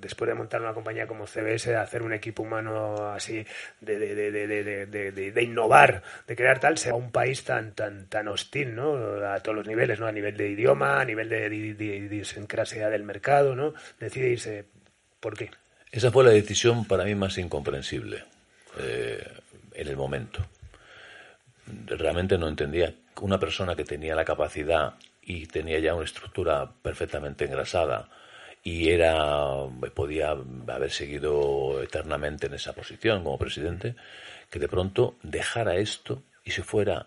Después 0.00 0.28
de 0.28 0.34
montar 0.34 0.60
una 0.62 0.72
compañía 0.74 1.06
como 1.06 1.26
CBS, 1.26 1.76
hacer 1.76 2.02
un 2.02 2.12
equipo 2.12 2.42
humano 2.42 3.10
así, 3.12 3.44
de, 3.80 3.98
de, 3.98 4.14
de, 4.14 4.30
de, 4.32 4.46
de, 4.46 4.86
de- 4.86 5.12
de- 5.12 5.32
de 5.32 5.42
innovar, 5.42 6.02
de 6.26 6.36
crear 6.36 6.58
tal, 6.58 6.78
se 6.78 6.90
va 6.90 6.94
a 6.96 6.98
un 6.98 7.12
país 7.12 7.44
tan, 7.44 7.72
tan, 7.72 8.06
tan 8.06 8.28
hostil, 8.28 8.74
¿no? 8.74 8.94
A 9.26 9.40
todos 9.40 9.56
los 9.56 9.66
niveles, 9.66 10.00
¿no? 10.00 10.06
A 10.06 10.12
nivel 10.12 10.36
de 10.36 10.48
idioma, 10.48 11.00
a 11.00 11.04
nivel 11.04 11.28
de, 11.28 11.48
de, 11.48 11.74
de 11.74 11.84
idiosincrasia 11.96 12.88
del 12.88 13.02
mercado, 13.04 13.54
¿no? 13.54 13.74
Decide 13.98 14.30
irse, 14.30 14.64
¿por 15.20 15.36
qué? 15.36 15.50
Esa 15.92 16.10
fue 16.10 16.24
la 16.24 16.30
decisión 16.30 16.84
para 16.86 17.04
mí 17.04 17.14
más 17.14 17.36
incomprensible 17.38 18.24
eh, 18.78 19.26
en 19.74 19.88
el 19.88 19.96
momento. 19.96 20.46
Realmente 21.86 22.36
no 22.38 22.48
entendía 22.48 22.94
una 23.20 23.38
persona 23.38 23.76
que 23.76 23.84
tenía 23.84 24.14
la 24.14 24.24
capacidad 24.24 24.94
y 25.22 25.46
tenía 25.46 25.78
ya 25.78 25.94
una 25.94 26.04
estructura 26.04 26.70
perfectamente 26.82 27.44
engrasada 27.44 28.08
y 28.62 28.90
era 28.90 29.66
podía 29.94 30.30
haber 30.30 30.90
seguido 30.90 31.82
eternamente 31.82 32.46
en 32.46 32.54
esa 32.54 32.72
posición 32.72 33.24
como 33.24 33.38
presidente, 33.38 33.96
que 34.50 34.58
de 34.58 34.68
pronto 34.68 35.16
dejara 35.22 35.76
esto 35.76 36.22
y 36.44 36.50
se 36.50 36.62
fuera 36.62 37.06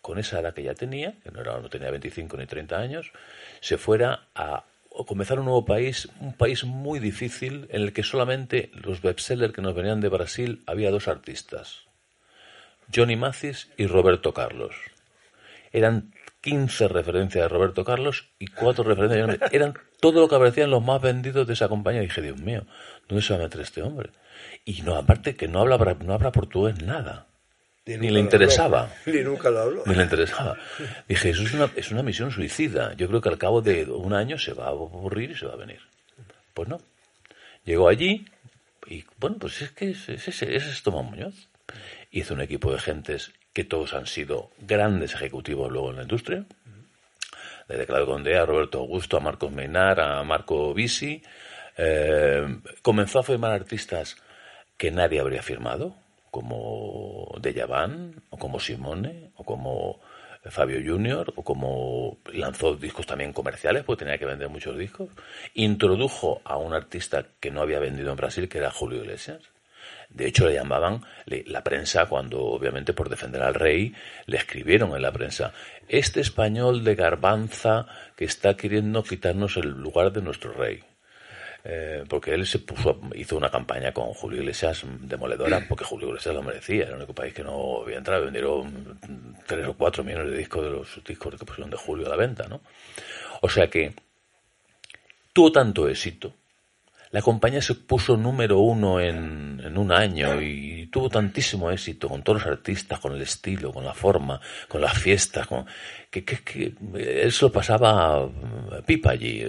con 0.00 0.18
esa 0.18 0.40
edad 0.40 0.54
que 0.54 0.62
ya 0.62 0.74
tenía, 0.74 1.14
que 1.22 1.30
no, 1.30 1.40
era, 1.40 1.58
no 1.60 1.68
tenía 1.68 1.90
25 1.90 2.36
ni 2.36 2.46
30 2.46 2.76
años, 2.76 3.12
se 3.60 3.78
fuera 3.78 4.28
a 4.34 4.64
comenzar 5.06 5.38
un 5.38 5.46
nuevo 5.46 5.64
país, 5.64 6.08
un 6.20 6.34
país 6.34 6.64
muy 6.64 6.98
difícil 6.98 7.66
en 7.70 7.82
el 7.82 7.92
que 7.92 8.02
solamente 8.02 8.70
los 8.74 9.02
bestsellers 9.02 9.52
que 9.52 9.62
nos 9.62 9.74
venían 9.74 10.00
de 10.00 10.08
Brasil 10.08 10.62
había 10.66 10.90
dos 10.90 11.08
artistas, 11.08 11.84
Johnny 12.94 13.16
Mathis 13.16 13.70
y 13.76 13.86
Roberto 13.86 14.32
Carlos. 14.32 14.74
Eran 15.72 16.13
15 16.44 16.88
referencias 16.88 17.42
de 17.42 17.48
Roberto 17.48 17.86
Carlos 17.86 18.28
y 18.38 18.48
cuatro 18.48 18.84
referencias 18.84 19.50
de. 19.50 19.56
Eran 19.56 19.72
todo 19.98 20.20
lo 20.20 20.28
que 20.28 20.34
aparecían 20.34 20.68
los 20.68 20.84
más 20.84 21.00
vendidos 21.00 21.46
de 21.46 21.54
esa 21.54 21.68
compañía. 21.68 22.02
Y 22.02 22.06
dije, 22.06 22.20
Dios 22.20 22.38
mío, 22.38 22.66
¿dónde 23.08 23.24
se 23.24 23.32
va 23.32 23.40
a 23.40 23.42
meter 23.44 23.62
este 23.62 23.80
hombre? 23.80 24.10
Y 24.66 24.82
no, 24.82 24.94
aparte 24.94 25.36
que 25.36 25.48
no 25.48 25.60
habla, 25.60 25.78
no 25.78 26.12
habla 26.12 26.32
portugués 26.32 26.82
nada. 26.82 27.28
Ni, 27.86 28.10
le 28.10 28.20
interesaba. 28.20 28.90
Ni 29.06 29.22
nunca 29.22 29.48
lo 29.48 29.60
habló. 29.60 29.82
Ni 29.86 29.94
le 29.94 30.02
interesaba. 30.02 30.58
Dije, 31.08 31.30
eso 31.30 31.44
es 31.44 31.54
una, 31.54 31.70
es 31.76 31.90
una 31.90 32.02
misión 32.02 32.30
suicida. 32.30 32.92
Yo 32.92 33.08
creo 33.08 33.22
que 33.22 33.30
al 33.30 33.38
cabo 33.38 33.62
de 33.62 33.84
un 33.84 34.12
año 34.12 34.38
se 34.38 34.52
va 34.52 34.66
a 34.66 34.68
aburrir 34.68 35.30
y 35.30 35.36
se 35.36 35.46
va 35.46 35.54
a 35.54 35.56
venir. 35.56 35.80
Pues 36.52 36.68
no. 36.68 36.78
Llegó 37.64 37.88
allí 37.88 38.26
y, 38.86 39.02
bueno, 39.18 39.36
pues 39.38 39.62
es 39.62 39.70
que 39.70 39.92
ese 39.92 40.14
es, 40.14 40.28
ese 40.28 40.56
es 40.56 40.82
Tomás 40.82 41.06
Muñoz. 41.06 41.48
Hizo 42.10 42.34
un 42.34 42.42
equipo 42.42 42.70
de 42.70 42.80
gentes 42.80 43.32
que 43.54 43.64
todos 43.64 43.94
han 43.94 44.06
sido 44.06 44.50
grandes 44.58 45.14
ejecutivos 45.14 45.70
luego 45.70 45.90
en 45.90 45.96
la 45.96 46.02
industria. 46.02 46.44
Desde 47.68 47.86
Claudio 47.86 48.06
Condé 48.06 48.36
a 48.36 48.44
Roberto 48.44 48.80
Augusto, 48.80 49.16
a 49.16 49.20
Marcos 49.20 49.52
Meinar, 49.52 50.00
a 50.00 50.22
Marco 50.24 50.74
Bisi. 50.74 51.22
Eh, 51.78 52.44
comenzó 52.82 53.20
a 53.20 53.22
firmar 53.22 53.52
artistas 53.52 54.16
que 54.76 54.90
nadie 54.90 55.20
habría 55.20 55.42
firmado, 55.42 55.96
como 56.30 57.32
Dejavan, 57.40 58.22
o 58.28 58.36
como 58.36 58.58
Simone, 58.58 59.30
o 59.36 59.44
como 59.44 60.00
Fabio 60.50 60.80
Junior, 60.84 61.32
o 61.36 61.42
como 61.42 62.18
lanzó 62.32 62.74
discos 62.74 63.06
también 63.06 63.32
comerciales, 63.32 63.84
porque 63.84 64.04
tenía 64.04 64.18
que 64.18 64.26
vender 64.26 64.48
muchos 64.48 64.76
discos. 64.76 65.10
Introdujo 65.54 66.42
a 66.44 66.58
un 66.58 66.74
artista 66.74 67.24
que 67.40 67.52
no 67.52 67.62
había 67.62 67.78
vendido 67.78 68.10
en 68.10 68.16
Brasil, 68.16 68.48
que 68.48 68.58
era 68.58 68.70
Julio 68.70 68.98
Iglesias. 68.98 69.53
De 70.14 70.26
hecho, 70.28 70.46
le 70.48 70.54
llamaban 70.54 71.02
le- 71.26 71.44
la 71.46 71.62
prensa 71.62 72.06
cuando, 72.06 72.40
obviamente, 72.40 72.92
por 72.92 73.08
defender 73.08 73.42
al 73.42 73.54
rey, 73.54 73.92
le 74.26 74.36
escribieron 74.36 74.94
en 74.94 75.02
la 75.02 75.12
prensa, 75.12 75.52
este 75.88 76.20
español 76.20 76.84
de 76.84 76.94
garbanza 76.94 77.86
que 78.16 78.24
está 78.24 78.56
queriendo 78.56 79.02
quitarnos 79.02 79.56
el 79.56 79.68
lugar 79.70 80.12
de 80.12 80.22
nuestro 80.22 80.52
rey. 80.52 80.82
Eh, 81.66 82.04
porque 82.08 82.34
él 82.34 82.46
se 82.46 82.58
puso, 82.58 83.00
hizo 83.14 83.38
una 83.38 83.50
campaña 83.50 83.90
con 83.92 84.12
Julio 84.12 84.40
Iglesias 84.42 84.82
demoledora, 85.00 85.64
porque 85.68 85.84
Julio 85.84 86.08
Iglesias 86.08 86.34
lo 86.34 86.42
merecía, 86.42 86.82
era 86.82 86.90
el 86.90 86.96
único 86.98 87.14
país 87.14 87.32
que 87.34 87.42
no 87.42 87.82
había 87.82 87.96
entrado, 87.98 88.22
vendieron 88.24 88.98
tres 89.46 89.66
o 89.66 89.72
cuatro 89.74 90.04
millones 90.04 90.30
de 90.30 90.36
discos 90.38 90.62
de 90.62 90.70
los 90.70 91.02
discos 91.04 91.34
que 91.40 91.44
pusieron 91.46 91.70
de 91.70 91.76
Julio 91.78 92.06
a 92.06 92.10
la 92.10 92.16
venta, 92.16 92.46
¿no? 92.48 92.60
O 93.40 93.48
sea 93.48 93.68
que 93.68 93.94
tuvo 95.32 95.50
tanto 95.50 95.88
éxito, 95.88 96.34
La 97.14 97.22
compañía 97.22 97.62
se 97.62 97.76
puso 97.76 98.16
número 98.16 98.58
uno 98.58 98.98
en, 98.98 99.62
en 99.64 99.78
un 99.78 99.92
año 99.92 100.42
y 100.42 100.88
tuvo 100.88 101.08
tantísimo 101.08 101.70
éxito 101.70 102.08
con 102.08 102.24
todos 102.24 102.42
los 102.42 102.50
artistas, 102.50 102.98
con 102.98 103.14
el 103.14 103.22
estilo, 103.22 103.72
con 103.72 103.84
la 103.84 103.94
forma, 103.94 104.40
con 104.66 104.80
las 104.80 104.98
fiestas, 104.98 105.46
con, 105.46 105.64
que, 106.10 106.24
que, 106.24 106.42
que 106.42 106.74
él 107.22 107.30
se 107.30 107.44
lo 107.44 107.52
pasaba 107.52 108.28
pipa 108.84 109.12
allí, 109.12 109.42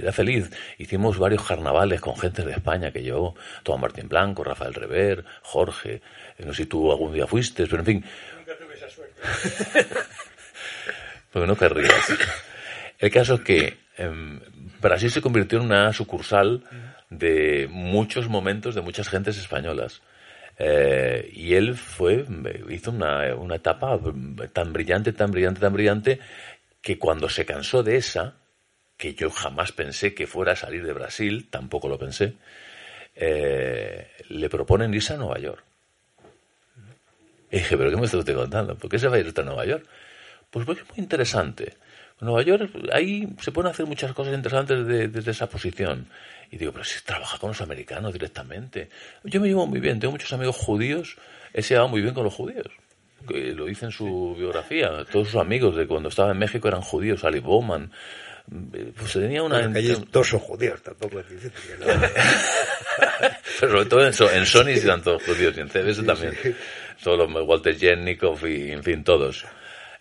era 0.00 0.10
feliz. 0.10 0.50
Hicimos 0.78 1.18
varios 1.18 1.46
carnavales 1.46 2.00
con 2.00 2.16
gente 2.16 2.46
de 2.46 2.52
España 2.52 2.92
que 2.92 3.04
yo, 3.04 3.34
Tomás 3.62 3.82
Martín 3.82 4.08
Blanco, 4.08 4.42
Rafael 4.42 4.72
Rever, 4.72 5.22
Jorge, 5.42 6.00
no 6.38 6.54
sé 6.54 6.62
si 6.62 6.66
tú 6.66 6.90
algún 6.90 7.12
día 7.12 7.26
fuiste, 7.26 7.66
pero 7.66 7.80
en 7.80 7.84
fin. 7.84 8.04
Nunca 8.38 8.56
tuve 8.56 8.74
esa 8.74 8.88
suerte. 8.88 9.94
Porque 11.30 11.46
no 11.46 11.56
querrías. 11.56 12.10
El 12.98 13.10
caso 13.10 13.34
es 13.34 13.40
que 13.42 13.76
eh, 13.98 14.40
Brasil 14.80 15.10
se 15.10 15.20
convirtió 15.20 15.58
en 15.58 15.66
una 15.66 15.92
sucursal 15.92 16.64
de 17.18 17.68
muchos 17.70 18.28
momentos 18.28 18.74
de 18.74 18.80
muchas 18.80 19.08
gentes 19.08 19.38
españolas. 19.38 20.02
Eh, 20.58 21.30
y 21.32 21.54
él 21.54 21.74
fue, 21.76 22.24
hizo 22.70 22.90
una, 22.90 23.34
una 23.34 23.56
etapa 23.56 23.98
tan 24.52 24.72
brillante, 24.72 25.12
tan 25.12 25.30
brillante, 25.30 25.60
tan 25.60 25.72
brillante, 25.72 26.20
que 26.80 26.98
cuando 26.98 27.28
se 27.28 27.44
cansó 27.44 27.82
de 27.82 27.96
esa, 27.96 28.34
que 28.96 29.14
yo 29.14 29.30
jamás 29.30 29.72
pensé 29.72 30.14
que 30.14 30.26
fuera 30.26 30.52
a 30.52 30.56
salir 30.56 30.84
de 30.84 30.92
Brasil, 30.92 31.48
tampoco 31.50 31.88
lo 31.88 31.98
pensé, 31.98 32.34
eh, 33.14 34.08
le 34.28 34.48
proponen 34.48 34.94
irse 34.94 35.14
a 35.14 35.16
Nueva 35.16 35.38
York. 35.38 35.64
Y 37.50 37.58
dije, 37.58 37.76
¿pero 37.76 37.90
qué 37.90 37.96
me 37.96 38.04
está 38.06 38.18
usted 38.18 38.34
contando? 38.34 38.76
¿Por 38.76 38.90
qué 38.90 38.98
se 38.98 39.08
va 39.08 39.16
a 39.16 39.20
ir 39.20 39.32
a 39.36 39.42
Nueva 39.42 39.66
York? 39.66 39.86
Pues 40.50 40.64
porque 40.64 40.82
es 40.82 40.88
muy 40.88 40.98
interesante. 40.98 41.76
Nueva 42.20 42.42
York, 42.42 42.70
ahí 42.92 43.28
se 43.40 43.50
pueden 43.50 43.70
hacer 43.70 43.86
muchas 43.86 44.12
cosas 44.12 44.34
interesantes 44.34 44.86
desde, 44.86 45.08
desde 45.08 45.32
esa 45.32 45.48
posición. 45.48 46.06
Y 46.52 46.58
digo, 46.58 46.70
pero 46.70 46.84
si 46.84 47.00
trabaja 47.02 47.38
con 47.38 47.48
los 47.48 47.60
americanos 47.62 48.12
directamente. 48.12 48.88
Yo 49.24 49.40
me 49.40 49.48
llevo 49.48 49.66
muy 49.66 49.80
bien, 49.80 49.98
tengo 49.98 50.12
muchos 50.12 50.32
amigos 50.32 50.54
judíos, 50.54 51.16
he 51.52 51.62
se 51.62 51.70
llevado 51.74 51.88
muy 51.88 52.00
bien 52.02 52.14
con 52.14 52.22
los 52.24 52.34
judíos. 52.34 52.66
Lo 53.28 53.64
dice 53.64 53.86
en 53.86 53.90
su 53.90 54.34
biografía. 54.38 54.90
Todos 55.10 55.28
sus 55.30 55.40
amigos 55.40 55.74
de 55.76 55.86
cuando 55.86 56.08
estaba 56.10 56.30
en 56.32 56.38
México 56.38 56.68
eran 56.68 56.82
judíos, 56.82 57.24
Ali 57.24 57.40
Bowman. 57.40 57.90
Pues 58.98 59.12
tenía 59.12 59.42
una. 59.44 59.58
Bueno, 59.58 59.72
que 59.72 59.78
allí 59.78 59.94
todos 60.10 60.28
son 60.28 60.40
judíos, 60.40 60.82
tampoco 60.82 61.20
es 61.20 61.28
difícil. 61.30 61.52
no. 61.80 61.86
Pero 63.60 63.72
sobre 63.72 63.84
todo 63.88 64.06
en, 64.06 64.12
So- 64.12 64.30
en 64.32 64.44
Sony 64.46 64.74
sí 64.74 64.80
eran 64.84 65.02
todos 65.02 65.22
judíos 65.22 65.56
y 65.56 65.60
en 65.60 65.68
CBS 65.68 66.00
Sí, 66.00 66.06
también. 66.06 66.34
sí. 66.42 66.54
Todos 67.02 67.30
los 67.30 67.46
Walter 67.48 67.78
Jennikov 67.78 68.44
y, 68.46 68.72
en 68.72 68.82
fin, 68.82 69.04
todos. 69.04 69.44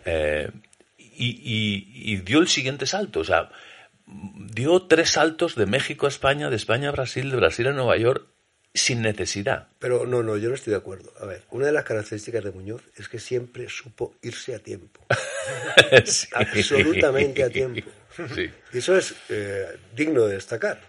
Eh, 0.06 0.50
y, 0.98 1.28
y- 1.28 2.14
y 2.14 2.18
dio 2.18 2.40
el 2.40 2.48
siguiente 2.48 2.86
salto, 2.88 3.20
o 3.20 3.24
sea, 3.24 3.50
dio 4.54 4.84
tres 4.84 5.12
saltos 5.12 5.56
de 5.56 5.66
México 5.66 6.06
a 6.06 6.10
España, 6.10 6.50
de 6.50 6.56
España 6.56 6.90
a 6.90 6.92
Brasil, 6.92 7.30
de 7.30 7.38
Brasil 7.38 7.68
a 7.68 7.72
Nueva 7.72 7.98
York, 7.98 8.28
sin 8.74 9.02
necesidad. 9.02 9.68
Pero 9.80 10.06
no, 10.06 10.24
no, 10.24 10.38
yo 10.38 10.50
no 10.50 10.56
estoy 10.56 10.72
de 10.72 10.78
acuerdo. 10.78 11.12
A 11.20 11.26
ver, 11.26 11.44
una 11.52 11.66
de 11.66 11.72
las 11.72 11.84
características 11.84 12.44
de 12.44 12.52
Muñoz 12.52 12.84
es 12.96 13.10
que 13.10 13.20
siempre 13.20 13.68
supo 13.70 14.16
irse 14.22 14.56
a 14.56 14.60
tiempo. 14.60 15.06
Sí. 16.06 16.28
Absolutamente 16.34 17.44
a 17.44 17.50
tiempo. 17.50 17.90
Sí. 18.36 18.50
Y 18.72 18.78
eso 18.78 18.96
es 18.96 19.16
eh, 19.30 19.66
digno 19.96 20.26
de 20.26 20.36
destacar. 20.36 20.80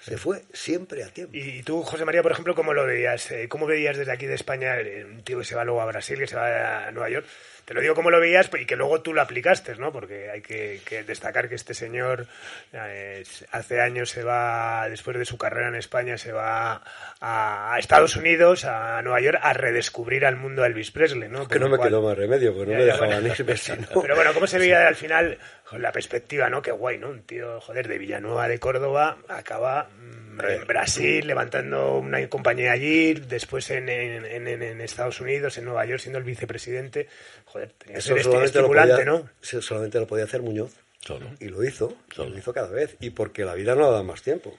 Se 0.00 0.16
fue 0.18 0.44
siempre 0.52 1.02
a 1.04 1.08
tiempo. 1.08 1.36
Y 1.36 1.62
tú, 1.62 1.82
José 1.82 2.04
María, 2.04 2.22
por 2.22 2.32
ejemplo, 2.32 2.54
¿cómo 2.54 2.72
lo 2.72 2.86
veías? 2.86 3.30
Eh, 3.30 3.48
¿Cómo 3.48 3.66
veías 3.66 3.96
desde 3.96 4.12
aquí 4.12 4.26
de 4.26 4.34
España 4.34 4.78
eh, 4.78 5.04
un 5.04 5.22
tío 5.22 5.38
que 5.38 5.44
se 5.44 5.54
va 5.54 5.64
luego 5.64 5.80
a 5.80 5.86
Brasil, 5.86 6.18
que 6.18 6.26
se 6.26 6.36
va 6.36 6.86
a 6.86 6.92
Nueva 6.92 7.10
York? 7.10 7.26
Te 7.66 7.74
lo 7.74 7.80
digo 7.80 7.94
cómo 7.96 8.10
lo 8.10 8.20
veías 8.20 8.48
y 8.58 8.64
que 8.64 8.76
luego 8.76 9.02
tú 9.02 9.12
lo 9.12 9.20
aplicaste, 9.20 9.74
¿no? 9.74 9.92
Porque 9.92 10.30
hay 10.30 10.40
que, 10.40 10.80
que 10.84 11.02
destacar 11.02 11.48
que 11.48 11.56
este 11.56 11.74
señor 11.74 12.26
eh, 12.72 13.24
hace 13.50 13.80
años 13.80 14.08
se 14.10 14.22
va, 14.22 14.88
después 14.88 15.18
de 15.18 15.24
su 15.24 15.36
carrera 15.36 15.66
en 15.68 15.74
España, 15.74 16.16
se 16.16 16.30
va 16.30 16.80
a, 17.20 17.74
a 17.74 17.78
Estados 17.80 18.14
Unidos, 18.14 18.64
a 18.64 19.02
Nueva 19.02 19.20
York, 19.20 19.38
a 19.42 19.52
redescubrir 19.52 20.24
al 20.24 20.36
mundo 20.36 20.62
a 20.62 20.66
Elvis 20.68 20.92
Presley, 20.92 21.28
¿no? 21.28 21.48
Que 21.48 21.58
no 21.58 21.68
me 21.68 21.76
cual- 21.76 21.88
quedó 21.88 22.02
más 22.02 22.16
remedio, 22.16 22.54
porque 22.54 22.70
no 22.72 22.78
me 22.78 22.84
dejaban 22.84 23.20
bueno. 23.22 23.34
irme. 23.36 23.54
Pero 24.02 24.14
bueno, 24.14 24.32
¿cómo 24.32 24.46
se 24.46 24.58
veía 24.58 24.86
al 24.86 24.94
final 24.94 25.36
con 25.68 25.82
la 25.82 25.90
perspectiva, 25.90 26.48
no? 26.48 26.62
Qué 26.62 26.70
guay, 26.70 26.98
¿no? 26.98 27.08
Un 27.08 27.22
tío, 27.24 27.60
joder, 27.60 27.88
de 27.88 27.98
Villanueva 27.98 28.46
de 28.46 28.60
Córdoba 28.60 29.16
acaba 29.28 29.88
mm, 29.98 30.25
en 30.44 30.66
Brasil 30.66 31.26
levantando 31.26 31.98
una 31.98 32.28
compañía 32.28 32.72
allí, 32.72 33.14
después 33.14 33.70
en, 33.70 33.88
en, 33.88 34.24
en- 34.24 34.62
en 34.62 34.80
Estados 34.80 35.20
Unidos, 35.20 35.56
en 35.58 35.64
Nueva 35.64 35.84
York, 35.86 36.00
siendo 36.00 36.18
el 36.18 36.24
vicepresidente. 36.24 37.08
Joder, 37.46 37.72
tenía 37.72 37.94
que 37.94 37.98
Eso 38.00 38.14
ser 38.14 38.22
solamente 38.24 38.58
lo, 38.58 38.64
estimulante, 38.66 38.92
podía, 38.94 39.04
¿no? 39.04 39.60
solamente 39.62 39.98
lo 40.00 40.06
podía 40.06 40.24
hacer 40.24 40.42
Muñoz. 40.42 40.74
Solo. 41.00 41.30
Y 41.40 41.46
lo 41.48 41.62
hizo, 41.64 41.96
Solo. 42.14 42.30
lo 42.30 42.38
hizo 42.38 42.52
cada 42.52 42.68
vez. 42.70 42.96
Y 43.00 43.10
porque 43.10 43.44
la 43.44 43.54
vida 43.54 43.74
no 43.74 43.90
da 43.92 44.02
más 44.02 44.22
tiempo. 44.22 44.56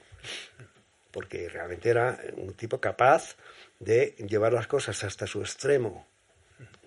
Porque 1.11 1.49
realmente 1.49 1.89
era 1.89 2.19
un 2.35 2.53
tipo 2.53 2.79
capaz 2.79 3.35
de 3.79 4.15
llevar 4.27 4.53
las 4.53 4.67
cosas 4.67 5.03
hasta 5.03 5.27
su 5.27 5.41
extremo 5.41 6.07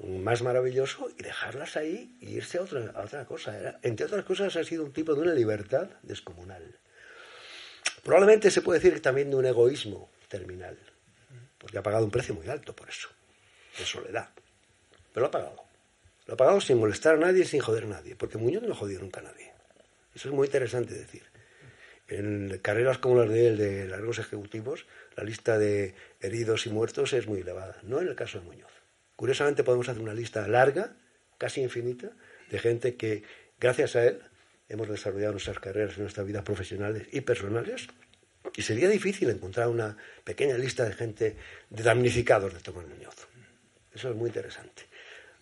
más 0.05 0.43
maravilloso 0.43 1.11
y 1.19 1.23
dejarlas 1.23 1.77
ahí 1.77 2.17
y 2.21 2.31
irse 2.37 2.59
a 2.59 2.63
otra, 2.63 2.91
a 2.95 3.03
otra 3.03 3.25
cosa. 3.25 3.59
Era- 3.59 3.79
entre 3.83 4.07
otras 4.07 4.25
cosas, 4.25 4.57
ha 4.57 4.65
sido 4.65 4.85
un 4.85 4.93
tipo 4.93 5.15
de 5.15 5.21
una 5.21 5.35
libertad 5.35 5.89
descomunal. 6.03 6.63
Probablemente 8.03 8.51
se 8.51 8.63
puede 8.63 8.81
decir 8.81 9.01
también 9.03 9.31
de 9.31 9.37
un 9.37 9.47
egoísmo 9.47 10.11
terminal. 10.29 10.79
Porque 11.59 11.79
ha 11.79 11.83
pagado 11.83 12.05
un 12.05 12.11
precio 12.11 12.35
muy 12.35 12.49
alto 12.49 12.75
por 12.75 12.89
eso. 12.89 13.09
De 13.79 13.85
soledad. 13.85 14.31
Pero 15.13 15.25
lo 15.25 15.27
ha 15.27 15.31
pagado. 15.31 15.65
Lo 16.27 16.35
ha 16.35 16.37
pagado 16.37 16.61
sin 16.61 16.79
molestar 16.79 17.17
a 17.17 17.19
nadie, 17.19 17.45
sin 17.45 17.61
joder 17.61 17.85
a 17.85 17.89
nadie. 17.89 18.17
Porque 18.17 18.39
Muñoz 18.39 18.63
no 18.63 18.75
jodió 18.75 19.01
nunca 19.01 19.21
a 19.21 19.25
nadie. 19.25 19.53
Eso 20.15 20.29
es 20.29 20.35
muy 20.35 20.47
interesante 20.47 20.95
decir. 20.95 21.25
En 22.09 22.59
carreras 22.63 22.99
como 22.99 23.21
las 23.21 23.29
de 23.29 23.47
él, 23.49 23.57
de 23.57 23.87
largos 23.87 24.19
ejecutivos, 24.19 24.87
la 25.17 25.25
lista 25.25 25.59
de 25.59 25.95
heridos 26.21 26.67
y 26.67 26.71
muertos 26.71 27.13
es 27.13 27.27
muy 27.27 27.41
elevada. 27.41 27.77
No 27.83 28.01
en 28.01 28.09
el 28.09 28.17
caso 28.17 28.39
de 28.41 28.47
Muñoz. 28.47 28.71
Curiosamente 29.17 29.63
podemos 29.63 29.89
hacer 29.89 30.03
una 30.03 30.15
lista 30.15 30.47
larga, 30.49 30.95
casi 31.39 31.61
infinita, 31.61 32.11
de 32.51 32.59
gente 32.59 32.97
que, 32.97 33.23
gracias 33.61 33.95
a 33.97 34.07
él, 34.07 34.23
hemos 34.71 34.89
desarrollado 34.89 35.33
nuestras 35.33 35.59
carreras 35.59 35.99
y 35.99 36.01
nuestras 36.01 36.27
vidas 36.27 36.43
profesionales 36.43 37.07
y 37.13 37.21
personales. 37.21 37.89
Y 38.57 38.63
sería 38.63 38.89
difícil 38.89 39.29
encontrar 39.29 39.69
una 39.69 39.97
pequeña 40.25 40.57
lista 40.57 40.85
de 40.85 40.93
gente 40.93 41.37
de 41.69 41.83
damnificados 41.83 42.55
de 42.55 42.61
Tomás 42.61 42.87
Muñoz. 42.87 43.29
Eso 43.93 44.11
es 44.11 44.17
muy 44.17 44.29
interesante. 44.29 44.85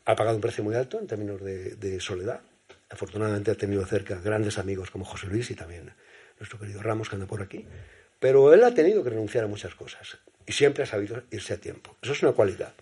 Ha 0.06 0.16
pagado 0.16 0.36
un 0.36 0.40
precio 0.40 0.64
muy 0.64 0.74
alto 0.74 0.98
en 0.98 1.06
términos 1.06 1.40
de, 1.42 1.76
de 1.76 2.00
soledad. 2.00 2.40
Afortunadamente 2.90 3.50
ha 3.50 3.54
tenido 3.54 3.84
cerca 3.86 4.18
grandes 4.20 4.58
amigos 4.58 4.90
como 4.90 5.04
José 5.04 5.26
Luis 5.26 5.50
y 5.50 5.54
también 5.54 5.92
nuestro 6.38 6.58
querido 6.58 6.82
Ramos 6.82 7.08
que 7.08 7.16
anda 7.16 7.26
por 7.26 7.42
aquí. 7.42 7.66
Pero 8.18 8.52
él 8.52 8.64
ha 8.64 8.74
tenido 8.74 9.04
que 9.04 9.10
renunciar 9.10 9.44
a 9.44 9.46
muchas 9.46 9.74
cosas 9.74 10.18
y 10.46 10.52
siempre 10.52 10.82
ha 10.82 10.86
sabido 10.86 11.22
irse 11.30 11.54
a 11.54 11.58
tiempo. 11.58 11.96
Eso 12.02 12.12
es 12.12 12.22
una 12.22 12.32
cualidad. 12.32 12.72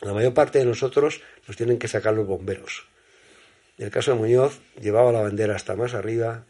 La 0.00 0.14
mayor 0.14 0.34
parte 0.34 0.58
de 0.58 0.64
nosotros 0.64 1.20
nos 1.46 1.56
tienen 1.56 1.78
que 1.78 1.88
sacar 1.88 2.14
los 2.14 2.26
bomberos. 2.26 2.86
En 3.80 3.86
el 3.86 3.92
caso 3.92 4.10
de 4.10 4.18
Muñoz, 4.18 4.60
llevaba 4.78 5.10
la 5.10 5.22
bandera 5.22 5.56
hasta 5.56 5.74
más 5.74 5.94
arriba 5.94 6.44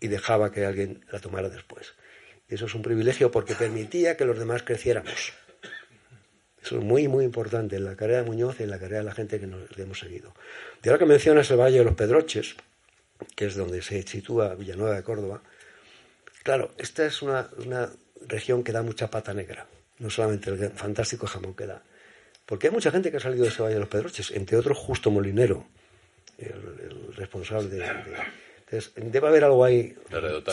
y 0.00 0.08
dejaba 0.08 0.50
que 0.50 0.64
alguien 0.64 1.04
la 1.12 1.20
tomara 1.20 1.50
después. 1.50 1.92
Y 2.48 2.54
eso 2.54 2.64
es 2.64 2.74
un 2.74 2.80
privilegio 2.80 3.30
porque 3.30 3.54
permitía 3.54 4.16
que 4.16 4.24
los 4.24 4.38
demás 4.38 4.62
creciéramos. 4.62 5.34
Eso 6.62 6.78
es 6.78 6.82
muy, 6.82 7.08
muy 7.08 7.26
importante 7.26 7.76
en 7.76 7.84
la 7.84 7.94
carrera 7.94 8.22
de 8.22 8.30
Muñoz 8.30 8.58
y 8.58 8.62
en 8.62 8.70
la 8.70 8.78
carrera 8.78 9.00
de 9.00 9.04
la 9.04 9.12
gente 9.12 9.38
que 9.38 9.46
nos 9.46 9.76
le 9.76 9.82
hemos 9.82 9.98
seguido. 9.98 10.32
De 10.82 10.88
ahora 10.88 10.98
que 10.98 11.04
mencionas 11.04 11.50
el 11.50 11.58
Valle 11.58 11.76
de 11.76 11.84
los 11.84 11.94
Pedroches, 11.94 12.56
que 13.34 13.44
es 13.44 13.54
donde 13.54 13.82
se 13.82 14.02
sitúa 14.04 14.54
Villanueva 14.54 14.96
de 14.96 15.02
Córdoba, 15.02 15.42
claro, 16.42 16.70
esta 16.78 17.04
es 17.04 17.20
una, 17.20 17.50
una 17.58 17.90
región 18.26 18.64
que 18.64 18.72
da 18.72 18.80
mucha 18.80 19.10
pata 19.10 19.34
negra, 19.34 19.66
no 19.98 20.08
solamente 20.08 20.48
el 20.48 20.70
fantástico 20.70 21.26
jamón 21.26 21.52
que 21.52 21.66
da, 21.66 21.82
porque 22.46 22.68
hay 22.68 22.72
mucha 22.72 22.90
gente 22.90 23.10
que 23.10 23.18
ha 23.18 23.20
salido 23.20 23.42
de 23.42 23.50
ese 23.50 23.60
Valle 23.60 23.74
de 23.74 23.80
los 23.80 23.90
Pedroches, 23.90 24.30
entre 24.30 24.56
otros 24.56 24.78
Justo 24.78 25.10
Molinero, 25.10 25.68
el, 26.38 26.50
el 26.82 27.14
responsable 27.16 27.68
de, 27.68 27.78
de- 27.78 28.46
entonces, 28.68 28.92
debe 28.96 29.28
haber 29.28 29.44
algo 29.44 29.64
ahí. 29.64 29.94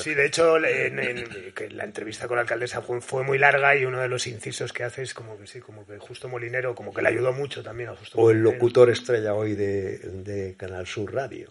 Sí, 0.04 0.14
de 0.14 0.28
hecho, 0.28 0.58
en, 0.58 1.00
en- 1.00 1.78
la 1.78 1.84
entrevista 1.84 2.28
con 2.28 2.36
la 2.36 2.42
alcaldesa 2.44 2.82
fue, 2.84 3.02
fue 3.02 3.24
muy 3.24 3.40
larga 3.40 3.76
y 3.76 3.86
uno 3.86 4.00
de 4.02 4.08
los 4.08 4.28
incisos 4.28 4.72
que 4.72 4.84
hace 4.84 5.02
es 5.02 5.16
como 5.16 5.36
que 5.40 5.48
sí, 5.48 5.60
como 5.60 5.84
que 5.88 5.98
Justo 5.98 6.30
Molinero, 6.30 6.76
como 6.76 6.94
que 6.94 7.02
le 7.02 7.08
ayudó 7.10 7.34
mucho 7.34 7.64
también 7.64 7.90
a 7.90 7.96
Justo 7.96 8.20
O 8.20 8.30
el 8.30 8.38
locutor 8.44 8.92
estrella 8.92 9.34
hoy 9.34 9.56
de, 9.56 9.98
de 9.98 10.54
Canal 10.56 10.86
Sur 10.86 11.12
Radio. 11.12 11.50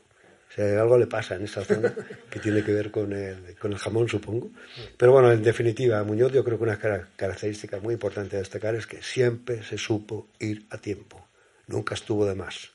O 0.50 0.54
sea, 0.54 0.80
algo 0.82 0.98
le 0.98 1.06
pasa 1.08 1.34
en 1.34 1.42
esa 1.44 1.64
zona 1.64 1.92
que 2.30 2.38
tiene 2.38 2.62
que 2.62 2.72
ver 2.72 2.92
con 2.92 3.12
el, 3.12 3.56
con 3.58 3.72
el 3.72 3.78
jamón, 3.78 4.06
supongo. 4.08 4.50
Pero 4.96 5.10
bueno, 5.12 5.32
en 5.32 5.42
definitiva, 5.42 5.98
a 5.98 6.04
Muñoz 6.04 6.30
yo 6.32 6.44
creo 6.44 6.58
que 6.58 6.64
una 6.64 6.78
cara- 6.78 7.08
característica 7.16 7.80
muy 7.80 7.94
importante 7.94 8.36
a 8.36 8.38
destacar 8.38 8.76
es 8.76 8.86
que 8.86 9.02
siempre 9.02 9.64
se 9.64 9.78
supo 9.78 10.28
ir 10.38 10.66
a 10.70 10.78
tiempo. 10.78 11.26
Nunca 11.66 11.94
estuvo 11.94 12.24
de 12.26 12.34
más. 12.36 12.70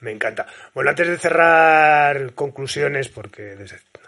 Me 0.00 0.12
encanta. 0.12 0.46
Bueno, 0.74 0.90
antes 0.90 1.08
de 1.08 1.18
cerrar 1.18 2.32
conclusiones, 2.34 3.08
porque 3.08 3.56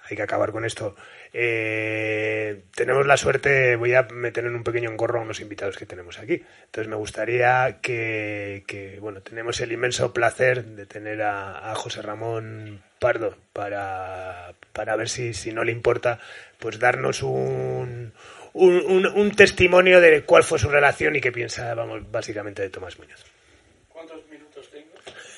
hay 0.09 0.17
que 0.17 0.23
acabar 0.23 0.53
con 0.53 0.65
esto, 0.65 0.95
eh, 1.33 2.63
tenemos 2.75 3.07
la 3.07 3.17
suerte, 3.17 3.75
voy 3.75 3.95
a 3.95 4.03
meter 4.05 4.45
en 4.45 4.55
un 4.55 4.63
pequeño 4.63 4.89
engorro 4.89 5.19
a 5.19 5.23
unos 5.23 5.41
invitados 5.41 5.77
que 5.77 5.87
tenemos 5.87 6.21
aquí. 6.21 6.43
Entonces 6.65 6.89
me 6.89 6.95
gustaría 6.95 7.81
que, 7.83 8.99
bueno, 9.01 9.21
tenemos 9.23 9.61
el 9.61 9.73
inmenso 9.73 10.13
placer 10.13 10.65
de 10.65 10.87
tener 10.87 11.23
a, 11.23 11.75
José 11.75 12.03
Ramón 12.03 12.83
Pardo 13.01 13.37
para, 13.53 14.55
para 14.73 14.95
ver 14.95 15.09
si, 15.09 15.35
si 15.35 15.53
no 15.53 15.65
le 15.65 15.73
importa, 15.73 16.21
pues 16.61 16.79
darnos 16.79 17.23
un, 17.25 18.13
un, 18.53 18.75
un, 18.87 19.07
un 19.07 19.31
testimonio 19.33 20.01
de 20.01 20.23
cuál 20.23 20.45
fue 20.45 20.59
su 20.59 20.69
relación 20.69 21.17
y 21.17 21.21
qué 21.21 21.33
piensa, 21.33 21.75
vamos, 21.75 22.09
básicamente 22.13 22.63
de 22.63 22.71
Tomás 22.71 22.97
Muñoz. 22.99 23.25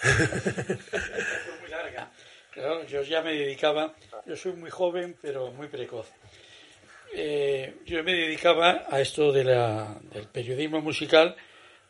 Muy 0.03 1.71
larga. 1.71 2.11
Claro, 2.51 2.87
yo 2.87 3.03
ya 3.03 3.23
me 3.23 3.33
dedicaba, 3.33 3.95
yo 4.27 4.37
soy 4.37 4.53
muy 4.53 4.71
joven, 4.71 5.17
pero 5.21 5.51
muy 5.53 5.69
precoz. 5.69 6.09
Eh, 7.15 7.77
yo 7.85 8.03
me 8.03 8.15
dedicaba 8.15 8.87
a 8.91 9.01
esto 9.01 9.33
de 9.33 9.45
la, 9.45 9.99
del 10.13 10.27
periodismo 10.27 10.81
musical 10.81 11.37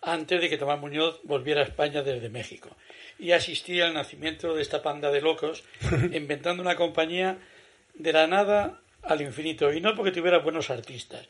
antes 0.02 0.40
de 0.40 0.48
que 0.48 0.58
Tomás 0.58 0.80
Muñoz 0.80 1.20
volviera 1.22 1.60
a 1.60 1.64
España 1.64 2.02
desde 2.02 2.28
México. 2.28 2.76
Y 3.18 3.32
asistí 3.32 3.80
al 3.80 3.94
nacimiento 3.94 4.54
de 4.54 4.62
esta 4.62 4.82
panda 4.82 5.10
de 5.10 5.20
locos, 5.20 5.64
inventando 6.12 6.62
una 6.62 6.76
compañía 6.76 7.38
de 7.94 8.12
la 8.12 8.26
nada 8.26 8.80
al 9.02 9.22
infinito. 9.22 9.72
Y 9.72 9.80
no 9.80 9.94
porque 9.94 10.10
tuviera 10.10 10.38
buenos 10.38 10.70
artistas. 10.70 11.28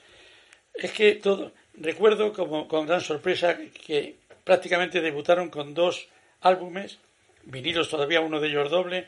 Es 0.74 0.92
que 0.92 1.14
todo. 1.16 1.52
Recuerdo 1.74 2.32
como 2.32 2.66
con 2.66 2.86
gran 2.86 3.00
sorpresa 3.00 3.58
que 3.86 4.16
prácticamente 4.44 5.00
debutaron 5.00 5.50
con 5.50 5.74
dos 5.74 6.08
álbumes, 6.42 6.98
vinilos 7.44 7.88
todavía, 7.88 8.20
uno 8.20 8.40
de 8.40 8.48
ellos 8.48 8.70
doble. 8.70 9.06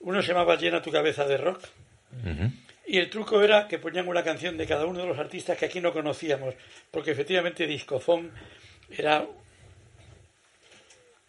Uno 0.00 0.20
se 0.22 0.28
llamaba 0.28 0.56
Llena 0.56 0.82
tu 0.82 0.92
cabeza 0.92 1.24
de 1.26 1.36
rock. 1.38 1.62
Y 2.86 2.98
el 2.98 3.10
truco 3.10 3.42
era 3.42 3.66
que 3.66 3.78
ponían 3.78 4.06
una 4.06 4.22
canción 4.22 4.56
de 4.56 4.66
cada 4.66 4.86
uno 4.86 5.00
de 5.00 5.06
los 5.06 5.18
artistas 5.18 5.58
que 5.58 5.66
aquí 5.66 5.80
no 5.80 5.92
conocíamos, 5.92 6.54
porque 6.90 7.10
efectivamente 7.10 7.66
Discofón 7.66 8.30
era 8.90 9.26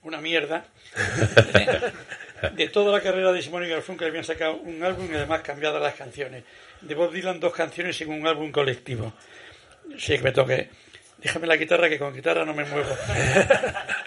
una 0.03 0.22
mierda. 0.22 0.65
De 2.53 2.69
toda 2.69 2.91
la 2.91 3.01
carrera 3.01 3.31
de 3.31 3.41
Simón 3.41 3.65
y 3.65 3.68
Garfunkel 3.68 4.09
habían 4.09 4.23
sacado 4.23 4.57
un 4.57 4.84
álbum 4.84 5.07
y 5.11 5.15
además 5.15 5.41
cambiadas 5.41 5.81
las 5.81 5.95
canciones. 5.95 6.43
De 6.81 6.93
Bob 6.93 7.11
Dylan 7.11 7.39
dos 7.39 7.51
canciones 7.51 7.99
en 8.01 8.09
un 8.09 8.27
álbum 8.27 8.51
colectivo. 8.51 9.11
Sí, 9.97 10.18
que 10.18 10.23
me 10.23 10.31
toque. 10.31 10.69
Déjame 11.18 11.47
la 11.47 11.55
guitarra 11.55 11.89
que 11.89 11.97
con 11.97 12.14
guitarra 12.14 12.45
no 12.45 12.53
me 12.53 12.64
muevo. 12.64 12.95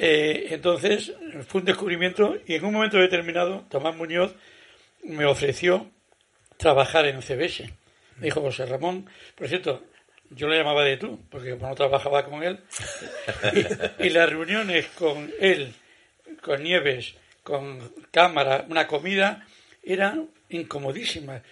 Eh, 0.00 0.48
entonces 0.50 1.12
fue 1.48 1.60
un 1.60 1.66
descubrimiento 1.66 2.36
y 2.46 2.54
en 2.54 2.64
un 2.64 2.74
momento 2.74 2.98
determinado 2.98 3.64
Tomás 3.70 3.96
Muñoz 3.96 4.34
me 5.04 5.24
ofreció 5.24 5.90
trabajar 6.58 7.06
en 7.06 7.22
CBS. 7.22 7.70
Me 8.16 8.26
dijo 8.26 8.40
José 8.40 8.66
Ramón, 8.66 9.08
por 9.34 9.48
cierto, 9.48 9.84
yo 10.30 10.48
le 10.48 10.58
llamaba 10.58 10.84
de 10.84 10.96
tú, 10.96 11.20
porque 11.30 11.54
no 11.56 11.74
trabajaba 11.74 12.24
con 12.24 12.42
él, 12.42 12.58
y, 14.00 14.06
y 14.06 14.10
las 14.10 14.28
reuniones 14.28 14.86
con 14.88 15.30
él, 15.40 15.72
con 16.42 16.62
Nieves, 16.62 17.14
con 17.42 17.92
cámara, 18.10 18.64
una 18.68 18.86
comida, 18.86 19.46
eran 19.82 20.28
incomodísimas. 20.48 21.42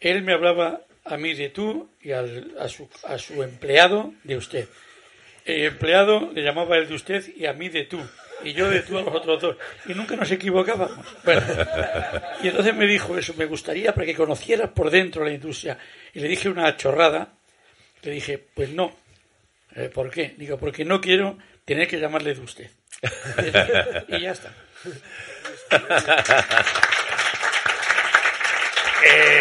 Él 0.00 0.22
me 0.22 0.32
hablaba 0.32 0.80
a 1.04 1.16
mí 1.16 1.34
de 1.34 1.50
tú 1.50 1.90
y 2.00 2.12
al- 2.12 2.54
a, 2.58 2.68
su, 2.68 2.88
a 3.04 3.18
su 3.18 3.42
empleado 3.42 4.14
de 4.24 4.36
usted. 4.36 4.68
El 5.44 5.64
empleado 5.64 6.30
le 6.34 6.42
llamaba 6.42 6.76
el 6.76 6.88
de 6.88 6.94
usted 6.94 7.24
y 7.36 7.46
a 7.46 7.52
mí 7.52 7.68
de 7.68 7.84
tú. 7.84 8.00
Y 8.42 8.52
yo 8.52 8.70
de 8.70 8.80
tú 8.80 8.98
a 8.98 9.02
los 9.02 9.14
otros 9.14 9.40
dos. 9.40 9.56
Y 9.86 9.94
nunca 9.94 10.16
nos 10.16 10.30
equivocábamos. 10.30 10.98
Bueno, 11.24 11.42
y 12.42 12.48
entonces 12.48 12.74
me 12.74 12.86
dijo 12.86 13.16
eso, 13.18 13.34
me 13.34 13.46
gustaría 13.46 13.94
para 13.94 14.06
que 14.06 14.14
conocieras 14.14 14.70
por 14.70 14.90
dentro 14.90 15.24
la 15.24 15.32
industria. 15.32 15.78
Y 16.14 16.20
le 16.20 16.28
dije 16.28 16.48
una 16.48 16.76
chorrada. 16.76 17.34
Le 18.02 18.12
dije, 18.12 18.38
pues 18.38 18.70
no. 18.70 18.96
Eh, 19.74 19.90
¿Por 19.92 20.10
qué? 20.10 20.34
Digo, 20.36 20.58
porque 20.58 20.84
no 20.84 21.00
quiero 21.00 21.36
tener 21.64 21.86
que 21.86 22.00
llamarle 22.00 22.34
de 22.34 22.40
usted. 22.40 22.70
Y 24.08 24.20
ya 24.20 24.32
está. 24.32 24.54
Eh, 29.02 29.39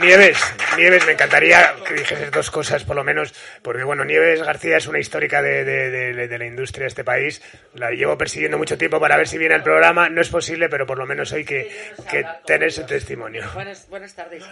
Nieves, 0.00 0.38
Nieves, 0.76 1.06
me 1.06 1.12
encantaría 1.12 1.74
que 1.86 1.94
dijeses 1.94 2.30
dos 2.30 2.50
cosas, 2.50 2.84
por 2.84 2.96
lo 2.96 3.04
menos, 3.04 3.32
porque 3.62 3.82
bueno, 3.84 4.04
Nieves 4.04 4.42
García 4.42 4.76
es 4.76 4.86
una 4.86 4.98
histórica 4.98 5.40
de, 5.42 5.64
de- 5.64 5.90
de- 6.14 6.28
de 6.28 6.38
la 6.38 6.44
industria 6.46 6.84
de 6.84 6.88
este 6.88 7.04
país. 7.04 7.42
La 7.74 7.90
llevo 7.90 8.16
persiguiendo 8.18 8.58
mucho 8.58 8.76
tiempo 8.78 9.00
para 9.00 9.16
ver 9.16 9.26
si 9.28 9.38
viene 9.38 9.54
al 9.54 9.62
programa. 9.62 10.08
No 10.08 10.20
es 10.20 10.28
posible, 10.28 10.68
pero 10.68 10.86
por 10.86 10.98
lo 10.98 11.06
menos 11.06 11.32
hoy 11.32 11.44
que, 11.44 11.70
que 12.10 12.24
tener 12.44 12.72
su 12.72 12.84
testimonio. 12.84 13.44
Buenas, 13.54 13.88
buenas 13.88 14.14
tardes. 14.14 14.44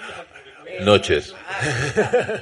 Eh, 0.66 0.78
Noches. 0.82 1.34
ah, 1.48 2.40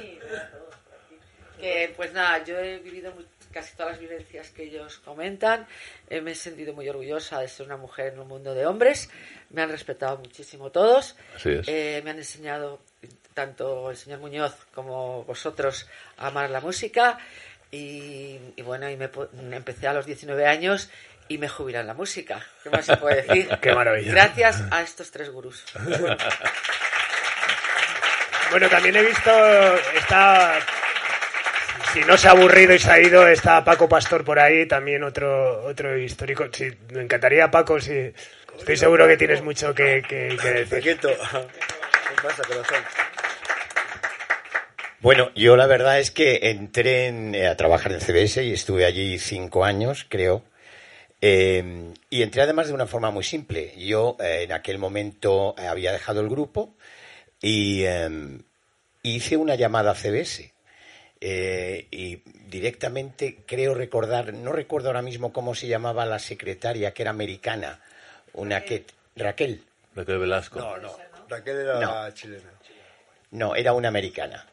que, 1.59 1.93
pues 1.95 2.13
nada, 2.13 2.43
yo 2.43 2.57
he 2.59 2.79
vivido 2.79 3.13
casi 3.51 3.75
todas 3.75 3.93
las 3.93 3.99
vivencias 4.01 4.49
que 4.49 4.63
ellos 4.63 4.99
comentan. 5.05 5.67
Eh, 6.09 6.21
me 6.21 6.31
he 6.31 6.35
sentido 6.35 6.73
muy 6.73 6.89
orgullosa 6.89 7.39
de 7.39 7.47
ser 7.47 7.65
una 7.67 7.77
mujer 7.77 8.13
en 8.13 8.19
un 8.19 8.27
mundo 8.27 8.53
de 8.53 8.65
hombres. 8.65 9.09
Me 9.51 9.61
han 9.61 9.69
respetado 9.69 10.17
muchísimo 10.17 10.71
todos. 10.71 11.15
Así 11.35 11.51
es. 11.51 11.67
Eh, 11.67 12.01
me 12.03 12.11
han 12.11 12.17
enseñado, 12.17 12.81
tanto 13.33 13.89
el 13.91 13.97
señor 13.97 14.19
Muñoz 14.19 14.55
como 14.73 15.23
vosotros, 15.23 15.87
a 16.17 16.27
amar 16.27 16.49
la 16.49 16.59
música. 16.61 17.17
Y, 17.71 18.39
y 18.55 18.61
bueno, 18.61 18.89
y 18.89 18.95
me, 18.97 19.11
pu- 19.11 19.27
empecé 19.51 19.87
a 19.87 19.93
los 19.93 20.05
19 20.05 20.45
años 20.45 20.89
y 21.27 21.37
me 21.39 21.49
jubilé 21.49 21.79
en 21.79 21.87
la 21.87 21.93
música. 21.95 22.45
¿Qué 22.61 22.69
más 22.69 22.85
se 22.85 22.97
puede 22.97 23.23
decir? 23.23 23.49
Qué 23.61 23.73
maravilla. 23.73 24.11
Gracias 24.11 24.61
a 24.69 24.81
estos 24.81 25.09
tres 25.11 25.29
gurús. 25.31 25.63
Bueno, 28.51 28.69
también 28.69 28.95
he 28.95 29.01
visto, 29.03 29.31
está, 29.95 30.59
si 31.91 32.01
no 32.01 32.15
se 32.17 32.27
ha 32.27 32.31
aburrido 32.31 32.75
y 32.75 32.77
se 32.77 32.91
ha 32.91 32.99
ido, 32.99 33.27
está 33.27 33.63
Paco 33.63 33.89
Pastor 33.89 34.23
por 34.23 34.37
ahí, 34.37 34.67
también 34.67 35.03
otro 35.03 35.63
otro 35.63 35.97
histórico. 35.97 36.45
Sí, 36.51 36.71
me 36.91 37.01
encantaría, 37.01 37.49
Paco, 37.49 37.79
sí. 37.81 38.13
Estoy 38.59 38.77
seguro 38.77 39.07
que 39.07 39.17
tienes 39.17 39.41
mucho 39.41 39.73
que, 39.73 40.03
que, 40.07 40.37
que 40.39 40.51
decir. 40.51 40.99
¿Qué 41.01 41.17
pasa, 42.21 42.43
corazón? 42.43 42.83
Bueno, 45.03 45.31
yo 45.35 45.57
la 45.57 45.67
verdad 45.67 45.99
es 45.99 46.11
que 46.11 46.39
entré 46.43 47.07
en- 47.07 47.35
eh, 47.35 47.47
a 47.47 47.57
trabajar 47.57 47.91
en 47.91 47.99
CBS 47.99 48.41
y 48.41 48.53
estuve 48.53 48.85
allí 48.85 49.19
cinco 49.19 49.65
años, 49.65 50.05
creo. 50.07 50.43
Eh, 51.19 51.91
y 52.09 52.21
entré 52.21 52.41
además 52.41 52.67
de 52.67 52.73
una 52.73 52.87
forma 52.87 53.11
muy 53.11 53.25
simple. 53.25 53.73
Yo 53.77 54.15
eh, 54.21 54.43
en 54.43 54.53
aquel 54.53 54.77
momento 54.79 55.55
eh, 55.57 55.67
había 55.67 55.91
dejado 55.91 56.21
el 56.21 56.29
grupo 56.29 56.73
y 57.41 57.83
eh, 57.83 58.39
hice 59.03 59.35
una 59.35 59.55
llamada 59.55 59.91
a 59.91 59.95
CBS. 59.95 60.53
Eh, 61.19 61.87
y 61.91 62.21
directamente 62.47 63.39
creo 63.45 63.73
recordar, 63.73 64.33
no 64.33 64.53
recuerdo 64.53 64.87
ahora 64.87 65.01
mismo 65.01 65.33
cómo 65.33 65.53
se 65.53 65.67
llamaba 65.67 66.05
la 66.05 66.19
secretaria, 66.19 66.93
que 66.93 67.01
era 67.01 67.11
americana, 67.11 67.81
una 68.33 68.61
que... 68.61 68.85
Raquel. 69.17 69.63
Raquel 69.95 70.17
Velasco. 70.19 70.59
No, 70.59 70.77
no. 70.77 70.95
Raquel 71.27 71.57
era 71.57 71.79
No. 71.81 72.11
chilena. 72.13 72.51
No, 73.31 73.55
era 73.55 73.73
una 73.73 73.89
americana. 73.89 74.45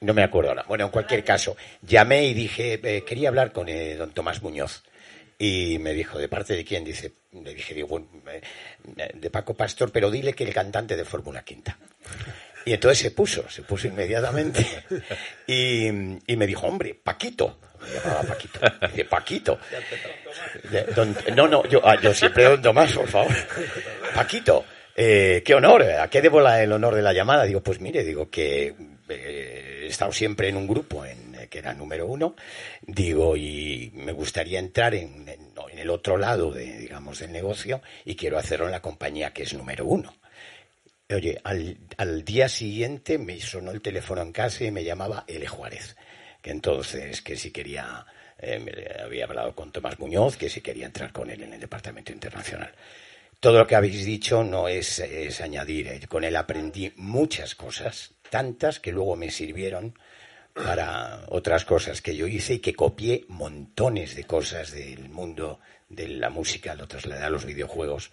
No 0.00 0.12
me 0.12 0.22
acuerdo 0.22 0.50
ahora. 0.50 0.64
Bueno, 0.68 0.84
en 0.84 0.90
cualquier 0.90 1.24
caso, 1.24 1.56
llamé 1.82 2.24
y 2.26 2.34
dije, 2.34 2.80
eh, 2.82 3.02
quería 3.04 3.28
hablar 3.28 3.52
con 3.52 3.68
eh, 3.68 3.96
don 3.96 4.10
Tomás 4.12 4.42
Muñoz. 4.42 4.82
Y 5.38 5.78
me 5.78 5.92
dijo, 5.92 6.18
¿de 6.18 6.28
parte 6.28 6.54
de 6.54 6.64
quién? 6.64 6.84
Dice, 6.84 7.12
le 7.32 7.54
dije, 7.54 7.74
digo, 7.74 7.88
bueno, 7.88 8.06
eh, 8.26 8.40
de 9.14 9.30
Paco 9.30 9.54
Pastor, 9.54 9.90
pero 9.90 10.10
dile 10.10 10.32
que 10.32 10.44
el 10.44 10.52
cantante 10.52 10.96
de 10.96 11.04
Fórmula 11.04 11.42
Quinta. 11.42 11.76
Y 12.64 12.72
entonces 12.72 12.98
se 12.98 13.10
puso, 13.10 13.48
se 13.48 13.62
puso 13.62 13.86
inmediatamente. 13.86 14.66
Y, 15.46 15.86
y 15.86 16.36
me 16.36 16.46
dijo, 16.46 16.66
hombre, 16.66 16.94
Paquito. 16.94 17.60
Me 17.80 18.00
llamaba 18.00 18.22
Paquito. 18.22 18.60
Dice, 18.88 19.04
Paquito. 19.04 19.58
No, 21.34 21.46
no, 21.46 21.64
yo, 21.68 21.80
ah, 21.86 22.00
yo 22.00 22.12
siempre 22.12 22.44
don 22.44 22.60
Tomás, 22.60 22.92
por 22.92 23.08
favor. 23.08 23.32
Paquito, 24.14 24.64
qué 24.94 25.54
honor, 25.54 25.82
¿a 25.84 26.08
qué 26.08 26.20
debo 26.20 26.46
el 26.48 26.72
honor 26.72 26.96
de 26.96 27.02
la 27.02 27.12
llamada? 27.12 27.44
Digo, 27.44 27.62
pues 27.62 27.80
mire, 27.80 28.02
digo 28.02 28.28
que 28.28 28.74
eh, 29.08 29.80
he 29.84 29.86
estado 29.86 30.12
siempre 30.12 30.48
en 30.48 30.56
un 30.56 30.66
grupo 30.66 31.04
en, 31.04 31.34
eh, 31.34 31.48
que 31.48 31.58
era 31.58 31.74
número 31.74 32.06
uno, 32.06 32.34
digo, 32.82 33.36
y 33.36 33.90
me 33.94 34.12
gustaría 34.12 34.58
entrar 34.58 34.94
en, 34.94 35.28
en- 35.28 35.46
en 35.72 35.78
el 35.78 35.90
otro 35.90 36.16
lado, 36.16 36.52
de, 36.52 36.78
digamos, 36.78 37.18
del 37.18 37.32
negocio 37.32 37.82
y 38.04 38.14
quiero 38.16 38.38
hacerlo 38.38 38.66
en 38.66 38.72
la 38.72 38.80
compañía 38.82 39.32
que 39.32 39.42
es 39.42 39.52
número 39.54 39.84
uno. 39.86 40.14
Oye, 41.10 41.38
al, 41.44 41.76
al 41.98 42.24
día 42.24 42.48
siguiente 42.48 43.18
me 43.18 43.40
sonó 43.40 43.70
el 43.70 43.80
teléfono 43.80 44.22
en 44.22 44.32
casa 44.32 44.64
y 44.64 44.70
me 44.72 44.82
llamaba 44.84 45.24
L. 45.28 45.46
Juárez, 45.46 45.96
que 46.42 46.50
entonces 46.50 47.22
que 47.22 47.36
si 47.36 47.52
quería, 47.52 48.04
eh, 48.38 48.58
me 48.58 49.02
había 49.04 49.24
hablado 49.26 49.54
con 49.54 49.70
Tomás 49.70 49.98
Muñoz, 50.00 50.36
que 50.36 50.48
si 50.48 50.60
quería 50.62 50.86
entrar 50.86 51.12
con 51.12 51.30
él 51.30 51.42
en 51.42 51.52
el 51.52 51.60
departamento 51.60 52.12
internacional. 52.12 52.72
Todo 53.38 53.58
lo 53.58 53.66
que 53.66 53.76
habéis 53.76 54.04
dicho 54.04 54.42
no 54.42 54.66
es, 54.66 54.98
es 54.98 55.40
añadir. 55.40 56.08
Con 56.08 56.24
él 56.24 56.34
aprendí 56.36 56.92
muchas 56.96 57.54
cosas, 57.54 58.12
tantas 58.30 58.80
que 58.80 58.92
luego 58.92 59.16
me 59.16 59.30
sirvieron 59.30 59.98
para 60.54 61.24
otras 61.28 61.64
cosas 61.64 62.00
que 62.00 62.16
yo 62.16 62.26
hice 62.26 62.54
y 62.54 62.58
que 62.60 62.74
copié 62.74 63.24
montones 63.28 64.16
de 64.16 64.24
cosas 64.24 64.72
del 64.72 65.08
mundo 65.08 65.60
de 65.88 66.08
la 66.08 66.30
música, 66.30 66.74
lo 66.74 66.88
trasladé 66.88 67.24
a 67.24 67.30
los 67.30 67.44
videojuegos 67.44 68.10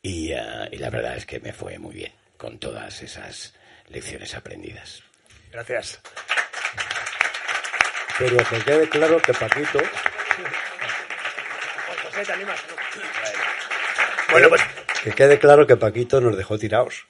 y, 0.00 0.32
eh, 0.32 0.68
y 0.72 0.76
la 0.78 0.90
verdad 0.90 1.16
es 1.16 1.26
que 1.26 1.38
me 1.40 1.52
fue 1.52 1.78
muy 1.78 1.94
bien 1.94 2.12
con 2.36 2.58
todas 2.58 3.02
esas 3.02 3.54
lecciones 3.88 4.34
aprendidas. 4.34 5.02
Gracias. 5.52 6.00
Pero 8.18 8.36
que 8.38 8.58
quede 8.64 8.88
claro 8.88 9.20
que 9.20 9.34
Paquito, 9.34 9.78
¿te 12.24 12.32
animas? 12.32 12.60
Bueno, 14.30 14.48
pues 14.48 14.62
que 15.02 15.12
quede 15.12 15.38
claro 15.38 15.66
que 15.66 15.76
Paquito 15.76 16.20
nos 16.20 16.36
dejó 16.36 16.58
tirados. 16.58 17.06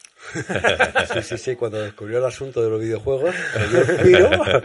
Sí, 1.12 1.22
sí, 1.22 1.38
sí, 1.38 1.56
cuando 1.56 1.82
descubrió 1.82 2.18
el 2.18 2.24
asunto 2.24 2.62
de 2.62 2.70
los 2.70 2.80
videojuegos. 2.80 3.34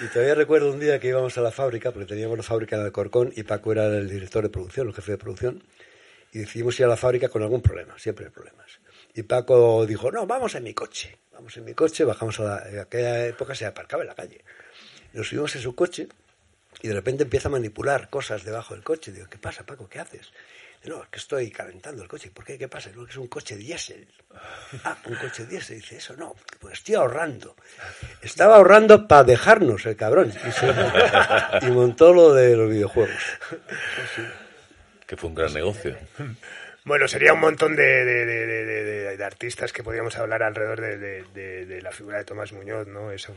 Y 0.00 0.06
todavía 0.08 0.34
recuerdo 0.34 0.72
un 0.72 0.80
día 0.80 0.98
que 0.98 1.08
íbamos 1.08 1.36
a 1.38 1.40
la 1.40 1.50
fábrica, 1.50 1.90
porque 1.92 2.06
teníamos 2.06 2.36
la 2.36 2.42
fábrica 2.42 2.76
en 2.76 2.82
Alcorcón 2.82 3.32
y 3.34 3.42
Paco 3.44 3.72
era 3.72 3.86
el 3.86 4.08
director 4.08 4.42
de 4.42 4.50
producción, 4.50 4.88
el 4.88 4.94
jefe 4.94 5.12
de 5.12 5.18
producción, 5.18 5.62
y 6.32 6.40
decidimos 6.40 6.78
ir 6.78 6.86
a 6.86 6.88
la 6.88 6.96
fábrica 6.96 7.28
con 7.28 7.42
algún 7.42 7.62
problema, 7.62 7.98
siempre 7.98 8.26
hay 8.26 8.30
problemas. 8.30 8.66
Y 9.14 9.22
Paco 9.22 9.86
dijo, 9.86 10.12
no, 10.12 10.26
vamos 10.26 10.54
en 10.54 10.64
mi 10.64 10.74
coche. 10.74 11.16
Vamos 11.32 11.56
en 11.56 11.64
mi 11.64 11.74
coche, 11.74 12.04
bajamos 12.04 12.38
a 12.40 12.44
la... 12.44 12.68
En 12.68 12.78
aquella 12.80 13.26
época 13.26 13.54
se 13.54 13.64
aparcaba 13.64 14.02
en 14.02 14.08
la 14.08 14.14
calle. 14.14 14.44
Nos 15.14 15.28
subimos 15.28 15.54
en 15.56 15.62
su 15.62 15.74
coche 15.74 16.08
y 16.82 16.88
de 16.88 16.94
repente 16.94 17.22
empieza 17.22 17.48
a 17.48 17.52
manipular 17.52 18.10
cosas 18.10 18.44
debajo 18.44 18.74
del 18.74 18.84
coche. 18.84 19.12
Digo, 19.12 19.26
¿qué 19.30 19.38
pasa, 19.38 19.64
Paco? 19.64 19.88
¿Qué 19.88 19.98
haces? 19.98 20.32
No, 20.84 21.02
es 21.02 21.08
que 21.08 21.18
estoy 21.18 21.50
calentando 21.50 22.02
el 22.02 22.08
coche. 22.08 22.30
¿Por 22.30 22.44
qué? 22.44 22.56
¿Qué 22.56 22.68
pasa? 22.68 22.90
No, 22.94 23.04
que 23.04 23.10
es 23.10 23.16
un 23.16 23.26
coche 23.26 23.56
diésel. 23.56 24.06
Ah, 24.84 24.96
un 25.06 25.16
coche 25.16 25.46
diésel. 25.46 25.80
Dice, 25.80 25.96
eso 25.96 26.16
no, 26.16 26.34
pues 26.60 26.74
estoy 26.74 26.94
ahorrando. 26.94 27.56
Estaba 28.22 28.56
ahorrando 28.56 29.08
para 29.08 29.24
dejarnos 29.24 29.84
el 29.86 29.96
cabrón. 29.96 30.32
Y 31.62 31.66
montó 31.66 32.12
lo 32.12 32.34
de 32.34 32.56
los 32.56 32.70
videojuegos. 32.70 33.20
Que 35.06 35.16
fue 35.16 35.30
un 35.30 35.34
gran 35.34 35.52
negocio. 35.52 35.96
Bueno, 36.86 37.08
sería 37.08 37.32
un 37.34 37.40
montón 37.40 37.74
de, 37.74 38.04
de- 38.04 38.24
de- 38.24 39.16
de- 39.16 39.24
artistas 39.24 39.72
que 39.72 39.82
podríamos 39.82 40.16
hablar 40.18 40.44
alrededor 40.44 40.80
de, 40.80 41.80
la 41.82 41.90
figura 41.90 42.18
de 42.18 42.24
Tomás 42.24 42.52
Muñoz, 42.52 42.86
¿no? 42.86 43.10
Eso 43.10 43.34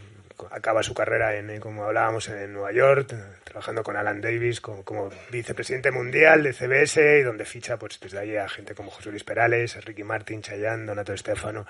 acaba 0.52 0.84
su 0.84 0.94
carrera 0.94 1.36
en, 1.36 1.50
eh, 1.50 1.60
como 1.60 1.84
hablábamos, 1.84 2.30
en 2.30 2.54
Nueva 2.54 2.72
York, 2.72 3.14
trabajando 3.44 3.82
con 3.84 3.98
Alan 3.98 4.22
Davis 4.22 4.62
como, 4.62 5.10
vicepresidente 5.32 5.90
mundial 5.92 6.44
de 6.44 6.54
CBS 6.54 7.20
y 7.20 7.24
donde 7.24 7.44
ficha, 7.46 7.78
pues 7.78 8.00
desde 8.00 8.20
ahí 8.20 8.38
a 8.38 8.48
gente 8.48 8.76
como 8.76 8.92
José 8.92 9.10
Luis 9.10 9.24
Perales, 9.24 9.84
Ricky 9.84 10.04
Martin, 10.04 10.42
Chayanne, 10.42 10.86
Donato 10.86 11.14
Estefano. 11.14 11.66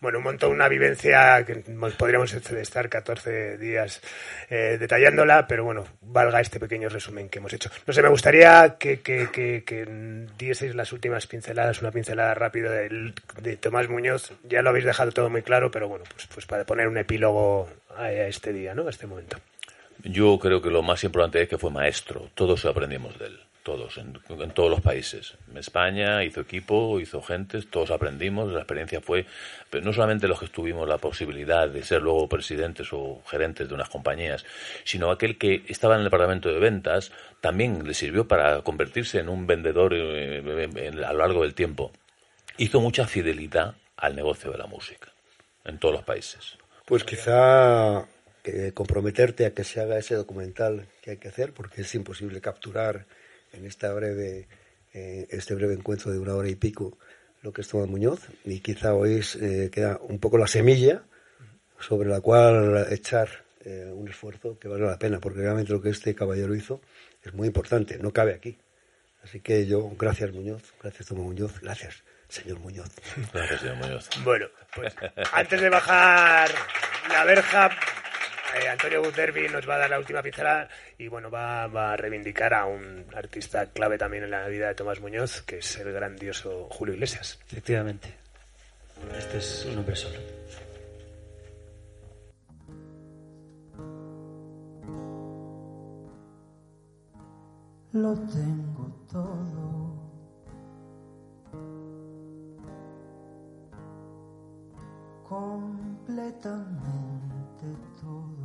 Bueno, 0.00 0.18
un 0.18 0.24
montón, 0.24 0.52
una 0.52 0.68
vivencia 0.68 1.42
que 1.46 1.56
podríamos 1.96 2.32
estar 2.34 2.88
14 2.88 3.56
días 3.58 4.02
eh, 4.50 4.76
detallándola, 4.78 5.46
pero 5.48 5.64
bueno, 5.64 5.86
valga 6.02 6.40
este 6.40 6.60
pequeño 6.60 6.88
resumen 6.90 7.28
que 7.30 7.38
hemos 7.38 7.52
hecho. 7.54 7.70
No 7.86 7.92
sé, 7.94 8.02
me 8.02 8.08
gustaría 8.10 8.76
que, 8.78 9.00
que, 9.00 9.30
que, 9.32 9.64
que 9.64 10.26
dieseis 10.38 10.74
las 10.74 10.92
últimas 10.92 11.21
pinceladas, 11.26 11.80
una 11.80 11.90
pincelada 11.90 12.34
rápida 12.34 12.70
de, 12.70 13.56
Tomás 13.60 13.88
Muñoz. 13.88 14.32
Ya 14.44 14.62
lo 14.62 14.70
habéis 14.70 14.84
dejado 14.84 15.12
todo 15.12 15.30
muy 15.30 15.42
claro, 15.42 15.70
pero 15.70 15.88
bueno, 15.88 16.04
pues, 16.12 16.26
pues 16.26 16.46
para 16.46 16.64
poner 16.64 16.88
un 16.88 16.98
epílogo 16.98 17.68
a, 17.96 18.04
a 18.04 18.26
este 18.26 18.52
día, 18.52 18.74
¿no? 18.74 18.86
A 18.86 18.90
este 18.90 19.06
momento. 19.06 19.38
Yo 20.04 20.38
creo 20.38 20.60
que 20.60 20.70
lo 20.70 20.82
más 20.82 21.04
importante 21.04 21.42
es 21.42 21.48
que 21.48 21.58
fue 21.58 21.70
maestro. 21.70 22.28
Todos 22.34 22.64
aprendimos 22.64 23.18
de 23.18 23.26
él. 23.26 23.40
Todos, 23.62 23.96
en, 23.98 24.12
todos 24.54 24.70
los 24.70 24.80
países. 24.80 25.34
En 25.48 25.56
España 25.56 26.24
hizo 26.24 26.40
equipo, 26.40 26.98
hizo 26.98 27.22
gentes, 27.22 27.70
todos 27.70 27.92
aprendimos. 27.92 28.52
La 28.52 28.60
experiencia 28.60 29.00
fue, 29.00 29.24
pero 29.70 29.84
no 29.84 29.92
solamente 29.92 30.26
los 30.26 30.40
que 30.40 30.48
tuvimos 30.48 30.88
la 30.88 30.98
posibilidad 30.98 31.68
de 31.68 31.84
ser 31.84 32.02
luego 32.02 32.28
presidentes 32.28 32.88
o 32.92 33.22
gerentes 33.24 33.68
de 33.68 33.74
unas 33.74 33.88
compañías, 33.88 34.44
sino 34.82 35.12
aquel 35.12 35.38
que 35.38 35.62
estaba 35.68 35.94
en 35.94 36.00
el 36.00 36.06
departamento 36.06 36.52
de 36.52 36.58
ventas, 36.58 37.12
también 37.40 37.86
le 37.86 37.94
sirvió 37.94 38.26
para 38.26 38.62
convertirse 38.62 39.20
en 39.20 39.28
un 39.28 39.46
vendedor 39.46 39.92
eh, 39.94 40.90
a 41.06 41.12
lo 41.12 41.18
largo 41.18 41.42
del 41.42 41.54
tiempo. 41.54 41.92
Hizo 42.58 42.80
mucha 42.80 43.06
fidelidad 43.06 43.76
al 43.96 44.16
negocio 44.16 44.50
de 44.50 44.58
la 44.58 44.66
música 44.66 45.12
en 45.64 45.78
todos 45.78 45.94
los 45.94 46.04
países. 46.04 46.58
Pues 46.84 47.04
quizá 47.04 48.06
que 48.42 48.72
comprometerte 48.72 49.46
a 49.46 49.54
que 49.54 49.64
se 49.64 49.80
haga 49.80 49.98
ese 49.98 50.14
documental 50.16 50.88
que 51.00 51.12
hay 51.12 51.16
que 51.16 51.28
hacer, 51.28 51.52
porque 51.52 51.82
es 51.82 51.94
imposible 51.94 52.40
capturar 52.40 53.06
en 53.52 53.66
esta 53.66 53.92
breve, 53.92 54.48
eh, 54.92 55.26
este 55.30 55.54
breve 55.54 55.74
encuentro 55.74 56.12
de 56.12 56.18
una 56.18 56.34
hora 56.34 56.48
y 56.48 56.54
pico 56.54 56.98
lo 57.42 57.52
que 57.52 57.62
es 57.62 57.68
Tomás 57.68 57.88
Muñoz, 57.88 58.20
y 58.44 58.60
quizá 58.60 58.94
hoy 58.94 59.14
es, 59.14 59.34
eh, 59.34 59.68
queda 59.72 59.98
un 60.00 60.20
poco 60.20 60.38
la 60.38 60.46
semilla 60.46 61.02
sobre 61.80 62.08
la 62.08 62.20
cual 62.20 62.86
echar 62.90 63.28
eh, 63.64 63.90
un 63.92 64.08
esfuerzo 64.08 64.58
que 64.60 64.68
vale 64.68 64.86
la 64.86 64.98
pena, 64.98 65.18
porque 65.18 65.40
realmente 65.40 65.72
lo 65.72 65.82
que 65.82 65.90
este 65.90 66.14
caballero 66.14 66.54
hizo 66.54 66.80
es 67.20 67.34
muy 67.34 67.48
importante, 67.48 67.98
no 67.98 68.12
cabe 68.12 68.34
aquí. 68.34 68.58
Así 69.24 69.40
que 69.40 69.66
yo, 69.66 69.90
gracias 69.98 70.32
Muñoz, 70.32 70.72
gracias 70.80 71.08
Tomás 71.08 71.24
Muñoz, 71.24 71.60
gracias 71.60 72.04
señor 72.32 72.60
Muñoz. 72.60 72.88
Gracias, 73.32 73.60
señor 73.60 73.76
Muñoz. 73.76 74.08
Bueno, 74.24 74.46
pues 74.74 74.94
antes 75.32 75.60
de 75.60 75.68
bajar 75.68 76.50
la 77.10 77.24
verja, 77.24 77.70
eh, 78.60 78.68
Antonio 78.68 79.02
Buterbi 79.02 79.48
nos 79.48 79.68
va 79.68 79.76
a 79.76 79.78
dar 79.78 79.90
la 79.90 79.98
última 79.98 80.22
pincelada 80.22 80.68
y 80.98 81.08
bueno, 81.08 81.30
va, 81.30 81.66
va 81.66 81.92
a 81.92 81.96
reivindicar 81.96 82.54
a 82.54 82.66
un 82.66 83.06
artista 83.14 83.66
clave 83.66 83.98
también 83.98 84.24
en 84.24 84.30
la 84.30 84.48
vida 84.48 84.68
de 84.68 84.74
Tomás 84.74 85.00
Muñoz, 85.00 85.42
que 85.42 85.58
es 85.58 85.78
el 85.78 85.92
grandioso 85.92 86.68
Julio 86.70 86.94
Iglesias. 86.94 87.38
Efectivamente. 87.50 88.14
Este 89.18 89.38
es 89.38 89.64
un 89.64 89.78
hombre 89.78 89.96
solo. 89.96 90.18
lo 97.92 98.14
tengo 98.14 98.90
todo. 99.10 99.92
Completamente 105.28 106.62
todo. 108.00 108.41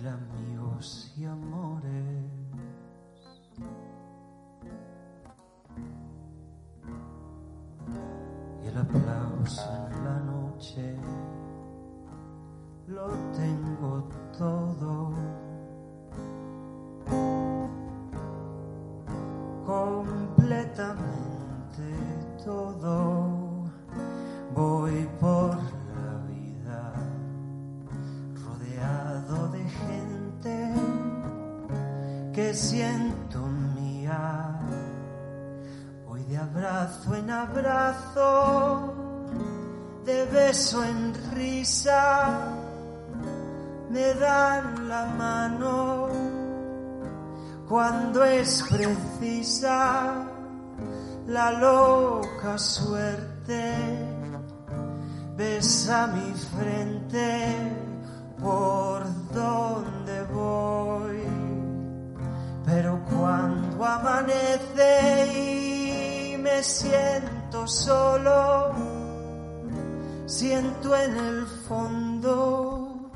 Mil 0.00 0.08
amigos 0.08 1.12
y 1.18 1.24
amores. 1.26 2.24
Y 8.62 8.66
el 8.66 8.78
aplauso 8.78 9.70
en 9.92 10.04
la 10.04 10.20
noche 10.20 10.96
lo 12.88 13.08
tengo 13.36 14.08
todo. 14.38 15.12
Completamente 19.66 21.04
todo. 22.42 23.19
Siento 32.60 33.38
mía. 33.74 34.60
Voy 36.06 36.22
de 36.24 36.36
abrazo 36.36 37.14
en 37.14 37.30
abrazo, 37.30 38.94
de 40.04 40.24
beso 40.26 40.84
en 40.84 41.14
risa 41.34 42.56
me 43.90 44.14
dan 44.14 44.88
la 44.88 45.04
mano 45.06 46.08
cuando 47.68 48.24
es 48.24 48.62
precisa 48.70 50.28
la 51.26 51.50
loca 51.52 52.56
suerte. 52.56 53.74
Besa 55.36 56.06
mi 56.08 56.32
frente 56.34 57.72
por 58.40 59.02
en 70.70 71.16
el 71.16 71.46
fondo 71.46 73.10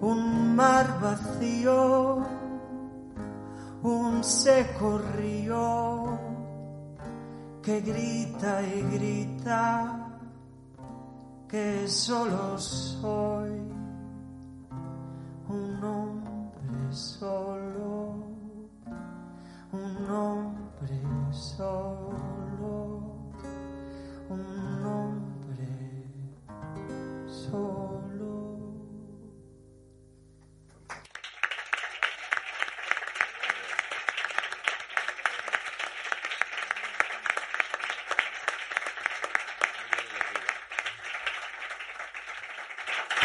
un 0.00 0.56
mar 0.56 0.86
vacío, 1.00 2.18
un 3.82 4.24
seco 4.24 4.98
río 5.16 6.18
que 7.62 7.80
grita 7.80 8.62
y 8.62 8.82
grita 8.96 10.08
que 11.48 11.86
solo 11.88 12.58
soy 12.58 13.51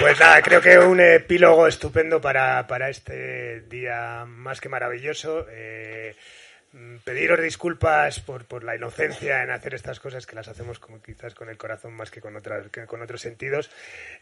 Pues 0.07 0.21
nada, 0.21 0.41
creo 0.41 0.61
que 0.61 0.79
un 0.79 1.01
epílogo 1.01 1.67
estupendo 1.67 2.21
para, 2.21 2.65
para 2.65 2.89
este 2.89 3.59
día 3.63 4.23
más 4.25 4.61
que 4.61 4.69
maravilloso. 4.69 5.45
Eh, 5.51 6.15
pediros 7.03 7.41
disculpas 7.41 8.21
por, 8.21 8.45
por 8.45 8.63
la 8.63 8.77
inocencia 8.77 9.43
en 9.43 9.49
hacer 9.49 9.73
estas 9.73 9.99
cosas 9.99 10.25
que 10.25 10.37
las 10.37 10.47
hacemos 10.47 10.79
como 10.79 11.01
quizás 11.01 11.35
con 11.35 11.49
el 11.49 11.57
corazón 11.57 11.93
más 11.93 12.09
que 12.09 12.21
con, 12.21 12.37
otras, 12.37 12.69
que 12.69 12.85
con 12.85 13.01
otros 13.01 13.19
sentidos. 13.19 13.69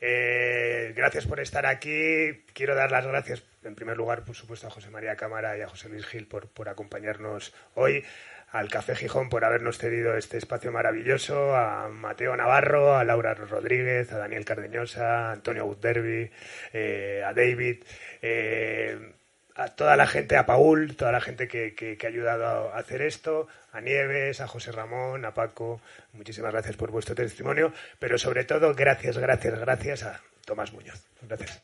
Eh, 0.01 0.91
gracias 0.95 1.27
por 1.27 1.39
estar 1.39 1.67
aquí. 1.67 2.43
Quiero 2.53 2.73
dar 2.73 2.89
las 2.89 3.05
gracias, 3.05 3.43
en 3.63 3.75
primer 3.75 3.95
lugar, 3.95 4.25
por 4.25 4.35
supuesto, 4.35 4.65
a 4.65 4.71
José 4.71 4.89
María 4.89 5.15
Cámara 5.15 5.55
y 5.55 5.61
a 5.61 5.69
José 5.69 5.87
Luis 5.89 6.07
Gil 6.07 6.25
por, 6.25 6.47
por 6.47 6.67
acompañarnos 6.67 7.53
hoy 7.75 8.03
al 8.51 8.69
Café 8.69 8.95
Gijón 8.95 9.29
por 9.29 9.43
habernos 9.43 9.77
cedido 9.77 10.15
este 10.17 10.37
espacio 10.37 10.71
maravilloso, 10.71 11.55
a 11.55 11.89
Mateo 11.89 12.35
Navarro, 12.35 12.95
a 12.95 13.03
Laura 13.03 13.33
Rodríguez, 13.33 14.11
a 14.13 14.17
Daniel 14.17 14.45
Cardeñosa, 14.45 15.29
a 15.29 15.31
Antonio 15.33 15.65
Gutderby, 15.65 16.31
eh, 16.73 17.23
a 17.25 17.33
David, 17.33 17.83
eh, 18.21 18.97
a 19.55 19.69
toda 19.69 19.95
la 19.95 20.07
gente, 20.07 20.37
a 20.37 20.45
Paul, 20.45 20.95
toda 20.95 21.11
la 21.11 21.21
gente 21.21 21.47
que, 21.47 21.73
que, 21.75 21.97
que, 21.97 22.07
ha 22.07 22.09
ayudado 22.09 22.73
a 22.73 22.77
hacer 22.77 23.01
esto, 23.01 23.47
a 23.71 23.81
Nieves, 23.81 24.41
a 24.41 24.47
José 24.47 24.71
Ramón, 24.71 25.25
a 25.25 25.33
Paco, 25.33 25.81
muchísimas 26.13 26.51
gracias 26.51 26.75
por 26.75 26.91
vuestro 26.91 27.15
testimonio, 27.15 27.73
pero 27.99 28.17
sobre 28.17 28.43
todo 28.43 28.73
gracias, 28.73 29.17
gracias, 29.17 29.59
gracias 29.59 30.03
a 30.03 30.21
Tomás 30.45 30.73
Muñoz. 30.73 31.03
Gracias. 31.21 31.63